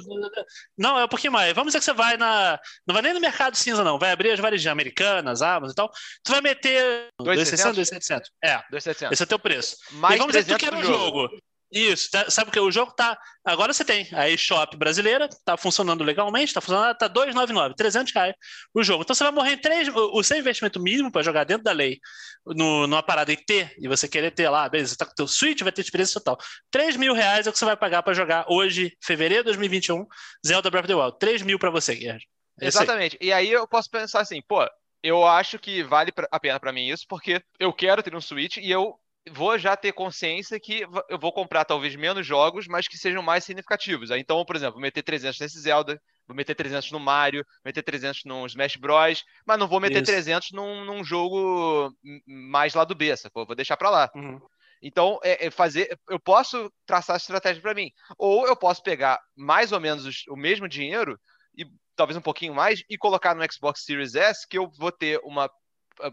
Não, 0.78 0.98
é 0.98 1.04
um 1.04 1.08
pouquinho 1.08 1.32
mais. 1.32 1.52
Vamos 1.52 1.72
dizer 1.72 1.80
que 1.80 1.84
você 1.84 1.92
vai 1.92 2.16
na. 2.16 2.60
Não 2.86 2.92
vai 2.92 3.02
nem 3.02 3.12
no 3.12 3.20
mercado 3.20 3.56
cinza, 3.56 3.82
não. 3.82 3.98
Vai 3.98 4.12
abrir 4.12 4.30
as 4.30 4.38
varejinhas 4.38 4.72
americanas, 4.72 5.42
Amazon 5.42 5.72
e 5.72 5.74
tal. 5.74 5.90
Tu 6.22 6.30
vai 6.30 6.40
meter. 6.40 7.08
2,600? 7.18 7.76
2,700. 7.76 8.30
É. 8.42 8.56
2,700. 8.70 9.12
Esse 9.12 9.22
é 9.22 9.24
o 9.24 9.28
teu 9.28 9.38
preço. 9.38 9.76
Mais 9.92 10.14
e 10.14 10.18
vamos 10.18 10.32
dizer 10.32 10.44
que 10.44 10.64
tu 10.64 10.70
quer 10.70 10.74
um 10.74 10.82
jogo. 10.82 11.22
jogo. 11.22 11.42
Isso, 11.72 12.10
tá, 12.10 12.30
sabe 12.30 12.50
o 12.50 12.52
que? 12.52 12.60
O 12.60 12.70
jogo 12.70 12.92
tá. 12.92 13.18
Agora 13.42 13.72
você 13.72 13.82
tem 13.82 14.06
a 14.12 14.28
eShop 14.28 14.76
brasileira, 14.76 15.26
tá 15.42 15.56
funcionando 15.56 16.04
legalmente, 16.04 16.52
tá 16.52 16.60
funcionando, 16.60 16.94
tá 16.98 17.08
299, 17.08 17.74
300 17.74 18.12
reais 18.12 18.34
o 18.74 18.82
jogo. 18.82 19.02
Então 19.02 19.14
você 19.14 19.24
vai 19.24 19.32
morrer 19.32 19.52
em 19.54 19.58
três. 19.58 19.88
O, 19.88 20.22
seu 20.22 20.36
investimento 20.36 20.78
mínimo 20.78 21.10
para 21.10 21.22
jogar 21.22 21.44
dentro 21.44 21.64
da 21.64 21.72
lei, 21.72 21.98
no, 22.44 22.86
numa 22.86 23.02
parada 23.02 23.34
ter, 23.34 23.74
e 23.78 23.88
você 23.88 24.06
querer 24.06 24.32
ter 24.32 24.50
lá, 24.50 24.68
beleza, 24.68 24.96
tá 24.96 25.06
com 25.06 25.12
o 25.12 25.14
teu 25.14 25.26
Switch, 25.26 25.62
vai 25.62 25.72
ter 25.72 25.80
experiência 25.80 26.20
total. 26.20 26.38
3 26.70 26.96
mil 26.98 27.14
reais 27.14 27.46
é 27.46 27.50
o 27.50 27.52
que 27.52 27.58
você 27.58 27.64
vai 27.64 27.76
pagar 27.76 28.02
para 28.02 28.12
jogar 28.12 28.44
hoje, 28.48 28.94
fevereiro 29.02 29.42
de 29.42 29.46
2021, 29.46 30.04
Zelda 30.46 30.70
Breath 30.70 30.84
of 30.84 30.92
the 30.92 30.94
Wild. 30.94 31.18
3 31.18 31.40
mil 31.40 31.58
para 31.58 31.70
você, 31.70 31.94
Guerra. 31.94 32.18
É 32.60 32.66
Exatamente. 32.66 33.16
Aí. 33.18 33.28
E 33.28 33.32
aí 33.32 33.50
eu 33.50 33.66
posso 33.66 33.88
pensar 33.88 34.20
assim, 34.20 34.42
pô, 34.46 34.68
eu 35.02 35.26
acho 35.26 35.58
que 35.58 35.82
vale 35.82 36.12
a 36.30 36.38
pena 36.38 36.60
para 36.60 36.72
mim 36.72 36.88
isso, 36.88 37.06
porque 37.08 37.42
eu 37.58 37.72
quero 37.72 38.02
ter 38.02 38.14
um 38.14 38.20
Switch 38.20 38.58
e 38.58 38.70
eu 38.70 38.98
vou 39.30 39.56
já 39.58 39.76
ter 39.76 39.92
consciência 39.92 40.58
que 40.58 40.84
eu 41.08 41.18
vou 41.18 41.32
comprar 41.32 41.64
talvez 41.64 41.94
menos 41.94 42.26
jogos, 42.26 42.66
mas 42.66 42.88
que 42.88 42.98
sejam 42.98 43.22
mais 43.22 43.44
significativos. 43.44 44.10
Então, 44.10 44.44
por 44.44 44.56
exemplo, 44.56 44.74
vou 44.74 44.82
meter 44.82 45.02
300 45.02 45.38
nesse 45.38 45.60
Zelda, 45.60 46.00
vou 46.26 46.36
meter 46.36 46.54
300 46.54 46.90
no 46.90 46.98
Mario, 46.98 47.44
meter 47.64 47.82
300 47.82 48.24
no 48.24 48.46
Smash 48.46 48.76
Bros, 48.76 49.22
mas 49.46 49.58
não 49.58 49.68
vou 49.68 49.80
meter 49.80 50.02
Isso. 50.02 50.12
300 50.12 50.50
num, 50.52 50.84
num, 50.84 51.04
jogo 51.04 51.92
mais 52.26 52.74
lá 52.74 52.84
do 52.84 52.94
B, 52.94 53.16
sacou? 53.16 53.46
Vou 53.46 53.54
deixar 53.54 53.76
para 53.76 53.90
lá. 53.90 54.10
Uhum. 54.14 54.40
Então, 54.82 55.20
é, 55.22 55.46
é, 55.46 55.50
fazer, 55.50 55.96
eu 56.10 56.18
posso 56.18 56.70
traçar 56.84 57.14
essa 57.14 57.24
estratégia 57.24 57.62
para 57.62 57.74
mim. 57.74 57.90
Ou 58.18 58.48
eu 58.48 58.56
posso 58.56 58.82
pegar 58.82 59.20
mais 59.36 59.70
ou 59.70 59.78
menos 59.78 60.24
o 60.28 60.36
mesmo 60.36 60.68
dinheiro 60.68 61.16
e 61.56 61.64
talvez 61.94 62.16
um 62.16 62.22
pouquinho 62.22 62.54
mais 62.54 62.82
e 62.90 62.98
colocar 62.98 63.34
no 63.34 63.44
Xbox 63.52 63.84
Series 63.84 64.16
S 64.16 64.46
que 64.48 64.58
eu 64.58 64.68
vou 64.76 64.90
ter 64.90 65.20
uma 65.22 65.48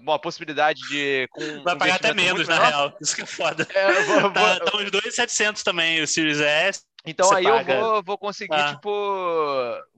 uma 0.01 0.19
possibilidade 0.19 0.81
de. 0.89 1.27
Com 1.31 1.63
Vai 1.63 1.77
pagar 1.77 1.95
até 1.95 2.13
menos, 2.13 2.47
na 2.47 2.55
menor. 2.55 2.67
real. 2.67 2.97
Isso 3.01 3.15
que 3.15 3.21
é 3.21 3.25
foda. 3.25 3.67
É, 3.73 4.01
vou, 4.03 4.31
tá, 4.31 4.55
vou... 4.55 4.71
tá 4.71 4.77
uns 4.77 4.91
2,700 4.91 5.63
também 5.63 6.01
o 6.01 6.07
Series 6.07 6.39
S. 6.39 6.83
Então 7.05 7.31
aí 7.33 7.43
paga. 7.45 7.73
eu 7.73 7.81
vou, 7.81 8.03
vou 8.03 8.17
conseguir, 8.17 8.55
ah. 8.55 8.73
tipo, 8.73 8.89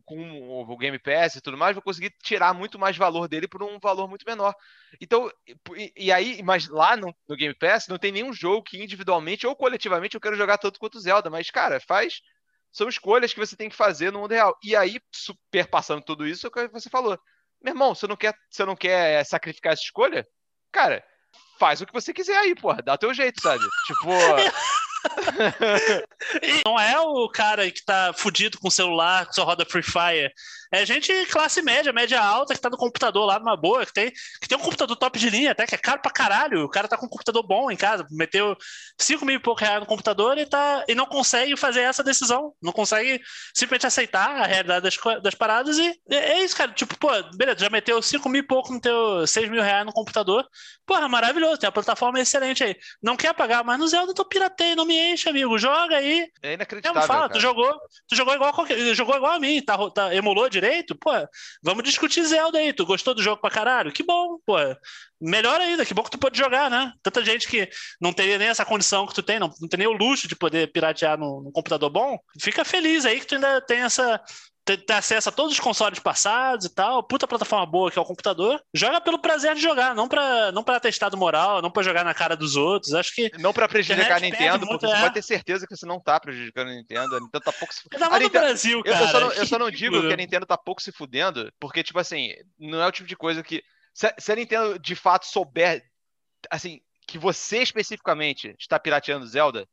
com 0.06 0.64
o 0.70 0.78
Game 0.78 1.00
Pass 1.00 1.36
e 1.36 1.42
tudo 1.42 1.58
mais, 1.58 1.74
vou 1.74 1.82
conseguir 1.82 2.14
tirar 2.22 2.54
muito 2.54 2.78
mais 2.78 2.98
valor 2.98 3.28
dele 3.28 3.48
por 3.48 3.64
um 3.64 3.80
valor 3.80 4.08
muito 4.08 4.26
menor. 4.26 4.54
Então, 5.00 5.32
e, 5.76 5.94
e 5.96 6.12
aí, 6.12 6.44
mas 6.44 6.68
lá 6.68 6.98
no, 6.98 7.16
no, 7.28 7.36
Game 7.36 7.56
Pass 7.56 7.88
não 7.88 7.98
tem 7.98 8.12
nenhum 8.12 8.34
jogo 8.34 8.64
que 8.64 8.82
individualmente 8.82 9.48
ou 9.48 9.56
coletivamente 9.56 10.16
eu 10.16 10.22
quero 10.22 10.36
jogar 10.36 10.58
tanto 10.58 10.80
quanto 10.80 11.00
Zelda, 11.00 11.30
mas, 11.30 11.50
cara, 11.50 11.80
faz. 11.80 12.22
São 12.72 12.88
escolhas 12.88 13.34
que 13.34 13.40
você 13.40 13.56
tem 13.56 13.68
que 13.68 13.76
fazer 13.76 14.12
no 14.12 14.20
mundo 14.20 14.32
real. 14.32 14.58
E 14.64 14.76
aí, 14.76 15.02
super 15.12 15.68
passando 15.68 16.02
tudo 16.02 16.26
isso, 16.26 16.48
é 16.48 16.50
o 16.50 16.52
que 16.52 16.68
você 16.70 16.90
falou 16.90 17.20
meu 17.64 17.74
irmão, 17.74 17.94
você 17.94 18.08
não 18.08 18.16
quer, 18.16 18.34
você 18.50 18.66
não 18.66 18.76
quer 18.76 19.26
sacrificar 19.26 19.74
essa 19.74 19.84
escolha? 19.84 20.28
Cara, 20.72 21.04
faz 21.60 21.82
o 21.82 21.86
que 21.86 21.94
você 21.94 22.14
quiser 22.14 22.38
aí, 22.38 22.56
porra. 22.56 22.82
Dá 22.82 22.94
o 22.94 22.98
teu 22.98 23.14
jeito, 23.14 23.42
sabe? 23.42 23.64
tipo. 23.86 24.10
não 26.66 26.80
é 26.80 27.00
o 27.00 27.30
cara 27.30 27.70
que 27.70 27.84
tá 27.84 28.14
fudido 28.14 28.58
com 28.60 28.68
o 28.68 28.72
celular, 28.72 29.28
que 29.28 29.36
só 29.36 29.44
roda 29.44 29.66
Free 29.66 29.84
Fire. 29.84 30.32
É 30.72 30.86
gente 30.86 31.14
classe 31.26 31.62
média, 31.62 31.92
média 31.92 32.22
alta, 32.22 32.54
que 32.54 32.62
tá 32.62 32.70
no 32.70 32.78
computador 32.78 33.26
lá 33.26 33.38
numa 33.38 33.58
boa, 33.58 33.86
que 33.86 33.92
tem, 33.92 34.12
que 34.40 34.48
tem 34.48 34.58
um 34.58 34.62
computador 34.62 34.96
top 34.96 35.20
de 35.20 35.30
linha, 35.30 35.52
até 35.52 35.68
que 35.68 35.76
é 35.76 35.78
caro 35.78 36.02
pra 36.02 36.12
caralho. 36.12 36.64
O 36.64 36.70
cara 36.70 36.88
tá 36.88 36.98
com 36.98 37.08
um 37.08 37.10
computador 37.10 37.44
bom 37.46 37.70
em 37.70 37.76
casa, 37.76 38.08
meteu 38.10 38.56
5 38.98 39.26
mil 39.26 39.36
e 39.36 39.40
pouco 39.40 39.60
reais 39.60 39.82
no 39.82 39.86
computador 39.86 40.38
e, 40.38 40.46
tá, 40.46 40.86
e 40.88 40.96
não 40.96 41.06
consegue 41.06 41.58
fazer 41.58 41.82
essa 41.82 42.02
decisão. 42.02 42.54
Não 42.62 42.72
consegue 42.72 43.22
simplesmente 43.54 43.86
aceitar 43.86 44.30
a 44.30 44.46
realidade 44.46 44.84
das, 44.84 45.22
das 45.22 45.36
paradas 45.36 45.78
e 45.78 45.94
é, 46.10 46.40
isso, 46.42 46.56
cara. 46.56 46.72
Tipo, 46.72 46.98
pô, 46.98 47.10
beleza, 47.36 47.60
já 47.60 47.70
meteu 47.70 48.02
5 48.02 48.30
mil 48.30 48.42
e 48.42 48.48
pouco 48.48 48.72
no 48.72 48.80
teu 48.80 49.28
6 49.28 49.50
mil 49.50 49.62
reais 49.62 49.86
no 49.86 49.92
computador. 49.92 50.48
Porra, 50.86 51.10
maravilhoso, 51.10 51.58
tem 51.58 51.68
a 51.68 51.72
plataforma 51.72 52.20
excelente 52.20 52.64
aí. 52.64 52.78
Não 53.04 53.18
quer 53.18 53.34
pagar, 53.34 53.62
mas 53.64 53.78
no 53.78 53.88
Zelda 53.90 54.14
tu 54.14 54.24
pirateia, 54.24 54.76
não 54.76 54.86
me 54.86 54.98
enche, 54.98 55.28
amigo. 55.28 55.58
Joga 55.58 55.98
aí. 55.98 56.28
É 56.42 56.54
inacreditável. 56.54 57.02
Não, 57.02 57.08
fala, 57.08 57.22
cara. 57.22 57.34
tu 57.34 57.40
jogou, 57.42 57.74
tu 58.08 58.16
jogou 58.16 58.34
igual 58.34 58.52
a 58.52 58.54
qualquer, 58.54 58.96
jogou 58.96 59.18
igual 59.18 59.34
a 59.34 59.40
mim, 59.40 59.62
tá, 59.62 59.78
tá 59.90 60.16
emulou 60.16 60.50
de 60.50 60.61
direito, 60.62 60.96
pô, 60.96 61.12
vamos 61.64 61.84
discutir 61.84 62.24
Zelda 62.24 62.60
aí. 62.60 62.72
Tu 62.72 62.86
gostou 62.86 63.16
do 63.16 63.24
jogo 63.24 63.42
pra 63.42 63.50
caralho? 63.50 63.92
Que 63.92 64.04
bom, 64.04 64.38
pô. 64.46 64.56
Melhor 65.20 65.60
ainda, 65.60 65.86
que 65.86 65.94
bom 65.94 66.04
que 66.04 66.12
tu 66.12 66.18
pode 66.18 66.38
jogar, 66.38 66.70
né? 66.70 66.94
Tanta 67.02 67.24
gente 67.24 67.48
que 67.48 67.70
não 68.00 68.14
teria 68.14 68.38
nem 68.38 68.48
essa 68.48 68.66
condição 68.66 69.06
que 69.06 69.14
tu 69.14 69.22
tem, 69.22 69.40
não, 69.40 69.52
não 69.60 69.68
tem 69.68 69.80
nem 69.80 69.88
o 69.88 69.92
luxo 69.92 70.28
de 70.28 70.36
poder 70.36 70.72
piratear 70.72 71.18
no 71.18 71.52
computador 71.54 71.90
bom. 71.90 72.18
Fica 72.40 72.64
feliz 72.64 73.06
aí 73.06 73.20
que 73.20 73.28
tu 73.28 73.36
ainda 73.36 73.62
tem 73.62 73.82
essa, 73.82 74.22
ter 74.64 74.94
acesso 74.94 75.30
a 75.30 75.32
todos 75.32 75.54
os 75.54 75.60
consoles 75.60 76.00
passados 76.00 76.66
e 76.66 76.70
tal, 76.70 77.04
puta 77.04 77.28
plataforma 77.28 77.66
boa 77.66 77.92
que 77.92 77.98
é 77.98 78.02
o 78.02 78.06
computador, 78.06 78.62
joga 78.74 79.02
pelo 79.02 79.20
prazer 79.20 79.56
de 79.56 79.62
jogar, 79.62 79.96
não 79.96 80.08
pra, 80.08 80.52
não 80.52 80.64
pra 80.64 80.80
testado 80.80 81.18
moral, 81.18 81.62
não 81.62 81.72
pra 81.72 81.84
jogar 81.84 82.04
na 82.04 82.14
cara 82.14 82.36
dos 82.36 82.56
outros. 82.56 82.94
Acho 82.94 83.14
que. 83.14 83.32
Não 83.40 83.54
pra 83.54 83.68
prejudicar 83.68 84.18
a 84.18 84.20
Nintendo, 84.20 84.68
porque 84.68 84.88
você 84.88 84.96
é. 84.96 85.02
pode 85.02 85.14
ter 85.14 85.22
certeza 85.24 85.66
que 85.66 85.76
você 85.76 85.86
não 85.86 86.00
tá 86.00 86.20
prejudicando 86.20 86.70
a 86.70 86.74
Nintendo. 86.74 87.16
A 87.16 87.20
Nintendo 87.20 87.44
tá 87.44 87.52
pouco 87.52 87.74
se 87.74 87.82
fudendo. 87.82 88.12
Nintendo... 88.12 88.30
Brasil, 88.30 88.84
cara. 88.84 89.04
Eu, 89.04 89.08
só 89.08 89.20
não, 89.20 89.32
eu 89.34 89.46
só 89.46 89.60
não 89.60 89.72
digo 89.72 90.02
que 90.02 90.14
a 90.14 90.18
Nintendo 90.18 90.46
tá 90.46 90.58
pouco 90.58 90.82
se 90.82 90.92
fudendo, 90.92 91.52
porque, 91.60 91.84
tipo 91.84 92.00
assim, 92.00 92.34
não 92.60 92.82
é 92.82 92.88
o 92.88 92.92
tipo 92.92 93.08
de 93.08 93.16
coisa 93.16 93.44
que. 93.44 93.64
Se, 93.94 94.14
se 94.18 94.32
a 94.32 94.36
Nintendo 94.36 94.80
de 94.80 94.96
fato 94.96 95.26
souber, 95.26 95.84
assim, 96.50 96.80
que 97.08 97.18
você 97.18 97.58
especificamente 97.58 98.56
está 98.58 98.80
pirateando 98.80 99.28
Zelda, 99.28 99.68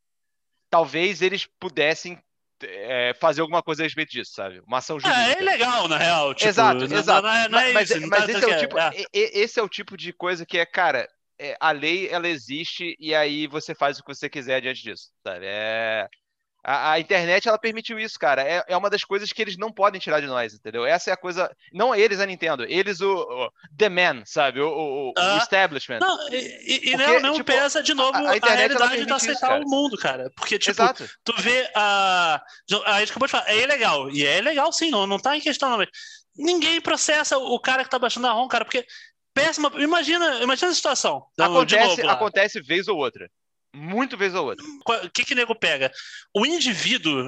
talvez 0.71 1.23
eles 1.23 1.47
pudessem 1.59 2.21
é, 2.63 3.15
fazer 3.21 3.41
alguma 3.41 3.63
coisa 3.63 3.83
a 3.83 3.85
respeito 3.85 4.11
disso, 4.11 4.33
sabe? 4.35 4.61
Uma 4.67 4.79
ação 4.79 4.99
jurídica. 4.99 5.29
É, 5.29 5.33
é 5.33 5.43
legal, 5.43 5.89
na 5.89 5.99
real. 5.99 6.35
Tipo, 6.35 6.49
exato, 6.49 6.89
não, 6.89 6.99
exato. 6.99 7.27
Não, 7.27 7.35
é, 7.35 7.49
não 7.49 7.59
é 7.59 7.73
mas, 7.73 7.91
isso, 7.91 8.07
mas 8.09 8.27
tá 8.27 8.33
esse, 8.33 8.45
é 8.45 8.57
o 8.57 8.59
tipo, 8.59 8.79
é. 8.79 8.91
esse 9.13 9.61
é 9.61 9.63
o 9.63 9.69
tipo 9.69 9.97
de 9.97 10.13
coisa 10.13 10.47
que 10.47 10.59
é, 10.59 10.67
cara, 10.67 11.09
é, 11.39 11.57
a 11.61 11.71
lei 11.71 12.09
ela 12.09 12.29
existe 12.29 12.97
e 12.99 13.15
aí 13.15 13.47
você 13.47 13.75
faz 13.75 13.99
o 13.99 14.03
que 14.03 14.15
você 14.15 14.29
quiser 14.29 14.61
diante 14.61 14.83
disso, 14.83 15.11
sabe? 15.23 15.47
É, 15.47 16.09
a, 16.63 16.93
a, 16.93 17.01
internet 17.01 17.49
ela 17.49 17.59
permitiu 17.59 17.99
isso, 17.99 18.19
cara. 18.19 18.43
É, 18.43 18.65
é 18.69 18.77
uma 18.77 18.91
das 18.91 19.05
coisas 19.05 19.33
que 19.33 19.41
eles 19.41 19.57
não 19.57 19.73
podem 19.73 20.01
tirar 20.01 20.21
de 20.21 20.27
nós, 20.27 20.55
entendeu? 20.55 20.85
Essa 20.85 21.11
é 21.11 21.13
a 21.13 21.17
coisa. 21.17 21.51
Não 21.73 21.95
eles 21.95 22.21
a 22.21 22.27
Nintendo, 22.27 22.65
eles 22.65 23.01
o, 23.01 23.13
o 23.13 23.51
The 23.77 23.89
Man, 23.89 24.23
sabe? 24.25 24.61
O, 24.61 24.69
o, 24.69 25.13
ah, 25.17 25.35
o 25.35 25.39
establishment. 25.39 26.01
Não, 26.01 26.29
e, 26.31 26.91
e 26.91 26.97
Porque, 26.97 27.21
não, 27.21 27.33
tipo, 27.35 27.45
pesa 27.45 27.83
de 27.83 27.95
novo 27.95 28.17
a, 28.17 28.33
a, 28.33 28.37
a 28.37 28.55
realidade 28.55 29.05
de 29.05 29.13
aceitar 29.13 29.59
isso, 29.59 29.67
o 29.67 29.71
mundo, 29.71 29.97
cara. 29.97 30.31
Porque, 30.37 30.59
tipo, 30.59 30.73
Exato. 30.73 31.09
tu 31.25 31.33
vê 31.41 31.71
a. 31.75 32.43
A 32.87 33.01
gente 33.01 33.11
acabou 33.11 33.27
de 33.27 33.33
falar, 33.33 33.49
é 33.49 33.63
ilegal. 33.63 34.11
E 34.11 34.27
é 34.27 34.41
legal, 34.41 34.73
sim, 34.73 34.91
não, 34.91 35.07
não 35.07 35.19
tá 35.19 35.37
em 35.37 35.41
questão, 35.41 35.71
não. 35.71 35.79
Mas 35.79 35.89
ninguém 36.37 36.81
processa 36.81 37.39
o 37.39 37.59
cara 37.61 37.85
que 37.85 37.91
tá 37.91 37.99
baixando 37.99 38.27
a 38.27 38.33
ROM, 38.33 38.49
cara, 38.49 38.65
porque 38.65 38.85
péssima. 39.33 39.71
Imagina, 39.77 40.43
imagina 40.43 40.71
a 40.71 40.75
situação. 40.75 41.27
Acontece, 41.39 42.03
novo, 42.03 42.11
acontece 42.11 42.61
vez 42.61 42.89
ou 42.89 42.97
outra. 42.97 43.31
Muito 43.75 44.17
vez 44.17 44.35
ou 44.35 44.47
outra. 44.47 44.65
O 45.05 45.11
que 45.11 45.25
que 45.25 45.35
nego 45.35 45.55
pega? 45.55 45.93
O 46.35 46.47
indivíduo, 46.47 47.23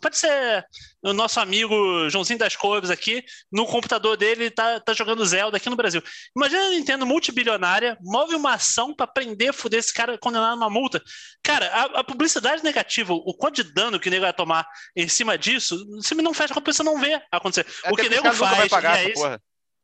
pode 0.00 0.18
ser 0.18 0.64
o 1.02 1.12
nosso 1.14 1.40
amigo 1.40 2.08
Joãozinho 2.10 2.38
das 2.38 2.54
Couves 2.54 2.90
aqui, 2.90 3.24
no 3.50 3.66
computador 3.66 4.16
dele 4.16 4.50
tá, 4.50 4.78
tá 4.80 4.92
jogando 4.92 5.24
Zelda 5.24 5.56
aqui 5.56 5.70
no 5.70 5.76
Brasil. 5.76 6.02
Imagina 6.36 6.66
a 6.66 6.70
Nintendo 6.70 7.06
multibilionária, 7.06 7.96
move 8.02 8.34
uma 8.34 8.54
ação 8.54 8.94
para 8.94 9.06
prender, 9.06 9.52
fuder 9.54 9.80
esse 9.80 9.94
cara 9.94 10.18
condenado 10.18 10.56
numa 10.56 10.68
multa. 10.70 11.02
Cara, 11.42 11.66
a, 11.68 12.00
a, 12.00 12.04
publicidade 12.04 12.62
negativa, 12.62 13.14
o 13.14 13.34
quanto 13.34 13.64
de 13.64 13.72
dano 13.72 13.98
que 13.98 14.08
o 14.08 14.10
nego 14.10 14.22
vai 14.22 14.32
tomar 14.32 14.66
em 14.94 15.08
cima 15.08 15.38
disso, 15.38 15.84
você 15.96 16.14
não 16.14 16.34
fecha 16.34 16.52
com 16.52 16.60
a 16.60 16.62
pessoa 16.62 16.84
não 16.84 17.00
vê 17.00 17.20
acontecer. 17.30 17.66
É 17.84 17.90
o 17.90 17.96
que 17.96 18.06
o 18.06 18.10
nego 18.10 18.32
faz. 18.32 18.38
Vai 18.38 18.68
pagar 18.68 18.98
é 18.98 19.10
isso, 19.10 19.22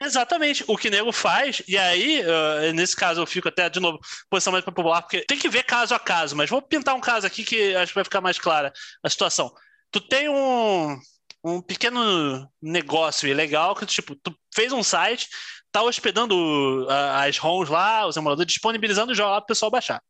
Exatamente, 0.01 0.65
o 0.69 0.77
que 0.77 0.91
nego 0.91 1.11
faz, 1.11 1.61
e 1.67 1.77
aí, 1.77 2.23
uh, 2.23 2.73
nesse 2.73 2.95
caso 2.95 3.21
eu 3.21 3.27
fico 3.27 3.49
até, 3.49 3.69
de 3.69 3.81
novo, 3.81 3.99
posição 4.31 4.53
mais 4.53 4.65
popular, 4.65 5.03
porque 5.03 5.25
tem 5.27 5.37
que 5.37 5.49
ver 5.49 5.65
caso 5.65 5.93
a 5.93 5.99
caso, 5.99 6.37
mas 6.37 6.49
vou 6.49 6.63
pintar 6.63 6.95
um 6.95 7.01
caso 7.01 7.27
aqui 7.27 7.43
que 7.43 7.75
acho 7.75 7.91
que 7.91 7.97
vai 7.97 8.05
ficar 8.05 8.21
mais 8.21 8.39
clara 8.39 8.73
a 9.03 9.11
situação. 9.11 9.53
Tu 9.91 10.01
tem 10.01 10.29
um, 10.29 10.97
um 11.45 11.61
pequeno 11.61 12.49
negócio 12.63 13.29
ilegal 13.29 13.75
que, 13.75 13.87
tipo, 13.87 14.15
tu 14.15 14.33
fez 14.55 14.73
um 14.73 14.85
site, 14.85 15.29
tá 15.73 15.83
hospedando 15.83 16.87
uh, 16.87 16.91
as 17.27 17.37
ROMs 17.37 17.69
lá, 17.69 18.07
os 18.07 18.17
emuladores, 18.17 18.53
disponibilizando 18.53 19.11
o 19.11 19.15
jogo 19.15 19.31
lá 19.31 19.41
pro 19.41 19.49
pessoal 19.49 19.71
baixar. 19.71 20.01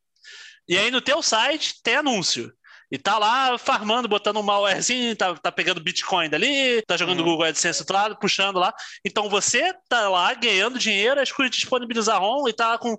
E 0.68 0.76
aí 0.76 0.90
no 0.90 1.00
teu 1.00 1.22
site 1.22 1.80
tem 1.82 1.96
anúncio. 1.96 2.52
E 2.90 2.96
tá 2.96 3.18
lá 3.18 3.58
farmando, 3.58 4.08
botando 4.08 4.38
um 4.38 4.42
malwarezinho, 4.42 5.14
tá, 5.14 5.34
tá 5.34 5.52
pegando 5.52 5.82
Bitcoin 5.82 6.30
dali, 6.30 6.82
tá 6.82 6.96
jogando 6.96 7.20
uhum. 7.20 7.26
Google 7.26 7.46
AdSense 7.46 7.84
do 7.84 7.92
lado, 7.92 8.18
puxando 8.18 8.58
lá. 8.58 8.72
Então 9.04 9.28
você 9.28 9.74
tá 9.88 10.08
lá 10.08 10.32
ganhando 10.34 10.78
dinheiro, 10.78 11.20
as 11.20 11.30
coisas 11.30 11.54
disponibilizar 11.54 12.20
ROM 12.20 12.48
e 12.48 12.52
tá 12.52 12.78
com 12.78 12.96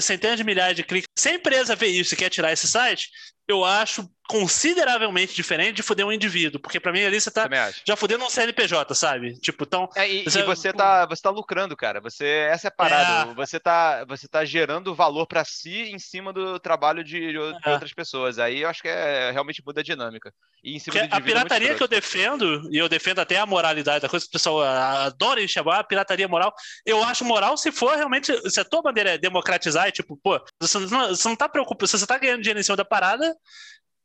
centenas 0.00 0.36
de 0.36 0.44
milhares 0.44 0.76
de 0.76 0.82
cliques. 0.82 1.08
Se 1.16 1.30
a 1.30 1.34
empresa 1.34 1.74
vê 1.74 1.86
isso 1.86 2.14
e 2.14 2.16
quer 2.16 2.28
tirar 2.28 2.52
esse 2.52 2.68
site, 2.68 3.08
eu 3.48 3.64
acho 3.64 4.08
consideravelmente 4.28 5.34
diferente 5.34 5.76
de 5.76 5.82
fuder 5.82 6.06
um 6.06 6.12
indivíduo, 6.12 6.60
porque 6.60 6.80
para 6.80 6.92
mim 6.92 7.04
ali 7.04 7.20
você 7.20 7.30
tá 7.30 7.48
já 7.86 7.94
fudendo 7.96 8.24
um 8.24 8.30
CNPJ, 8.30 8.94
sabe? 8.94 9.38
Tipo, 9.38 9.64
então 9.64 9.88
é, 9.94 10.10
e, 10.10 10.24
você... 10.24 10.40
e, 10.40 10.42
você 10.42 10.72
tá 10.72 11.06
você 11.06 11.22
tá 11.22 11.30
lucrando, 11.30 11.76
cara. 11.76 12.00
Você 12.00 12.24
essa 12.24 12.68
é 12.68 12.70
a 12.70 12.72
parada. 12.72 13.30
É... 13.30 13.34
Você 13.34 13.60
tá 13.60 14.04
você 14.06 14.26
tá 14.26 14.44
gerando 14.44 14.94
valor 14.94 15.26
para 15.26 15.44
si 15.44 15.90
em 15.90 15.98
cima 15.98 16.32
do 16.32 16.58
trabalho 16.58 17.04
de, 17.04 17.32
de 17.32 17.36
é. 17.36 17.72
outras 17.72 17.92
pessoas. 17.92 18.38
Aí 18.38 18.62
eu 18.62 18.68
acho 18.68 18.82
que 18.82 18.88
é 18.88 19.30
realmente 19.30 19.62
muda 19.64 19.80
a 19.80 19.84
dinâmica. 19.84 20.32
E 20.62 20.76
em 20.76 20.78
cima 20.78 21.06
do 21.06 21.14
a 21.14 21.18
é 21.18 21.20
pirataria 21.20 21.72
é 21.72 21.74
que 21.74 21.82
eu 21.82 21.88
defendo 21.88 22.68
e 22.72 22.78
eu 22.78 22.88
defendo 22.88 23.18
até 23.18 23.38
a 23.38 23.46
moralidade 23.46 24.00
da 24.00 24.08
coisa, 24.08 24.24
que 24.24 24.30
o 24.30 24.32
pessoal 24.32 24.62
adora 24.62 25.42
enxergar 25.42 25.80
a 25.80 25.84
pirataria 25.84 26.26
moral. 26.26 26.54
Eu 26.86 27.04
acho 27.04 27.24
moral 27.24 27.56
se 27.58 27.70
for 27.70 27.94
realmente 27.94 28.32
se 28.50 28.58
a 28.58 28.64
tua 28.64 28.80
bandeira 28.80 29.10
é 29.10 29.18
democratizar 29.18 29.88
e 29.88 29.92
tipo, 29.92 30.16
pô, 30.16 30.40
você 30.58 30.78
não, 30.78 31.08
você 31.08 31.28
não 31.28 31.36
tá 31.36 31.48
preocupado, 31.48 31.86
se 31.86 31.98
você 31.98 32.06
tá 32.06 32.16
ganhando 32.16 32.40
dinheiro 32.40 32.60
em 32.60 32.62
cima 32.62 32.76
da 32.76 32.84
parada, 32.84 33.34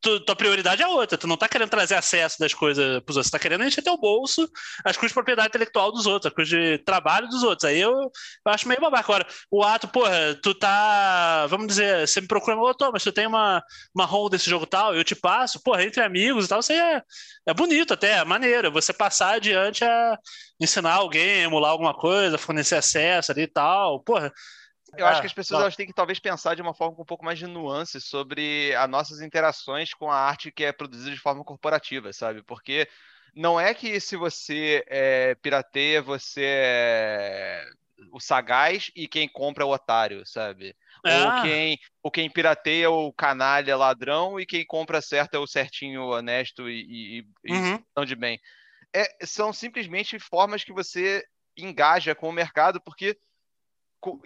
tu, 0.01 0.19
tua 0.21 0.35
prioridade 0.35 0.81
é 0.81 0.87
outra. 0.87 1.17
Tu 1.17 1.27
não 1.27 1.37
tá 1.37 1.47
querendo 1.47 1.69
trazer 1.69 1.95
acesso 1.95 2.37
das 2.39 2.53
coisas 2.53 2.99
pros 3.03 3.17
outros, 3.17 3.29
tu 3.29 3.31
tá 3.31 3.39
querendo 3.39 3.63
encher 3.63 3.81
teu 3.81 3.97
bolso 3.97 4.49
as 4.83 4.95
coisas 4.95 5.11
de 5.11 5.13
propriedade 5.13 5.49
intelectual 5.49 5.91
dos 5.91 6.05
outros, 6.05 6.27
as 6.27 6.35
coisas 6.35 6.49
de 6.49 6.77
trabalho 6.79 7.27
dos 7.27 7.43
outros. 7.43 7.65
Aí 7.65 7.79
eu, 7.79 7.91
eu 7.93 8.11
acho 8.51 8.67
meio 8.67 8.81
babaca. 8.81 8.99
Agora, 9.09 9.27
o 9.51 9.63
ato, 9.63 9.87
porra, 9.87 10.35
tu 10.41 10.53
tá, 10.53 11.47
vamos 11.47 11.67
dizer, 11.67 12.07
você 12.07 12.21
me 12.21 12.27
procura, 12.27 12.57
ô, 12.57 12.73
mas 12.91 13.03
tu 13.03 13.11
tem 13.11 13.27
uma, 13.27 13.63
uma 13.93 14.05
role 14.05 14.31
desse 14.31 14.49
jogo 14.49 14.65
tal, 14.65 14.95
eu 14.95 15.03
te 15.03 15.15
passo, 15.15 15.61
porra, 15.63 15.83
entre 15.83 16.01
amigos 16.01 16.45
e 16.45 16.49
tal, 16.49 16.61
você 16.61 16.73
é, 16.73 17.01
é 17.47 17.53
bonito 17.53 17.93
até, 17.93 18.19
é 18.19 18.25
maneiro. 18.25 18.71
Você 18.71 18.93
passar 18.93 19.35
adiante 19.35 19.83
a 19.83 20.17
ensinar 20.59 20.93
alguém, 20.93 21.43
emular 21.43 21.71
alguma 21.71 21.93
coisa, 21.93 22.37
fornecer 22.37 22.75
acesso 22.75 23.31
ali 23.31 23.43
e 23.43 23.47
tal, 23.47 24.01
porra. 24.03 24.31
Eu 24.97 25.05
acho 25.05 25.21
que 25.21 25.27
as 25.27 25.33
pessoas 25.33 25.61
elas 25.61 25.75
têm 25.75 25.87
que 25.87 25.93
talvez 25.93 26.19
pensar 26.19 26.55
de 26.55 26.61
uma 26.61 26.73
forma 26.73 26.95
com 26.95 27.01
um 27.01 27.05
pouco 27.05 27.25
mais 27.25 27.37
de 27.37 27.47
nuance 27.47 28.01
sobre 28.01 28.73
as 28.75 28.89
nossas 28.89 29.21
interações 29.21 29.93
com 29.93 30.11
a 30.11 30.15
arte 30.15 30.51
que 30.51 30.63
é 30.63 30.71
produzida 30.71 31.11
de 31.11 31.19
forma 31.19 31.43
corporativa, 31.43 32.11
sabe? 32.13 32.41
Porque 32.43 32.87
não 33.35 33.59
é 33.59 33.73
que 33.73 33.99
se 33.99 34.15
você 34.15 34.83
é, 34.87 35.35
pirateia, 35.35 36.01
você 36.01 36.43
é 36.45 37.65
o 38.11 38.19
sagaz 38.19 38.91
e 38.95 39.07
quem 39.07 39.27
compra 39.27 39.63
é 39.63 39.67
o 39.67 39.71
otário, 39.71 40.25
sabe? 40.25 40.75
Ah. 41.05 41.35
Ou 41.37 41.41
quem, 41.43 41.79
ou 42.03 42.11
quem 42.11 42.29
pirateia 42.29 42.85
é 42.85 42.89
o 42.89 43.11
canalha 43.13 43.77
ladrão 43.77 44.39
e 44.39 44.45
quem 44.45 44.65
compra 44.65 45.01
certo 45.01 45.35
é 45.35 45.39
o 45.39 45.47
certinho 45.47 46.03
honesto 46.07 46.69
e, 46.69 47.23
e, 47.45 47.51
uhum. 47.53 47.83
e 47.97 48.05
de 48.05 48.15
bem. 48.15 48.39
É, 48.93 49.05
são 49.25 49.53
simplesmente 49.53 50.17
formas 50.19 50.63
que 50.63 50.73
você 50.73 51.23
engaja 51.57 52.15
com 52.15 52.29
o 52.29 52.33
mercado, 52.33 52.81
porque 52.81 53.17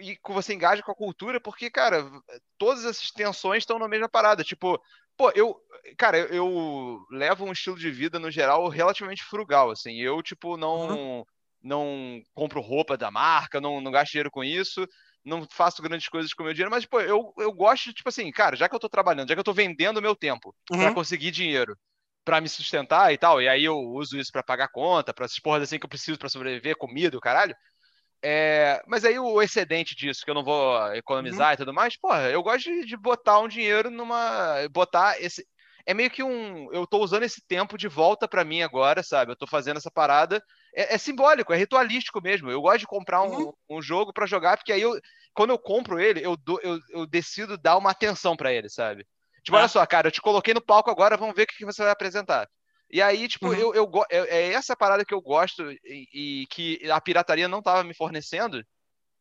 e 0.00 0.18
você 0.28 0.54
engaja 0.54 0.82
com 0.82 0.92
a 0.92 0.96
cultura, 0.96 1.40
porque, 1.40 1.70
cara, 1.70 2.08
todas 2.56 2.84
essas 2.84 3.10
tensões 3.10 3.62
estão 3.62 3.78
na 3.78 3.88
mesma 3.88 4.08
parada. 4.08 4.44
Tipo, 4.44 4.80
pô, 5.16 5.30
eu, 5.34 5.60
cara, 5.96 6.18
eu, 6.18 6.28
eu 6.28 7.06
levo 7.10 7.44
um 7.44 7.52
estilo 7.52 7.78
de 7.78 7.90
vida, 7.90 8.18
no 8.18 8.30
geral, 8.30 8.68
relativamente 8.68 9.24
frugal, 9.24 9.70
assim. 9.70 9.96
Eu, 10.00 10.22
tipo, 10.22 10.56
não, 10.56 10.88
uhum. 10.88 11.24
não 11.62 12.22
compro 12.34 12.60
roupa 12.60 12.96
da 12.96 13.10
marca, 13.10 13.60
não, 13.60 13.80
não 13.80 13.90
gasto 13.90 14.12
dinheiro 14.12 14.30
com 14.30 14.44
isso, 14.44 14.86
não 15.24 15.46
faço 15.50 15.82
grandes 15.82 16.08
coisas 16.08 16.32
com 16.32 16.42
o 16.42 16.46
meu 16.46 16.54
dinheiro, 16.54 16.70
mas, 16.70 16.84
pô, 16.84 17.00
eu, 17.00 17.32
eu 17.38 17.52
gosto, 17.52 17.92
tipo 17.92 18.08
assim, 18.08 18.30
cara, 18.30 18.56
já 18.56 18.68
que 18.68 18.74
eu 18.74 18.80
tô 18.80 18.88
trabalhando, 18.88 19.28
já 19.28 19.34
que 19.34 19.40
eu 19.40 19.44
tô 19.44 19.54
vendendo 19.54 19.98
o 19.98 20.02
meu 20.02 20.14
tempo 20.14 20.54
uhum. 20.70 20.78
para 20.78 20.94
conseguir 20.94 21.30
dinheiro, 21.30 21.76
para 22.24 22.40
me 22.40 22.48
sustentar 22.48 23.12
e 23.12 23.18
tal, 23.18 23.42
e 23.42 23.48
aí 23.48 23.64
eu 23.64 23.76
uso 23.76 24.18
isso 24.18 24.30
para 24.32 24.42
pagar 24.42 24.68
conta, 24.68 25.12
para 25.12 25.24
essas 25.24 25.38
porras 25.38 25.64
assim 25.64 25.78
que 25.78 25.84
eu 25.84 25.90
preciso 25.90 26.18
para 26.18 26.28
sobreviver, 26.28 26.76
comida, 26.76 27.16
o 27.16 27.20
caralho 27.20 27.54
é, 28.26 28.82
mas 28.86 29.04
aí 29.04 29.18
o 29.18 29.42
excedente 29.42 29.94
disso, 29.94 30.24
que 30.24 30.30
eu 30.30 30.34
não 30.34 30.42
vou 30.42 30.94
economizar 30.94 31.48
uhum. 31.48 31.52
e 31.52 31.56
tudo 31.58 31.74
mais, 31.74 31.94
porra, 31.94 32.30
eu 32.30 32.42
gosto 32.42 32.70
de, 32.70 32.86
de, 32.86 32.96
botar 32.96 33.38
um 33.38 33.48
dinheiro 33.48 33.90
numa. 33.90 34.66
botar 34.70 35.20
esse. 35.20 35.46
É 35.84 35.92
meio 35.92 36.10
que 36.10 36.22
um. 36.22 36.72
Eu 36.72 36.86
tô 36.86 37.00
usando 37.00 37.24
esse 37.24 37.46
tempo 37.46 37.76
de 37.76 37.86
volta 37.86 38.26
para 38.26 38.42
mim 38.42 38.62
agora, 38.62 39.02
sabe? 39.02 39.30
Eu 39.30 39.36
tô 39.36 39.46
fazendo 39.46 39.76
essa 39.76 39.90
parada. 39.90 40.42
É, 40.74 40.94
é 40.94 40.98
simbólico, 40.98 41.52
é 41.52 41.56
ritualístico 41.58 42.22
mesmo. 42.22 42.50
Eu 42.50 42.62
gosto 42.62 42.78
de 42.78 42.86
comprar 42.86 43.22
um, 43.22 43.34
uhum. 43.34 43.52
um 43.68 43.82
jogo 43.82 44.10
para 44.10 44.24
jogar, 44.24 44.56
porque 44.56 44.72
aí 44.72 44.80
eu, 44.80 44.98
quando 45.34 45.50
eu 45.50 45.58
compro 45.58 46.00
ele, 46.00 46.24
eu, 46.24 46.34
do, 46.34 46.58
eu, 46.62 46.78
eu 46.92 47.06
decido 47.06 47.58
dar 47.58 47.76
uma 47.76 47.90
atenção 47.90 48.34
para 48.34 48.54
ele, 48.54 48.70
sabe? 48.70 49.06
Tipo, 49.42 49.58
ah. 49.58 49.60
olha 49.60 49.68
só, 49.68 49.84
cara, 49.84 50.08
eu 50.08 50.12
te 50.12 50.22
coloquei 50.22 50.54
no 50.54 50.64
palco 50.64 50.90
agora, 50.90 51.18
vamos 51.18 51.34
ver 51.36 51.42
o 51.42 51.46
que, 51.46 51.58
que 51.58 51.66
você 51.66 51.82
vai 51.82 51.92
apresentar. 51.92 52.48
E 52.94 53.02
aí, 53.02 53.26
tipo, 53.26 53.48
uhum. 53.48 53.54
eu, 53.54 53.74
eu, 53.74 53.90
é, 54.08 54.18
é 54.18 54.52
essa 54.52 54.76
parada 54.76 55.04
que 55.04 55.12
eu 55.12 55.20
gosto 55.20 55.68
e, 55.84 56.08
e 56.14 56.46
que 56.46 56.88
a 56.88 57.00
pirataria 57.00 57.48
não 57.48 57.58
estava 57.58 57.82
me 57.82 57.92
fornecendo. 57.92 58.64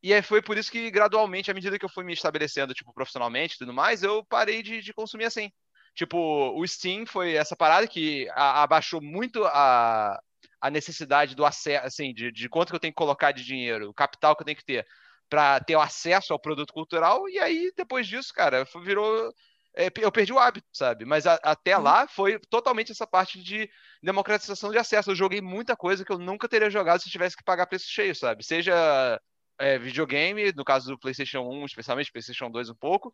E 0.04 0.14
aí 0.14 0.22
foi 0.22 0.44
por 0.44 0.60
isso 0.60 0.72
que, 0.72 0.92
gradualmente, 0.92 1.50
à 1.50 1.56
medida 1.56 1.80
que 1.80 1.84
eu 1.84 1.90
fui 1.90 2.04
me 2.04 2.14
estabelecendo, 2.14 2.76
tipo, 2.76 2.94
profissionalmente 2.94 3.56
e 3.56 3.58
tudo 3.58 3.74
mais, 3.74 4.04
eu 4.04 4.24
parei 4.26 4.62
de, 4.62 4.80
de 4.80 4.94
consumir 4.94 5.26
assim. 5.26 5.50
Tipo, 5.96 6.54
o 6.56 6.68
Steam 6.68 7.08
foi 7.08 7.34
essa 7.34 7.56
parada 7.56 7.88
que 7.88 8.30
abaixou 8.36 9.02
muito 9.02 9.44
a, 9.46 10.22
a 10.62 10.70
necessidade 10.70 11.34
do 11.34 11.44
acesso, 11.44 11.84
assim, 11.84 12.14
de, 12.14 12.32
de 12.32 12.48
quanto 12.50 12.70
que 12.70 12.76
eu 12.76 12.80
tenho 12.80 12.94
que 12.94 12.98
colocar 12.98 13.32
de 13.32 13.44
dinheiro, 13.44 13.90
o 13.90 13.94
capital 13.94 14.36
que 14.36 14.44
eu 14.44 14.46
tenho 14.46 14.58
que 14.58 14.66
ter 14.66 14.86
para 15.28 15.60
ter 15.60 15.76
o 15.76 15.82
acesso 15.82 16.32
ao 16.32 16.40
produto 16.40 16.72
cultural. 16.72 17.28
E 17.28 17.40
aí, 17.40 17.74
depois 17.76 18.06
disso, 18.06 18.32
cara, 18.36 18.68
virou 18.84 19.34
eu 19.76 20.12
perdi 20.12 20.32
o 20.32 20.40
hábito, 20.40 20.68
sabe? 20.72 21.06
Mas 21.06 21.26
a, 21.26 21.36
até 21.44 21.76
uhum. 21.76 21.84
lá 21.84 22.08
foi 22.08 22.40
totalmente 22.50 22.92
essa 22.92 23.08
parte 23.08 23.42
de 23.42 23.70
democratização 24.02 24.72
de 24.72 24.78
acesso. 24.78 25.12
Eu 25.12 25.16
joguei 25.16 25.42
muita 25.42 25.76
coisa 25.76 26.06
que 26.06 26.12
eu 26.12 26.20
nunca 26.20 26.48
teria 26.48 26.70
jogado 26.70 27.02
se 27.02 27.10
tivesse 27.10 27.36
que 27.36 27.44
pagar 27.44 27.66
preço 27.66 27.90
cheio, 27.90 28.16
sabe? 28.16 28.44
Seja 28.44 29.20
é, 29.58 29.78
videogame, 29.78 30.52
no 30.54 30.64
caso 30.64 30.92
do 30.92 31.00
PlayStation 31.00 31.42
1, 31.42 31.66
especialmente 31.66 32.12
PlayStation 32.12 32.50
2 32.52 32.70
um 32.70 32.76
pouco, 32.76 33.14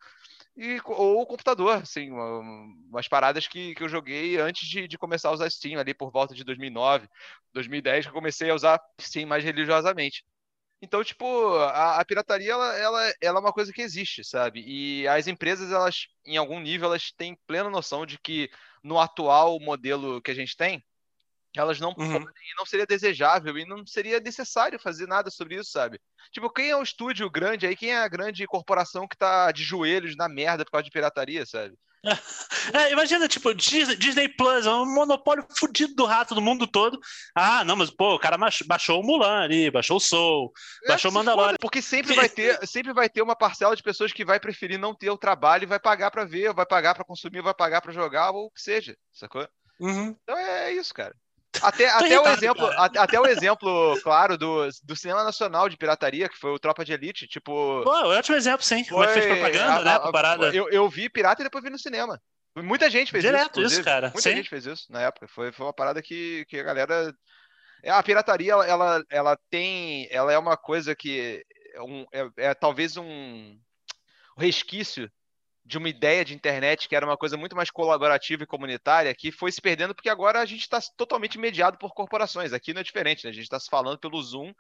e, 0.56 0.80
ou 0.86 1.26
computador, 1.26 1.78
assim, 1.78 2.12
uma, 2.12 2.40
umas 2.90 3.08
paradas 3.08 3.48
que, 3.48 3.76
que 3.76 3.84
eu 3.84 3.90
joguei 3.90 4.38
antes 4.38 4.68
de, 4.68 4.88
de 4.88 4.98
começar 4.98 5.30
a 5.30 5.34
usar 5.34 5.50
Steam, 5.50 5.80
ali 5.80 5.94
por 5.94 6.12
volta 6.12 6.34
de 6.34 6.44
2009, 6.44 7.08
2010, 7.54 8.06
que 8.06 8.10
eu 8.10 8.14
comecei 8.16 8.50
a 8.50 8.56
usar 8.56 8.82
Steam 9.00 9.28
mais 9.28 9.44
religiosamente. 9.44 10.24
Então, 10.82 11.04
tipo, 11.04 11.56
a, 11.58 12.00
a, 12.00 12.06
pirataria, 12.06 12.54
ela, 12.54 12.78
ela, 12.78 13.14
ela 13.22 13.40
é 13.40 13.42
uma 13.42 13.52
coisa 13.52 13.74
que 13.74 13.82
existe, 13.82 14.24
sabe? 14.24 14.64
E 14.66 15.08
as 15.08 15.28
empresas, 15.28 15.72
elas, 15.72 16.08
em 16.26 16.38
algum 16.38 16.60
nível, 16.60 16.88
elas 16.88 17.12
têm 17.12 17.38
plena 17.46 17.70
noção 17.70 18.06
de 18.06 18.18
que 18.18 18.50
no 18.82 18.98
atual 18.98 19.60
modelo 19.60 20.22
que 20.22 20.32
a 20.32 20.34
gente 20.34 20.56
tem, 20.56 20.84
elas 21.56 21.80
não 21.80 21.94
uhum. 21.98 22.26
não 22.58 22.66
seria 22.66 22.86
desejável 22.86 23.58
e 23.58 23.66
não 23.66 23.86
seria 23.86 24.20
necessário 24.20 24.80
fazer 24.80 25.08
nada 25.08 25.30
sobre 25.30 25.56
isso, 25.56 25.72
sabe? 25.72 26.00
Tipo, 26.32 26.50
quem 26.50 26.70
é 26.70 26.76
o 26.78 26.84
estúdio 26.84 27.30
grande 27.30 27.66
aí, 27.66 27.76
quem 27.76 27.92
é 27.92 27.98
a 27.98 28.08
grande 28.08 28.46
corporação 28.46 29.08
que 29.08 29.18
tá 29.18 29.52
de 29.52 29.64
joelhos 29.64 30.16
na 30.16 30.30
merda 30.30 30.64
por 30.64 30.72
causa 30.72 30.84
de 30.84 30.92
pirataria, 30.92 31.46
sabe? 31.46 31.76
É, 32.74 32.92
imagina, 32.92 33.28
tipo, 33.28 33.54
Disney 33.54 34.30
Plus, 34.30 34.66
é 34.66 34.70
um 34.70 34.86
monopólio 34.86 35.46
fudido 35.58 35.96
do 35.96 36.06
rato 36.06 36.36
do 36.36 36.42
mundo 36.42 36.68
todo. 36.68 37.00
Ah, 37.34 37.64
não, 37.64 37.76
mas 37.76 37.90
pô, 37.90 38.16
o 38.16 38.20
cara 38.20 38.38
baixou 38.68 39.00
o 39.00 39.04
Mulan 39.04 39.44
ali, 39.44 39.72
baixou 39.72 39.98
o 39.98 40.00
Soul, 40.00 40.52
é, 40.84 40.90
baixou 40.90 41.10
o 41.10 41.14
Mandalorian. 41.14 41.58
Porque 41.60 41.82
sempre 41.82 42.14
vai, 42.14 42.30
ter, 42.30 42.60
sempre 42.68 42.94
vai 42.94 43.10
ter 43.10 43.22
uma 43.22 43.36
parcela 43.36 43.76
de 43.76 43.82
pessoas 43.82 44.14
que 44.14 44.24
vai 44.24 44.40
preferir 44.40 44.78
não 44.78 44.94
ter 44.94 45.10
o 45.10 45.18
trabalho 45.18 45.64
e 45.64 45.68
vai 45.68 45.80
pagar 45.80 46.12
para 46.12 46.26
ver, 46.26 46.54
vai 46.54 46.66
pagar 46.66 46.94
para 46.94 47.04
consumir, 47.04 47.42
vai 47.42 47.54
pagar 47.54 47.82
para 47.82 47.92
jogar, 47.92 48.32
ou 48.32 48.46
o 48.46 48.52
que 48.52 48.62
seja, 48.62 48.96
sacou? 49.12 49.48
Uhum. 49.80 50.16
Então 50.22 50.38
é 50.38 50.72
isso, 50.74 50.94
cara. 50.94 51.16
Até, 51.62 51.90
até, 51.90 52.20
o 52.20 52.28
exemplo, 52.28 52.66
até, 52.78 53.00
até, 53.00 53.20
o 53.20 53.26
exemplo, 53.26 54.00
claro, 54.04 54.38
do, 54.38 54.68
do 54.84 54.96
cinema 54.96 55.24
nacional 55.24 55.68
de 55.68 55.78
pirataria, 55.78 56.30
que 56.30 56.38
foi 56.38 56.52
o 56.52 56.60
Tropa 56.60 56.86
de 56.86 56.94
Elite, 56.94 57.28
tipo. 57.28 57.82
Pô, 57.84 57.92
ótimo 57.92 58.38
exemplo, 58.38 58.64
sim. 58.64 58.84
Foi, 58.84 59.08
fez 59.08 59.26
propaganda, 59.26 59.74
a, 59.74 59.84
né? 59.84 59.92
A, 59.96 60.12
parada. 60.12 60.56
Eu, 60.56 60.70
eu 60.70 60.88
vi 60.90 61.10
pirata 61.10 61.42
e 61.42 61.46
depois 61.46 61.64
vi 61.64 61.70
no 61.70 61.80
cinema. 61.80 62.22
Muita 62.56 62.90
gente 62.90 63.12
fez 63.12 63.24
Direto 63.24 63.62
isso. 63.62 63.76
isso, 63.76 63.84
cara. 63.84 64.08
Muita 64.08 64.30
sim. 64.30 64.36
gente 64.36 64.50
fez 64.50 64.66
isso 64.66 64.92
na 64.92 65.02
época. 65.02 65.28
Foi, 65.28 65.52
foi 65.52 65.66
uma 65.66 65.74
parada 65.74 66.02
que, 66.02 66.46
que 66.48 66.60
a 66.60 66.64
galera. 66.64 67.14
É, 67.82 67.92
a 67.92 68.04
pirataria, 68.04 68.52
ela, 68.52 69.04
ela 69.10 69.38
tem. 69.50 70.08
Ela 70.12 70.34
é 70.34 70.38
uma 70.38 70.58
coisa 70.58 70.96
que. 70.96 71.44
É, 71.74 71.82
um, 71.82 72.06
é, 72.12 72.30
é 72.38 72.54
talvez 72.54 72.98
um 72.98 73.58
resquício 74.38 75.10
de 75.70 75.78
uma 75.78 75.88
ideia 75.88 76.26
de 76.26 76.34
internet 76.34 76.90
que 76.90 76.96
era 76.96 77.06
uma 77.06 77.16
coisa 77.16 77.38
muito 77.38 77.56
mais 77.56 77.70
colaborativa 77.70 78.42
e 78.42 78.48
comunitária, 78.48 79.14
que 79.14 79.32
foi 79.32 79.52
se 79.52 79.62
perdendo 79.62 79.94
porque 79.94 80.10
agora 80.10 80.42
a 80.42 80.46
gente 80.46 80.62
está 80.62 80.82
totalmente 80.98 81.38
mediado 81.38 81.78
por 81.78 81.94
corporações. 81.94 82.54
Aqui 82.54 82.74
não 82.74 82.82
é 82.82 82.84
diferente, 82.84 83.24
né? 83.24 83.30
A 83.30 83.34
gente 83.34 83.44
está 83.44 83.60
se 83.60 83.70
falando 83.70 84.00
pelo 84.00 84.20
Zoom, 84.20 84.52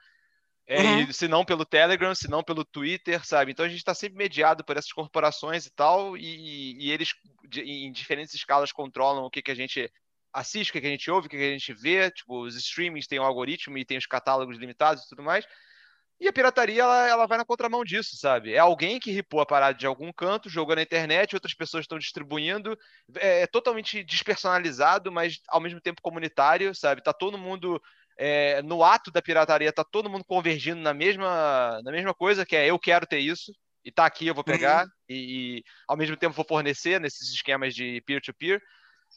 é, 0.68 0.80
uhum. 0.80 0.99
e, 0.99 1.14
se 1.14 1.28
não 1.28 1.43
pelo 1.43 1.66
Telegram, 1.66 2.14
se 2.14 2.30
não 2.30 2.43
pelo 2.43 2.64
Twitter, 2.64 3.26
sabe? 3.26 3.51
Então 3.51 3.66
a 3.66 3.68
gente 3.68 3.80
está 3.80 3.95
sempre 3.95 4.20
mediado 4.20 4.64
por 4.64 4.78
essas 4.78 4.91
corporações 4.91 5.66
e 5.66 5.72
tal, 5.72 6.16
e, 6.16 6.78
e 6.80 6.91
eles 6.91 7.16
de, 7.49 7.62
em 7.62 7.91
diferentes 7.91 8.36
escalas 8.36 8.72
controlam 8.72 9.24
o 9.24 9.32
que, 9.32 9.41
que 9.41 9.49
a 9.49 9.55
gente 9.55 9.91
assiste, 10.32 10.70
o 10.70 10.74
que, 10.74 10.82
que 10.82 10.88
a 10.88 10.91
gente 10.91 11.10
ouve, 11.10 11.26
o 11.26 11.30
que, 11.30 11.38
que 11.38 11.43
a 11.43 11.51
gente 11.51 11.74
vê. 11.74 12.12
Tipo, 12.12 12.43
os 12.43 12.55
streamings 12.55 13.07
têm 13.07 13.20
um 13.20 13.24
algoritmo 13.24 13.80
e 13.80 13.84
tem 13.84 13.97
os 13.97 14.05
catálogos 14.05 14.60
limitados 14.60 15.05
e 15.05 15.10
tudo 15.10 15.24
mais. 15.24 15.43
E 16.20 16.28
a 16.28 16.34
pirataria, 16.34 16.82
ela, 16.82 17.07
ela 17.07 17.26
vai 17.26 17.38
na 17.38 17.45
contramão 17.45 17.84
disso, 17.84 18.17
sabe? 18.17 18.53
É 18.53 18.59
alguém 18.59 18.99
que 18.99 19.11
ripou 19.11 19.39
a 19.39 19.45
parada 19.45 19.78
de 19.78 19.86
algum 19.86 20.11
canto, 20.11 20.49
jogou 20.49 20.76
na 20.76 20.82
internet, 20.82 21.34
outras 21.34 21.53
pessoas 21.53 21.84
estão 21.84 21.97
distribuindo. 21.97 22.78
É, 23.17 23.43
é 23.43 23.47
totalmente 23.47 24.03
despersonalizado, 24.03 25.11
mas 25.11 25.39
ao 25.47 25.61
mesmo 25.61 25.80
tempo 25.80 26.01
comunitário, 26.01 26.76
sabe? 26.76 27.01
Tá 27.01 27.13
todo 27.13 27.38
mundo 27.38 27.82
é, 28.17 28.61
no 28.63 28.84
ato 28.84 29.09
da 29.11 29.22
pirataria, 29.22 29.72
tá 29.72 29.84
todo 29.84 30.09
mundo 30.09 30.26
convergindo 30.26 30.82
na 30.82 30.93
mesma, 30.93 31.82
na 31.84 31.91
mesma 31.91 32.13
coisa, 32.13 32.45
que 32.45 32.55
é 32.55 32.67
eu 32.67 32.78
quero 32.78 33.07
ter 33.07 33.20
isso, 33.20 33.53
e 33.86 33.89
tá 33.89 34.05
aqui, 34.05 34.28
eu 34.28 34.36
vou 34.36 34.43
pegar, 34.43 34.84
uhum. 34.84 34.91
e, 35.07 35.59
e, 35.59 35.63
ao 35.88 35.95
mesmo 35.95 36.17
tempo 36.17 36.36
vou 36.36 36.45
fornecer 36.45 36.99
nesses 36.99 37.30
esquemas 37.34 37.74
de 37.74 38.01
peer-to-peer. 38.05 38.59
-peer. 38.59 38.61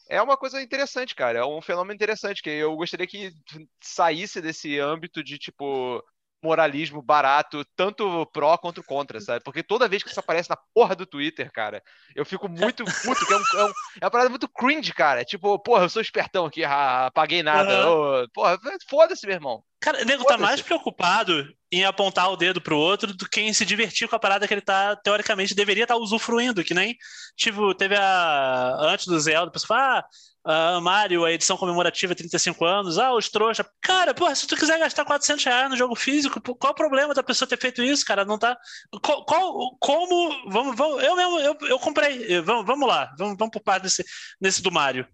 é 0.09 0.21
uma 0.21 0.37
coisa 0.37 0.61
interessante, 0.61 1.13
cara. 1.15 1.39
É 1.39 1.45
um 1.45 1.61
fenômeno 1.61 1.93
interessante 1.93 2.41
que 2.41 2.49
eu 2.49 2.77
gostaria 2.77 3.05
que 3.05 3.33
saísse 3.81 4.41
desse 4.41 4.79
âmbito 4.79 5.21
de 5.21 5.37
tipo 5.37 6.01
moralismo 6.43 7.01
barato, 7.01 7.65
tanto 7.75 8.25
pró 8.33 8.57
quanto 8.57 8.83
contra, 8.83 9.19
sabe? 9.21 9.43
Porque 9.43 9.63
toda 9.63 9.87
vez 9.87 10.03
que 10.03 10.09
isso 10.09 10.19
aparece 10.19 10.49
na 10.49 10.57
porra 10.73 10.95
do 10.95 11.05
Twitter, 11.05 11.51
cara, 11.51 11.81
eu 12.15 12.25
fico 12.25 12.49
muito 12.49 12.83
puto, 12.83 13.25
que 13.25 13.33
é, 13.33 13.37
um, 13.37 13.39
é, 13.39 13.65
um, 13.65 13.69
é 14.01 14.05
uma 14.05 14.11
parada 14.11 14.29
muito 14.29 14.47
cringe, 14.47 14.93
cara. 14.93 15.21
É 15.21 15.25
tipo, 15.25 15.57
porra, 15.59 15.85
eu 15.85 15.89
sou 15.89 16.01
espertão 16.01 16.45
aqui, 16.45 16.63
ah, 16.63 17.09
paguei 17.13 17.41
nada. 17.41 17.89
Uhum. 17.89 18.23
Oh, 18.23 18.29
porra, 18.33 18.59
foda-se, 18.89 19.25
meu 19.25 19.35
irmão. 19.35 19.63
Cara, 19.79 20.01
o 20.01 20.05
nego 20.05 20.23
tá 20.23 20.37
mais 20.37 20.61
preocupado 20.61 21.45
em 21.69 21.83
apontar 21.83 22.31
o 22.31 22.37
dedo 22.37 22.61
pro 22.61 22.77
outro 22.77 23.13
do 23.13 23.27
que 23.27 23.41
em 23.41 23.51
se 23.51 23.65
divertir 23.65 24.07
com 24.07 24.15
a 24.15 24.19
parada 24.19 24.47
que 24.47 24.53
ele 24.53 24.61
tá, 24.61 24.95
teoricamente, 24.95 25.55
deveria 25.55 25.83
estar 25.83 25.95
tá 25.95 25.99
usufruindo, 25.99 26.63
que 26.63 26.73
nem, 26.73 26.95
tipo, 27.35 27.73
teve 27.75 27.95
a. 27.95 28.77
Antes 28.79 29.07
do 29.07 29.19
Zelda, 29.19 29.49
a 29.49 29.51
pessoa 29.51 29.67
fala, 29.67 29.99
ah, 29.99 30.05
Uh, 30.45 30.81
Mario, 30.81 31.23
a 31.23 31.31
edição 31.31 31.55
comemorativa 31.55 32.13
35 32.13 32.65
anos, 32.65 32.97
ah, 32.97 33.13
os 33.13 33.29
trouxa. 33.29 33.65
Cara, 33.81 34.13
porra, 34.13 34.35
se 34.35 34.45
tu 34.45 34.57
quiser 34.57 34.77
gastar 34.77 35.05
400 35.05 35.45
reais 35.45 35.69
no 35.69 35.77
jogo 35.77 35.95
físico, 35.95 36.41
qual 36.41 36.73
o 36.73 36.75
problema 36.75 37.13
da 37.13 37.23
pessoa 37.23 37.47
ter 37.47 37.57
feito 37.57 37.81
isso, 37.81 38.05
cara? 38.05 38.25
Não 38.25 38.37
tá. 38.37 38.57
Qual, 39.01 39.23
qual 39.25 39.77
como. 39.79 40.49
Vamos, 40.49 40.75
vamos, 40.75 41.01
eu 41.01 41.15
mesmo, 41.15 41.39
eu, 41.39 41.57
eu 41.61 41.79
comprei. 41.79 42.41
Vamos, 42.41 42.65
vamos 42.65 42.87
lá, 42.87 43.13
vamos, 43.17 43.37
vamos 43.37 43.53
por 43.53 43.61
parte 43.61 43.83
desse, 43.83 44.03
desse 44.39 44.61
do 44.61 44.71
Mario. 44.71 45.07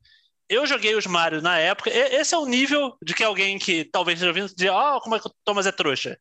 Eu 0.50 0.66
joguei 0.66 0.96
os 0.96 1.06
Mario 1.06 1.44
na 1.44 1.60
época. 1.60 1.92
Esse 1.92 2.34
é 2.34 2.38
o 2.38 2.48
nível 2.48 2.98
de 3.04 3.14
que 3.14 3.24
alguém 3.24 3.60
que 3.60 3.86
talvez 3.86 4.18
esteja 4.18 4.32
ouvindo 4.32 4.56
dizer, 4.56 4.70
ó, 4.70 4.98
oh, 4.98 5.02
como 5.02 5.16
é 5.16 5.20
que 5.20 5.28
o 5.28 5.36
Thomas 5.46 5.68
é 5.68 5.72
trouxa. 5.72 6.18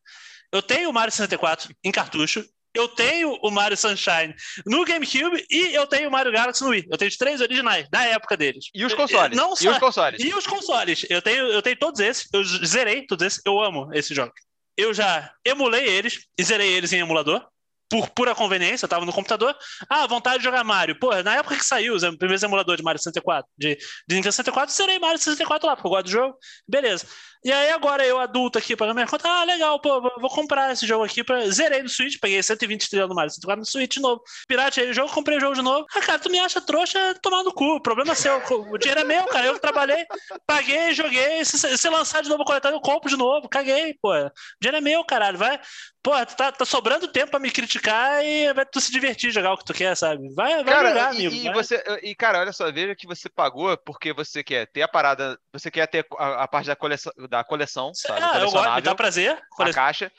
Eu 0.51 0.61
tenho 0.61 0.89
o 0.89 0.93
Mario 0.93 1.11
64 1.11 1.73
em 1.83 1.91
cartucho, 1.91 2.45
eu 2.73 2.87
tenho 2.87 3.37
o 3.41 3.49
Mario 3.49 3.77
Sunshine 3.77 4.35
no 4.65 4.85
GameCube 4.85 5.45
e 5.49 5.73
eu 5.73 5.87
tenho 5.87 6.09
o 6.09 6.11
Mario 6.11 6.31
Galaxy 6.31 6.63
no 6.63 6.69
Wii. 6.69 6.87
Eu 6.89 6.97
tenho 6.97 7.09
os 7.09 7.17
três 7.17 7.41
originais, 7.41 7.87
da 7.89 8.03
época 8.03 8.37
deles. 8.37 8.65
E 8.73 8.85
os 8.85 8.93
consoles? 8.93 9.35
Não 9.35 9.55
só... 9.55 9.63
E 9.63 9.69
os 9.69 9.77
consoles? 9.77 10.23
E 10.23 10.33
os 10.33 10.47
consoles. 10.47 11.05
Eu 11.09 11.21
tenho, 11.21 11.47
eu 11.47 11.61
tenho 11.61 11.77
todos 11.77 11.99
esses, 11.99 12.27
eu 12.31 12.43
zerei 12.43 13.05
todos 13.05 13.25
esses, 13.25 13.41
eu 13.45 13.59
amo 13.61 13.89
esses 13.93 14.15
jogos. 14.15 14.39
Eu 14.77 14.93
já 14.93 15.31
emulei 15.43 15.85
eles 15.87 16.25
e 16.37 16.43
zerei 16.43 16.71
eles 16.71 16.93
em 16.93 16.99
emulador 16.99 17.45
por 17.89 18.07
pura 18.11 18.35
conveniência, 18.35 18.85
eu 18.85 18.89
tava 18.89 19.05
no 19.05 19.11
computador. 19.11 19.55
Ah, 19.89 20.05
vontade 20.05 20.37
de 20.37 20.43
jogar 20.43 20.63
Mario. 20.63 20.97
Pô, 20.99 21.09
na 21.23 21.37
época 21.37 21.57
que 21.57 21.65
saiu 21.65 21.95
os 21.95 22.03
primeiros 22.17 22.43
emuladores 22.43 22.77
de 22.77 22.83
Mario 22.83 23.01
64, 23.01 23.49
de, 23.57 23.75
de 23.75 24.15
Nintendo 24.15 24.31
64, 24.31 24.75
zerei 24.75 24.99
Mario 24.99 25.17
64 25.17 25.67
lá, 25.67 25.75
porque 25.75 25.87
eu 25.87 25.91
gosto 25.91 26.05
do 26.05 26.11
jogo. 26.11 26.37
Beleza. 26.67 27.07
E 27.43 27.51
aí 27.53 27.69
agora 27.71 28.05
eu, 28.05 28.19
adulto 28.19 28.57
aqui, 28.57 28.75
pagando 28.75 28.95
minha 28.95 29.07
conta, 29.07 29.29
ah, 29.29 29.45
legal, 29.45 29.79
pô, 29.79 30.01
vou 30.01 30.29
comprar 30.29 30.73
esse 30.73 30.85
jogo 30.85 31.05
aqui. 31.05 31.23
Pra... 31.23 31.49
Zerei 31.49 31.81
no 31.81 31.87
Switch, 31.87 32.19
peguei 32.19 32.43
120 32.43 32.81
estrelas 32.81 33.07
no 33.07 33.15
Mario 33.15 33.29
64 33.31 33.59
no 33.59 33.65
Switch 33.65 33.93
de 33.93 34.01
novo. 34.01 34.21
Pirateei 34.47 34.89
o 34.89 34.93
jogo, 34.93 35.13
comprei 35.13 35.37
o 35.37 35.39
jogo 35.39 35.55
de 35.55 35.61
novo. 35.61 35.85
Ah, 35.95 36.01
cara, 36.01 36.19
tu 36.19 36.29
me 36.29 36.37
acha 36.39 36.59
trouxa, 36.59 37.15
tomar 37.21 37.43
no 37.43 37.53
cu. 37.53 37.75
O 37.75 37.81
problema 37.81 38.11
é 38.11 38.15
seu. 38.15 38.37
O 38.37 38.77
dinheiro 38.77 38.99
é 39.01 39.03
meu, 39.05 39.25
cara. 39.27 39.45
Eu 39.45 39.57
trabalhei, 39.57 40.05
paguei, 40.45 40.93
joguei. 40.93 41.45
Se, 41.45 41.77
se 41.77 41.89
lançar 41.89 42.21
de 42.21 42.29
novo 42.29 42.43
o 42.43 42.45
coletânea, 42.45 42.75
eu 42.75 42.81
compro 42.81 43.09
de 43.09 43.15
novo. 43.15 43.47
Caguei, 43.47 43.95
pô. 44.01 44.11
O 44.11 44.31
dinheiro 44.59 44.77
é 44.77 44.81
meu, 44.81 45.05
caralho. 45.05 45.37
Vai. 45.37 45.59
Pô, 46.01 46.11
tá, 46.25 46.51
tá 46.51 46.63
sobrando 46.63 47.09
tempo 47.09 47.31
pra 47.31 47.39
me 47.39 47.51
criticar 47.51 48.23
e 48.23 48.53
vai 48.53 48.65
tu 48.65 48.79
se 48.79 48.89
divertir, 48.89 49.31
jogar 49.31 49.53
o 49.53 49.57
que 49.57 49.65
tu 49.65 49.73
quer, 49.73 49.95
sabe? 49.97 50.33
Vai, 50.33 50.63
vai 50.63 50.73
cara, 50.73 50.89
jogar, 50.89 51.13
e, 51.13 51.17
amigo. 51.27 51.35
E, 51.35 51.43
vai. 51.43 51.53
Você, 51.53 51.83
e, 52.03 52.15
cara, 52.15 52.39
olha 52.39 52.53
só, 52.53 52.71
veja 52.71 52.95
que 52.95 53.05
você 53.05 53.27
pagou 53.27 53.77
porque 53.77 54.13
você 54.13 54.41
quer 54.41 54.65
ter 54.67 54.81
a 54.81 54.87
parada, 54.87 55.37
você 55.51 55.69
quer 55.69 55.87
ter 55.87 56.05
a, 56.17 56.43
a 56.43 56.47
parte 56.47 56.67
da 56.67 56.75
coleção, 56.75 57.11
da 57.29 57.43
coleção 57.43 57.93
sabe? 57.93 58.19
Ah, 58.21 58.39
eu 58.39 58.51
gosto, 58.51 58.75
me 58.75 58.81
dá 58.81 58.95
prazer. 58.95 59.39
A 59.59 59.73
caixa. 59.73 60.11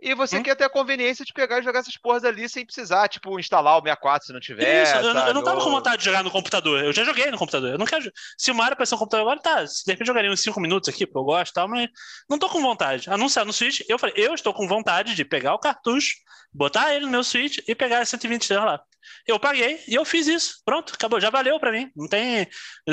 E 0.00 0.14
você 0.14 0.38
hum? 0.38 0.42
quer 0.42 0.54
ter 0.54 0.64
a 0.64 0.68
conveniência 0.68 1.24
de 1.24 1.32
pegar 1.32 1.58
e 1.58 1.62
jogar 1.62 1.80
essas 1.80 1.96
porras 1.96 2.22
ali 2.22 2.46
sem 2.48 2.66
precisar, 2.66 3.08
tipo, 3.08 3.40
instalar 3.40 3.78
o 3.78 3.80
64 3.80 4.26
se 4.26 4.32
não 4.32 4.40
tiver. 4.40 4.82
Isso, 4.82 4.94
eu, 4.96 5.14
eu, 5.14 5.34
não 5.34 5.42
tava 5.42 5.62
com 5.62 5.70
vontade 5.70 5.98
de 5.98 6.04
jogar 6.04 6.22
no 6.22 6.30
computador. 6.30 6.84
Eu 6.84 6.92
já 6.92 7.02
joguei 7.02 7.30
no 7.30 7.38
computador. 7.38 7.70
Eu 7.70 7.78
não 7.78 7.86
quero. 7.86 8.12
Se 8.36 8.50
o 8.50 8.54
Mario 8.54 8.74
aparecer 8.74 8.94
no 8.94 8.98
computador 8.98 9.22
agora, 9.26 9.40
tá. 9.40 9.64
De 9.64 9.70
repente 9.86 10.06
jogaria 10.06 10.30
uns 10.30 10.40
5 10.40 10.60
minutos 10.60 10.88
aqui, 10.90 11.06
porque 11.06 11.18
eu 11.18 11.24
gosto 11.24 11.50
e 11.50 11.54
tal, 11.54 11.66
mas 11.66 11.88
não 12.28 12.38
tô 12.38 12.48
com 12.50 12.60
vontade. 12.60 13.08
Anunciar 13.08 13.46
no 13.46 13.54
Switch, 13.54 13.80
eu 13.88 13.98
falei, 13.98 14.14
eu 14.18 14.34
estou 14.34 14.52
com 14.52 14.68
vontade 14.68 15.14
de 15.14 15.24
pegar 15.24 15.54
o 15.54 15.58
cartucho, 15.58 16.14
botar 16.52 16.94
ele 16.94 17.06
no 17.06 17.10
meu 17.10 17.24
Switch 17.24 17.58
e 17.66 17.74
pegar 17.74 18.00
as 18.00 18.08
120 18.10 18.42
estrelas 18.42 18.66
lá. 18.66 18.80
Eu 19.26 19.38
paguei 19.38 19.82
e 19.88 19.94
eu 19.94 20.04
fiz 20.04 20.26
isso. 20.26 20.60
Pronto, 20.64 20.92
acabou. 20.94 21.20
Já 21.20 21.30
valeu 21.30 21.58
pra 21.58 21.72
mim. 21.72 21.90
Não 21.96 22.08
tem. 22.08 22.46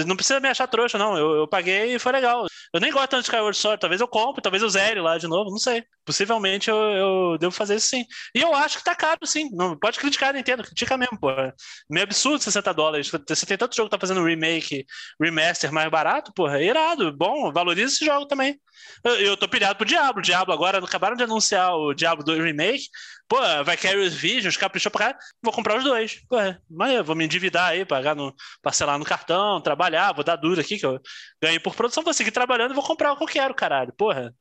Não 0.07 0.15
precisa 0.15 0.39
me 0.39 0.47
achar 0.47 0.67
trouxa, 0.67 0.97
não. 0.97 1.17
Eu, 1.17 1.35
eu 1.35 1.47
paguei 1.47 1.95
e 1.95 1.99
foi 1.99 2.11
legal. 2.11 2.47
Eu 2.73 2.79
nem 2.79 2.91
gosto 2.91 3.09
tanto 3.11 3.21
de 3.21 3.27
Skyward 3.27 3.55
Sword. 3.55 3.79
Talvez 3.79 4.01
eu 4.01 4.07
compre, 4.07 4.41
talvez 4.41 4.63
eu 4.63 4.69
zere 4.69 4.99
lá 4.99 5.17
de 5.17 5.27
novo. 5.27 5.51
Não 5.51 5.59
sei. 5.59 5.83
Possivelmente 6.03 6.69
eu, 6.69 6.75
eu 6.75 7.37
devo 7.37 7.51
fazer 7.51 7.75
isso 7.75 7.87
sim. 7.87 8.03
E 8.35 8.41
eu 8.41 8.53
acho 8.55 8.79
que 8.79 8.83
tá 8.83 8.95
caro, 8.95 9.25
sim. 9.27 9.49
Não, 9.53 9.77
pode 9.77 9.99
criticar 9.99 10.29
a 10.31 10.33
Nintendo, 10.33 10.63
critica 10.63 10.97
mesmo, 10.97 11.19
pô. 11.19 11.29
Meio 11.87 12.03
absurdo 12.03 12.43
60 12.43 12.73
dólares. 12.73 13.11
Você 13.11 13.45
tem 13.45 13.57
tanto 13.57 13.75
jogo 13.75 13.89
que 13.89 13.95
tá 13.95 13.99
fazendo 13.99 14.23
remake, 14.25 14.85
remaster 15.21 15.71
mais 15.71 15.89
barato, 15.91 16.33
porra. 16.33 16.57
É 16.59 16.65
irado. 16.65 17.15
Bom, 17.15 17.51
valoriza 17.53 17.93
esse 17.93 18.05
jogo 18.05 18.25
também. 18.25 18.59
Eu, 19.03 19.15
eu 19.17 19.37
tô 19.37 19.47
pilhado 19.47 19.75
pro 19.77 19.85
Diablo. 19.85 20.21
Diablo 20.21 20.53
agora 20.53 20.79
acabaram 20.79 21.15
de 21.15 21.23
anunciar 21.23 21.75
o 21.75 21.93
Diablo 21.93 22.25
2 22.25 22.43
Remake. 22.43 22.85
Pô, 23.33 23.63
vai 23.63 23.75
Carriers 23.75 24.13
Visions, 24.13 24.55
caprichou 24.55 24.91
pra 24.91 25.11
cá, 25.11 25.19
vou 25.41 25.51
comprar 25.51 25.75
os 25.75 25.83
dois. 25.83 26.23
Pô, 26.29 26.35
mas 26.69 26.93
eu 26.93 27.03
vou 27.03 27.15
me 27.15 27.25
endividar 27.25 27.69
aí, 27.69 27.83
pagar 27.83 28.15
no, 28.15 28.31
parcelar 28.61 28.99
no 28.99 29.03
cartão, 29.03 29.59
trabalhar, 29.59 30.13
vou 30.13 30.23
dar 30.23 30.35
duro 30.35 30.61
aqui, 30.61 30.77
que 30.77 30.85
eu 30.85 31.01
ganhei 31.41 31.59
por 31.59 31.73
produção, 31.73 32.03
vou 32.03 32.13
seguir 32.13 32.29
trabalhando 32.29 32.73
e 32.73 32.75
vou 32.75 32.83
comprar 32.85 33.11
o 33.11 33.17
que 33.17 33.23
eu 33.23 33.27
quero, 33.27 33.55
caralho. 33.55 33.91
Porra. 33.93 34.31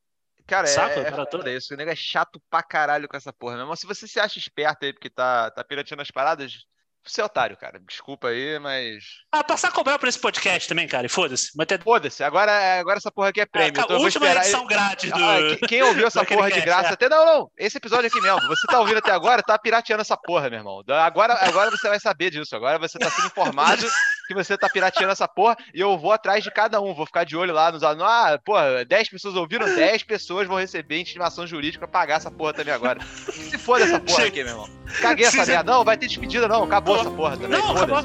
Cara, 0.46 0.66
Saco, 0.66 1.00
é, 1.00 1.10
cara 1.10 1.26
é 1.46 1.56
isso. 1.56 1.72
O 1.72 1.76
nego 1.78 1.90
é 1.90 1.96
chato 1.96 2.38
pra 2.50 2.62
caralho 2.62 3.08
com 3.08 3.16
essa 3.16 3.32
porra, 3.32 3.64
Mas 3.64 3.80
se 3.80 3.86
você 3.86 4.06
se 4.06 4.20
acha 4.20 4.38
esperto 4.38 4.84
aí 4.84 4.92
porque 4.92 5.08
tá, 5.08 5.50
tá 5.50 5.64
pirateando 5.64 6.02
as 6.02 6.10
paradas, 6.10 6.66
você 7.04 7.20
é 7.20 7.24
otário, 7.24 7.56
cara. 7.56 7.80
Desculpa 7.80 8.28
aí, 8.28 8.58
mas. 8.58 9.04
Ah, 9.30 9.42
passar 9.42 9.68
a 9.68 9.72
cobrar 9.72 9.98
por 9.98 10.08
esse 10.08 10.18
podcast 10.18 10.68
também, 10.68 10.86
cara. 10.86 11.06
E 11.06 11.08
foda-se. 11.08 11.50
Ter... 11.66 11.82
Foda-se. 11.82 12.22
Agora, 12.22 12.78
agora 12.78 12.98
essa 12.98 13.10
porra 13.10 13.28
aqui 13.30 13.40
é 13.40 13.46
prêmio. 13.46 13.80
É, 13.80 13.82
então 13.82 14.00
última 14.00 14.26
esperar... 14.26 14.42
edição 14.42 14.66
grátis 14.66 15.10
do. 15.10 15.18
Ah, 15.18 15.66
quem 15.68 15.82
ouviu 15.82 16.06
essa 16.06 16.24
porra 16.24 16.50
de 16.50 16.60
graça 16.60 16.90
é. 16.90 16.92
até. 16.92 17.08
Não, 17.08 17.24
não. 17.24 17.50
Esse 17.58 17.78
episódio 17.78 18.06
aqui 18.06 18.20
mesmo. 18.20 18.40
Você 18.48 18.66
tá 18.68 18.78
ouvindo 18.78 18.98
até 18.98 19.10
agora, 19.10 19.42
tá 19.42 19.58
pirateando 19.58 20.02
essa 20.02 20.16
porra, 20.16 20.48
meu 20.48 20.60
irmão. 20.60 20.82
Agora, 20.88 21.34
agora 21.44 21.70
você 21.70 21.88
vai 21.88 21.98
saber 21.98 22.30
disso. 22.30 22.54
Agora 22.54 22.78
você 22.78 22.98
tá 22.98 23.10
sendo 23.10 23.26
informado 23.26 23.84
que 24.28 24.34
você 24.34 24.56
tá 24.56 24.68
pirateando 24.68 25.12
essa 25.12 25.26
porra 25.26 25.56
e 25.74 25.80
eu 25.80 25.98
vou 25.98 26.12
atrás 26.12 26.44
de 26.44 26.50
cada 26.50 26.80
um. 26.80 26.94
Vou 26.94 27.06
ficar 27.06 27.24
de 27.24 27.36
olho 27.36 27.52
lá 27.52 27.72
nos. 27.72 27.82
Ah, 27.82 28.38
porra, 28.44 28.84
10 28.84 29.10
pessoas 29.10 29.34
ouviram, 29.34 29.66
10 29.66 30.04
pessoas 30.04 30.46
vão 30.46 30.58
receber 30.58 31.00
intimação 31.00 31.46
jurídica 31.46 31.86
pra 31.86 32.00
pagar 32.00 32.16
essa 32.16 32.30
porra 32.30 32.52
também 32.52 32.72
agora. 32.72 33.00
Se 33.02 33.58
foda 33.58 33.84
essa 33.84 33.98
porra 33.98 34.26
aqui, 34.26 34.44
meu 34.44 34.52
irmão. 34.52 34.81
Caguei 35.00 35.26
essa 35.26 35.46
merda. 35.46 35.72
Não, 35.72 35.84
vai 35.84 35.96
ter 35.96 36.06
despedida, 36.06 36.48
não. 36.48 36.64
Acabou 36.64 37.00
essa 37.00 37.10
porra 37.10 37.36
também. 37.36 37.58
Não, 37.58 37.76
acabou. 37.76 38.02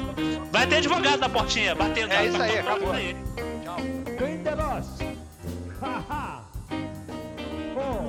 Vai 0.50 0.66
ter 0.66 0.76
advogado 0.76 1.20
na 1.20 1.28
portinha, 1.28 1.74
batendo. 1.74 2.12
É 2.12 2.26
isso 2.26 2.40
aí, 2.42 2.58
acabou. 2.58 2.92
Tchau. 3.62 3.76
Quem 4.18 4.42
de 4.42 4.54
nós? 4.54 4.86
Haha. 5.80 6.42
Bom. 7.74 8.07